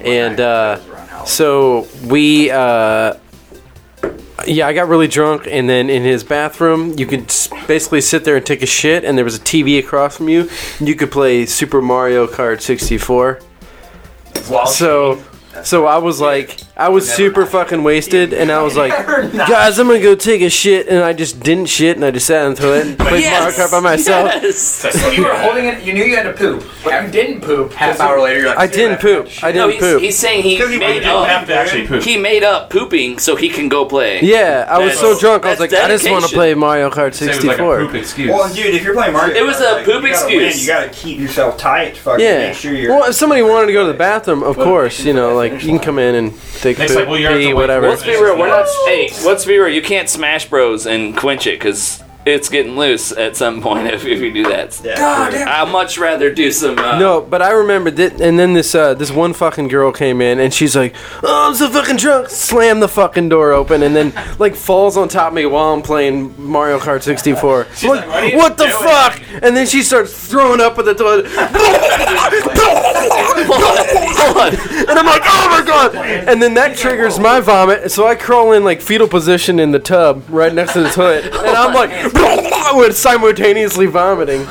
and 0.00 0.40
uh, 0.40 0.78
so 1.28 1.86
we. 2.06 2.50
Uh, 2.50 3.14
yeah, 4.46 4.66
I 4.68 4.72
got 4.72 4.88
really 4.88 5.08
drunk, 5.08 5.46
and 5.50 5.68
then 5.68 5.90
in 5.90 6.04
his 6.04 6.22
bathroom, 6.24 6.96
you 6.96 7.06
could 7.06 7.24
s- 7.24 7.48
basically 7.66 8.00
sit 8.00 8.24
there 8.24 8.36
and 8.36 8.46
take 8.46 8.62
a 8.62 8.66
shit, 8.66 9.04
and 9.04 9.18
there 9.18 9.24
was 9.24 9.34
a 9.36 9.40
TV 9.40 9.78
across 9.78 10.16
from 10.16 10.28
you, 10.28 10.48
and 10.78 10.88
you 10.88 10.94
could 10.94 11.10
play 11.10 11.44
Super 11.44 11.82
Mario 11.82 12.26
Kart 12.26 12.60
64. 12.60 13.40
So, 14.66 15.22
so 15.64 15.86
I 15.86 15.98
was 15.98 16.20
like, 16.20 16.60
I 16.80 16.90
was 16.90 17.12
super 17.12 17.44
fucking 17.44 17.82
wasted, 17.82 18.32
and 18.32 18.52
I 18.52 18.62
was 18.62 18.76
like, 18.76 18.92
guys, 19.32 19.80
I'm 19.80 19.88
gonna 19.88 19.98
go 20.00 20.14
take 20.14 20.42
a 20.42 20.48
shit, 20.48 20.86
and 20.86 21.00
I 21.02 21.12
just 21.12 21.40
didn't 21.40 21.66
shit, 21.66 21.96
and 21.96 22.04
I 22.04 22.12
just 22.12 22.26
sat 22.28 22.46
in 22.46 22.54
the 22.54 22.60
toilet 22.60 22.86
and 22.86 22.98
played 22.98 23.24
Mario 23.24 23.50
Kart 23.50 23.70
by 23.72 23.80
myself. 23.80 24.30
Yes. 24.42 24.58
So 24.60 25.10
you 25.10 25.24
were 25.24 25.34
holding 25.34 25.64
it. 25.66 25.82
You 25.82 25.92
knew 25.92 26.04
you 26.04 26.14
had 26.14 26.22
to 26.22 26.32
poop, 26.34 26.64
but 26.84 27.04
you 27.04 27.10
didn't 27.10 27.40
poop. 27.40 27.72
half 27.72 27.98
hour 27.98 28.20
later, 28.20 28.38
you're 28.40 28.48
like, 28.50 28.58
I 28.58 28.68
didn't 28.68 29.00
poop. 29.00 29.28
I 29.42 29.50
No, 29.50 29.66
didn't 29.66 29.72
he's, 29.72 29.80
poop. 29.92 30.02
he's 30.02 30.18
saying 30.20 30.42
he 30.44 30.56
Because 30.56 30.70
he 30.70 30.78
made 30.78 31.00
didn't 31.00 31.08
up. 31.08 31.26
have 31.26 31.48
to 31.48 31.54
actually 31.56 31.88
poop. 31.88 32.04
He 32.04 32.16
made 32.16 32.44
up 32.44 32.70
pooping 32.70 33.18
so 33.18 33.34
he 33.34 33.48
can 33.48 33.68
go 33.68 33.84
play. 33.84 34.20
Yeah, 34.22 34.64
I 34.70 34.78
was 34.78 34.94
so 34.94 35.00
That's- 35.14 35.20
drunk. 35.20 35.46
I 35.46 35.50
was 35.50 35.58
like, 35.58 35.70
that's 35.70 35.84
I 35.84 35.88
just 35.88 36.04
want 36.08 36.24
to 36.26 36.30
dedication. 36.30 36.38
play 36.38 36.54
Mario 36.54 36.90
Kart 36.90 37.12
Say 37.12 37.26
it 37.26 37.28
was 37.30 37.44
like 37.44 37.58
a 37.58 37.58
64. 37.58 37.78
poop 37.86 37.94
excuse. 37.94 38.30
Well, 38.30 38.54
dude, 38.54 38.66
if 38.74 38.84
you're 38.84 38.94
playing 38.94 39.14
Mario, 39.14 39.34
It 39.34 39.44
was 39.44 39.56
Kart, 39.56 39.68
a 39.70 39.72
like, 39.78 39.84
poop 39.84 40.02
you 40.04 40.10
gotta 40.12 40.24
excuse. 40.26 40.54
Win, 40.54 40.60
you 40.60 40.66
gotta 40.68 40.88
keep 40.90 41.18
yourself 41.18 41.58
tight. 41.58 41.96
to 41.96 42.00
Fucking 42.02 42.24
Yeah. 42.24 42.38
Make 42.38 42.54
sure 42.56 42.72
you're. 42.72 42.92
Well, 42.94 43.10
if 43.10 43.16
somebody 43.16 43.42
wanted 43.42 43.66
to 43.66 43.72
go 43.72 43.84
to 43.84 43.92
the 43.92 43.98
bathroom, 43.98 44.44
of 44.44 44.54
course, 44.56 45.04
you 45.04 45.12
know, 45.12 45.34
like 45.34 45.54
you 45.54 45.58
can 45.70 45.80
come 45.80 45.98
in 45.98 46.14
and 46.14 46.32
take 46.68 46.78
a 46.78 46.80
Next 46.80 46.92
poop, 46.92 47.00
time, 47.02 47.10
well, 47.10 47.20
you 47.20 47.26
have 47.26 47.34
to 47.34 47.40
pee, 47.40 47.46
wait 47.46 47.54
whatever. 47.54 47.88
Let's 47.88 48.02
be 48.02 48.10
real. 48.10 48.38
We're 48.38 48.48
not. 48.48 48.66
Hey, 48.86 49.10
let's 49.24 49.44
be 49.44 49.58
real. 49.58 49.74
You 49.74 49.82
can't 49.82 50.08
smash 50.08 50.48
Bros 50.48 50.86
and 50.86 51.16
quench 51.16 51.46
it 51.46 51.58
because 51.58 52.02
it's 52.28 52.48
getting 52.48 52.76
loose 52.76 53.12
at 53.12 53.36
some 53.36 53.60
point 53.62 53.86
if, 53.88 54.04
if 54.04 54.20
you 54.20 54.32
do 54.32 54.44
that. 54.44 54.80
yeah, 54.84 55.28
true. 55.30 55.40
I'd 55.44 55.70
much 55.72 55.98
rather 55.98 56.32
do 56.32 56.50
some. 56.52 56.78
Uh, 56.78 56.98
No, 56.98 57.20
but 57.20 57.42
I 57.42 57.50
remember 57.50 57.90
that, 57.92 58.20
and 58.20 58.38
then 58.38 58.52
this 58.54 58.74
uh, 58.74 58.94
this 58.94 59.10
one 59.10 59.32
fucking 59.32 59.68
girl 59.68 59.92
came 59.92 60.20
in, 60.20 60.38
and 60.40 60.52
she's 60.52 60.76
like, 60.76 60.94
"Oh, 61.22 61.48
I'm 61.48 61.54
so 61.54 61.68
fucking 61.70 61.96
drunk." 61.96 62.28
Slam 62.30 62.80
the 62.80 62.88
fucking 62.88 63.28
door 63.28 63.52
open, 63.52 63.82
and 63.82 63.94
then 63.96 64.12
like 64.38 64.54
falls 64.54 64.96
on 64.96 65.08
top 65.08 65.28
of 65.28 65.34
me 65.34 65.46
while 65.46 65.72
I'm 65.72 65.82
playing 65.82 66.34
Mario 66.38 66.78
Kart 66.78 67.02
64. 67.02 67.66
I'm 67.82 67.88
like, 67.88 68.06
like, 68.06 68.08
"What 68.08 68.14
are 68.22 68.26
you 68.28 68.36
what 68.36 68.56
the 68.58 68.64
doing?" 68.66 68.82
fuck? 68.84 69.22
And 69.42 69.56
then 69.56 69.66
she 69.66 69.82
starts 69.82 70.12
throwing 70.28 70.60
up 70.60 70.78
at 70.78 70.84
the 70.84 70.94
toilet, 70.94 71.26
Hold 73.48 74.36
on. 74.36 74.54
and 74.88 74.98
I'm 74.98 75.06
like, 75.06 75.22
"Oh 75.24 75.48
my 75.50 75.62
god!" 75.66 75.94
And 75.96 76.42
then 76.42 76.54
that 76.54 76.76
triggers 76.76 77.18
my 77.18 77.40
vomit, 77.40 77.90
so 77.90 78.06
I 78.06 78.14
crawl 78.14 78.52
in 78.52 78.64
like 78.64 78.80
fetal 78.80 79.08
position 79.08 79.58
in 79.60 79.70
the 79.70 79.78
tub 79.78 80.24
right 80.28 80.52
next 80.52 80.72
to 80.74 80.82
the 80.82 80.90
toilet, 80.90 81.24
and 81.26 81.56
I'm 81.56 81.74
like, 81.74 81.90
with 82.76 82.96
simultaneously 82.96 83.86
vomiting. 83.86 84.46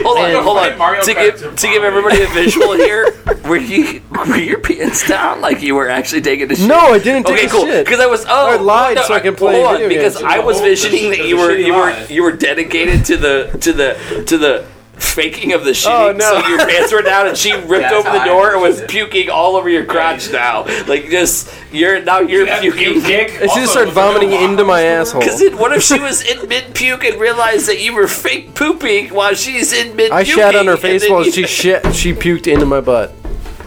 Hold 0.00 0.18
on, 0.18 0.42
hold 0.42 0.58
on. 0.58 0.78
Mario 0.78 1.02
to 1.02 1.14
Kart 1.14 1.40
give 1.40 1.56
to 1.56 1.66
give 1.68 1.84
everybody 1.84 2.22
a 2.22 2.26
visual 2.28 2.72
here, 2.74 3.06
were 3.44 3.56
you 3.56 4.02
were 4.10 4.36
your 4.36 4.60
pants 4.60 5.06
down 5.06 5.40
like 5.40 5.62
you 5.62 5.74
were 5.74 5.88
actually 5.88 6.22
taking 6.22 6.50
a 6.50 6.56
shit? 6.56 6.68
No, 6.68 6.78
I 6.78 6.98
didn't 6.98 7.26
take 7.26 7.36
Okay, 7.38 7.46
a 7.46 7.50
cool. 7.50 7.64
shit. 7.64 7.84
Because 7.84 8.00
I 8.00 8.06
was 8.06 8.24
oh 8.26 8.28
I 8.28 8.56
oh, 8.56 8.62
lied 8.62 8.98
so 9.00 9.14
I 9.14 9.20
can 9.20 9.34
play 9.34 9.62
hold 9.62 9.82
on, 9.82 9.88
because. 9.88 10.22
I 10.22 10.38
was 10.40 10.60
Oh, 10.60 10.64
visioning 10.64 11.10
that's 11.10 11.18
that 11.18 11.28
you 11.28 11.36
were 11.36 11.56
you 11.56 11.74
were 11.74 12.06
you 12.08 12.22
were 12.22 12.32
dedicated 12.32 13.04
to 13.06 13.16
the 13.16 13.58
to 13.60 13.72
the 13.72 14.24
to 14.26 14.38
the 14.38 14.66
faking 14.98 15.52
of 15.52 15.64
the 15.64 15.70
shitting. 15.70 16.10
Oh, 16.10 16.12
no. 16.12 16.40
So 16.42 16.48
your 16.48 16.58
pants 16.58 16.92
were 16.92 17.02
down 17.02 17.26
and 17.26 17.36
she 17.36 17.52
ripped 17.66 17.92
open 17.92 18.12
the 18.12 18.24
door 18.24 18.52
and 18.52 18.62
was 18.62 18.78
understood 18.78 18.88
puking 18.90 19.30
all 19.30 19.56
over 19.56 19.68
your 19.68 19.84
crotch 19.84 20.30
now. 20.30 20.64
Like 20.86 21.08
just 21.10 21.52
you're 21.72 22.02
now 22.02 22.20
you're 22.20 22.46
puking. 22.46 23.02
dick. 23.02 23.30
And 23.40 23.50
she 23.50 23.60
just 23.60 23.72
started 23.72 23.78
Also, 23.78 23.84
was 23.86 23.94
there 23.94 24.04
no 24.04 24.12
vomiting 24.12 24.32
into 24.32 24.64
my 24.64 24.82
asshole. 24.82 25.20
Because 25.20 25.40
then, 25.40 25.58
what 25.58 25.72
if 25.72 25.82
she 25.82 25.98
was 25.98 26.22
in 26.22 26.48
mid 26.48 26.74
puke 26.74 27.04
and 27.04 27.20
realized 27.20 27.68
that 27.68 27.80
you 27.80 27.94
were 27.94 28.08
fake 28.08 28.54
pooping 28.54 29.08
while 29.08 29.34
she's 29.34 29.72
in 29.72 29.96
mid? 29.96 30.10
I 30.10 30.24
shat 30.24 30.54
on 30.54 30.66
her 30.66 30.76
face 30.76 31.08
while 31.08 31.24
she 31.24 31.46
shit. 31.46 31.94
She 31.94 32.12
puked 32.12 32.50
into 32.50 32.66
my 32.66 32.80
butt. 32.80 33.12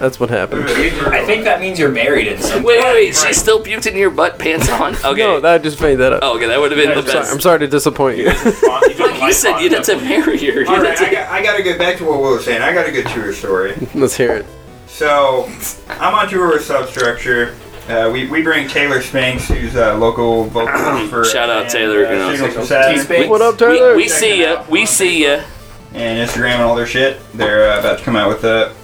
That's 0.02 0.18
what 0.18 0.30
happened. 0.30 0.64
I 0.64 1.24
think 1.24 1.44
that 1.44 1.60
means 1.60 1.78
you're 1.78 1.88
married 1.88 2.26
in 2.26 2.42
some. 2.42 2.64
Wait, 2.64 2.82
wait, 2.82 2.92
wait! 2.92 3.14
She 3.14 3.32
still 3.32 3.62
puked 3.62 3.86
in 3.86 3.96
your 3.96 4.10
butt, 4.10 4.36
pants 4.36 4.68
on. 4.68 4.96
Okay. 5.12 5.20
No, 5.22 5.38
that 5.38 5.54
I 5.54 5.58
just 5.58 5.80
made 5.80 5.94
that 5.96 6.12
up. 6.12 6.20
Oh, 6.24 6.34
okay, 6.36 6.48
that 6.48 6.58
would 6.58 6.72
have 6.72 6.80
been 6.80 6.90
the 6.90 6.96
I'm, 6.96 7.06
sorry, 7.06 7.20
best. 7.20 7.32
I'm 7.32 7.40
sorry 7.40 7.58
to 7.60 7.68
disappoint 7.68 8.18
you. 8.18 8.26
Like 8.26 8.36
you 9.22 9.32
said, 9.32 9.60
you 9.60 9.70
had 9.70 9.84
to 9.84 9.96
marry 9.98 10.38
her. 10.38 10.62
You 10.62 10.66
All 10.66 10.74
had 10.74 10.82
right, 10.82 10.98
to- 10.98 11.06
I 11.06 11.12
got, 11.12 11.30
I 11.30 11.42
got 11.44 11.56
to 11.56 11.62
get 11.62 11.78
back 11.78 11.98
to 11.98 12.04
what 12.04 12.20
Will 12.20 12.32
was 12.32 12.44
saying. 12.44 12.62
I 12.62 12.74
got 12.74 12.88
a 12.88 12.90
good 12.90 13.06
tour 13.06 13.32
story. 13.32 13.76
Let's 13.94 14.16
hear 14.16 14.32
it. 14.34 14.46
So, 14.88 15.48
I'm 15.88 16.14
on 16.16 16.28
tour 16.28 16.48
with 16.48 16.64
Substructure. 16.64 17.54
Uh, 17.88 18.10
we, 18.12 18.26
we 18.28 18.42
bring 18.42 18.66
Taylor 18.66 19.02
Spanks, 19.02 19.46
who's 19.46 19.76
a 19.76 19.94
local 19.94 20.46
vocalist 20.46 21.10
for 21.10 21.24
Shout 21.24 21.48
out 21.48 21.62
and, 21.62 21.70
Taylor, 21.70 22.06
uh, 22.06 22.10
you 22.10 22.18
know. 22.18 22.32
Signals 22.32 22.54
from 22.54 22.64
Saturn, 22.64 22.94
T-Spanks. 22.96 23.28
What 23.28 23.40
up, 23.40 23.54
we, 23.54 23.66
Taylor? 23.66 23.96
we 23.96 24.08
see 24.08 24.42
ya. 24.42 24.64
We 24.68 24.84
see 24.84 25.22
ya. 25.26 25.44
and 25.92 26.28
Instagram 26.28 26.54
and 26.54 26.62
all 26.62 26.74
their 26.74 26.86
shit. 26.86 27.20
They're 27.34 27.70
uh, 27.70 27.78
about 27.78 27.98
to 27.98 28.04
come 28.04 28.16
out 28.16 28.28
with 28.28 28.42
a 28.42 28.74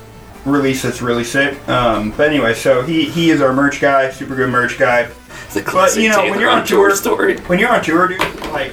release 0.44 0.82
that's 0.82 1.02
really 1.02 1.24
sick. 1.24 1.66
Um, 1.68 2.10
but 2.12 2.28
anyway, 2.28 2.54
so 2.54 2.82
he 2.82 3.08
he 3.08 3.30
is 3.30 3.40
our 3.40 3.52
merch 3.52 3.80
guy, 3.80 4.10
super 4.10 4.34
good 4.34 4.50
merch 4.50 4.78
guy. 4.78 5.08
The 5.54 5.62
classic 5.62 6.02
you 6.02 6.10
know, 6.10 6.28
when 6.30 6.38
you're 6.40 6.50
on 6.50 6.66
tour 6.66 6.88
tour- 6.88 6.96
story. 6.96 7.38
When 7.40 7.58
you're 7.58 7.70
on 7.70 7.82
tour, 7.82 8.08
dude, 8.08 8.20
like 8.50 8.72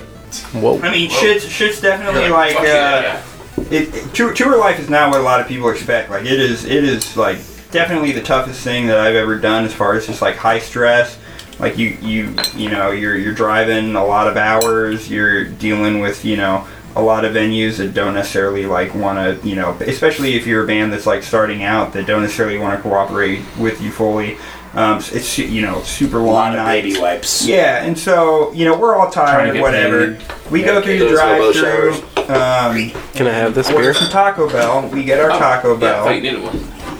Whoa. 0.54 0.80
I 0.82 0.92
mean, 0.92 1.10
shit's 1.10 1.48
shit's 1.48 1.80
definitely 1.82 2.22
You're 2.24 2.32
like. 2.32 2.54
fuck 2.54 2.64
uh, 2.64 2.66
yeah, 2.66 3.24
it, 3.72 3.96
it- 3.96 4.14
tour, 4.14 4.34
tour 4.34 4.58
life 4.58 4.80
is 4.80 4.90
not 4.90 5.10
what 5.12 5.22
a 5.22 5.24
lot 5.24 5.40
of 5.40 5.48
people 5.48 5.70
expect. 5.70 6.10
Like 6.10 6.26
it 6.26 6.40
is, 6.40 6.66
it 6.66 6.84
is 6.84 7.16
like 7.16 7.38
definitely 7.72 8.12
the 8.12 8.22
toughest 8.22 8.62
thing 8.62 8.88
that 8.88 8.98
I've 9.00 9.16
ever 9.16 9.38
done 9.40 9.64
as 9.66 9.74
far 9.74 9.96
as 9.96 10.08
just 10.08 10.22
like 10.22 10.36
high 10.36 10.60
stress. 10.60 11.18
Like 11.58 11.78
you, 11.78 11.98
you, 12.02 12.36
you 12.54 12.70
know, 12.70 12.92
you're 12.92 13.16
you're 13.16 13.34
driving 13.34 13.96
a 13.96 14.06
lot 14.06 14.28
of 14.28 14.36
hours. 14.36 15.10
You're 15.10 15.46
dealing 15.46 16.00
with 16.00 16.26
you 16.26 16.36
know 16.36 16.68
a 16.96 17.02
lot 17.02 17.26
of 17.26 17.34
venues 17.34 17.78
that 17.78 17.94
don't 17.94 18.14
necessarily 18.14 18.66
like 18.66 18.96
want 18.96 19.42
to 19.42 19.48
you 19.48 19.56
know, 19.56 19.72
especially 19.82 20.36
if 20.36 20.48
you're 20.48 20.64
a 20.64 20.68
band 20.68 20.94
that's 20.94 21.06
like 21.06 21.24
starting 21.24 21.64
out 21.64 21.94
that 21.94 22.06
don't 22.08 22.22
necessarily 22.22 22.58
want 22.58 22.76
to 22.78 22.82
cooperate 22.82 23.42
with 23.58 23.82
you 23.82 23.92
fully. 23.92 24.38
Um, 24.74 24.98
it's 24.98 25.38
you 25.38 25.62
know 25.62 25.82
super 25.84 26.18
long 26.18 26.28
A 26.54 26.58
long 26.58 26.58
lot 26.58 26.78
of 26.78 26.84
baby 26.84 27.00
wipes. 27.00 27.46
Yeah, 27.48 27.84
and 27.86 27.98
so 27.98 28.52
you 28.52 28.66
know 28.66 28.78
we're 28.78 28.96
all 28.96 29.10
tired, 29.10 29.54
get 29.54 29.62
whatever. 29.62 30.18
We 30.52 30.62
Yeah, 30.62 30.66
go 30.68 30.82
through 30.82 31.00
the 31.00 31.10
drive-through. 31.10 31.94
Um, 32.26 32.90
Can 33.14 33.28
I 33.28 33.32
have 33.34 33.54
this 33.56 33.70
order 33.70 33.84
beer? 33.84 33.94
some 33.94 34.10
Taco 34.10 34.50
Bell. 34.50 34.90
We 34.90 35.04
get 35.04 35.20
our 35.22 35.30
Taco 35.30 35.70
Oh, 35.70 35.72
Yeah, 35.72 35.78
I 35.78 35.80
Bell, 35.80 36.04
thought 36.06 36.16
you 36.16 36.22
needed 36.22 36.42
one. 36.44 36.58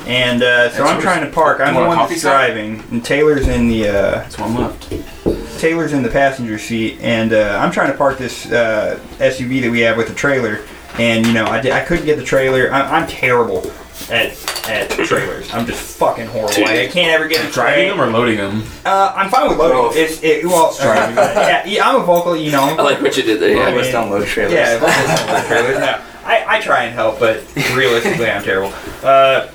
and 0.08 0.42
uh, 0.44 0.70
so 0.70 0.84
That's 0.84 0.92
I'm 0.92 1.02
trying 1.02 1.26
to 1.26 1.32
park. 1.32 1.60
I'm 1.60 1.74
the 1.74 1.82
one 1.82 1.98
that's 1.98 2.22
driving, 2.22 2.82
and 2.92 3.04
Taylor's 3.04 3.48
in 3.48 3.68
the 3.68 3.90
uh, 3.90 3.92
That's 4.20 4.38
one 4.38 4.56
left. 4.56 4.94
Taylor's 5.60 5.94
in 5.94 6.04
the 6.04 6.10
passenger 6.10 6.58
seat, 6.58 7.00
and 7.02 7.34
uh, 7.34 7.60
I'm 7.62 7.72
trying 7.72 7.92
to 7.92 7.98
park 7.98 8.18
this 8.18 8.52
uh, 8.52 9.00
SUV 9.18 9.62
that 9.62 9.72
we 9.72 9.82
have 9.82 9.98
with 9.98 10.08
the 10.08 10.14
trailer. 10.16 10.62
And 10.98 11.26
you 11.26 11.34
know, 11.34 11.46
I, 11.46 11.60
did, 11.60 11.72
I 11.74 11.84
couldn't 11.84 12.06
get 12.06 12.18
the 12.18 12.24
trailer. 12.24 12.72
I'm, 12.72 13.04
I'm 13.04 13.08
terrible 13.08 13.70
at 14.10 14.34
at 14.70 14.90
trailers. 14.90 15.54
I'm 15.54 15.66
just 15.66 15.98
fucking 15.98 16.28
horrible. 16.28 16.62
Like, 16.64 16.70
I 16.80 16.88
can't 16.88 17.12
ever 17.12 17.28
get 17.28 17.48
a 17.48 17.52
Driving 17.52 17.74
tray. 17.76 17.90
them 17.90 18.02
or 18.02 18.08
loading 18.08 18.38
them? 18.38 18.64
Uh, 18.86 19.14
I'm 19.16 19.30
fine 19.30 19.50
with 19.50 19.58
loading. 19.58 19.78
Both. 19.78 19.96
It's 19.96 20.24
it, 20.24 20.46
well, 20.46 20.76
Driving. 20.82 21.16
yeah, 21.18 21.66
yeah, 21.66 21.90
I'm 21.90 22.02
a 22.02 22.04
vocal. 22.06 22.36
You 22.36 22.52
know, 22.52 22.64
I 22.64 22.82
like 22.82 23.02
what 23.02 23.16
you 23.18 23.24
did 23.24 23.40
there. 23.42 23.58
I 23.62 23.70
Yeah. 23.70 23.76
mean, 23.82 23.92
download 23.92 24.26
trailers. 24.26 24.54
Yeah, 24.54 24.80
vocals 24.80 25.20
don't 25.20 25.28
load 25.28 25.46
trailers. 25.48 25.80
No, 25.80 26.02
I, 26.24 26.46
I 26.48 26.60
try 26.62 26.84
and 26.86 26.94
help, 26.94 27.20
but 27.20 27.44
realistically, 27.76 28.30
I'm 28.30 28.44
terrible. 28.44 28.74
Uh, 29.04 29.50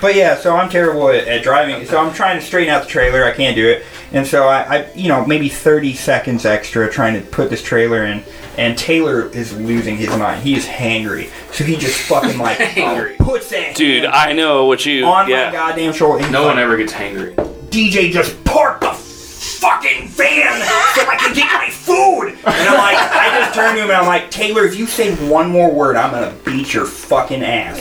but 0.00 0.14
yeah, 0.14 0.36
so 0.36 0.56
I'm 0.56 0.68
terrible 0.70 1.08
at, 1.10 1.26
at 1.28 1.42
driving. 1.42 1.84
So 1.86 1.98
I'm 1.98 2.12
trying 2.14 2.38
to 2.38 2.44
straighten 2.44 2.72
out 2.72 2.82
the 2.84 2.88
trailer. 2.88 3.24
I 3.24 3.32
can't 3.32 3.54
do 3.56 3.68
it, 3.68 3.84
and 4.12 4.26
so 4.26 4.44
I, 4.48 4.76
I, 4.78 4.92
you 4.94 5.08
know, 5.08 5.24
maybe 5.26 5.48
30 5.48 5.94
seconds 5.94 6.44
extra 6.46 6.90
trying 6.90 7.14
to 7.20 7.26
put 7.30 7.50
this 7.50 7.62
trailer 7.62 8.04
in. 8.06 8.22
And 8.58 8.76
Taylor 8.76 9.28
is 9.28 9.56
losing 9.56 9.96
his 9.96 10.10
mind. 10.10 10.42
He 10.42 10.54
is 10.54 10.66
hangry, 10.66 11.30
so 11.52 11.64
he 11.64 11.76
just 11.76 11.98
fucking 12.08 12.38
like 12.38 12.58
Hangry. 12.58 13.16
puts 13.18 13.48
that 13.50 13.74
Dude, 13.76 14.04
I 14.04 14.32
know 14.32 14.66
what 14.66 14.84
you. 14.84 15.04
on 15.06 15.26
my 15.26 15.30
yeah. 15.30 15.52
goddamn 15.52 15.92
shoulder. 15.92 16.16
and 16.16 16.24
he's 16.26 16.32
No 16.32 16.40
like, 16.42 16.54
one 16.56 16.58
ever 16.58 16.76
gets 16.76 16.92
hangry. 16.92 17.34
DJ 17.70 18.10
just 18.10 18.42
park 18.44 18.80
the 18.80 18.90
fucking 18.90 20.08
van 20.08 20.60
so 20.94 21.06
I 21.08 21.16
can 21.18 21.34
get 21.34 21.46
my 21.52 21.70
food. 21.70 22.30
And 22.44 22.68
I'm 22.68 22.76
like, 22.76 22.96
I 22.98 23.38
just 23.40 23.54
turned 23.54 23.76
to 23.76 23.84
him 23.84 23.90
and 23.90 23.96
I'm 23.98 24.06
like, 24.06 24.30
Taylor, 24.30 24.64
if 24.64 24.76
you 24.76 24.86
say 24.86 25.14
one 25.30 25.48
more 25.50 25.72
word, 25.72 25.96
I'm 25.96 26.10
gonna 26.10 26.34
beat 26.44 26.74
your 26.74 26.84
fucking 26.86 27.42
ass. 27.42 27.80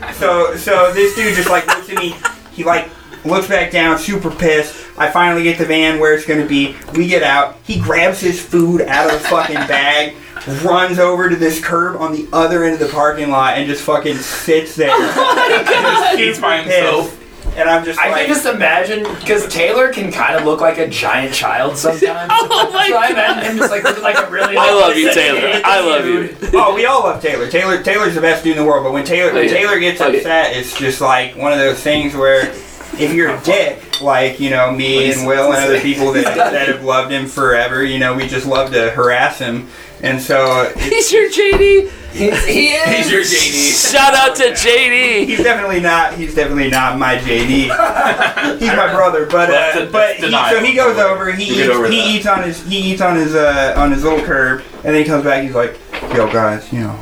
So, 0.16 0.56
so 0.56 0.92
this 0.94 1.14
dude 1.14 1.34
just 1.34 1.50
like 1.50 1.66
looks 1.66 1.90
at 1.90 1.98
me. 1.98 2.16
He 2.52 2.64
like 2.64 2.88
looks 3.24 3.48
back 3.48 3.70
down, 3.70 3.98
super 3.98 4.30
pissed. 4.30 4.74
I 4.96 5.10
finally 5.10 5.42
get 5.42 5.58
the 5.58 5.66
van 5.66 6.00
where 6.00 6.14
it's 6.14 6.24
gonna 6.24 6.46
be. 6.46 6.74
We 6.94 7.06
get 7.06 7.22
out. 7.22 7.58
He 7.64 7.78
grabs 7.78 8.20
his 8.20 8.40
food 8.40 8.80
out 8.82 9.12
of 9.12 9.22
the 9.22 9.28
fucking 9.28 9.54
bag. 9.54 10.16
Runs 10.64 10.98
over 10.98 11.28
to 11.28 11.36
this 11.36 11.62
curb 11.62 12.00
on 12.00 12.12
the 12.12 12.28
other 12.32 12.64
end 12.64 12.74
of 12.74 12.80
the 12.80 12.88
parking 12.88 13.30
lot 13.30 13.58
and 13.58 13.68
just 13.68 13.82
fucking 13.82 14.16
sits 14.16 14.74
there. 14.74 14.88
Oh 14.92 15.64
just 15.66 16.18
He's 16.18 16.40
by 16.40 16.62
himself. 16.62 17.25
Pissed. 17.56 17.60
And 17.60 17.68
I'm 17.70 17.84
just 17.84 17.98
I 17.98 18.10
like, 18.10 18.26
can 18.26 18.34
just 18.34 18.46
imagine 18.46 19.02
because 19.20 19.46
Taylor 19.52 19.92
can 19.92 20.12
kind 20.12 20.36
of 20.36 20.44
look 20.44 20.60
like 20.60 20.78
a 20.78 20.88
giant 20.88 21.34
child 21.34 21.76
sometimes. 21.76 22.30
Oh 22.48 22.70
my 22.72 22.88
so 22.88 22.96
I 22.96 23.08
imagine 23.10 23.50
him 23.52 23.58
just 23.58 23.70
like 23.70 23.82
looking 23.84 24.02
like 24.02 24.18
a 24.18 24.30
really. 24.30 24.56
I 24.56 24.72
love 24.72 24.96
you, 24.96 25.12
Taylor. 25.12 25.60
I 25.64 25.80
love 25.80 26.04
you. 26.06 26.36
Oh, 26.54 26.74
we 26.74 26.84
all 26.86 27.02
love 27.02 27.20
Taylor. 27.22 27.48
Taylor 27.48 27.82
Taylor's 27.82 28.14
the 28.14 28.20
best 28.20 28.44
dude 28.44 28.56
in 28.56 28.62
the 28.62 28.68
world. 28.68 28.84
But 28.84 28.92
when 28.92 29.04
Taylor 29.04 29.32
when 29.32 29.42
Oh, 29.42 29.46
yeah. 29.46 29.52
Taylor 29.52 29.78
gets 29.80 30.00
Oh, 30.00 30.08
yeah. 30.08 30.18
upset, 30.18 30.56
it's 30.56 30.76
just 30.78 31.00
like 31.00 31.36
one 31.36 31.52
of 31.52 31.58
those 31.58 31.80
things 31.80 32.14
where 32.14 32.50
if 32.98 33.12
you're 33.12 33.30
a 33.34 33.40
dick, 33.42 34.00
like 34.00 34.38
you 34.40 34.50
know 34.50 34.72
me 34.72 35.10
and 35.12 35.26
Will 35.26 35.52
and 35.52 35.64
other 35.64 35.80
people 35.80 36.12
that 36.12 36.24
that 36.36 36.68
have 36.68 36.84
loved 36.84 37.10
him 37.12 37.26
forever, 37.26 37.84
you 37.84 37.98
know, 37.98 38.14
we 38.14 38.26
just 38.26 38.46
love 38.46 38.72
to 38.72 38.90
harass 38.90 39.38
him. 39.38 39.68
And 40.02 40.20
so 40.20 40.72
He's 40.76 41.10
your 41.12 41.28
JD. 41.30 41.90
He 42.16 42.68
is. 42.68 43.08
He's 43.08 43.10
your 43.10 43.20
JD. 43.22 43.92
Shout 43.92 44.14
out 44.14 44.36
to 44.36 44.44
JD. 44.52 45.26
he's 45.26 45.42
definitely 45.42 45.80
not 45.80 46.14
he's 46.14 46.34
definitely 46.34 46.70
not 46.70 46.98
my 46.98 47.16
JD. 47.18 47.48
he's 48.58 48.68
my 48.68 48.92
brother, 48.94 49.26
but 49.26 49.48
That's 49.48 49.76
uh, 49.76 49.88
but 49.92 50.16
he, 50.16 50.30
so 50.30 50.60
he 50.62 50.74
goes 50.74 50.98
over, 50.98 51.30
he 51.32 51.44
You 51.44 51.54
get 51.56 51.70
over 51.70 51.86
eats, 51.86 51.94
he 51.94 52.00
that. 52.00 52.08
eats 52.16 52.26
on 52.26 52.42
his 52.42 52.62
he 52.66 52.92
eats 52.92 53.00
on 53.02 53.16
his 53.16 53.34
uh, 53.34 53.74
on 53.76 53.92
his 53.92 54.02
little 54.04 54.24
curb, 54.24 54.62
and 54.76 54.84
then 54.84 54.96
he 54.96 55.04
comes 55.04 55.24
back. 55.24 55.42
He's 55.42 55.54
like, 55.54 55.78
"Yo, 56.14 56.30
guys, 56.32 56.72
you 56.72 56.80
know, 56.80 56.98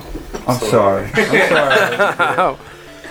I'm 0.46 0.58
sorry. 0.58 1.08
I'm 1.14 1.48
sorry." 1.48 2.58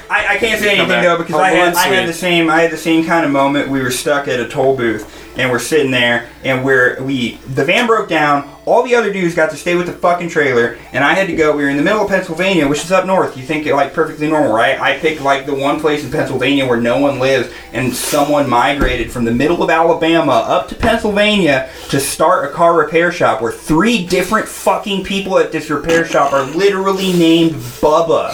I, 0.09 0.35
I 0.35 0.37
can't 0.37 0.59
say 0.61 0.77
anything 0.77 1.01
though 1.01 1.17
because 1.17 1.35
Oh, 1.35 1.39
I 1.39 1.51
had, 1.51 1.73
I 1.75 1.87
had 1.87 2.07
the 2.07 2.13
same 2.13 2.49
I 2.49 2.61
had 2.61 2.71
the 2.71 2.77
same 2.77 3.03
kind 3.05 3.25
of 3.25 3.31
moment. 3.31 3.69
We 3.69 3.81
were 3.81 3.89
stuck 3.91 4.27
at 4.27 4.39
a 4.39 4.47
toll 4.47 4.75
booth 4.77 5.22
and 5.35 5.51
we're 5.51 5.59
sitting 5.59 5.91
there 5.91 6.29
and 6.43 6.63
we're 6.63 7.01
we 7.03 7.35
the 7.55 7.65
van 7.65 7.87
broke 7.87 8.09
down. 8.09 8.49
All 8.65 8.81
the 8.83 8.95
other 8.95 9.11
dudes 9.11 9.35
got 9.35 9.49
to 9.51 9.57
stay 9.57 9.75
with 9.75 9.87
the 9.87 9.91
fucking 9.93 10.29
trailer 10.29 10.77
and 10.93 11.03
I 11.03 11.13
had 11.15 11.27
to 11.27 11.35
go. 11.35 11.53
We 11.55 11.63
were 11.63 11.69
in 11.69 11.75
the 11.75 11.83
middle 11.83 12.01
of 12.03 12.07
Pennsylvania, 12.07 12.65
which 12.65 12.81
is 12.85 12.91
up 12.93 13.05
north. 13.05 13.35
You 13.35 13.43
think 13.43 13.65
it 13.65 13.75
like 13.75 13.93
perfectly 13.93 14.29
normal, 14.29 14.53
right? 14.53 14.79
I 14.79 14.97
picked 14.99 15.21
like 15.21 15.45
the 15.45 15.53
one 15.53 15.81
place 15.81 16.05
in 16.05 16.11
Pennsylvania 16.11 16.65
where 16.65 16.79
no 16.79 16.97
one 16.97 17.19
lives 17.19 17.49
and 17.73 17.93
someone 17.93 18.49
migrated 18.49 19.11
from 19.11 19.25
the 19.25 19.31
middle 19.33 19.61
of 19.63 19.69
Alabama 19.69 20.31
up 20.31 20.69
to 20.69 20.75
Pennsylvania 20.75 21.69
to 21.89 21.99
start 21.99 22.45
a 22.49 22.53
car 22.53 22.77
repair 22.77 23.11
shop 23.11 23.41
where 23.41 23.51
three 23.51 24.05
different 24.07 24.47
fucking 24.47 25.03
people 25.03 25.37
at 25.39 25.51
this 25.51 25.69
repair 25.69 26.05
shop 26.05 26.31
are 26.31 26.45
literally 26.55 27.11
named 27.13 27.55
Bubba. 27.81 28.33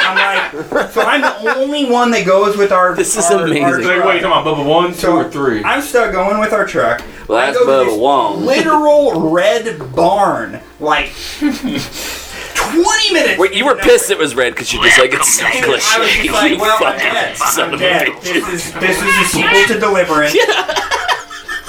I'm 0.00 0.16
like, 0.62 0.90
so 0.92 1.02
I'm 1.02 1.20
the 1.20 1.56
only 1.56 1.84
one 1.90 2.10
that 2.12 2.24
goes 2.24 2.56
with 2.56 2.72
our. 2.72 2.94
This 2.94 3.14
is 3.16 3.26
our- 3.26 3.40
our 3.40 3.44
amazing. 3.44 3.62
Like, 3.64 3.82
truck. 3.82 4.06
wait, 4.06 4.22
come 4.22 4.32
on, 4.32 4.44
Bubba, 4.44 4.64
one, 4.64 4.92
two, 4.92 4.98
So, 5.00 5.16
or 5.16 5.30
three? 5.30 5.62
I'm 5.62 5.82
stuck 5.82 6.12
going 6.12 6.27
with 6.38 6.52
our 6.52 6.66
truck. 6.66 7.02
Well, 7.28 7.38
I 7.38 7.52
go 7.52 7.64
to 7.64 7.70
Bubba 7.70 7.84
this 7.86 7.98
Wong. 7.98 8.44
Literal 8.46 9.30
red 9.30 9.94
barn, 9.94 10.60
like 10.80 11.12
20 11.38 13.12
minutes. 13.12 13.38
Wait, 13.38 13.54
you 13.54 13.64
were 13.64 13.76
pissed 13.76 14.10
it 14.10 14.18
was 14.18 14.34
red 14.34 14.52
because 14.54 14.72
you're 14.72 14.82
just 14.82 14.98
like 14.98 15.12
it's 15.12 15.38
so 15.38 15.44
I 15.46 15.98
was 15.98 16.10
just 16.10 16.32
like, 16.32 16.58
well, 16.58 16.78
I'm 16.84 16.98
dead. 16.98 17.36
I'm 17.40 17.78
dead. 17.78 18.08
This 18.22 18.48
is 18.48 18.72
this 18.74 19.00
is 19.00 19.18
a 19.18 19.24
sequel 19.24 19.64
to 19.74 19.80
Deliverance. 19.80 20.36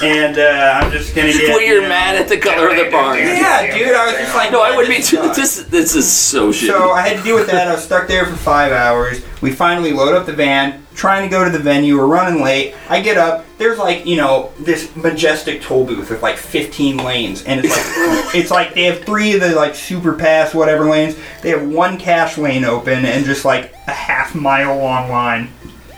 And 0.02 0.38
uh, 0.40 0.80
I'm 0.82 0.92
just 0.92 1.14
gonna 1.14 1.34
get. 1.34 1.50
Well, 1.50 1.62
you're 1.62 1.76
you 1.76 1.82
know- 1.82 1.90
mad 1.90 2.16
at 2.16 2.30
the 2.30 2.38
color 2.38 2.70
of 2.70 2.78
the 2.78 2.90
barn. 2.90 3.18
Yeah, 3.18 3.78
dude. 3.78 3.94
I 3.94 4.06
was 4.06 4.16
just 4.16 4.34
like, 4.34 4.52
No, 4.52 4.62
I 4.62 4.76
would 4.76 4.88
be 4.88 5.02
too. 5.02 5.18
This 5.36 5.64
this 5.64 5.94
is 5.94 6.10
so 6.10 6.52
shitty. 6.52 6.68
So 6.68 6.92
I 6.92 7.02
had 7.06 7.18
to 7.18 7.24
deal 7.24 7.36
with 7.36 7.48
that. 7.48 7.68
I 7.68 7.74
was 7.74 7.84
stuck 7.84 8.08
there 8.08 8.26
for 8.26 8.38
five 8.38 8.72
hours. 8.72 9.22
We 9.42 9.52
finally 9.52 9.92
load 9.92 10.16
up 10.16 10.26
the 10.26 10.32
van, 10.32 10.86
trying 11.00 11.24
to 11.24 11.30
go 11.30 11.46
to 11.46 11.50
the 11.50 11.58
venue. 11.60 11.98
We're 11.98 12.06
running 12.08 12.44
late. 12.44 12.76
I 12.90 13.00
get 13.00 13.18
up. 13.18 13.46
There's 13.58 13.78
like 13.80 14.06
you 14.06 14.18
know 14.18 14.52
this 14.60 14.94
majestic 14.98 15.62
toll 15.62 15.86
booth 15.86 16.10
with 16.10 16.22
like 16.22 16.36
15 16.38 16.98
lanes, 16.98 17.44
and 17.46 17.64
it's 17.64 17.70
like 17.76 17.86
it's 18.36 18.52
like 18.52 18.74
they 18.74 18.84
have 18.84 19.00
three 19.06 19.34
of 19.34 19.42
the 19.42 19.56
like 19.56 19.76
super 19.76 20.14
pass 20.14 20.54
whatever 20.54 20.86
lanes. 20.86 21.16
They 21.42 21.50
have 21.52 21.68
one 21.68 21.98
cash 21.98 22.38
lane 22.38 22.66
open 22.66 23.06
and 23.06 23.26
just 23.26 23.46
like 23.46 23.74
a 23.88 23.92
half 23.92 24.36
mile 24.36 24.78
long 24.78 25.10
line. 25.10 25.50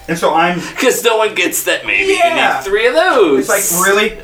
And 0.07 0.17
so 0.17 0.33
I'm 0.33 0.59
Because 0.75 1.03
no 1.03 1.17
one 1.17 1.33
gets 1.35 1.63
that. 1.63 1.85
Maybe 1.85 2.05
you 2.11 2.17
Yeah. 2.17 2.55
need 2.57 2.63
three 2.63 2.85
of 2.87 2.93
those. 2.93 3.49
it's 3.49 3.73
like 3.73 3.85
really. 3.87 4.19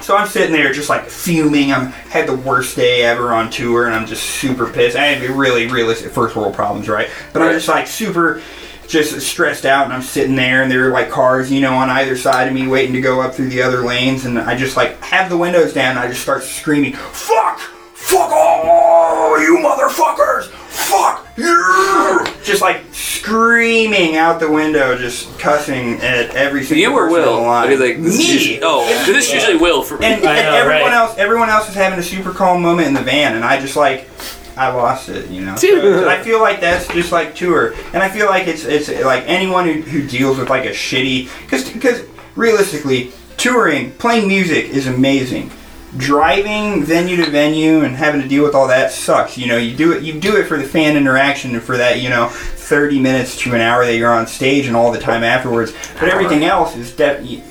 So 0.00 0.16
I'm 0.16 0.28
sitting 0.28 0.52
there 0.52 0.70
just 0.72 0.90
like 0.90 1.06
fuming. 1.06 1.72
I'm 1.72 1.86
had 1.86 2.28
the 2.28 2.36
worst 2.36 2.76
day 2.76 3.02
ever 3.02 3.32
on 3.32 3.50
tour, 3.50 3.86
and 3.86 3.94
I'm 3.94 4.06
just 4.06 4.22
super 4.22 4.70
pissed. 4.70 4.96
I 4.96 5.06
had 5.06 5.28
really 5.30 5.66
realistic 5.66 6.12
first 6.12 6.36
world 6.36 6.54
problems, 6.54 6.88
right? 6.88 7.08
But 7.32 7.40
I'm 7.42 7.52
just 7.52 7.68
like 7.68 7.86
super, 7.86 8.42
just 8.88 9.20
stressed 9.20 9.64
out, 9.64 9.84
and 9.84 9.92
I'm 9.92 10.02
sitting 10.02 10.36
there, 10.36 10.62
and 10.62 10.70
there 10.70 10.88
are 10.88 10.92
like 10.92 11.10
cars, 11.10 11.50
you 11.50 11.60
know, 11.60 11.74
on 11.74 11.90
either 11.90 12.16
side 12.16 12.48
of 12.48 12.54
me, 12.54 12.66
waiting 12.66 12.94
to 12.94 13.00
go 13.00 13.20
up 13.20 13.34
through 13.34 13.48
the 13.48 13.62
other 13.62 13.82
lanes, 13.84 14.24
and 14.24 14.38
I 14.38 14.56
just 14.56 14.76
like 14.76 15.00
have 15.02 15.28
the 15.30 15.36
windows 15.36 15.72
down, 15.72 15.90
and 15.90 15.98
I 15.98 16.08
just 16.08 16.22
start 16.22 16.42
screaming, 16.42 16.92
"Fuck! 16.94 17.58
Fuck 17.94 18.30
all 18.32 19.40
you 19.40 19.58
motherfuckers! 19.58 20.48
Fuck 20.48 21.26
you!" 21.36 22.26
Just 22.44 22.60
like 22.60 22.82
screaming 22.92 24.16
out 24.16 24.38
the 24.38 24.50
window, 24.50 24.96
just 24.98 25.38
cussing 25.38 25.94
at 26.00 26.30
every 26.36 26.62
single 26.62 26.92
you 26.92 26.92
or 26.92 27.08
person 27.08 27.22
on 27.22 27.36
Will? 27.36 27.42
line. 27.44 27.64
I'd 27.64 27.70
be 27.70 27.76
like, 27.76 28.02
this 28.02 28.14
is 28.14 28.18
Me. 28.18 28.32
usually, 28.34 28.60
oh, 28.62 28.86
this 29.06 29.28
is 29.28 29.32
usually 29.32 29.56
Will 29.56 29.82
for 29.82 29.96
me. 29.96 30.04
And, 30.04 30.14
and 30.16 30.24
know, 30.24 30.54
everyone 30.54 30.82
right? 30.82 30.92
else, 30.92 31.16
everyone 31.16 31.48
else 31.48 31.68
is 31.68 31.74
having 31.74 31.98
a 31.98 32.02
super 32.02 32.32
calm 32.32 32.60
moment 32.60 32.88
in 32.88 32.92
the 32.92 33.00
van, 33.00 33.34
and 33.34 33.42
I 33.42 33.58
just 33.58 33.76
like, 33.76 34.10
I 34.56 34.68
lost 34.72 35.08
it, 35.08 35.28
you 35.30 35.40
know. 35.44 35.56
Dude. 35.56 35.82
So 35.82 36.08
I 36.08 36.22
feel 36.22 36.40
like 36.40 36.60
that's 36.60 36.86
just 36.88 37.10
like 37.12 37.34
tour, 37.34 37.74
and 37.92 38.02
I 38.02 38.08
feel 38.08 38.26
like 38.26 38.46
it's 38.46 38.64
it's 38.64 38.88
like 39.04 39.24
anyone 39.26 39.66
who, 39.66 39.80
who 39.82 40.06
deals 40.06 40.38
with 40.38 40.48
like 40.50 40.64
a 40.64 40.70
shitty, 40.70 41.28
because 41.42 41.68
because 41.70 42.02
realistically, 42.36 43.12
touring, 43.36 43.92
playing 43.92 44.28
music 44.28 44.66
is 44.66 44.86
amazing. 44.86 45.50
Driving 45.96 46.82
venue 46.84 47.16
to 47.24 47.30
venue 47.30 47.84
and 47.84 47.94
having 47.94 48.20
to 48.20 48.26
deal 48.26 48.42
with 48.42 48.54
all 48.54 48.66
that 48.66 48.90
sucks. 48.90 49.38
You 49.38 49.46
know, 49.46 49.56
you 49.58 49.76
do 49.76 49.92
it 49.92 50.02
you 50.02 50.18
do 50.20 50.36
it 50.36 50.44
for 50.46 50.56
the 50.56 50.64
fan 50.64 50.96
interaction 50.96 51.54
and 51.54 51.62
for 51.62 51.76
that 51.76 52.00
you 52.00 52.08
know 52.10 52.28
thirty 52.28 52.98
minutes 52.98 53.36
to 53.42 53.54
an 53.54 53.60
hour 53.60 53.84
that 53.86 53.96
you're 53.96 54.12
on 54.12 54.26
stage 54.26 54.66
and 54.66 54.74
all 54.76 54.90
the 54.90 54.98
time 54.98 55.22
afterwards. 55.22 55.72
But 56.00 56.08
everything 56.08 56.44
else 56.44 56.76
is 56.76 56.90
def- 56.92 57.24
you- 57.24 57.42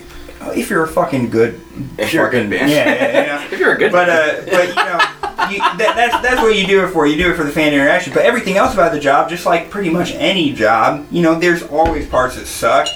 if 0.56 0.70
you're 0.70 0.84
a 0.84 0.88
fucking 0.90 1.30
good 1.30 1.62
If 1.98 2.12
you're 2.14 2.28
a 2.28 2.32
good 2.32 2.50
band. 2.50 2.70
yeah, 2.70 2.84
yeah, 2.94 3.12
yeah. 3.26 3.48
If 3.52 3.60
you're 3.60 3.76
a 3.76 3.78
good 3.78 3.94
But 3.94 4.10
uh, 4.10 4.42
but 4.52 4.68
you 4.68 4.76
know, 4.76 5.00
you, 5.52 5.60
that, 5.60 5.94
that's 5.96 6.22
that's 6.22 6.42
what 6.42 6.58
you 6.58 6.66
do 6.66 6.86
it 6.86 6.92
for. 6.92 7.06
You 7.06 7.18
do 7.18 7.32
it 7.32 7.36
for 7.36 7.44
the 7.44 7.52
fan 7.52 7.74
interaction. 7.74 8.14
But 8.14 8.24
everything 8.24 8.58
else 8.58 8.74
about 8.74 8.92
the 8.92 9.00
job, 9.00 9.30
just 9.30 9.46
like 9.46 9.70
pretty 9.70 9.90
much 9.90 10.12
any 10.12 10.54
job, 10.54 11.06
you 11.12 11.22
know, 11.22 11.38
there's 11.40 11.64
always 11.64 12.08
parts 12.08 12.36
that 12.36 12.46
suck, 12.46 12.88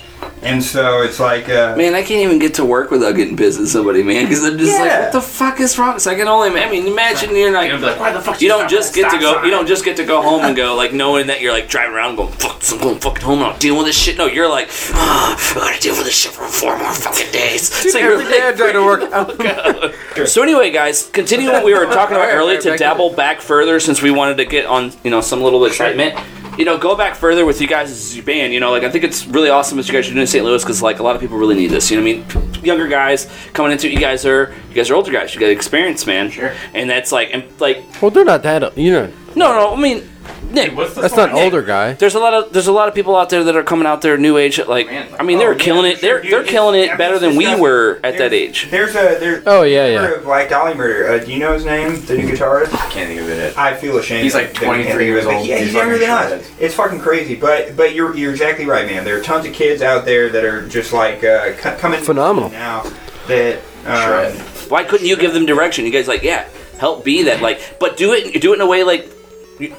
and 0.41 0.63
so 0.63 1.01
it's 1.01 1.19
like, 1.19 1.49
uh, 1.49 1.75
Man, 1.75 1.95
I 1.95 2.01
can't 2.01 2.21
even 2.23 2.39
get 2.39 2.53
to 2.55 2.65
work 2.65 2.91
without 2.91 3.13
getting 3.15 3.35
pissed 3.37 3.59
at 3.59 3.67
somebody, 3.67 4.03
man. 4.03 4.25
Because 4.25 4.43
I'm 4.45 4.57
just 4.57 4.79
like, 4.79 4.99
what 5.01 5.11
the 5.11 5.21
fuck 5.21 5.59
is 5.59 5.77
wrong? 5.77 5.99
So 5.99 6.11
I 6.11 6.15
can 6.15 6.27
only, 6.27 6.49
I 6.59 6.69
mean, 6.69 6.87
imagine 6.87 7.35
you're 7.35 7.51
like, 7.51 7.69
You're 7.69 7.79
gonna 7.79 7.93
be 7.93 7.99
like, 7.99 7.99
why 7.99 8.11
the 8.11 8.21
fuck 8.21 8.41
you 8.41 8.49
stop 8.49 8.61
don't 8.61 8.69
just 8.69 8.93
get 8.95 9.11
to 9.11 9.19
go, 9.19 9.33
sign? 9.35 9.45
you 9.45 9.51
don't 9.51 9.67
just 9.67 9.83
get 9.85 9.97
to 9.97 10.05
go 10.05 10.21
home 10.21 10.41
and 10.43 10.55
go 10.55 10.75
like 10.75 10.93
knowing 10.93 11.27
that 11.27 11.41
you're 11.41 11.51
like 11.51 11.67
driving 11.69 11.95
around 11.95 12.15
going, 12.15 12.31
fuck, 12.33 12.61
I'm 12.71 12.79
going 12.79 12.99
fucking 12.99 13.23
home 13.23 13.39
and 13.39 13.47
I'm 13.53 13.59
dealing 13.59 13.77
with 13.79 13.87
this 13.87 13.97
shit. 13.97 14.17
No, 14.17 14.25
you're 14.25 14.49
like, 14.49 14.69
oh, 14.93 15.35
I 15.37 15.53
gotta 15.71 15.81
deal 15.81 15.95
with 15.95 16.05
this 16.05 16.17
shit 16.17 16.31
for 16.31 16.45
four 16.47 16.77
more 16.77 16.93
fucking 16.93 17.31
days. 17.31 17.69
so 17.91 17.97
you're 17.97 18.13
Every 18.13 18.25
day 18.25 18.47
I 18.47 18.51
try 18.53 18.71
to 18.71 18.83
work 18.83 19.01
out. 19.13 19.93
So 20.27 20.41
anyway, 20.41 20.71
guys, 20.71 21.07
continue 21.13 21.49
what 21.51 21.63
we 21.63 21.73
were 21.75 21.85
talking 21.85 22.15
about 22.15 22.29
earlier 22.33 22.59
to 22.61 22.69
back 22.71 22.79
dabble 22.79 23.13
back 23.13 23.39
further 23.39 23.79
since 23.79 24.01
we 24.01 24.09
wanted 24.09 24.37
to 24.37 24.45
get 24.45 24.65
on, 24.65 24.91
you 25.03 25.11
know, 25.11 25.21
some 25.21 25.41
little 25.41 25.63
excitement. 25.65 26.15
You 26.57 26.65
know, 26.65 26.77
go 26.77 26.95
back 26.95 27.15
further 27.15 27.45
with 27.45 27.61
you 27.61 27.67
guys 27.67 27.91
as 27.91 28.15
your 28.15 28.25
band. 28.25 28.51
You 28.51 28.59
know, 28.59 28.71
like 28.71 28.83
I 28.83 28.89
think 28.89 29.03
it's 29.03 29.27
really 29.27 29.49
awesome 29.49 29.77
that 29.77 29.87
you 29.87 29.93
guys 29.93 30.07
are 30.07 30.09
doing 30.09 30.21
in 30.21 30.27
St. 30.27 30.43
Louis 30.43 30.63
because 30.63 30.81
like 30.81 30.99
a 30.99 31.03
lot 31.03 31.15
of 31.15 31.21
people 31.21 31.37
really 31.37 31.55
need 31.55 31.67
this. 31.69 31.91
You 31.91 32.01
know 32.01 32.03
what 32.03 32.41
I 32.41 32.45
mean? 32.55 32.63
Younger 32.65 32.87
guys 32.87 33.29
coming 33.53 33.71
into 33.71 33.87
it. 33.87 33.93
You 33.93 33.99
guys 33.99 34.25
are 34.25 34.53
you 34.69 34.75
guys 34.75 34.89
are 34.89 34.95
older 34.95 35.11
guys. 35.11 35.33
You 35.35 35.39
got 35.39 35.49
experience, 35.49 36.07
man. 36.07 36.31
Sure. 36.31 36.53
And 36.73 36.89
that's 36.89 37.11
like 37.11 37.29
and 37.31 37.43
like 37.59 37.83
Well, 38.01 38.09
they're 38.11 38.25
not 38.25 38.41
that. 38.43 38.77
You 38.77 38.91
know, 38.91 39.13
no 39.35 39.53
no. 39.53 39.75
I 39.75 39.79
mean, 39.79 40.07
Nick. 40.51 40.75
What's 40.75 40.93
the 40.95 41.01
that's 41.01 41.13
song? 41.13 41.31
not 41.31 41.41
older 41.41 41.61
guy. 41.61 41.93
There's 41.93 42.15
a 42.15 42.19
lot 42.19 42.33
of 42.33 42.53
there's 42.53 42.67
a 42.67 42.71
lot 42.71 42.87
of 42.87 42.95
people 42.95 43.15
out 43.15 43.29
there 43.29 43.43
that 43.43 43.55
are 43.55 43.63
coming 43.63 43.85
out 43.85 44.01
there 44.01 44.17
new 44.17 44.37
age. 44.37 44.57
Like 44.65 44.87
Man, 44.87 45.07
I 45.19 45.23
mean, 45.23 45.37
they 45.39 45.43
oh, 45.45 45.49
were 45.49 45.53
yeah, 45.53 45.59
killing 45.59 45.91
for 45.91 45.97
it. 45.97 46.01
They're 46.01 46.21
dude. 46.21 46.31
they're 46.31 46.39
It's- 46.41 46.51
killing 46.51 46.75
I 46.75 46.83
it 46.83 46.87
mean, 46.89 46.97
better 46.97 47.13
it's 47.15 47.21
than 47.21 47.31
we 47.35 47.43
disgusting. 47.45 47.61
were 47.63 47.99
at 48.03 48.17
that 48.17 48.33
age. 48.33 48.67
There's 48.71 48.91
a 48.95 49.17
there's 49.19 49.43
Oh, 49.45 49.63
yeah, 49.63 49.85
a 49.85 49.91
yeah. 49.93 50.01
member 50.01 50.15
of 50.17 50.23
Black 50.23 50.49
Dahlia 50.49 50.75
Murder. 50.75 51.09
Uh, 51.09 51.17
do 51.19 51.31
you 51.31 51.39
know 51.39 51.53
his 51.53 51.65
name? 51.65 51.99
The 52.05 52.17
new 52.17 52.29
guitarist. 52.31 52.73
I 52.73 52.89
can't 52.89 53.07
think 53.09 53.21
of 53.21 53.29
it. 53.29 53.57
I 53.57 53.75
feel 53.75 53.97
ashamed. 53.97 54.23
He's 54.23 54.33
like 54.35 54.53
that 54.53 54.61
we 54.61 54.83
can't 54.83 54.87
23 54.87 54.89
think 54.89 55.01
of 55.01 55.07
years 55.07 55.25
it, 55.25 55.33
old. 55.33 55.47
Yeah, 55.47 55.55
He's 55.57 55.65
he's 55.67 55.75
younger 55.75 55.97
than 55.97 56.07
fucking 56.09 56.39
us. 56.39 56.51
It's 56.59 56.75
fucking 56.75 56.99
crazy, 56.99 57.35
but 57.35 57.75
but 57.75 57.93
you're 57.93 58.15
you're 58.15 58.31
exactly 58.31 58.65
right, 58.65 58.85
man. 58.87 59.03
There 59.03 59.17
are 59.19 59.23
tons 59.23 59.45
of 59.45 59.53
kids 59.53 59.81
out 59.81 60.05
there 60.05 60.29
that 60.29 60.43
are 60.45 60.67
just 60.67 60.93
like 60.93 61.23
uh, 61.23 61.53
co- 61.57 61.75
coming 61.77 62.01
Phenomenal. 62.01 62.49
now 62.51 62.83
that 63.27 63.57
um, 63.85 64.01
Shred. 64.35 64.35
Why 64.71 64.83
couldn't 64.83 65.07
you 65.07 65.15
give 65.17 65.33
them 65.33 65.45
direction? 65.45 65.85
You 65.85 65.91
guys 65.91 66.07
like, 66.07 66.23
yeah, 66.23 66.47
help 66.79 67.03
be 67.05 67.23
that. 67.23 67.41
Like, 67.41 67.61
but 67.79 67.95
do 67.97 68.13
it. 68.13 68.41
Do 68.41 68.51
it 68.51 68.55
in 68.55 68.61
a 68.61 68.67
way 68.67 68.83
like, 68.83 69.05
you 69.05 69.16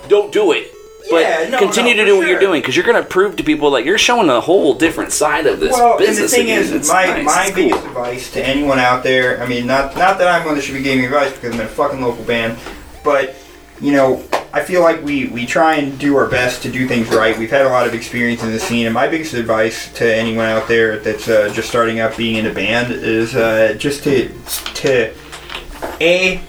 don't 0.08 0.32
do 0.32 0.52
it. 0.52 0.72
But 1.10 1.22
Yeah, 1.22 1.48
no, 1.48 1.58
continue 1.58 1.94
no, 1.94 2.04
to 2.04 2.06
do 2.10 2.18
what 2.18 2.28
you're 2.28 2.40
doing 2.40 2.60
because 2.60 2.76
you're 2.76 2.84
gonna 2.84 3.02
prove 3.02 3.36
to 3.36 3.42
people 3.44 3.70
like 3.70 3.84
you're 3.86 3.96
showing 3.98 4.28
a 4.28 4.40
whole 4.40 4.74
different 4.74 5.12
side 5.12 5.46
of 5.46 5.58
this 5.60 5.72
Well, 5.72 5.96
and 5.98 6.16
the 6.16 6.28
thing 6.28 6.42
again. 6.42 6.60
is, 6.60 6.72
It's 6.72 6.88
my 6.88 7.06
nice. 7.06 7.24
my 7.24 7.42
It's 7.46 7.54
cool. 7.56 7.64
biggest 7.68 7.84
advice 7.86 8.32
to 8.32 8.44
anyone 8.46 8.78
out 8.78 9.02
there. 9.04 9.42
I 9.42 9.46
mean, 9.46 9.66
not 9.66 9.96
not 9.96 10.18
that 10.18 10.28
I'm 10.28 10.44
one 10.44 10.54
that 10.56 10.62
should 10.62 10.74
be 10.74 10.82
giving 10.82 11.04
advice 11.06 11.32
because 11.32 11.54
I'm 11.54 11.60
in 11.60 11.66
a 11.66 11.70
fucking 11.70 12.02
local 12.02 12.24
band, 12.24 12.58
but 13.04 13.34
you 13.80 13.92
know, 13.92 14.22
I 14.52 14.62
feel 14.64 14.82
like 14.82 15.02
we 15.04 15.28
we 15.28 15.46
try 15.46 15.76
and 15.76 15.96
do 15.98 16.16
our 16.16 16.26
best 16.26 16.62
to 16.64 16.70
do 16.70 16.86
things 16.88 17.08
right. 17.08 17.38
We've 17.38 17.50
had 17.50 17.64
a 17.64 17.68
lot 17.70 17.86
of 17.86 17.94
experience 17.94 18.42
in 18.42 18.50
the 18.52 18.58
scene, 18.58 18.84
and 18.86 18.92
my 18.92 19.06
biggest 19.08 19.32
advice 19.34 19.90
to 19.94 20.14
anyone 20.14 20.46
out 20.46 20.66
there 20.68 20.98
that's 20.98 21.28
uh, 21.28 21.50
just 21.54 21.68
starting 21.68 22.00
out 22.00 22.16
being 22.18 22.36
in 22.36 22.46
a 22.46 22.52
band 22.52 22.92
is 22.92 23.34
uh, 23.36 23.74
just 23.78 24.02
to 24.04 24.28
to 24.82 25.14
a 26.00 26.40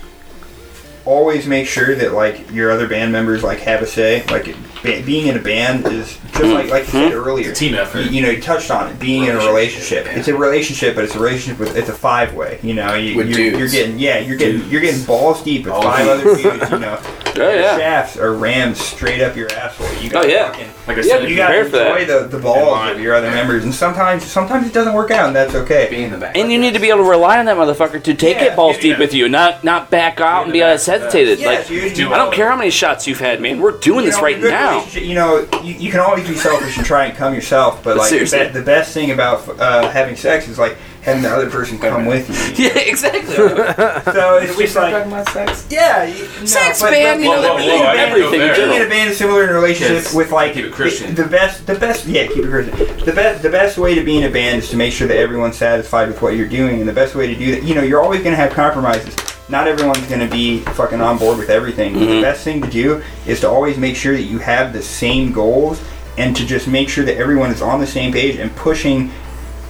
always 1.09 1.47
make 1.47 1.67
sure 1.67 1.95
that 1.95 2.13
like 2.13 2.51
your 2.51 2.71
other 2.71 2.87
band 2.87 3.11
members 3.11 3.43
like 3.43 3.59
have 3.59 3.81
a 3.81 3.87
say. 3.87 4.23
Like 4.27 4.45
ba- 4.83 5.01
being 5.05 5.27
in 5.27 5.37
a 5.37 5.41
band 5.41 5.85
is 5.87 6.17
just 6.17 6.37
hmm. 6.37 6.51
like 6.51 6.69
like 6.69 6.83
you 6.85 6.91
said 6.91 7.11
hmm? 7.11 7.17
earlier. 7.17 7.51
Team 7.53 7.73
effort. 7.73 8.01
You, 8.01 8.11
you 8.11 8.21
know, 8.21 8.29
you 8.29 8.41
touched 8.41 8.69
on 8.69 8.91
it. 8.91 8.99
Being 8.99 9.23
in 9.25 9.35
a 9.35 9.39
relationship, 9.39 10.05
it's 10.07 10.27
a 10.27 10.37
relationship, 10.37 10.95
but 10.95 11.03
it's 11.03 11.15
a 11.15 11.19
relationship 11.19 11.59
with 11.59 11.75
it's 11.75 11.89
a 11.89 11.93
five 11.93 12.33
way. 12.35 12.59
You 12.61 12.75
know, 12.75 12.93
you, 12.93 13.17
With 13.17 13.29
you're, 13.29 13.37
dudes. 13.37 13.57
you're 13.57 13.67
getting 13.69 13.99
yeah, 13.99 14.19
you're 14.19 14.37
getting 14.37 14.69
you're 14.69 14.81
getting 14.81 15.03
balls 15.05 15.43
deep 15.43 15.65
with 15.65 15.73
Oh, 15.73 15.81
five 15.81 16.05
yeah. 16.05 16.11
other 16.11 16.23
dudes. 16.23 16.71
You 16.71 16.79
know, 16.79 17.01
Oh, 17.37 17.53
yeah. 17.53 17.77
shafts 17.77 18.17
are 18.17 18.33
rammed 18.33 18.75
straight 18.77 19.21
up 19.21 19.35
your 19.35 19.51
asshole. 19.53 19.87
You 20.01 20.09
Oh, 20.09 20.13
got 20.23 20.29
yeah. 20.29 20.51
fucking. 20.51 20.67
Like 20.87 20.97
I 20.97 21.01
Yeah, 21.01 21.03
said, 21.19 21.29
You 21.29 21.35
gotta 21.35 21.61
Prepare 21.61 21.69
that. 21.93 22.01
enjoy 22.01 22.13
the, 22.21 22.27
the 22.27 22.39
balls 22.41 22.91
of 22.91 22.99
your 22.99 23.13
other 23.15 23.29
members, 23.31 23.63
and 23.63 23.73
sometimes 23.73 24.23
sometimes 24.25 24.67
it 24.67 24.73
doesn't 24.73 24.93
work 24.93 25.11
out, 25.11 25.27
and 25.27 25.35
that's 25.35 25.53
okay. 25.55 25.87
Be 25.89 26.03
in 26.03 26.11
the 26.11 26.17
back. 26.17 26.35
And 26.37 26.51
you 26.51 26.57
need 26.57 26.73
to 26.73 26.79
be 26.79 26.89
able 26.89 27.03
to 27.03 27.09
rely 27.09 27.37
on 27.39 27.45
that 27.45 27.57
motherfucker 27.57 28.01
to 28.03 28.13
take 28.13 28.37
Yeah, 28.37 28.45
it 28.53 28.55
balls 28.55 28.75
yeah, 28.77 28.81
deep 28.81 28.91
yeah. 28.93 28.99
with 28.99 29.13
you, 29.13 29.29
not 29.29 29.63
not 29.63 29.89
back 29.89 30.19
out 30.19 30.43
and 30.45 30.53
be 30.53 30.61
as 30.61 30.85
hesitated. 30.85 31.39
Yeah, 31.39 31.47
like 31.47 31.67
dude, 31.67 31.93
do 31.93 32.01
you 32.03 32.13
I 32.13 32.17
don't 32.17 32.33
care 32.33 32.49
how 32.49 32.55
many 32.57 32.71
shots 32.71 33.05
you've 33.07 33.19
had, 33.19 33.41
man. 33.41 33.59
We're 33.61 33.77
doing 33.79 34.05
you 34.05 34.11
this 34.11 34.17
know, 34.17 34.23
right 34.23 34.39
now. 34.39 34.85
You 34.91 35.15
know, 35.15 35.47
you, 35.63 35.73
you 35.75 35.91
can 35.91 35.99
always 35.99 36.27
be 36.27 36.35
selfish 36.35 36.77
and 36.77 36.85
try 36.85 37.05
and 37.05 37.15
come 37.17 37.33
yourself, 37.33 37.83
but 37.83 37.91
But 37.91 37.97
like 37.97 38.09
the, 38.11 38.25
seriously. 38.25 38.59
the 38.59 38.65
best 38.65 38.93
thing 38.93 39.11
about 39.11 39.47
uh, 39.59 39.89
having 39.89 40.15
sex 40.15 40.47
is 40.47 40.57
like 40.57 40.77
having 41.09 41.23
the 41.23 41.29
other 41.29 41.49
person 41.49 41.77
come 41.79 42.05
with 42.05 42.29
you. 42.29 42.65
Yeah, 42.69 42.77
exactly. 42.77 43.35
So 44.13 44.37
it's 44.37 44.57
just 44.57 44.75
like 44.75 45.05
about 45.05 45.27
sex? 45.29 45.65
yeah, 45.69 46.03
you, 46.05 46.23
no, 46.23 46.45
Sex, 46.45 46.81
but, 46.81 46.91
man, 46.91 47.17
but, 47.17 47.23
you 47.23 47.29
know, 47.29 47.41
but 47.41 47.51
whoa, 47.51 47.57
being 47.57 47.69
whoa, 47.79 47.85
a 47.85 47.87
I 47.87 47.95
band- 47.95 48.15
didn't 48.15 48.31
go 48.31 48.37
everything 48.37 48.41
in 48.41 48.47
there. 48.47 48.55
being 48.55 48.67
in 48.67 48.71
general. 48.73 48.87
a 48.87 48.89
band 48.89 49.09
is 49.11 49.17
similar 49.17 49.43
in 49.43 49.49
a 49.49 49.53
relationship 49.53 49.95
Yes. 50.03 50.13
with 50.13 50.31
like 50.31 50.53
Keep 50.53 50.65
it 50.65 50.73
Christian. 50.73 51.15
The, 51.15 51.23
the 51.23 51.29
best, 51.29 51.65
the 51.67 51.75
best, 51.75 52.05
yeah, 52.05 52.27
keep 52.27 52.43
it 52.45 52.49
Christian. 52.49 53.05
The 53.05 53.13
best, 53.13 53.41
the 53.43 53.49
best 53.49 53.77
way 53.77 53.95
to 53.95 54.03
be 54.03 54.17
in 54.17 54.23
a 54.23 54.29
band 54.31 54.59
is 54.59 54.69
to 54.69 54.77
make 54.77 54.93
sure 54.93 55.07
that 55.07 55.17
everyone's 55.17 55.57
satisfied 55.57 56.07
with 56.07 56.21
what 56.21 56.35
you're 56.35 56.47
doing, 56.47 56.79
and 56.79 56.87
the 56.89 56.93
best 56.93 57.15
way 57.15 57.27
to 57.27 57.35
do 57.35 57.51
that, 57.55 57.63
you 57.63 57.75
know, 57.75 57.81
you're 57.81 58.01
always 58.01 58.21
going 58.21 58.31
to 58.33 58.37
have 58.41 58.51
compromises. 58.51 59.15
Not 59.49 59.67
everyone's 59.67 60.05
going 60.07 60.21
to 60.21 60.27
be 60.31 60.59
fucking 60.61 61.01
on 61.01 61.17
board 61.17 61.37
with 61.39 61.49
everything. 61.49 61.93
but 61.93 61.99
The 62.01 62.05
mm-hmm. 62.05 62.21
best 62.21 62.43
thing 62.43 62.61
to 62.61 62.69
do 62.69 63.01
is 63.25 63.39
to 63.41 63.49
always 63.49 63.77
make 63.77 63.95
sure 63.95 64.13
that 64.13 64.23
you 64.23 64.37
have 64.39 64.73
the 64.73 64.81
same 64.81 65.31
goals, 65.31 65.81
and 66.17 66.35
to 66.35 66.45
just 66.45 66.67
make 66.67 66.89
sure 66.89 67.05
that 67.05 67.17
everyone 67.17 67.49
is 67.49 67.61
on 67.61 67.79
the 67.79 67.87
same 67.87 68.11
page 68.11 68.35
and 68.35 68.53
pushing 68.55 69.09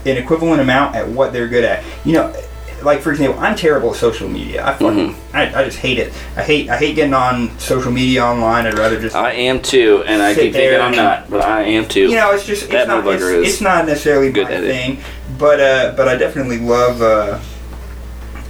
an 0.06 0.18
equivalent 0.18 0.62
amount 0.62 0.96
at 0.96 1.08
what 1.08 1.34
they're 1.34 1.48
good 1.48 1.64
at. 1.64 1.84
You 2.06 2.14
know, 2.14 2.44
like 2.82 3.02
for 3.02 3.12
example, 3.12 3.40
I'm 3.40 3.56
terrible 3.56 3.92
at 3.92 3.98
social 3.98 4.30
media. 4.30 4.66
I 4.66 4.74
fucking, 4.74 5.16
I, 5.34 5.54
I 5.54 5.66
just 5.66 5.80
hate 5.80 5.98
it. 5.98 6.14
I 6.36 6.44
hate, 6.44 6.70
I 6.70 6.78
hate 6.78 6.96
getting 6.96 7.14
on 7.14 7.58
social 7.60 7.92
media 7.92 8.24
online. 8.24 8.66
I'd 8.66 8.78
rather 8.78 9.00
just 9.00 9.16
I 9.16 9.34
am 9.34 9.62
too, 9.62 10.04
and 10.06 10.22
I 10.22 10.34
keep 10.34 10.54
thinking 10.54 10.80
I'm 10.80 10.96
not, 10.96 11.30
but 11.30 11.42
I 11.42 11.64
am 11.64 11.88
too. 11.88 12.08
you 12.08 12.16
know, 12.16 12.32
it's 12.32 12.46
just 12.46 12.64
it's 12.70 12.88
not 12.88 13.06
it's, 13.08 13.24
it's 13.24 13.62
not 13.62 13.86
necessarily 13.86 14.32
good 14.32 14.48
my 14.48 14.56
it. 14.56 14.62
thing, 14.62 15.00
but 15.38 15.60
uh, 15.60 15.94
but 15.96 16.08
I 16.08 16.16
definitely 16.16 16.60
love. 16.60 17.02
Uh, 17.02 17.40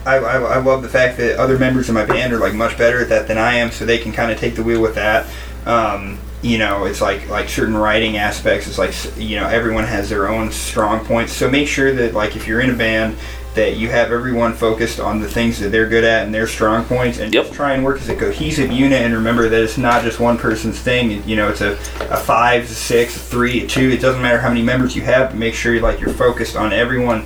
I, 0.05 0.15
I, 0.15 0.37
I 0.37 0.57
love 0.59 0.81
the 0.81 0.89
fact 0.89 1.17
that 1.17 1.37
other 1.37 1.59
members 1.59 1.89
of 1.89 1.93
my 1.93 2.05
band 2.05 2.33
are 2.33 2.39
like 2.39 2.53
much 2.53 2.77
better 2.77 3.01
at 3.01 3.09
that 3.09 3.27
than 3.27 3.37
I 3.37 3.55
am, 3.55 3.69
so 3.69 3.85
they 3.85 3.97
can 3.97 4.11
kind 4.11 4.31
of 4.31 4.39
take 4.39 4.55
the 4.55 4.63
wheel 4.63 4.81
with 4.81 4.95
that. 4.95 5.27
Um, 5.65 6.17
you 6.41 6.57
know, 6.57 6.85
it's 6.85 7.01
like 7.01 7.27
like 7.29 7.49
certain 7.49 7.75
writing 7.75 8.17
aspects. 8.17 8.67
It's 8.67 8.77
like 8.77 8.93
you 9.17 9.37
know 9.39 9.47
everyone 9.47 9.83
has 9.83 10.09
their 10.09 10.29
own 10.29 10.51
strong 10.51 11.03
points, 11.05 11.33
so 11.33 11.49
make 11.49 11.67
sure 11.67 11.93
that 11.93 12.13
like 12.13 12.35
if 12.35 12.47
you're 12.47 12.61
in 12.61 12.69
a 12.69 12.75
band 12.75 13.17
that 13.55 13.75
you 13.77 13.89
have 13.89 14.11
everyone 14.11 14.53
focused 14.53 14.99
on 14.99 15.19
the 15.19 15.27
things 15.27 15.59
that 15.59 15.69
they're 15.69 15.89
good 15.89 16.03
at 16.03 16.23
and 16.23 16.33
their 16.33 16.47
strong 16.47 16.85
points, 16.85 17.17
and 17.19 17.33
Yep. 17.33 17.45
just 17.45 17.55
try 17.55 17.73
and 17.73 17.83
work 17.83 17.99
as 17.99 18.07
a 18.07 18.15
cohesive 18.15 18.71
unit. 18.71 19.01
And 19.01 19.13
remember 19.13 19.49
that 19.49 19.61
it's 19.61 19.77
not 19.77 20.03
just 20.03 20.19
one 20.19 20.37
person's 20.37 20.79
thing. 20.79 21.27
You 21.27 21.35
know, 21.35 21.49
it's 21.49 21.61
a, 21.61 21.71
a 22.09 22.17
five, 22.17 22.63
a 22.65 22.67
six, 22.67 23.15
a 23.15 23.19
three, 23.19 23.63
a 23.63 23.67
two. 23.67 23.89
It 23.89 23.99
doesn't 24.01 24.21
matter 24.21 24.39
how 24.39 24.49
many 24.49 24.61
members 24.61 24.95
you 24.95 25.01
have, 25.01 25.31
but 25.31 25.37
make 25.37 25.55
sure 25.55 25.73
you 25.73 25.81
like 25.81 25.99
you're 25.99 26.13
focused 26.13 26.55
on 26.55 26.71
everyone 26.71 27.25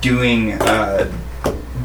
doing. 0.00 0.52
Uh, 0.52 1.10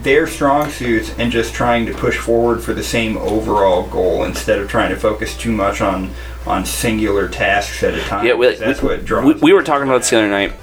their 0.04 0.28
strong 0.28 0.70
suits 0.70 1.14
and 1.18 1.30
just 1.30 1.54
trying 1.54 1.86
to 1.86 1.94
push 1.94 2.18
forward 2.18 2.64
for 2.64 2.74
the 2.74 2.82
same 2.82 3.18
overall 3.18 3.84
goal 3.88 4.24
instead 4.24 4.58
of 4.58 4.70
trying 4.70 4.90
to 4.90 4.96
focus 4.96 5.36
too 5.38 5.52
much 5.52 5.82
on 5.82 6.10
on 6.46 6.66
singular 6.66 7.28
tasks 7.28 7.84
at 7.84 7.94
a 7.94 8.02
time. 8.02 8.26
Yeah, 8.26 8.34
we, 8.34 8.56
that's 8.56 8.82
we, 8.82 8.88
what 8.88 9.06
draws. 9.06 9.26
we, 9.26 9.34
we 9.42 9.54
were 9.54 9.64
talking 9.64 9.88
about 9.88 10.00
this 10.00 10.10
the 10.10 10.18
other 10.18 10.30
night, 10.30 10.54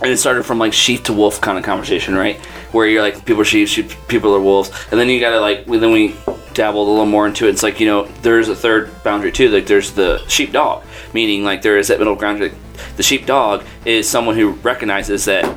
and 0.00 0.10
it 0.10 0.16
started 0.18 0.44
from 0.44 0.58
like 0.58 0.72
sheep 0.72 1.04
to 1.04 1.12
wolf 1.12 1.40
kind 1.40 1.58
of 1.58 1.64
conversation, 1.64 2.14
right? 2.14 2.38
Where 2.72 2.86
you're 2.86 3.02
like 3.02 3.24
people 3.24 3.42
are 3.42 3.44
sheep, 3.44 3.68
sheep 3.68 3.90
people 4.08 4.34
are 4.34 4.40
wolves, 4.40 4.70
and 4.90 4.98
then 4.98 5.08
you 5.08 5.20
gotta 5.20 5.40
like 5.40 5.66
then 5.66 5.92
we 5.92 6.16
dabbled 6.54 6.88
a 6.88 6.90
little 6.90 7.06
more 7.06 7.26
into 7.26 7.46
it. 7.46 7.50
It's 7.50 7.62
like 7.62 7.80
you 7.80 7.86
know 7.86 8.04
there's 8.22 8.48
a 8.48 8.56
third 8.56 8.90
boundary 9.02 9.32
too. 9.32 9.48
Like 9.48 9.66
there's 9.66 9.92
the 9.92 10.24
sheep 10.28 10.52
dog, 10.52 10.84
meaning 11.12 11.44
like 11.44 11.62
there 11.62 11.78
is 11.78 11.88
that 11.88 11.98
middle 11.98 12.16
ground. 12.16 12.40
Like, 12.40 12.54
the 12.96 13.02
sheep 13.02 13.26
dog 13.26 13.64
is 13.84 14.08
someone 14.08 14.36
who 14.36 14.50
recognizes 14.52 15.24
that, 15.26 15.56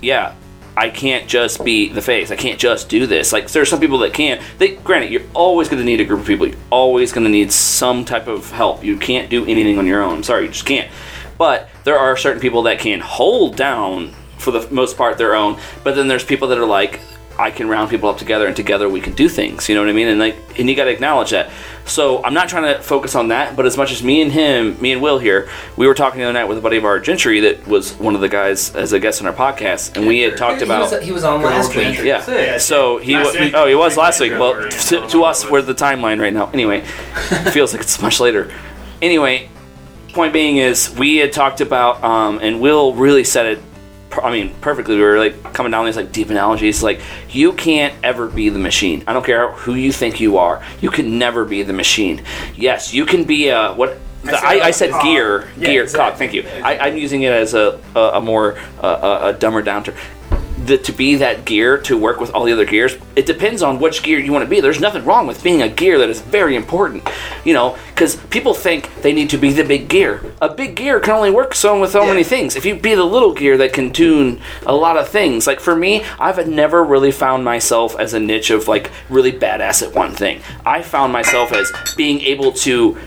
yeah. 0.00 0.34
I 0.76 0.90
can't 0.90 1.28
just 1.28 1.64
be 1.64 1.88
the 1.88 2.02
face. 2.02 2.30
I 2.30 2.36
can't 2.36 2.58
just 2.58 2.88
do 2.88 3.06
this. 3.06 3.32
Like 3.32 3.48
there 3.50 3.62
are 3.62 3.66
some 3.66 3.80
people 3.80 3.98
that 3.98 4.12
can. 4.12 4.42
They 4.58 4.76
granted, 4.76 5.12
you're 5.12 5.22
always 5.32 5.68
going 5.68 5.78
to 5.78 5.84
need 5.84 6.00
a 6.00 6.04
group 6.04 6.20
of 6.20 6.26
people. 6.26 6.48
You're 6.48 6.56
always 6.70 7.12
going 7.12 7.24
to 7.24 7.30
need 7.30 7.52
some 7.52 8.04
type 8.04 8.26
of 8.26 8.50
help. 8.50 8.82
You 8.82 8.96
can't 8.96 9.30
do 9.30 9.44
anything 9.46 9.78
on 9.78 9.86
your 9.86 10.02
own. 10.02 10.16
I'm 10.16 10.22
sorry, 10.22 10.46
you 10.46 10.50
just 10.50 10.66
can't. 10.66 10.90
But 11.38 11.68
there 11.84 11.98
are 11.98 12.16
certain 12.16 12.40
people 12.40 12.62
that 12.62 12.78
can 12.78 13.00
hold 13.00 13.56
down 13.56 14.14
for 14.38 14.50
the 14.50 14.68
most 14.70 14.96
part 14.96 15.16
their 15.16 15.34
own. 15.34 15.58
But 15.82 15.94
then 15.94 16.08
there's 16.08 16.24
people 16.24 16.48
that 16.48 16.58
are 16.58 16.66
like, 16.66 17.00
I 17.38 17.50
can 17.50 17.68
round 17.68 17.90
people 17.90 18.08
up 18.08 18.18
together, 18.18 18.46
and 18.46 18.54
together 18.54 18.88
we 18.88 19.00
can 19.00 19.12
do 19.14 19.28
things. 19.28 19.68
You 19.68 19.74
know 19.74 19.80
what 19.80 19.90
I 19.90 19.92
mean? 19.92 20.08
And 20.08 20.18
like, 20.20 20.36
and 20.58 20.68
you 20.68 20.76
got 20.76 20.84
to 20.84 20.90
acknowledge 20.90 21.30
that. 21.30 21.50
So 21.84 22.22
I'm 22.24 22.32
not 22.34 22.48
trying 22.48 22.72
to 22.74 22.80
focus 22.82 23.14
on 23.14 23.28
that, 23.28 23.56
but 23.56 23.66
as 23.66 23.76
much 23.76 23.90
as 23.92 24.02
me 24.02 24.22
and 24.22 24.30
him, 24.32 24.80
me 24.80 24.92
and 24.92 25.02
Will 25.02 25.18
here, 25.18 25.48
we 25.76 25.86
were 25.86 25.94
talking 25.94 26.18
the 26.20 26.24
other 26.24 26.32
night 26.32 26.44
with 26.44 26.58
a 26.58 26.60
buddy 26.60 26.76
of 26.76 26.84
our 26.84 26.98
Gentry 27.00 27.40
that 27.40 27.66
was 27.66 27.92
one 27.94 28.14
of 28.14 28.20
the 28.20 28.28
guys 28.28 28.74
as 28.76 28.92
a 28.92 29.00
guest 29.00 29.20
on 29.20 29.26
our 29.26 29.34
podcast, 29.34 29.96
and 29.96 30.06
we 30.06 30.20
had 30.20 30.36
talked 30.36 30.58
He 30.58 30.64
about. 30.64 30.90
was, 30.90 31.02
he 31.02 31.12
was 31.12 31.24
on 31.24 31.42
last 31.42 31.74
week. 31.74 31.98
Yeah. 32.02 32.58
So 32.58 32.98
he 32.98 33.16
was. 33.16 33.36
Oh, 33.54 33.66
he 33.66 33.74
was 33.74 33.96
last 33.96 34.20
week. 34.20 34.32
Well, 34.32 34.70
to, 34.70 35.06
to 35.08 35.24
us, 35.24 35.48
we're 35.50 35.62
the 35.62 35.74
timeline 35.74 36.20
right 36.20 36.32
now. 36.32 36.50
Anyway, 36.50 36.80
feels 37.52 37.72
like 37.72 37.82
it's 37.82 38.00
much 38.00 38.20
later. 38.20 38.52
Anyway, 39.02 39.48
point 40.12 40.32
being 40.32 40.56
is 40.58 40.94
we 40.96 41.16
had 41.16 41.32
talked 41.32 41.60
about, 41.60 42.02
um, 42.04 42.38
and 42.40 42.60
Will 42.60 42.94
really 42.94 43.24
said 43.24 43.46
it. 43.46 43.58
I 44.22 44.30
mean, 44.30 44.54
perfectly. 44.60 44.96
We 44.96 45.02
were 45.02 45.18
like 45.18 45.52
coming 45.52 45.72
down 45.72 45.86
these 45.86 45.96
like 45.96 46.12
deep 46.12 46.30
analogies. 46.30 46.82
Like 46.82 47.00
you 47.30 47.52
can't 47.52 47.94
ever 48.02 48.28
be 48.28 48.48
the 48.48 48.58
machine. 48.58 49.04
I 49.06 49.12
don't 49.12 49.24
care 49.24 49.52
who 49.52 49.74
you 49.74 49.92
think 49.92 50.20
you 50.20 50.38
are. 50.38 50.62
You 50.80 50.90
can 50.90 51.18
never 51.18 51.44
be 51.44 51.62
the 51.62 51.72
machine. 51.72 52.22
Yes, 52.56 52.92
you 52.94 53.06
can 53.06 53.24
be 53.24 53.48
a 53.48 53.72
what. 53.72 53.98
The, 54.22 54.38
I, 54.38 54.68
I 54.68 54.70
said 54.70 54.90
gear, 55.02 55.50
gear, 55.60 55.86
cog. 55.86 56.14
Thank 56.14 56.32
you. 56.32 56.48
I, 56.62 56.78
I'm 56.78 56.96
using 56.96 57.22
it 57.22 57.32
as 57.32 57.52
a 57.52 57.78
a, 57.94 58.00
a 58.14 58.20
more 58.22 58.58
uh, 58.82 59.20
a, 59.22 59.28
a 59.28 59.32
dumber 59.34 59.60
down 59.60 59.84
term 59.84 59.96
the, 60.66 60.78
to 60.78 60.92
be 60.92 61.16
that 61.16 61.44
gear 61.44 61.78
to 61.78 61.96
work 61.96 62.20
with 62.20 62.30
all 62.32 62.44
the 62.44 62.52
other 62.52 62.64
gears 62.64 62.96
it 63.16 63.26
depends 63.26 63.62
on 63.62 63.78
which 63.78 64.02
gear 64.02 64.18
you 64.18 64.32
want 64.32 64.44
to 64.44 64.50
be. 64.50 64.60
There's 64.60 64.80
nothing 64.80 65.04
wrong 65.04 65.26
with 65.26 65.42
being 65.42 65.62
a 65.62 65.68
gear 65.68 65.98
that 65.98 66.08
is 66.08 66.20
very 66.20 66.56
important 66.56 67.08
you 67.44 67.52
know 67.52 67.76
because 67.88 68.16
people 68.26 68.54
think 68.54 68.92
they 69.02 69.12
need 69.12 69.30
to 69.30 69.38
be 69.38 69.52
the 69.52 69.64
big 69.64 69.88
gear. 69.88 70.20
A 70.42 70.52
big 70.52 70.74
gear 70.74 71.00
can 71.00 71.14
only 71.14 71.30
work 71.30 71.54
so 71.54 71.80
with 71.80 71.92
so 71.92 72.04
many 72.04 72.24
things. 72.24 72.56
If 72.56 72.64
you 72.64 72.74
be 72.74 72.94
the 72.94 73.04
little 73.04 73.32
gear 73.32 73.56
that 73.58 73.72
can 73.72 73.92
tune 73.92 74.40
a 74.66 74.74
lot 74.74 74.96
of 74.96 75.08
things. 75.08 75.46
Like 75.46 75.60
for 75.60 75.76
me 75.76 76.04
i've 76.18 76.46
never 76.48 76.82
really 76.82 77.12
found 77.12 77.44
myself 77.44 77.96
as 77.98 78.14
a 78.14 78.20
niche 78.20 78.50
of 78.50 78.68
like 78.68 78.90
really 79.08 79.32
badass 79.32 79.82
at 79.86 79.94
one 79.94 80.14
thing. 80.14 80.40
I 80.64 80.82
found 80.82 81.12
myself 81.12 81.52
as 81.52 81.70
being 81.96 82.20
able 82.20 82.52
to 82.52 82.98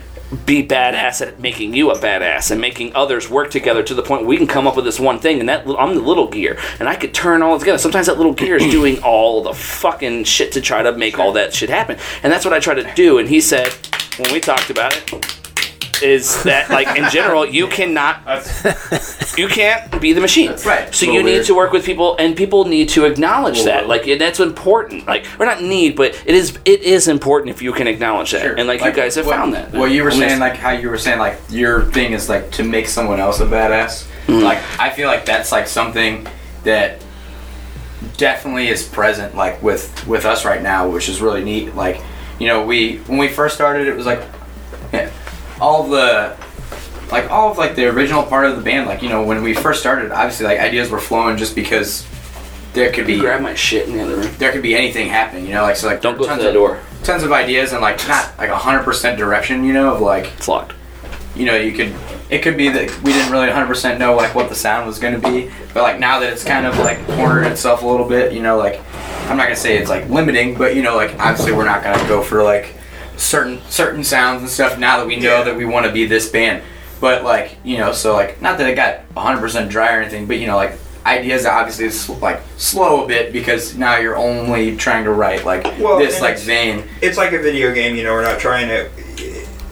be 0.45 0.66
badass 0.66 1.26
at 1.26 1.40
making 1.40 1.74
you 1.74 1.90
a 1.90 1.98
badass 1.98 2.52
and 2.52 2.60
making 2.60 2.94
others 2.95 3.30
work 3.30 3.49
together 3.49 3.82
to 3.82 3.94
the 3.94 4.04
point 4.04 4.26
we 4.26 4.36
can 4.36 4.48
come 4.48 4.68
up 4.68 4.76
with 4.76 4.84
this 4.84 4.99
one 4.99 5.20
thing 5.20 5.40
and 5.40 5.48
that 5.48 5.66
I'm 5.68 5.95
the 5.95 6.02
little 6.02 6.28
gear 6.28 6.60
and 6.80 6.90
I 6.90 6.95
could 6.95 7.14
turn 7.14 7.41
all 7.41 7.58
together. 7.58 7.78
Sometimes 7.78 8.08
that 8.08 8.18
little 8.18 8.34
gear 8.34 8.58
is 8.58 8.70
doing 8.70 8.99
all 9.04 9.41
the 9.41 9.54
fucking 9.54 10.26
shit 10.26 10.52
to 10.54 10.62
try 10.62 10.84
to 10.84 10.91
make 10.91 11.18
all 11.18 11.32
that 11.34 11.54
shit 11.54 11.70
happen. 11.70 11.98
And 12.24 12.34
that's 12.34 12.44
what 12.44 12.54
I 12.54 12.60
try 12.60 12.74
to 12.74 12.94
do. 12.94 13.20
And 13.20 13.30
he 13.30 13.40
said 13.40 13.72
when 14.18 14.34
we 14.34 14.40
talked 14.40 14.70
about 14.70 14.95
it 14.95 15.47
is 16.02 16.44
that 16.44 16.69
like 16.69 16.98
in 16.98 17.10
general 17.10 17.45
you 17.45 17.68
cannot 17.78 18.22
you 19.38 19.48
can't 19.48 20.02
be 20.02 20.14
the 20.14 20.22
machine 20.22 20.53
Right. 20.65 20.94
so 20.94 21.06
you 21.11 21.24
need 21.24 21.45
to 21.45 21.56
work 21.56 21.72
with 21.72 21.86
people 21.86 22.15
and 22.18 22.36
people 22.36 22.65
need 22.65 22.90
to 22.90 23.06
acknowledge 23.06 23.64
that 23.64 23.88
like 23.88 24.07
and 24.07 24.19
that's 24.19 24.40
important 24.40 25.07
like 25.07 25.26
we're 25.38 25.45
not 25.45 25.61
need 25.61 25.95
but 25.95 26.14
it 26.26 26.36
is 26.36 26.57
it 26.65 26.82
is 26.82 27.07
important 27.07 27.49
if 27.49 27.61
you 27.61 27.72
can 27.74 27.88
acknowledge 27.88 28.32
that 28.32 28.57
and 28.57 28.68
like, 28.68 28.84
you 28.84 28.91
guys 28.91 29.15
have 29.15 29.26
what, 29.26 29.36
found 29.36 29.53
that 29.53 29.72
Well, 29.72 29.88
you 29.88 30.03
were 30.03 30.11
saying 30.11 30.40
like 30.40 30.56
how 30.56 30.72
you 30.72 30.90
were 30.90 30.98
saying 30.98 31.19
like 31.19 31.40
your 31.49 31.84
thing 31.91 32.14
is 32.14 32.30
like 32.30 32.52
to 32.52 32.64
make 32.64 32.88
someone 32.88 33.19
else 33.19 33.40
a 33.40 33.45
badass. 33.45 34.07
Mm-hmm. 34.28 34.44
Like 34.44 34.60
I 34.80 34.90
feel 34.91 35.07
like 35.07 35.26
that's 35.26 35.52
like 35.52 35.68
something 35.68 36.28
that 36.64 36.99
definitely 38.18 38.68
is 38.68 38.88
present 38.88 39.36
like 39.36 39.61
with 39.61 40.06
with 40.07 40.26
us 40.26 40.45
right 40.45 40.61
now, 40.61 40.90
which 40.90 41.10
is 41.10 41.22
really 41.22 41.44
neat. 41.44 41.76
Like 41.76 42.02
you 42.40 42.48
know 42.48 42.65
we 42.65 42.98
when 43.07 43.18
we 43.18 43.28
first 43.28 43.56
started, 43.56 43.88
it 43.88 43.95
was 43.95 44.06
like 44.06 44.24
yeah, 44.94 45.10
all 45.60 45.88
the 45.88 46.38
like 47.12 47.30
all 47.32 47.52
of 47.52 47.58
like 47.58 47.76
the 47.76 47.86
original 47.86 48.24
part 48.24 48.46
of 48.46 48.56
the 48.56 48.62
band. 48.62 48.88
Like 48.88 49.02
you 49.02 49.10
know 49.10 49.24
when 49.24 49.44
we 49.44 49.54
first 49.54 49.80
started, 49.80 50.12
obviously 50.12 50.46
like 50.46 50.60
ideas 50.60 50.90
were 50.90 51.00
flowing 51.00 51.38
just 51.38 51.56
because 51.56 52.06
there 52.74 52.92
could 52.92 53.08
be 53.08 53.20
grab 53.20 53.42
my 53.42 53.56
shit 53.56 53.88
in 53.88 53.98
the 53.98 54.04
other 54.04 54.18
room 54.18 54.32
there 54.38 54.52
could 54.52 54.62
be 54.62 54.76
anything 54.76 55.08
happening. 55.08 55.46
You 55.46 55.54
know 55.54 55.64
like 55.64 55.76
so 55.76 55.88
like 55.88 56.02
don't 56.02 56.18
go 56.18 56.26
tons 56.26 56.42
through 56.42 56.52
that 56.52 56.58
of, 56.58 56.62
door 56.62 56.80
tons 57.04 57.24
of 57.24 57.32
ideas 57.32 57.72
and 57.72 57.82
like 57.82 57.98
not 58.08 58.38
like 58.38 58.50
hundred 58.50 58.84
percent 58.84 59.18
direction. 59.18 59.64
You 59.64 59.74
know 59.74 59.94
of 59.94 60.02
like 60.02 60.26
it's 60.38 60.48
locked 60.48 60.74
you 61.38 61.46
know, 61.46 61.56
you 61.56 61.72
could. 61.72 61.94
It 62.30 62.42
could 62.42 62.58
be 62.58 62.68
that 62.68 63.04
we 63.04 63.14
didn't 63.14 63.32
really 63.32 63.48
100% 63.48 64.00
know 64.00 64.14
like 64.14 64.36
what 64.36 64.50
the 64.50 64.56
sound 64.56 64.86
was 64.86 65.00
going 65.00 65.14
to 65.14 65.30
be, 65.30 65.50
but 65.74 65.84
like 65.84 65.98
now 65.98 66.20
that 66.20 66.34
it's 66.34 66.44
kind 66.44 66.66
of 66.66 66.78
like 66.78 66.98
cornered 67.08 67.48
itself 67.48 67.84
a 67.84 67.88
little 67.88 68.08
bit, 68.08 68.34
you 68.34 68.42
know, 68.42 68.58
like 68.58 68.82
I'm 69.30 69.38
not 69.38 69.44
gonna 69.44 69.56
say 69.56 69.78
it's 69.78 69.90
like 69.90 70.10
limiting, 70.10 70.58
but 70.58 70.76
you 70.76 70.82
know, 70.82 70.98
like 70.98 71.18
obviously 71.20 71.54
we're 71.54 71.64
not 71.64 71.84
gonna 71.84 72.06
go 72.10 72.22
for 72.22 72.44
like 72.44 72.74
certain 73.18 73.61
certain 73.69 74.03
sounds 74.03 74.41
and 74.41 74.49
stuff 74.49 74.77
now 74.80 74.98
that 74.98 75.07
we 75.07 75.18
know 75.18 75.44
that 75.44 75.56
we 75.56 75.65
want 75.65 75.85
to 75.85 75.91
be 75.91 76.06
this 76.06 76.30
band. 76.30 76.64
But 77.02 77.23
like 77.23 77.57
you 77.64 77.77
know, 77.77 77.91
so 77.91 78.14
like 78.14 78.41
not 78.41 78.57
that 78.57 78.69
it 78.69 78.76
got 78.76 79.07
100% 79.15 79.69
dry 79.69 79.95
or 79.95 80.02
anything, 80.02 80.26
but 80.27 80.38
you 80.39 80.48
know, 80.48 80.56
like 80.56 80.73
ideas 81.06 81.45
obviously 81.45 81.85
is 81.85 82.10
like 82.22 82.41
slow 82.57 83.06
a 83.06 83.07
bit 83.07 83.31
because 83.31 83.76
now 83.77 83.95
you're 83.98 84.18
only 84.18 84.76
trying 84.76 85.06
to 85.06 85.11
write 85.11 85.45
like 85.45 85.64
Well, 85.80 85.98
this 85.99 86.19
like 86.22 86.38
vein. 86.39 86.84
it's 87.02 87.18
like 87.18 87.31
a 87.34 87.39
video 87.39 87.73
game. 87.73 87.95
You 87.95 88.03
know, 88.03 88.14
we're 88.14 88.23
not 88.23 88.39
trying 88.39 88.68
to. 88.68 88.89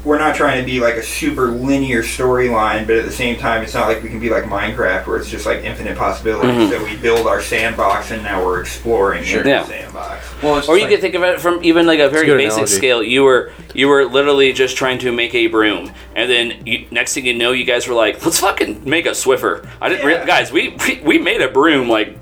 We're 0.05 0.19
not 0.19 0.35
trying 0.35 0.59
to 0.63 0.65
be 0.65 0.79
like 0.79 0.95
a 0.95 1.03
super 1.03 1.47
linear 1.49 2.03
storyline, 2.03 2.85
but 2.85 2.95
at 2.97 3.05
the 3.05 3.11
same 3.11 3.37
time, 3.37 3.63
it's 3.63 3.73
not 3.73 3.87
like 3.87 4.03
we 4.03 4.09
can 4.09 4.19
be 4.19 4.29
like 4.29 4.43
Minecraft, 4.43 5.07
where 5.07 5.17
it's 5.17 5.29
just 5.29 5.45
like 5.47 5.63
infinite 5.63 5.97
possibilities. 5.97 6.51
Mhm. 6.53 6.69
That 6.69 6.81
we 6.83 6.95
build 6.95 7.25
our 7.27 7.41
sandbox 7.41 8.11
and 8.11 8.21
now 8.23 8.45
we're 8.45 8.61
exploring 8.61 9.23
in 9.25 9.47
Yeah. 9.47 9.63
the 9.63 9.67
sandbox. 9.67 10.25
Well, 10.43 10.57
it's 10.59 10.67
or 10.69 10.77
you 10.77 10.83
like- 10.83 10.91
could 10.91 11.01
think 11.01 11.15
of 11.15 11.23
it 11.23 11.41
from 11.41 11.59
even 11.63 11.87
like 11.87 11.99
a 11.99 12.07
very 12.09 12.29
a 12.29 12.35
basic 12.35 12.51
analogy. 12.53 12.75
scale. 12.75 13.01
You 13.03 13.23
were 13.23 13.51
you 13.73 13.87
were 13.89 14.05
literally 14.05 14.53
just 14.53 14.77
trying 14.77 14.99
to 14.99 15.11
make 15.11 15.33
a 15.35 15.47
broom, 15.47 15.91
and 16.15 16.29
then 16.29 16.53
you, 16.65 16.85
next 16.91 17.13
thing 17.15 17.25
you 17.25 17.33
know, 17.33 17.51
you 17.51 17.65
guys 17.65 17.87
were 17.87 17.95
like, 17.95 18.23
"Let's 18.23 18.39
fucking 18.39 18.83
make 18.85 19.05
a 19.05 19.09
Swiffer." 19.11 19.65
I 19.81 19.89
didn't, 19.89 20.05
rea- 20.05 20.23
guys. 20.25 20.51
We, 20.51 20.77
we 20.87 21.01
we 21.03 21.17
made 21.17 21.41
a 21.41 21.49
broom 21.49 21.89
like 21.89 22.15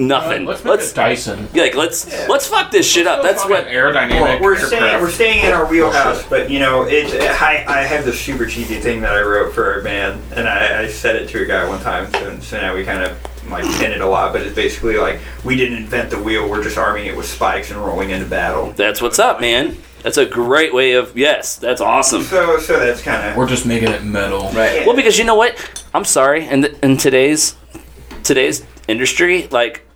nothing. 0.00 0.46
Let's 0.46 0.64
make 0.64 0.70
let's 0.70 0.92
a 0.92 0.94
Dyson. 0.94 1.48
like 1.54 1.74
let's 1.74 2.28
let's 2.28 2.46
fuck 2.46 2.70
this 2.70 2.90
shit 2.90 3.06
up. 3.06 3.22
That's 3.22 3.44
what. 3.44 3.66
aerodynamic. 3.66 4.40
We're 4.40 4.58
staying, 4.58 5.00
we're 5.00 5.10
staying 5.10 5.44
in 5.44 5.52
our 5.52 5.66
wheelhouse, 5.66 6.26
but 6.26 6.50
you 6.50 6.58
know, 6.58 6.82
it's 6.82 7.12
I, 7.40 7.64
I 7.68 7.82
have 7.82 8.04
this 8.04 8.20
super 8.20 8.46
cheesy 8.46 8.80
thing 8.80 9.00
that 9.02 9.12
I 9.12 9.22
wrote 9.22 9.52
for 9.54 9.72
our 9.72 9.82
band, 9.82 10.20
and 10.34 10.48
I, 10.48 10.82
I 10.82 10.88
said 10.88 11.16
it 11.16 11.28
to 11.30 11.42
a 11.42 11.46
guy 11.46 11.68
one 11.68 11.80
time, 11.80 12.10
so, 12.12 12.38
so 12.40 12.60
now 12.60 12.74
we 12.74 12.84
kind 12.84 13.04
of 13.04 13.50
like 13.50 13.64
pin 13.78 13.92
it 13.92 14.00
a 14.00 14.06
lot, 14.06 14.32
but 14.32 14.42
it's 14.42 14.54
basically 14.54 14.96
like 14.96 15.20
we 15.44 15.56
didn't 15.56 15.78
invent 15.78 16.10
the 16.10 16.22
wheel, 16.22 16.48
we're 16.48 16.62
just 16.62 16.78
arming 16.78 17.06
it 17.06 17.16
with 17.16 17.26
spikes 17.26 17.70
and 17.70 17.84
rolling 17.84 18.10
into 18.10 18.26
battle. 18.26 18.72
That's 18.72 19.02
what's 19.02 19.18
up, 19.18 19.40
man. 19.40 19.76
That's 20.02 20.16
a 20.16 20.24
great 20.24 20.72
way 20.72 20.92
of 20.92 21.16
yes. 21.16 21.56
That's 21.56 21.80
awesome. 21.80 22.22
So, 22.22 22.58
so 22.58 22.78
that's 22.78 23.02
kind 23.02 23.28
of 23.28 23.36
We're 23.36 23.48
just 23.48 23.66
making 23.66 23.90
it 23.90 24.02
metal. 24.02 24.44
right. 24.52 24.86
Well, 24.86 24.96
because 24.96 25.18
you 25.18 25.24
know 25.24 25.34
what? 25.34 25.84
I'm 25.92 26.06
sorry. 26.06 26.48
In, 26.48 26.64
in 26.82 26.96
today's 26.96 27.54
today's 28.22 28.64
industry, 28.88 29.46
like, 29.48 29.86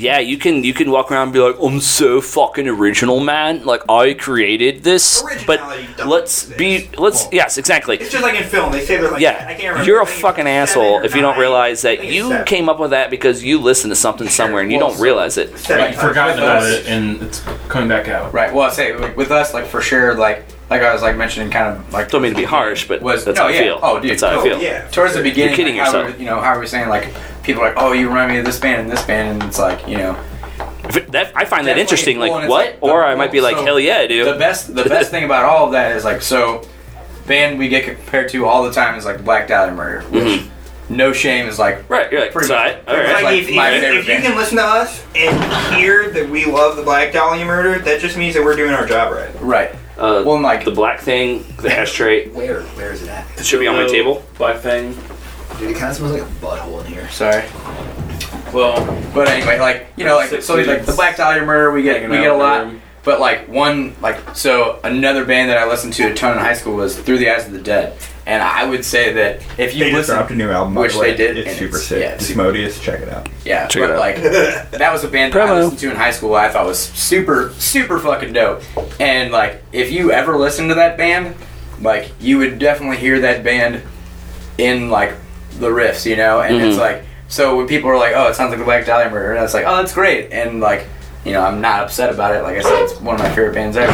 yeah, 0.00 0.18
you 0.18 0.38
can 0.38 0.64
you 0.64 0.72
can 0.74 0.90
walk 0.90 1.12
around 1.12 1.24
and 1.24 1.32
be 1.32 1.38
like, 1.38 1.56
I'm 1.62 1.80
so 1.80 2.20
fucking 2.20 2.66
original, 2.68 3.20
man. 3.20 3.64
Like, 3.64 3.82
I 3.88 4.14
created 4.14 4.82
this. 4.82 5.22
But 5.46 5.60
Originality 5.60 5.86
doesn't 5.92 6.08
let's 6.08 6.44
be 6.44 6.88
let's 6.98 7.26
yes, 7.32 7.58
exactly. 7.58 7.96
It's 7.98 8.10
just 8.10 8.22
like 8.22 8.34
in 8.40 8.44
film. 8.44 8.72
They 8.72 8.84
say 8.84 8.96
they're 8.96 9.04
like, 9.10 9.18
I 9.18 9.22
Yeah, 9.22 9.44
can't 9.54 9.62
remember. 9.62 9.84
you're 9.84 10.00
a 10.02 10.06
fucking 10.06 10.46
asshole 10.46 11.02
if 11.04 11.14
you 11.14 11.20
don't 11.20 11.38
realize 11.38 11.82
that 11.82 12.04
you 12.04 12.28
seven. 12.28 12.46
came 12.46 12.68
up 12.68 12.80
with 12.80 12.90
that 12.90 13.10
because 13.10 13.44
you 13.44 13.60
listened 13.60 13.90
to 13.90 13.96
something 13.96 14.28
somewhere 14.28 14.62
and 14.62 14.72
you 14.72 14.78
Well, 14.78 14.88
don't 14.88 14.96
so- 14.96 15.02
realize 15.04 15.36
it. 15.38 15.56
Seven 15.58 15.84
Like, 15.84 15.94
you 15.94 16.00
forgot 16.00 16.28
times. 16.28 16.38
about 16.38 16.62
it 16.64 16.86
and 16.86 17.22
it's 17.22 17.40
coming 17.68 17.88
back 17.88 18.08
out. 18.08 18.32
Right. 18.32 18.52
Well, 18.52 18.68
I 18.68 18.72
say 18.72 18.94
with 19.14 19.30
us, 19.30 19.52
like 19.54 19.66
for 19.66 19.80
sure, 19.80 20.14
like 20.14 20.44
like 20.70 20.82
I 20.82 20.92
was 20.92 21.02
like 21.02 21.16
mentioning, 21.16 21.50
kind 21.50 21.76
of 21.76 21.92
like 21.92 22.10
Don't 22.10 22.22
mean 22.22 22.32
to 22.32 22.38
be 22.38 22.44
harsh, 22.44 22.86
but 22.86 23.02
was 23.02 23.24
that's 23.24 23.36
no, 23.36 23.42
how 23.42 23.48
oh, 23.48 23.52
I 23.52 23.58
feel. 23.58 23.80
Oh, 23.82 24.00
dude, 24.00 24.12
That's 24.12 24.22
how 24.22 24.28
I 24.30 24.34
Oh, 24.36 24.42
feel. 24.42 24.62
yeah. 24.62 24.86
towards 24.88 25.14
the 25.14 25.22
beginning, 25.22 25.56
kidding 25.56 25.76
like, 25.76 25.86
how 25.86 25.98
yourself. 25.98 26.16
we- 26.18 26.24
you 26.24 26.30
know, 26.30 26.40
how 26.40 26.54
are 26.54 26.60
we 26.60 26.66
saying 26.68 26.88
like 26.88 27.12
people 27.42 27.62
are 27.62 27.74
like, 27.74 27.76
oh, 27.76 27.92
you 27.92 28.08
remind 28.08 28.30
me 28.30 28.38
of 28.38 28.44
this 28.44 28.60
band 28.60 28.82
and 28.82 28.90
this 28.90 29.02
band, 29.02 29.42
and 29.42 29.42
it's 29.50 29.58
like, 29.58 29.86
you 29.88 29.96
know, 29.96 30.16
it- 30.84 31.10
that, 31.10 31.32
I 31.34 31.44
find 31.44 31.66
that 31.66 31.76
interesting. 31.76 32.18
cool, 32.18 32.30
Like 32.30 32.48
what? 32.48 32.66
like 32.66 32.80
the- 32.80 32.86
or 32.86 33.04
I 33.04 33.16
might 33.16 33.32
be 33.32 33.40
like, 33.40 33.56
so 33.56 33.64
hell 33.64 33.80
yeah, 33.80 34.06
dude. 34.06 34.26
the 34.26 34.38
best 34.38 34.72
the 34.74 34.84
best 34.84 35.10
thing 35.12 35.24
about 35.24 35.44
all 35.44 35.66
of 35.66 35.72
that 35.72 35.96
is 35.96 36.04
like 36.04 36.22
so 36.22 36.62
band 37.26 37.58
we 37.58 37.68
get 37.68 37.84
compared 37.84 38.28
to 38.30 38.44
all 38.46 38.62
the 38.64 38.72
time 38.72 38.96
is 38.96 39.04
like 39.04 39.24
Black 39.24 39.48
Dahlia 39.48 39.74
Murder, 39.74 40.02
which 40.08 40.22
mm-hmm. 40.22 40.96
no 40.96 41.12
shame 41.12 41.48
is 41.48 41.58
like 41.58 41.88
right. 41.90 42.10
You're 42.12 42.20
like, 42.20 42.32
Pretty 42.32 42.46
so 42.46 42.54
much. 42.54 42.76
I, 42.86 42.92
all 42.92 42.96
right. 42.96 43.12
Like, 43.14 43.24
like 43.24 43.38
if, 43.40 43.48
if, 43.48 43.56
my 43.56 43.70
you, 43.74 43.98
if 43.98 44.08
you 44.08 44.16
can 44.20 44.36
listen 44.36 44.56
to 44.58 44.64
us 44.64 45.04
and 45.16 45.74
hear 45.74 46.10
that 46.10 46.28
we 46.28 46.46
love 46.46 46.76
the 46.76 46.82
Black 46.84 47.12
Dahlia 47.12 47.44
murder, 47.44 47.80
that 47.80 48.00
just 48.00 48.16
means 48.16 48.34
that 48.36 48.44
we're 48.44 48.56
doing 48.56 48.72
our 48.72 48.86
job 48.86 49.12
right. 49.12 49.40
right. 49.40 49.74
Uh, 50.00 50.22
Well, 50.24 50.40
like 50.40 50.64
the 50.64 50.70
black 50.70 51.00
thing, 51.00 51.44
the 51.58 51.70
ashtray. 51.76 52.28
Where? 52.28 52.62
Where 52.62 52.92
is 52.92 53.02
it 53.02 53.08
at? 53.10 53.26
It 53.38 53.44
should 53.44 53.60
be 53.60 53.66
on 53.66 53.76
my 53.76 53.86
table. 53.86 54.24
Black 54.38 54.58
thing. 54.60 54.94
Dude, 55.58 55.70
it 55.70 55.76
kind 55.76 55.90
of 55.90 55.96
smells 55.96 56.12
like 56.12 56.22
a 56.22 56.34
butthole 56.36 56.80
in 56.84 56.92
here. 56.92 57.08
sorry. 57.10 57.44
Well, 58.52 58.84
but 59.14 59.28
anyway, 59.28 59.58
like 59.60 59.88
you 59.96 60.04
know, 60.04 60.16
like 60.16 60.30
Six 60.30 60.46
so 60.46 60.54
like 60.56 60.84
the 60.86 60.92
Black 60.92 61.16
Dahlia 61.16 61.44
Murder 61.44 61.70
we 61.70 61.82
get 61.82 62.08
we 62.08 62.16
get 62.16 62.30
a 62.30 62.34
lot. 62.34 62.64
room. 62.66 62.82
But 63.04 63.20
like 63.20 63.48
one 63.48 63.94
like 64.00 64.34
so 64.36 64.80
another 64.84 65.24
band 65.24 65.50
that 65.50 65.58
I 65.58 65.66
listened 65.68 65.92
to 65.94 66.10
a 66.10 66.14
ton 66.14 66.32
in 66.32 66.38
high 66.38 66.54
school 66.54 66.76
was 66.76 66.98
Through 66.98 67.18
the 67.18 67.30
Eyes 67.30 67.46
of 67.46 67.52
the 67.52 67.60
Dead, 67.60 67.96
and 68.30 68.42
I 68.42 68.64
would 68.64 68.84
say 68.84 69.12
that 69.14 69.42
if 69.58 69.74
you 69.74 69.80
They 69.84 69.90
just 69.90 69.94
listen, 70.08 70.14
dropped 70.16 70.30
a 70.30 70.34
new 70.36 70.50
album, 70.50 70.74
which 70.76 70.92
the 70.92 71.00
way. 71.00 71.10
they 71.10 71.16
did, 71.16 71.36
It's 71.38 71.48
and 71.48 71.56
super 71.58 71.76
it's- 71.76 71.86
sick. 71.88 72.00
yeah, 72.02 72.10
it's 72.14 72.30
Desmodius, 72.30 72.80
check 72.80 73.00
it 73.00 73.08
out. 73.08 73.28
Yeah, 73.44 73.66
Check 73.66 73.82
but 73.82 73.90
it 73.90 73.96
out. 73.96 73.98
like 73.98 74.16
that 74.70 74.92
was 74.92 75.02
a 75.04 75.08
band 75.08 75.32
that 75.32 75.48
I 75.48 75.52
listened 75.60 75.78
to 75.80 75.90
in 75.90 75.96
high 75.96 76.12
school. 76.12 76.34
I 76.36 76.48
thought 76.48 76.64
was 76.66 76.78
super, 76.78 77.52
super 77.58 77.98
fucking 77.98 78.32
dope. 78.32 78.62
And 79.00 79.32
like, 79.32 79.62
if 79.72 79.90
you 79.90 80.12
ever 80.12 80.36
listen 80.36 80.68
to 80.68 80.74
that 80.76 80.96
band, 80.96 81.34
like 81.82 82.12
you 82.20 82.38
would 82.38 82.58
definitely 82.58 82.98
hear 82.98 83.20
that 83.20 83.42
band 83.42 83.82
in 84.58 84.90
like 84.90 85.14
the 85.58 85.68
riffs, 85.68 86.06
you 86.06 86.16
know. 86.16 86.40
And 86.40 86.56
it's 86.62 86.76
Mhm. 86.76 86.80
like, 86.80 87.02
so 87.28 87.56
when 87.56 87.66
people 87.66 87.90
are 87.90 87.96
like, 87.98 88.12
"Oh, 88.14 88.28
it 88.28 88.34
sounds 88.36 88.50
like 88.50 88.58
the 88.58 88.64
Black 88.64 88.86
Dahlia 88.86 89.10
Murder," 89.10 89.32
and 89.34 89.44
it's 89.44 89.54
like, 89.54 89.64
"Oh, 89.66 89.76
that's 89.76 89.92
great," 89.94 90.30
and 90.32 90.60
like, 90.60 90.86
you 91.24 91.32
know, 91.32 91.42
I'm 91.42 91.60
not 91.60 91.82
upset 91.82 92.12
about 92.12 92.34
it. 92.34 92.42
Like 92.42 92.56
I 92.56 92.62
said, 92.62 92.82
it's 92.82 93.00
one 93.00 93.14
of 93.16 93.20
my 93.20 93.28
favorite 93.30 93.54
bands 93.54 93.76
ever. 93.76 93.92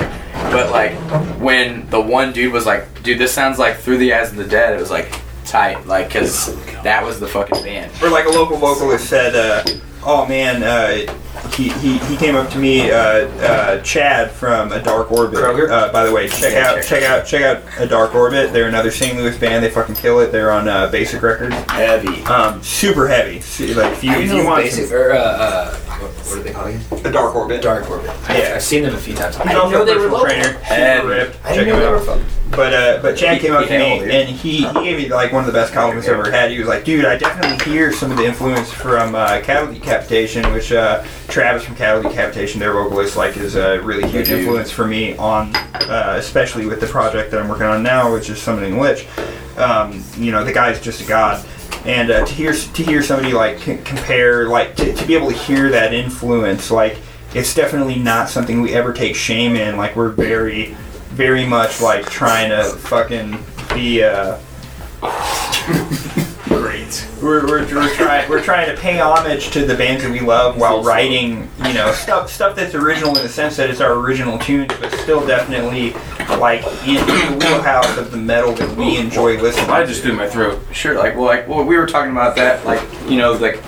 But 0.50 0.70
like, 0.70 0.92
when 1.40 1.88
the 1.90 2.00
one 2.00 2.32
dude 2.32 2.52
was 2.52 2.66
like, 2.66 3.02
"Dude, 3.02 3.18
this 3.18 3.32
sounds 3.32 3.58
like 3.58 3.76
Through 3.78 3.98
the 3.98 4.14
Eyes 4.14 4.30
of 4.30 4.36
the 4.36 4.46
Dead," 4.46 4.74
it 4.76 4.80
was 4.80 4.90
like 4.90 5.12
tight, 5.44 5.86
like, 5.86 6.10
cause 6.10 6.54
that 6.82 7.04
was 7.04 7.18
the 7.20 7.26
fucking 7.26 7.62
band. 7.64 7.90
Or 8.02 8.10
like 8.10 8.26
a 8.26 8.30
local 8.30 8.56
vocalist 8.58 9.08
said, 9.08 9.34
uh, 9.34 9.64
"Oh 10.04 10.26
man, 10.26 10.62
uh, 10.62 11.12
he, 11.54 11.68
he, 11.70 11.98
he 11.98 12.16
came 12.16 12.34
up 12.34 12.50
to 12.50 12.58
me, 12.58 12.90
uh, 12.90 12.96
uh, 12.96 13.80
Chad 13.82 14.30
from 14.30 14.72
A 14.72 14.82
Dark 14.82 15.10
Orbit. 15.12 15.38
Kroger? 15.38 15.70
Uh, 15.70 15.90
by 15.92 16.04
the 16.04 16.12
way, 16.12 16.28
check 16.28 16.52
Yeah, 16.52 16.70
out 16.70 16.74
check 16.82 17.00
check 17.00 17.02
out 17.04 17.26
check 17.26 17.42
out 17.42 17.62
A 17.78 17.86
Dark 17.86 18.14
Orbit. 18.14 18.52
They're 18.52 18.68
another 18.68 18.90
St. 18.90 19.16
Louis 19.16 19.36
band. 19.38 19.64
They 19.64 19.70
fucking 19.70 19.94
kill 19.94 20.20
it. 20.20 20.32
They're 20.32 20.50
on 20.52 20.68
uh, 20.68 20.88
Basick 20.90 21.22
Records. 21.22 21.54
Heavy. 21.70 22.22
Um, 22.24 22.62
super 22.62 23.06
heavy. 23.08 23.40
See, 23.40 23.72
Like 23.74 23.92
if 23.94 24.04
you, 24.04 24.12
if 24.12 24.32
you 24.32 24.44
want 24.44 24.64
basic 24.64 24.86
some- 24.86 24.96
or 24.96 25.12
uh, 25.12 25.18
uh, 25.18 25.78
what, 26.00 26.10
what 26.12 26.38
are 26.38 26.42
they 26.42 26.52
called 26.52 26.68
again? 26.68 27.06
A 27.06 27.12
Dark 27.12 27.34
Orbit. 27.34 27.62
Dark 27.62 27.88
Orbit. 27.90 28.10
I, 28.28 28.38
Yeah. 28.38 28.54
I've 28.56 28.62
seen 28.62 28.82
them 28.82 28.94
a 28.94 28.98
few 28.98 29.14
times. 29.14 29.36
I 29.36 29.42
He's 29.44 29.52
didn't 29.52 29.70
know 29.72 29.84
they 29.84 29.92
were 29.94 30.08
personal 30.08 30.12
local. 30.18 30.26
trainer. 30.28 30.58
Heavy. 30.58 30.98
Super 31.00 31.08
ripped. 31.08 31.36
I 31.44 31.48
Check 31.48 31.54
didn't 31.54 31.66
him 31.66 31.74
know 31.74 31.80
they 31.80 31.90
were 31.90 31.96
out. 31.98 32.04
from. 32.04 32.50
But 32.52 32.72
uh, 32.74 33.02
but 33.02 33.16
Chad 33.16 33.40
came 33.40 33.52
up 33.54 33.66
to 33.66 33.76
me 33.78 33.98
and 34.10 34.28
he, 34.28 34.58
he 34.66 34.72
gave 34.72 34.96
me 34.98 35.08
like 35.08 35.32
one 35.32 35.40
of 35.42 35.46
the 35.46 35.52
best 35.52 35.72
compliments 35.72 36.08
I've 36.08 36.14
ever 36.18 36.30
had. 36.30 36.50
He 36.52 36.58
was 36.60 36.68
like, 36.68 36.84
"Dude, 36.84 37.04
I 37.04 37.16
definitely 37.18 37.72
hear 37.72 37.92
some 37.92 38.12
of 38.12 38.16
the 38.18 38.24
influence 38.24 38.70
from 38.70 39.16
uh, 39.16 39.40
Cattle 39.42 39.74
Decapitation, 39.74 40.50
which 40.52 40.70
uh, 40.72 41.02
Travis 41.26 41.64
from 41.64 41.74
Cattle 41.74 42.02
Decapitation, 42.02 42.60
their 42.60 42.72
vocalist, 42.72 43.16
like 43.16 43.36
is 43.36 43.56
a 43.56 43.80
really 43.80 44.08
huge 44.08 44.28
dude. 44.28 44.38
influence 44.38 44.70
for 44.70 44.86
me 44.86 45.16
on, 45.16 45.54
uh, 45.56 46.14
especially 46.18 46.66
with 46.66 46.80
the 46.80 46.86
project 46.86 47.32
that 47.32 47.40
I'm 47.42 47.48
working 47.48 47.66
on 47.66 47.82
now, 47.82 48.12
which 48.12 48.30
is 48.30 48.40
Summoning 48.40 48.78
Lich. 48.78 49.06
Um, 49.56 50.04
you 50.16 50.30
know, 50.30 50.44
the 50.44 50.52
guy's 50.52 50.80
just 50.80 51.00
a 51.02 51.04
god." 51.06 51.44
And 51.86 52.10
uh, 52.10 52.26
to 52.26 52.32
hear 52.32 52.52
to 52.52 52.82
hear 52.82 53.02
somebody 53.02 53.32
like 53.32 53.60
c- 53.60 53.78
compare, 53.84 54.48
like 54.48 54.74
to, 54.76 54.92
to 54.92 55.06
be 55.06 55.14
able 55.14 55.28
to 55.30 55.36
hear 55.36 55.70
that 55.70 55.94
influence, 55.94 56.70
like 56.70 56.98
it's 57.32 57.54
definitely 57.54 57.96
not 57.96 58.28
something 58.28 58.60
we 58.60 58.74
ever 58.74 58.92
take 58.92 59.14
shame 59.14 59.54
in. 59.54 59.76
Like 59.76 59.94
we're 59.94 60.10
very, 60.10 60.74
very 61.10 61.46
much 61.46 61.80
like 61.80 62.10
trying 62.10 62.50
to 62.50 62.64
fucking 62.78 63.38
be. 63.74 64.02
Uh, 64.02 64.38
We're, 67.22 67.46
we're, 67.46 67.74
we're 67.74 67.94
trying 67.94 68.28
we're 68.28 68.42
trying 68.42 68.74
to 68.74 68.80
pay 68.80 68.98
homage 69.00 69.50
to 69.50 69.64
the 69.64 69.74
bands 69.74 70.02
that 70.02 70.12
we 70.12 70.20
love 70.20 70.58
while 70.58 70.82
writing 70.82 71.48
you 71.64 71.72
know 71.72 71.92
stuff 71.92 72.30
stuff 72.30 72.54
that's 72.54 72.74
original 72.74 73.16
in 73.16 73.22
the 73.22 73.28
sense 73.28 73.56
that 73.56 73.70
it's 73.70 73.80
our 73.80 73.94
original 73.94 74.38
tunes, 74.38 74.72
but 74.80 74.92
still 74.92 75.26
definitely 75.26 75.92
like 76.38 76.62
in 76.86 76.96
the 77.06 77.36
wheelhouse 77.40 77.96
of 77.96 78.10
the 78.10 78.16
metal 78.16 78.52
that 78.54 78.76
we 78.76 78.96
enjoy 78.98 79.40
listening. 79.40 79.66
To. 79.66 79.72
I 79.72 79.84
just 79.84 80.02
to. 80.02 80.08
threw 80.08 80.16
my 80.16 80.28
throat. 80.28 80.60
Sure, 80.72 80.96
like 80.98 81.14
well, 81.14 81.24
like 81.24 81.48
well, 81.48 81.64
we 81.64 81.76
were 81.76 81.86
talking 81.86 82.12
about 82.12 82.36
that, 82.36 82.64
like 82.64 82.82
you 83.08 83.16
know, 83.16 83.32
like 83.32 83.62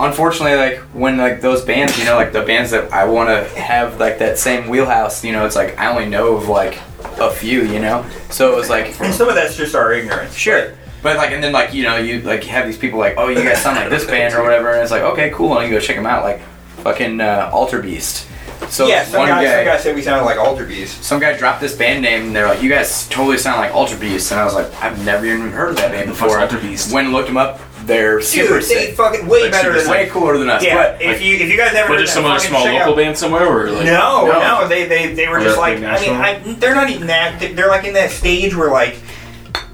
unfortunately, 0.00 0.56
like 0.56 0.78
when 0.92 1.16
like 1.16 1.40
those 1.40 1.64
bands, 1.64 1.98
you 1.98 2.04
know, 2.04 2.16
like 2.16 2.32
the 2.32 2.42
bands 2.42 2.70
that 2.70 2.92
I 2.92 3.04
want 3.04 3.28
to 3.28 3.60
have 3.60 3.98
like 4.00 4.18
that 4.18 4.38
same 4.38 4.68
wheelhouse, 4.68 5.24
you 5.24 5.32
know, 5.32 5.46
it's 5.46 5.56
like 5.56 5.78
I 5.78 5.90
only 5.90 6.06
know 6.06 6.36
of 6.36 6.48
like 6.48 6.80
a 7.18 7.30
few, 7.30 7.62
you 7.62 7.80
know, 7.80 8.04
so 8.30 8.52
it 8.52 8.56
was 8.56 8.70
like 8.70 8.98
and 9.00 9.14
some 9.14 9.28
of 9.28 9.34
that's 9.34 9.56
just 9.56 9.74
our 9.74 9.92
ignorance. 9.92 10.34
sure. 10.34 10.74
But 11.06 11.18
like, 11.18 11.30
and 11.30 11.40
then 11.40 11.52
like 11.52 11.72
you 11.72 11.84
know, 11.84 11.98
you 11.98 12.20
like 12.22 12.42
have 12.42 12.66
these 12.66 12.76
people 12.76 12.98
like, 12.98 13.14
oh, 13.16 13.28
you 13.28 13.36
guys 13.36 13.62
sound 13.62 13.76
like 13.76 13.90
this 13.90 14.04
band 14.10 14.34
or 14.34 14.42
whatever, 14.42 14.72
and 14.72 14.82
it's 14.82 14.90
like, 14.90 15.02
okay, 15.02 15.30
cool, 15.30 15.56
and 15.56 15.70
you 15.70 15.78
go 15.78 15.80
check 15.80 15.94
them 15.94 16.04
out, 16.04 16.24
like 16.24 16.40
fucking 16.78 17.20
uh, 17.20 17.48
Alterbeast. 17.54 18.26
So 18.68 18.88
yeah, 18.88 19.04
some 19.04 19.20
one 19.20 19.28
guy, 19.28 19.44
guy, 19.44 19.54
some 19.54 19.64
guy 19.66 19.76
said 19.78 19.94
we 19.94 20.02
sounded 20.02 20.24
like 20.24 20.36
Alterbeast. 20.36 21.04
some 21.04 21.20
guy 21.20 21.36
dropped 21.36 21.60
this 21.60 21.76
band 21.76 22.02
name, 22.02 22.22
and 22.26 22.34
they're 22.34 22.48
like, 22.48 22.60
"You 22.60 22.68
guys 22.68 23.06
totally 23.08 23.38
sound 23.38 23.60
like 23.60 23.70
Alterbeast," 23.70 24.32
and 24.32 24.40
I 24.40 24.44
was 24.44 24.54
like, 24.54 24.74
"I've 24.82 25.04
never 25.04 25.24
even 25.26 25.52
heard 25.52 25.70
of 25.70 25.76
that 25.76 25.92
band 25.92 26.08
before." 26.08 26.30
Alterbeast? 26.30 26.92
Went 26.92 27.06
and 27.06 27.14
looked 27.14 27.28
them 27.28 27.36
up. 27.36 27.60
They're 27.84 28.20
super 28.20 28.54
Dude, 28.54 28.62
they 28.62 28.86
sick, 28.86 28.94
fucking 28.96 29.28
way 29.28 29.42
Like 29.42 29.52
better 29.52 29.68
super 29.74 29.82
than 29.84 29.90
way 29.92 30.08
cooler 30.08 30.38
than 30.38 30.50
us. 30.50 30.64
Yeah, 30.64 30.74
But 30.74 31.00
if 31.00 31.22
you 31.22 31.36
if 31.36 31.48
you 31.48 31.56
guys 31.56 31.72
ever 31.72 31.86
But 31.94 32.00
just 32.00 32.14
some 32.14 32.24
other 32.24 32.40
small 32.40 32.64
local 32.64 32.90
out- 32.90 32.96
band 32.96 33.16
somewhere, 33.16 33.46
or 33.46 33.70
like 33.70 33.84
No, 33.84 34.26
No. 34.26 34.40
no, 34.40 34.66
they, 34.66 34.88
they, 34.88 35.14
they 35.14 35.28
were 35.28 35.38
Or 35.38 35.44
just 35.44 35.56
like 35.56 35.78
like 35.78 36.02
I 36.02 36.04
mean 36.04 36.16
I, 36.16 36.38
they're 36.54 36.74
not 36.74 36.90
even 36.90 37.06
that 37.06 37.38
they're 37.54 37.68
like 37.68 37.84
in 37.84 37.94
that 37.94 38.10
stage 38.10 38.56
where 38.56 38.72
like 38.72 38.96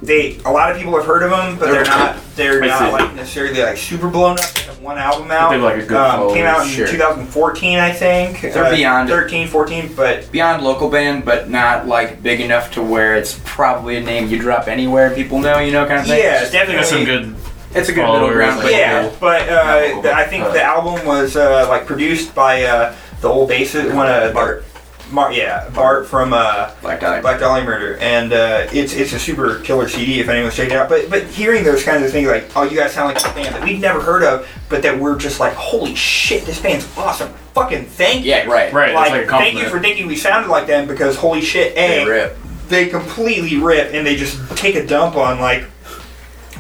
they 0.03 0.37
a 0.45 0.51
lot 0.51 0.71
of 0.71 0.77
people 0.77 0.95
have 0.97 1.07
heard 1.07 1.23
of 1.23 1.31
them 1.31 1.57
but 1.59 1.67
they're 1.67 1.85
They're- 1.85 1.85
not 1.85 2.17
they're 2.35 2.63
I 2.65 2.67
not 2.67 2.79
see. 2.81 2.91
like 2.93 3.15
necessarily 3.15 3.63
like 3.63 3.77
super 3.77 4.09
blown 4.09 4.39
up. 4.39 4.45
They 4.55 4.63
have 4.63 4.81
one 4.81 4.97
album 4.99 5.31
out. 5.31 5.51
they 5.51 5.57
have, 5.57 5.65
like, 5.65 5.83
a 5.83 5.87
good 5.87 5.97
um, 5.99 6.11
following, 6.17 6.35
came 6.37 6.47
out 6.47 6.63
in 6.67 6.69
sure. 6.73 6.87
2014 6.87 7.79
I 7.79 7.93
think. 7.93 8.41
They're 8.41 8.65
uh, 8.65 8.71
beyond- 8.75 9.09
13, 9.11 9.49
14, 9.49 9.93
but 9.95 10.33
beyond 10.33 10.63
local 10.65 10.89
band, 10.89 11.25
but 11.27 11.51
not 11.51 11.87
like 11.87 12.23
big 12.23 12.41
enough 12.41 12.71
to 12.73 12.83
where 12.83 13.17
it's 13.17 13.39
probably 13.45 13.97
a 13.97 14.01
name 14.01 14.29
you 14.29 14.39
drop 14.39 14.67
anywhere 14.67 15.15
people 15.15 15.39
know, 15.41 15.59
you 15.59 15.73
know, 15.73 15.87
kind 15.87 16.01
of 16.01 16.07
thing. 16.07 16.19
yeah, 16.23 16.45
they 16.49 16.73
got 16.73 16.85
some 16.87 17.05
definitely. 17.05 17.05
good. 17.35 17.37
it's 17.77 17.89
a 17.91 17.93
good 17.93 18.01
followers, 18.03 18.35
middle 18.35 18.35
ground. 18.35 18.57
like- 18.57 18.65
But 18.65 18.73
yeah, 18.73 19.11
but 19.21 19.49
uh, 19.51 20.01
the- 20.01 20.15
I 20.15 20.25
think 20.25 20.45
uh, 20.45 20.53
the 20.53 20.63
album 20.63 21.07
was 21.07 21.37
uh, 21.37 21.67
like 21.69 21.85
produced 21.87 22.35
by 22.35 22.63
uh, 22.65 22.95
the 23.21 23.29
old 23.29 23.51
bassist, 23.51 23.95
one 23.95 24.09
of 24.11 24.33
Bart. 24.33 24.65
Mar- 25.13 25.33
yeah, 25.33 25.69
Bart 25.71 26.07
from 26.07 26.33
uh, 26.33 26.73
Black 26.81 27.01
Dolly, 27.01 27.21
Black 27.21 27.39
Dahlia 27.39 27.65
Murder, 27.65 27.99
and 27.99 28.33
uh, 28.33 28.67
it's 28.73 28.95
it's 28.95 29.13
a 29.13 29.19
super 29.19 29.59
killer 29.61 29.87
CD 29.89 30.21
if 30.21 30.29
anyone's 30.29 30.57
checked 30.57 30.73
it 30.73 30.77
out. 30.77 30.89
But 30.89 31.11
but 31.11 31.25
hearing 31.25 31.65
those 31.65 31.85
kinds 31.85 32.03
of 32.05 32.11
things 32.11 32.27
like, 32.29 32.51
oh, 32.57 32.63
you 32.63 32.77
guys 32.77 32.93
sound 32.93 33.15
like 33.15 33.23
a 33.23 33.35
band 33.35 33.55
that 33.55 33.63
we've 33.63 33.79
never 33.81 34.01
heard 34.01 34.23
of, 34.25 34.49
but 34.71 34.83
that 34.83 34.99
we're 34.99 35.17
just 35.19 35.39
like, 35.39 35.53
holy 35.53 35.95
shit, 35.95 36.45
this 36.47 36.61
band's 36.61 36.89
awesome. 36.97 37.33
Fucking 37.55 37.85
thank 37.85 38.25
you. 38.25 38.31
yeah, 38.31 38.47
right. 38.47 38.73
Right, 38.73 38.95
Like, 38.95 39.11
like 39.11 39.25
a 39.25 39.29
thank 39.29 39.59
you 39.59 39.69
for 39.69 39.79
thinking 39.81 40.07
we 40.07 40.17
sounded 40.17 40.49
like 40.51 40.67
them 40.67 40.89
because 40.89 41.15
holy 41.17 41.43
shit, 41.43 41.75
They 41.75 42.03
a 42.03 42.09
rip. 42.09 42.37
they 42.69 42.89
completely 42.89 43.59
rip 43.59 43.93
and 43.93 44.07
they 44.07 44.17
just 44.17 44.41
take 44.57 44.75
a 44.77 44.87
dump 44.87 45.17
on 45.17 45.39
like 45.41 45.67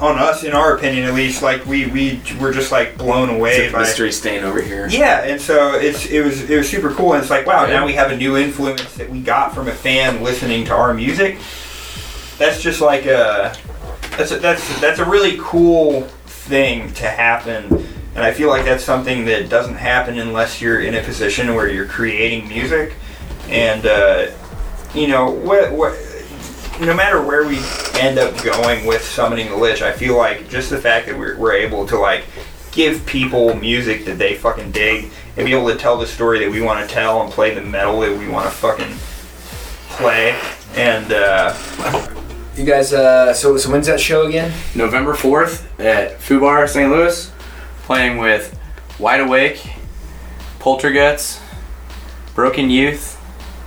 on 0.02 0.18
us 0.18 0.42
in 0.42 0.52
our 0.52 0.74
opinion 0.76 1.04
at 1.04 1.14
least 1.14 1.42
like 1.42 1.64
we 1.64 1.86
we 1.86 2.20
were 2.40 2.52
just 2.52 2.72
like 2.72 2.98
blown 2.98 3.30
away 3.30 3.70
by 3.70 3.78
mystery 3.80 4.10
stain 4.10 4.42
over 4.42 4.60
here. 4.60 4.88
yeah, 4.88 5.22
and 5.22 5.40
so 5.40 5.74
it's 5.74 6.06
it 6.06 6.24
was 6.24 6.50
it 6.50 6.56
was 6.56 6.68
super 6.68 6.92
cool, 6.92 7.12
and 7.14 7.22
it's 7.22 7.30
like 7.30 7.46
wow, 7.46 7.64
Yeah. 7.66 7.74
now 7.80 7.86
we 7.86 7.92
have 7.94 8.10
a 8.10 8.16
new 8.16 8.36
influence 8.36 8.82
that 8.96 9.08
we 9.08 9.20
got 9.20 9.54
from 9.54 9.68
a 9.68 9.72
fan 9.72 10.22
listening 10.22 10.64
to 10.66 10.72
our 10.74 10.92
music. 10.92 11.38
That's 12.38 12.60
just 12.60 12.80
like 12.80 13.06
a 13.06 13.54
that's 14.16 14.32
a, 14.32 14.38
that's 14.38 14.80
that's 14.80 14.98
a 14.98 15.04
really 15.04 15.36
cool 15.40 16.02
thing 16.26 16.92
to 16.94 17.08
happen, 17.08 17.86
and 18.16 18.24
I 18.24 18.32
feel 18.32 18.48
like 18.48 18.64
that's 18.64 18.82
something 18.82 19.24
that 19.26 19.48
doesn't 19.48 19.76
happen 19.76 20.18
unless 20.18 20.60
you're 20.60 20.80
in 20.80 20.96
a 20.96 21.02
position 21.02 21.54
where 21.54 21.68
you're 21.68 21.86
creating 21.86 22.48
music, 22.48 22.94
and 23.48 23.86
uh, 23.86 24.26
you 24.94 25.06
know 25.06 25.30
what 25.30 25.70
what. 25.72 25.94
No 26.82 26.94
matter 26.94 27.22
where 27.22 27.46
we 27.46 27.60
end 27.94 28.18
up 28.18 28.42
going 28.42 28.84
with 28.86 29.04
summoning 29.04 29.48
the 29.50 29.56
lich, 29.56 29.82
I 29.82 29.92
feel 29.92 30.16
like 30.16 30.48
just 30.48 30.68
the 30.68 30.78
fact 30.78 31.06
that 31.06 31.16
we're, 31.16 31.38
we're 31.38 31.52
able 31.52 31.86
to 31.86 31.96
like 31.96 32.24
give 32.72 33.06
people 33.06 33.54
music 33.54 34.04
that 34.06 34.18
they 34.18 34.34
fucking 34.34 34.72
dig 34.72 35.10
and 35.36 35.46
be 35.46 35.52
able 35.54 35.68
to 35.68 35.76
tell 35.76 35.96
the 35.96 36.06
story 36.06 36.40
that 36.40 36.50
we 36.50 36.60
want 36.60 36.86
to 36.86 36.92
tell 36.92 37.22
and 37.22 37.30
play 37.30 37.54
the 37.54 37.60
metal 37.60 38.00
that 38.00 38.18
we 38.18 38.26
want 38.28 38.46
to 38.46 38.50
fucking 38.50 38.92
play. 39.96 40.36
And 40.74 41.12
uh, 41.12 41.54
You 42.56 42.64
guys, 42.64 42.92
uh, 42.92 43.32
so 43.32 43.56
so 43.56 43.70
when's 43.70 43.86
that 43.86 44.00
show 44.00 44.26
again? 44.26 44.52
November 44.74 45.14
4th 45.14 45.64
at 45.78 46.18
Fubar, 46.18 46.68
St. 46.68 46.90
Louis, 46.90 47.30
playing 47.84 48.18
with 48.18 48.58
Wide 48.98 49.20
Awake, 49.20 49.58
Polterguts, 50.58 51.40
Broken 52.34 52.70
Youth, 52.70 53.11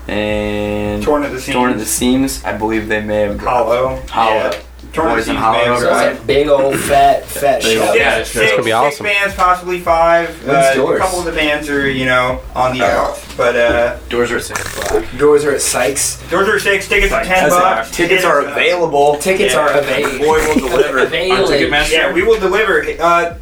and 0.07 1.03
Torn 1.03 1.23
at 1.23 1.31
the 1.31 1.39
seams. 1.41 1.55
Torn 1.55 1.71
at 1.71 1.77
the 1.79 1.85
seams. 1.85 2.43
I 2.43 2.57
believe 2.57 2.87
they 2.87 3.01
may 3.01 3.21
have 3.21 3.39
Hollow. 3.39 4.01
Hollow. 4.09 4.35
Yeah. 4.35 4.61
Torn 4.93 5.09
at 5.09 5.15
the 5.17 5.23
seams 5.23 5.39
Hollow, 5.39 5.57
may 5.57 5.63
have 5.65 5.81
right. 5.83 6.13
it's 6.13 6.23
big 6.23 6.47
old 6.47 6.79
fat 6.79 7.25
fat 7.25 7.61
Big 7.61 7.77
show. 7.77 7.87
old- 7.87 7.95
Yeah, 7.97 8.17
it's 8.17 8.29
six, 8.31 8.51
gonna 8.51 8.63
be 8.63 8.69
six 8.69 8.75
awesome. 8.75 9.05
bands, 9.05 9.35
possibly 9.35 9.79
five. 9.81 10.29
When's 10.45 10.77
Uh, 10.77 10.83
a 10.93 10.97
couple 10.97 11.19
of 11.19 11.25
the 11.25 11.31
bands 11.33 11.69
are, 11.69 11.89
you 11.89 12.05
know, 12.05 12.39
on 12.55 12.77
the 12.77 12.83
Oh. 12.85 12.87
outs. 12.87 13.21
But 13.35 13.55
uh, 13.57 13.95
Doors 14.09 14.31
are 14.31 14.37
at 14.37 14.43
six 14.43 14.61
o'clock. 14.65 15.03
Doors 15.17 15.43
are 15.43 15.51
at 15.51 15.61
Sykes. 15.61 16.21
doors 16.29 16.47
are 16.47 16.55
at 16.55 16.61
six, 16.61 16.87
tickets 16.87 17.11
are 17.11 17.23
ten 17.25 17.49
bucks. 17.49 17.91
Tickets 17.91 18.23
are 18.23 18.41
available. 18.45 19.17
Tickets 19.17 19.53
Yeah. 19.53 19.59
are 19.61 19.71
available. 19.71 20.19
Boy 20.19 20.47
will 20.47 20.69
deliver. 20.69 20.99
Available. 21.05 21.53
Yeah, 21.91 22.13
we 22.13 22.21
will 22.23 22.39
deliver. 22.39 22.85
Uh, 22.99 23.33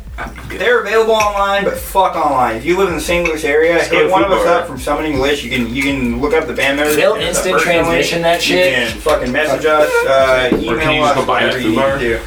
they're 0.49 0.81
available 0.81 1.13
online, 1.13 1.63
but 1.63 1.75
fuck 1.77 2.15
online. 2.15 2.55
If 2.57 2.65
you 2.65 2.77
live 2.77 2.89
in 2.89 2.95
the 2.95 3.01
St. 3.01 3.27
Louis 3.27 3.43
area, 3.43 3.77
go 3.89 4.03
hit 4.03 4.11
one 4.11 4.23
of 4.23 4.31
us 4.31 4.45
up 4.45 4.67
from 4.67 4.77
Summoning 4.79 5.19
Lich. 5.19 5.43
You 5.43 5.49
can 5.49 5.73
you 5.73 5.81
can 5.81 6.21
look 6.21 6.33
up 6.33 6.45
the 6.47 6.53
band 6.53 6.77
members. 6.77 6.95
They'll 6.95 7.15
hit 7.15 7.29
us 7.29 7.39
up 7.39 7.45
instant 7.47 7.55
personally. 7.57 7.83
transmission 7.83 8.21
that 8.21 8.41
shit. 8.41 8.71
You 8.79 8.87
can 8.93 8.97
fucking 9.01 9.31
message 9.31 9.65
us, 9.65 9.89
uh, 10.07 10.49
email 10.53 10.77
can 10.79 10.93
you 10.93 11.01
just 11.01 11.11
us, 11.11 11.15
go 11.15 11.25
buy 11.25 11.43
it 11.43 11.43
at 11.43 11.47
whatever 11.47 11.59
Food 11.59 11.63
you 11.63 11.69
need 11.71 11.75
Bar? 11.77 11.97
to 11.97 11.99
do. 11.99 12.19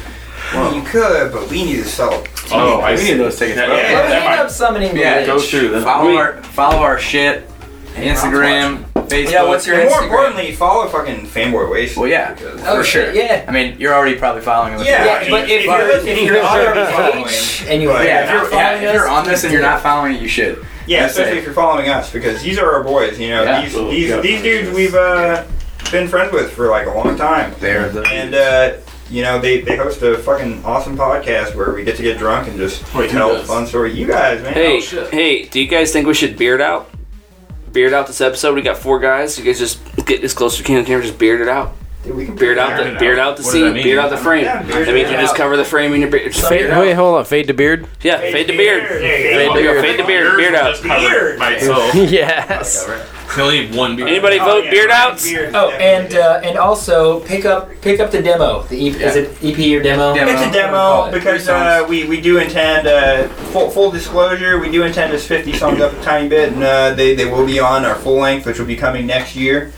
Well, 0.53 0.75
you 0.75 0.81
could, 0.83 1.31
but 1.31 1.49
we 1.49 1.63
need 1.65 1.75
to 1.77 1.85
sell. 1.85 2.23
Oh, 2.51 2.79
I 2.79 2.91
we 2.91 2.97
see. 2.97 3.11
need 3.11 3.19
those 3.19 3.37
tickets. 3.37 3.57
Yeah, 3.57 3.65
bro. 3.67 3.75
yeah, 3.75 3.81
Let 3.81 3.91
that 3.91 4.09
me 4.09 4.15
end 4.15 4.25
might- 4.25 4.39
up 4.39 4.49
summoning 4.49 4.93
the 4.93 4.99
Yeah, 5.01 5.15
lich. 5.17 5.25
go 5.27 5.39
through. 5.39 5.69
Then 5.69 5.83
Follow 5.83 6.09
We- 6.09 6.17
our 6.17 6.41
follow 6.43 6.77
our 6.79 6.97
shit. 6.99 7.49
Instagram, 7.95 8.83
Facebook. 9.09 9.31
Yeah, 9.31 9.43
what's 9.43 9.65
your 9.67 9.79
And 9.79 9.89
more 9.89 9.99
Instagram? 9.99 10.03
importantly, 10.03 10.51
follow 10.55 10.87
fucking 10.89 11.25
Fanboy 11.27 11.69
Waste. 11.71 11.97
Well, 11.97 12.07
yeah, 12.07 12.35
Oh 12.65 12.77
for 12.77 12.83
sure. 12.83 13.11
yeah. 13.13 13.45
I 13.47 13.51
mean, 13.51 13.79
you're 13.79 13.93
already 13.93 14.15
probably 14.17 14.41
following 14.41 14.73
us. 14.75 14.85
Yeah, 14.85 15.05
Yeah, 15.23 15.29
but 15.29 15.43
if 15.49 15.61
if 15.61 15.65
you're, 15.65 15.77
you're, 15.77 16.07
if 16.07 16.21
you're 16.23 16.41
already 16.43 16.91
following, 16.91 17.23
page 17.25 17.65
and 17.67 17.81
you 17.81 17.89
Right. 17.91 18.05
Yeah, 18.07 18.23
if 18.25 18.31
you're, 18.31 18.43
yeah, 18.43 18.67
following 18.69 18.83
if 18.87 18.93
you're 18.93 19.07
on 19.09 19.25
this 19.25 19.43
and 19.43 19.53
you're 19.53 19.61
not 19.61 19.81
following 19.81 20.15
it, 20.15 20.21
you 20.21 20.27
should. 20.27 20.65
yeah, 20.85 21.01
That's 21.01 21.13
especially 21.13 21.37
it. 21.37 21.39
if 21.39 21.45
you're 21.45 21.53
following 21.53 21.89
us, 21.89 22.11
because 22.11 22.41
these 22.41 22.57
are 22.59 22.71
our 22.71 22.83
boys. 22.83 23.19
You 23.19 23.29
know, 23.29 23.43
Yeah. 23.43 23.61
these 23.61 23.73
these 23.73 24.09
yeah. 24.09 24.19
these 24.21 24.41
dudes 24.41 24.75
we've 24.75 24.95
uh, 24.95 25.43
been 25.91 26.07
friends 26.07 26.31
with 26.33 26.51
for 26.53 26.69
like 26.69 26.87
a 26.87 26.91
long 26.91 27.15
time. 27.17 27.53
They're 27.59 27.89
the 27.89 28.03
And 28.03 28.33
uh, 28.35 28.73
you 29.09 29.21
know, 29.23 29.39
they, 29.39 29.61
they 29.61 29.77
host 29.77 30.01
a 30.01 30.17
fucking 30.17 30.65
awesome 30.65 30.97
podcast 30.97 31.55
where 31.55 31.71
we 31.71 31.85
get 31.85 31.95
to 31.95 32.03
get 32.03 32.17
drunk 32.17 32.49
and 32.49 32.57
just 32.57 32.81
Wait, 32.93 33.09
who 33.09 33.17
tell 33.17 33.29
does? 33.35 33.47
fun 33.47 33.65
stories. 33.65 33.95
You 33.95 34.05
guys, 34.05 34.43
man. 34.43 34.51
Hey, 34.51 34.77
Oh, 34.77 34.79
shit. 34.81 35.09
hey, 35.13 35.43
do 35.45 35.61
you 35.61 35.67
guys 35.67 35.93
think 35.93 36.07
we 36.07 36.13
should 36.13 36.37
beard 36.37 36.59
out? 36.59 36.89
Beard 37.77 37.93
out 37.93 38.07
this 38.07 38.21
episode. 38.21 38.55
We 38.55 38.63
got 38.63 38.79
four 38.79 38.97
guys. 38.99 39.37
You 39.37 39.45
guys 39.45 39.59
just 39.59 39.79
get 40.07 40.23
as 40.23 40.33
close 40.33 40.53
as 40.53 40.59
you 40.59 40.65
can 40.65 40.77
to 40.77 40.81
the 40.81 40.87
camera. 40.87 41.03
Just 41.05 41.19
beard 41.19 41.41
it 41.41 41.47
out. 41.47 41.75
Dude, 42.03 42.15
we 42.15 42.25
can 42.25 42.35
Beard 42.35 42.57
out 42.57 42.75
the 42.75 42.93
it 42.95 42.99
beard 42.99 43.19
out. 43.19 43.33
out 43.33 43.37
the 43.37 43.43
What 43.43 43.51
does 43.51 43.73
scene. 43.73 43.73
Beard 43.83 43.99
out 43.99 44.09
the 44.09 44.17
frame. 44.17 44.45
Yeah, 44.45 44.63
beard 44.63 44.87
that 44.87 44.93
means 44.95 45.09
it 45.09 45.11
you 45.11 45.17
just 45.19 45.35
cover 45.35 45.55
the 45.57 45.63
frame 45.63 45.93
in 45.93 46.01
your 46.01 46.09
beard. 46.09 46.31
Just 46.31 46.49
Fade, 46.49 46.71
wait, 46.75 46.93
hold 46.93 47.19
on. 47.19 47.25
Fade 47.25 47.45
to 47.49 47.53
beard. 47.53 47.87
Yeah, 48.01 48.17
fade 48.19 48.47
the 48.47 48.57
beard. 48.57 48.81
There 48.83 49.31
you 49.31 49.37
Fade 49.37 49.47
go. 49.49 49.53
the 49.53 49.61
beard. 49.61 49.81
Fade 49.85 49.99
the 49.99 50.03
beard. 50.05 50.23
Yours 50.25 50.37
Beard 50.37 50.55
out. 50.55 50.81
Beard. 50.81 51.37
by 51.39 51.51
itself. 51.51 51.93
yes. 51.95 52.87
You 53.35 53.43
only 53.43 53.67
need 53.67 53.75
one 53.75 53.95
beard. 53.95 54.09
Anybody 54.09 54.39
Oh, 54.39 54.45
vote 54.45 54.63
yeah, 54.65 54.71
beard 54.71 54.89
outs? 54.91 55.23
Beard, 55.29 55.53
Oh, 55.53 55.69
and 55.71 56.09
definitely. 56.09 56.47
uh, 56.47 56.49
and 56.49 56.57
also 56.57 57.19
pick 57.21 57.45
up 57.45 57.69
pick 57.81 57.99
up 57.99 58.09
the 58.09 58.21
demo. 58.21 58.63
The 58.63 58.89
EP, 58.89 58.95
is 58.95 59.15
it 59.15 59.29
EP 59.43 59.57
or 59.79 59.83
demo? 59.83 60.13
Demo. 60.15 60.31
It's 60.31 60.41
a 60.41 60.43
Call 60.45 60.53
demo 60.53 61.05
it. 61.05 61.11
because 61.11 61.47
uh, 61.47 61.85
we, 61.87 62.05
we 62.07 62.19
do 62.21 62.39
intend, 62.39 62.87
uh, 62.87 63.27
full, 63.51 63.69
full 63.69 63.91
disclosure, 63.91 64.59
we 64.59 64.71
do 64.71 64.83
intend 64.83 65.11
to 65.11 65.19
50 65.19 65.53
songs 65.53 65.81
up 65.81 65.93
a 65.93 66.01
tiny 66.01 66.29
bit 66.29 66.53
and 66.53 66.63
uh, 66.63 66.93
they, 66.93 67.15
they 67.15 67.25
will 67.25 67.45
be 67.45 67.59
on 67.59 67.85
our 67.85 67.95
full 67.95 68.17
length, 68.19 68.45
which 68.45 68.57
will 68.59 68.65
be 68.65 68.75
coming 68.77 69.05
next 69.05 69.35
year. 69.35 69.71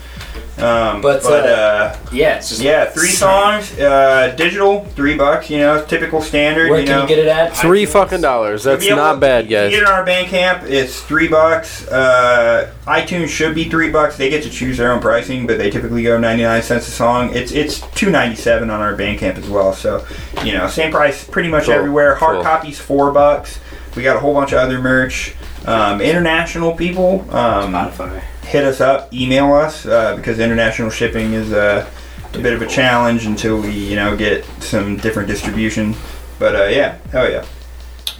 Um, 0.62 1.00
But, 1.00 1.22
but, 1.22 1.44
uh, 1.48 1.52
uh, 1.52 1.96
Yeah, 2.12 2.36
it's 2.36 2.48
just 2.50 2.60
yeah, 2.60 2.84
three 2.86 3.08
songs, 3.08 3.78
uh, 3.78 4.34
digital, 4.36 4.84
three 4.96 5.16
bucks, 5.16 5.48
you 5.50 5.58
know, 5.58 5.84
typical 5.84 6.20
standard. 6.20 6.70
Where 6.70 6.80
you 6.80 6.86
can 6.86 6.96
know. 6.96 7.02
you 7.02 7.08
get 7.08 7.18
it 7.18 7.28
at? 7.28 7.56
Three 7.56 7.86
fucking 7.86 8.20
dollars. 8.20 8.64
That's 8.64 8.84
You'll 8.84 8.94
able 8.94 9.02
not 9.04 9.12
to- 9.14 9.20
bad, 9.20 9.48
guys. 9.48 9.70
Get 9.70 9.82
it 9.82 9.86
on 9.88 9.92
our 9.94 10.06
Bandcamp. 10.06 10.64
It's 10.68 11.00
three 11.02 11.28
bucks. 11.28 11.86
Uh, 11.88 12.70
iTunes 12.86 13.28
should 13.28 13.54
be 13.54 13.68
three 13.68 13.90
bucks. 13.90 14.16
They 14.16 14.28
get 14.28 14.42
to 14.42 14.50
choose 14.50 14.76
their 14.78 14.92
own 14.92 15.00
pricing, 15.00 15.46
but 15.46 15.58
they 15.58 15.70
typically 15.70 16.02
go 16.02 16.18
ninety 16.18 16.42
nine 16.42 16.62
cents 16.62 16.88
a 16.88 16.90
song. 16.90 17.34
It's 17.34 17.52
it's 17.52 17.80
two 17.94 18.10
ninety 18.10 18.36
seven 18.36 18.70
on 18.70 18.80
our 18.80 18.94
Bandcamp 18.96 19.38
as 19.38 19.48
well. 19.48 19.72
So 19.72 20.04
you 20.44 20.52
know, 20.52 20.66
same 20.68 20.90
price 20.90 21.24
pretty 21.24 21.48
much 21.48 21.64
Cool, 21.66 21.74
everywhere. 21.74 22.14
Hard 22.16 22.36
cool. 22.36 22.44
copies 22.44 22.78
four 22.80 23.12
bucks. 23.12 23.58
We 23.96 24.02
got 24.02 24.16
a 24.16 24.20
whole 24.20 24.34
bunch 24.34 24.52
of 24.52 24.58
other 24.58 24.78
merch. 24.80 25.34
Um, 25.66 26.00
international 26.00 26.72
people, 26.72 27.20
um, 27.30 27.72
Spotify. 27.74 28.22
Hit 28.50 28.64
us 28.64 28.80
up, 28.80 29.12
email 29.14 29.52
us 29.54 29.86
uh, 29.86 30.16
because 30.16 30.38
international 30.40 30.90
shipping 30.90 31.34
is 31.34 31.52
uh, 31.52 31.88
a 32.34 32.38
bit 32.38 32.52
of 32.52 32.60
a 32.62 32.66
challenge 32.66 33.24
until 33.26 33.60
we 33.60 33.70
you 33.70 33.94
know 33.96 34.16
get 34.16 34.44
some 34.60 34.96
different 34.96 35.28
distribution. 35.28 35.94
But 36.38 36.56
uh, 36.56 36.64
yeah, 36.64 36.98
hell 37.12 37.30
yeah. 37.30 37.42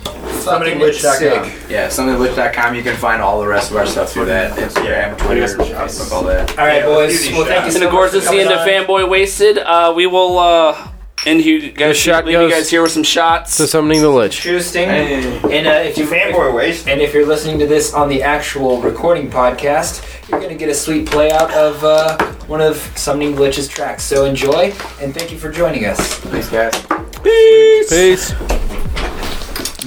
Fucking 0.05 0.79
SummoningLich.com. 0.79 1.17
sick. 1.51 1.71
Yeah, 1.71 1.89
summoninglich.com. 1.89 2.75
You 2.75 2.83
can 2.83 2.97
find 2.97 3.21
all 3.21 3.41
the 3.41 3.47
rest 3.47 3.71
of 3.71 3.77
our 3.77 3.87
stuff 3.87 4.13
through 4.13 4.27
that. 4.27 4.57
Instagram, 4.59 5.19
Twitter, 5.19 5.43
Facebook, 5.47 6.13
all 6.13 6.23
that. 6.25 6.51
All 6.59 6.65
right, 6.65 6.77
Yeah, 6.79 6.87
boys. 6.87 7.29
Well, 7.33 7.45
thank 7.45 7.67
you 7.67 7.73
shots. 7.73 7.75
so 7.75 7.77
And 7.77 7.77
of 7.77 7.83
much 7.83 7.91
course, 7.93 8.11
for 8.13 8.17
it's 8.19 8.31
the 8.31 8.41
end 8.41 8.51
of. 8.51 8.67
Fanboy 8.67 9.09
Wasted. 9.11 9.59
Uh, 9.59 9.93
we 9.95 10.07
will 10.07 10.39
uh, 10.39 10.90
end 11.27 11.45
you 11.45 11.71
guys. 11.71 11.97
shot 11.97 12.25
leave 12.25 12.33
you 12.33 12.39
goes 12.41 12.53
guys 12.53 12.71
here 12.71 12.83
with 12.83 12.93
some 12.93 13.03
shots. 13.03 13.57
To 13.59 13.67
summoning 13.67 14.01
the 14.03 14.09
lich. 14.09 14.45
Interesting. 14.47 14.89
Hey. 14.89 15.37
And 15.59 15.67
uh, 15.67 15.71
if 15.71 15.99
you 15.99 16.07
Fanboy 16.07 16.55
waste. 16.55 16.89
and 16.89 17.01
if 17.01 17.13
you're 17.13 17.27
listening 17.27 17.59
to 17.59 17.67
this 17.67 17.93
on 17.95 18.09
the 18.09 18.23
actual 18.23 18.81
recording 18.81 19.31
podcast, 19.31 20.29
you're 20.29 20.41
gonna 20.41 20.55
get 20.55 20.69
a 20.69 20.75
sweet 20.75 21.07
play 21.09 21.31
out 21.31 21.51
of 21.53 21.83
uh, 21.85 22.17
one 22.47 22.61
of 22.61 22.77
Summoning 22.97 23.37
Lich's 23.37 23.69
tracks. 23.69 24.03
So 24.03 24.25
enjoy, 24.25 24.73
and 25.01 25.15
thank 25.15 25.31
you 25.33 25.39
for 25.39 25.51
joining 25.51 25.87
us. 25.87 25.99
Thanks, 26.01 26.49
guys. 26.49 26.75
Peace. 27.23 28.33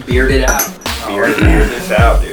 Beard 0.05 0.31
it 0.31 0.49
out. 0.49 0.67
Beard 1.07 1.35
this 1.35 1.91
out, 1.91 2.21
dude. 2.21 2.32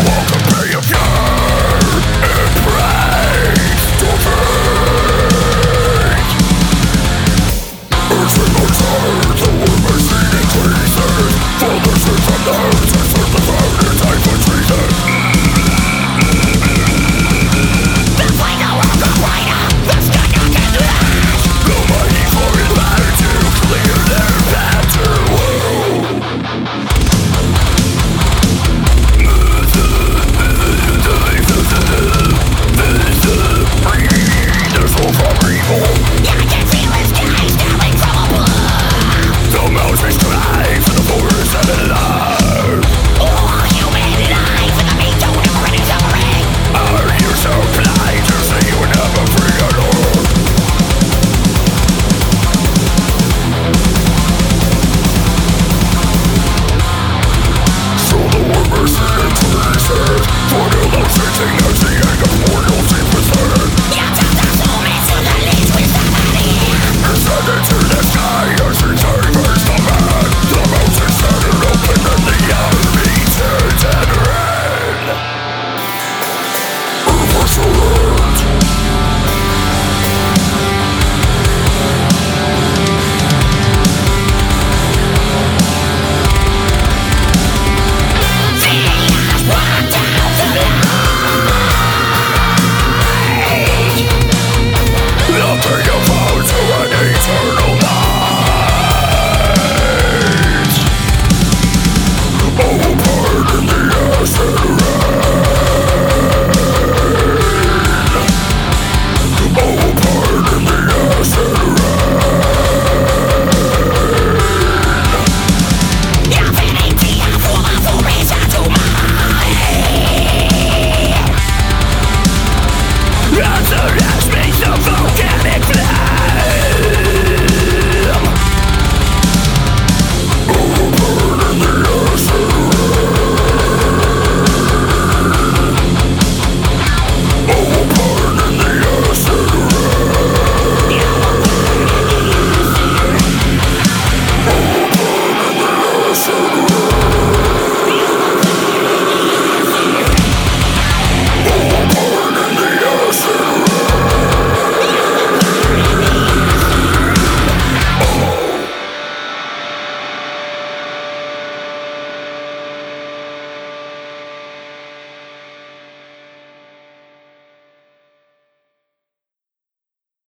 The 0.00 0.06
mountains 0.06 1.19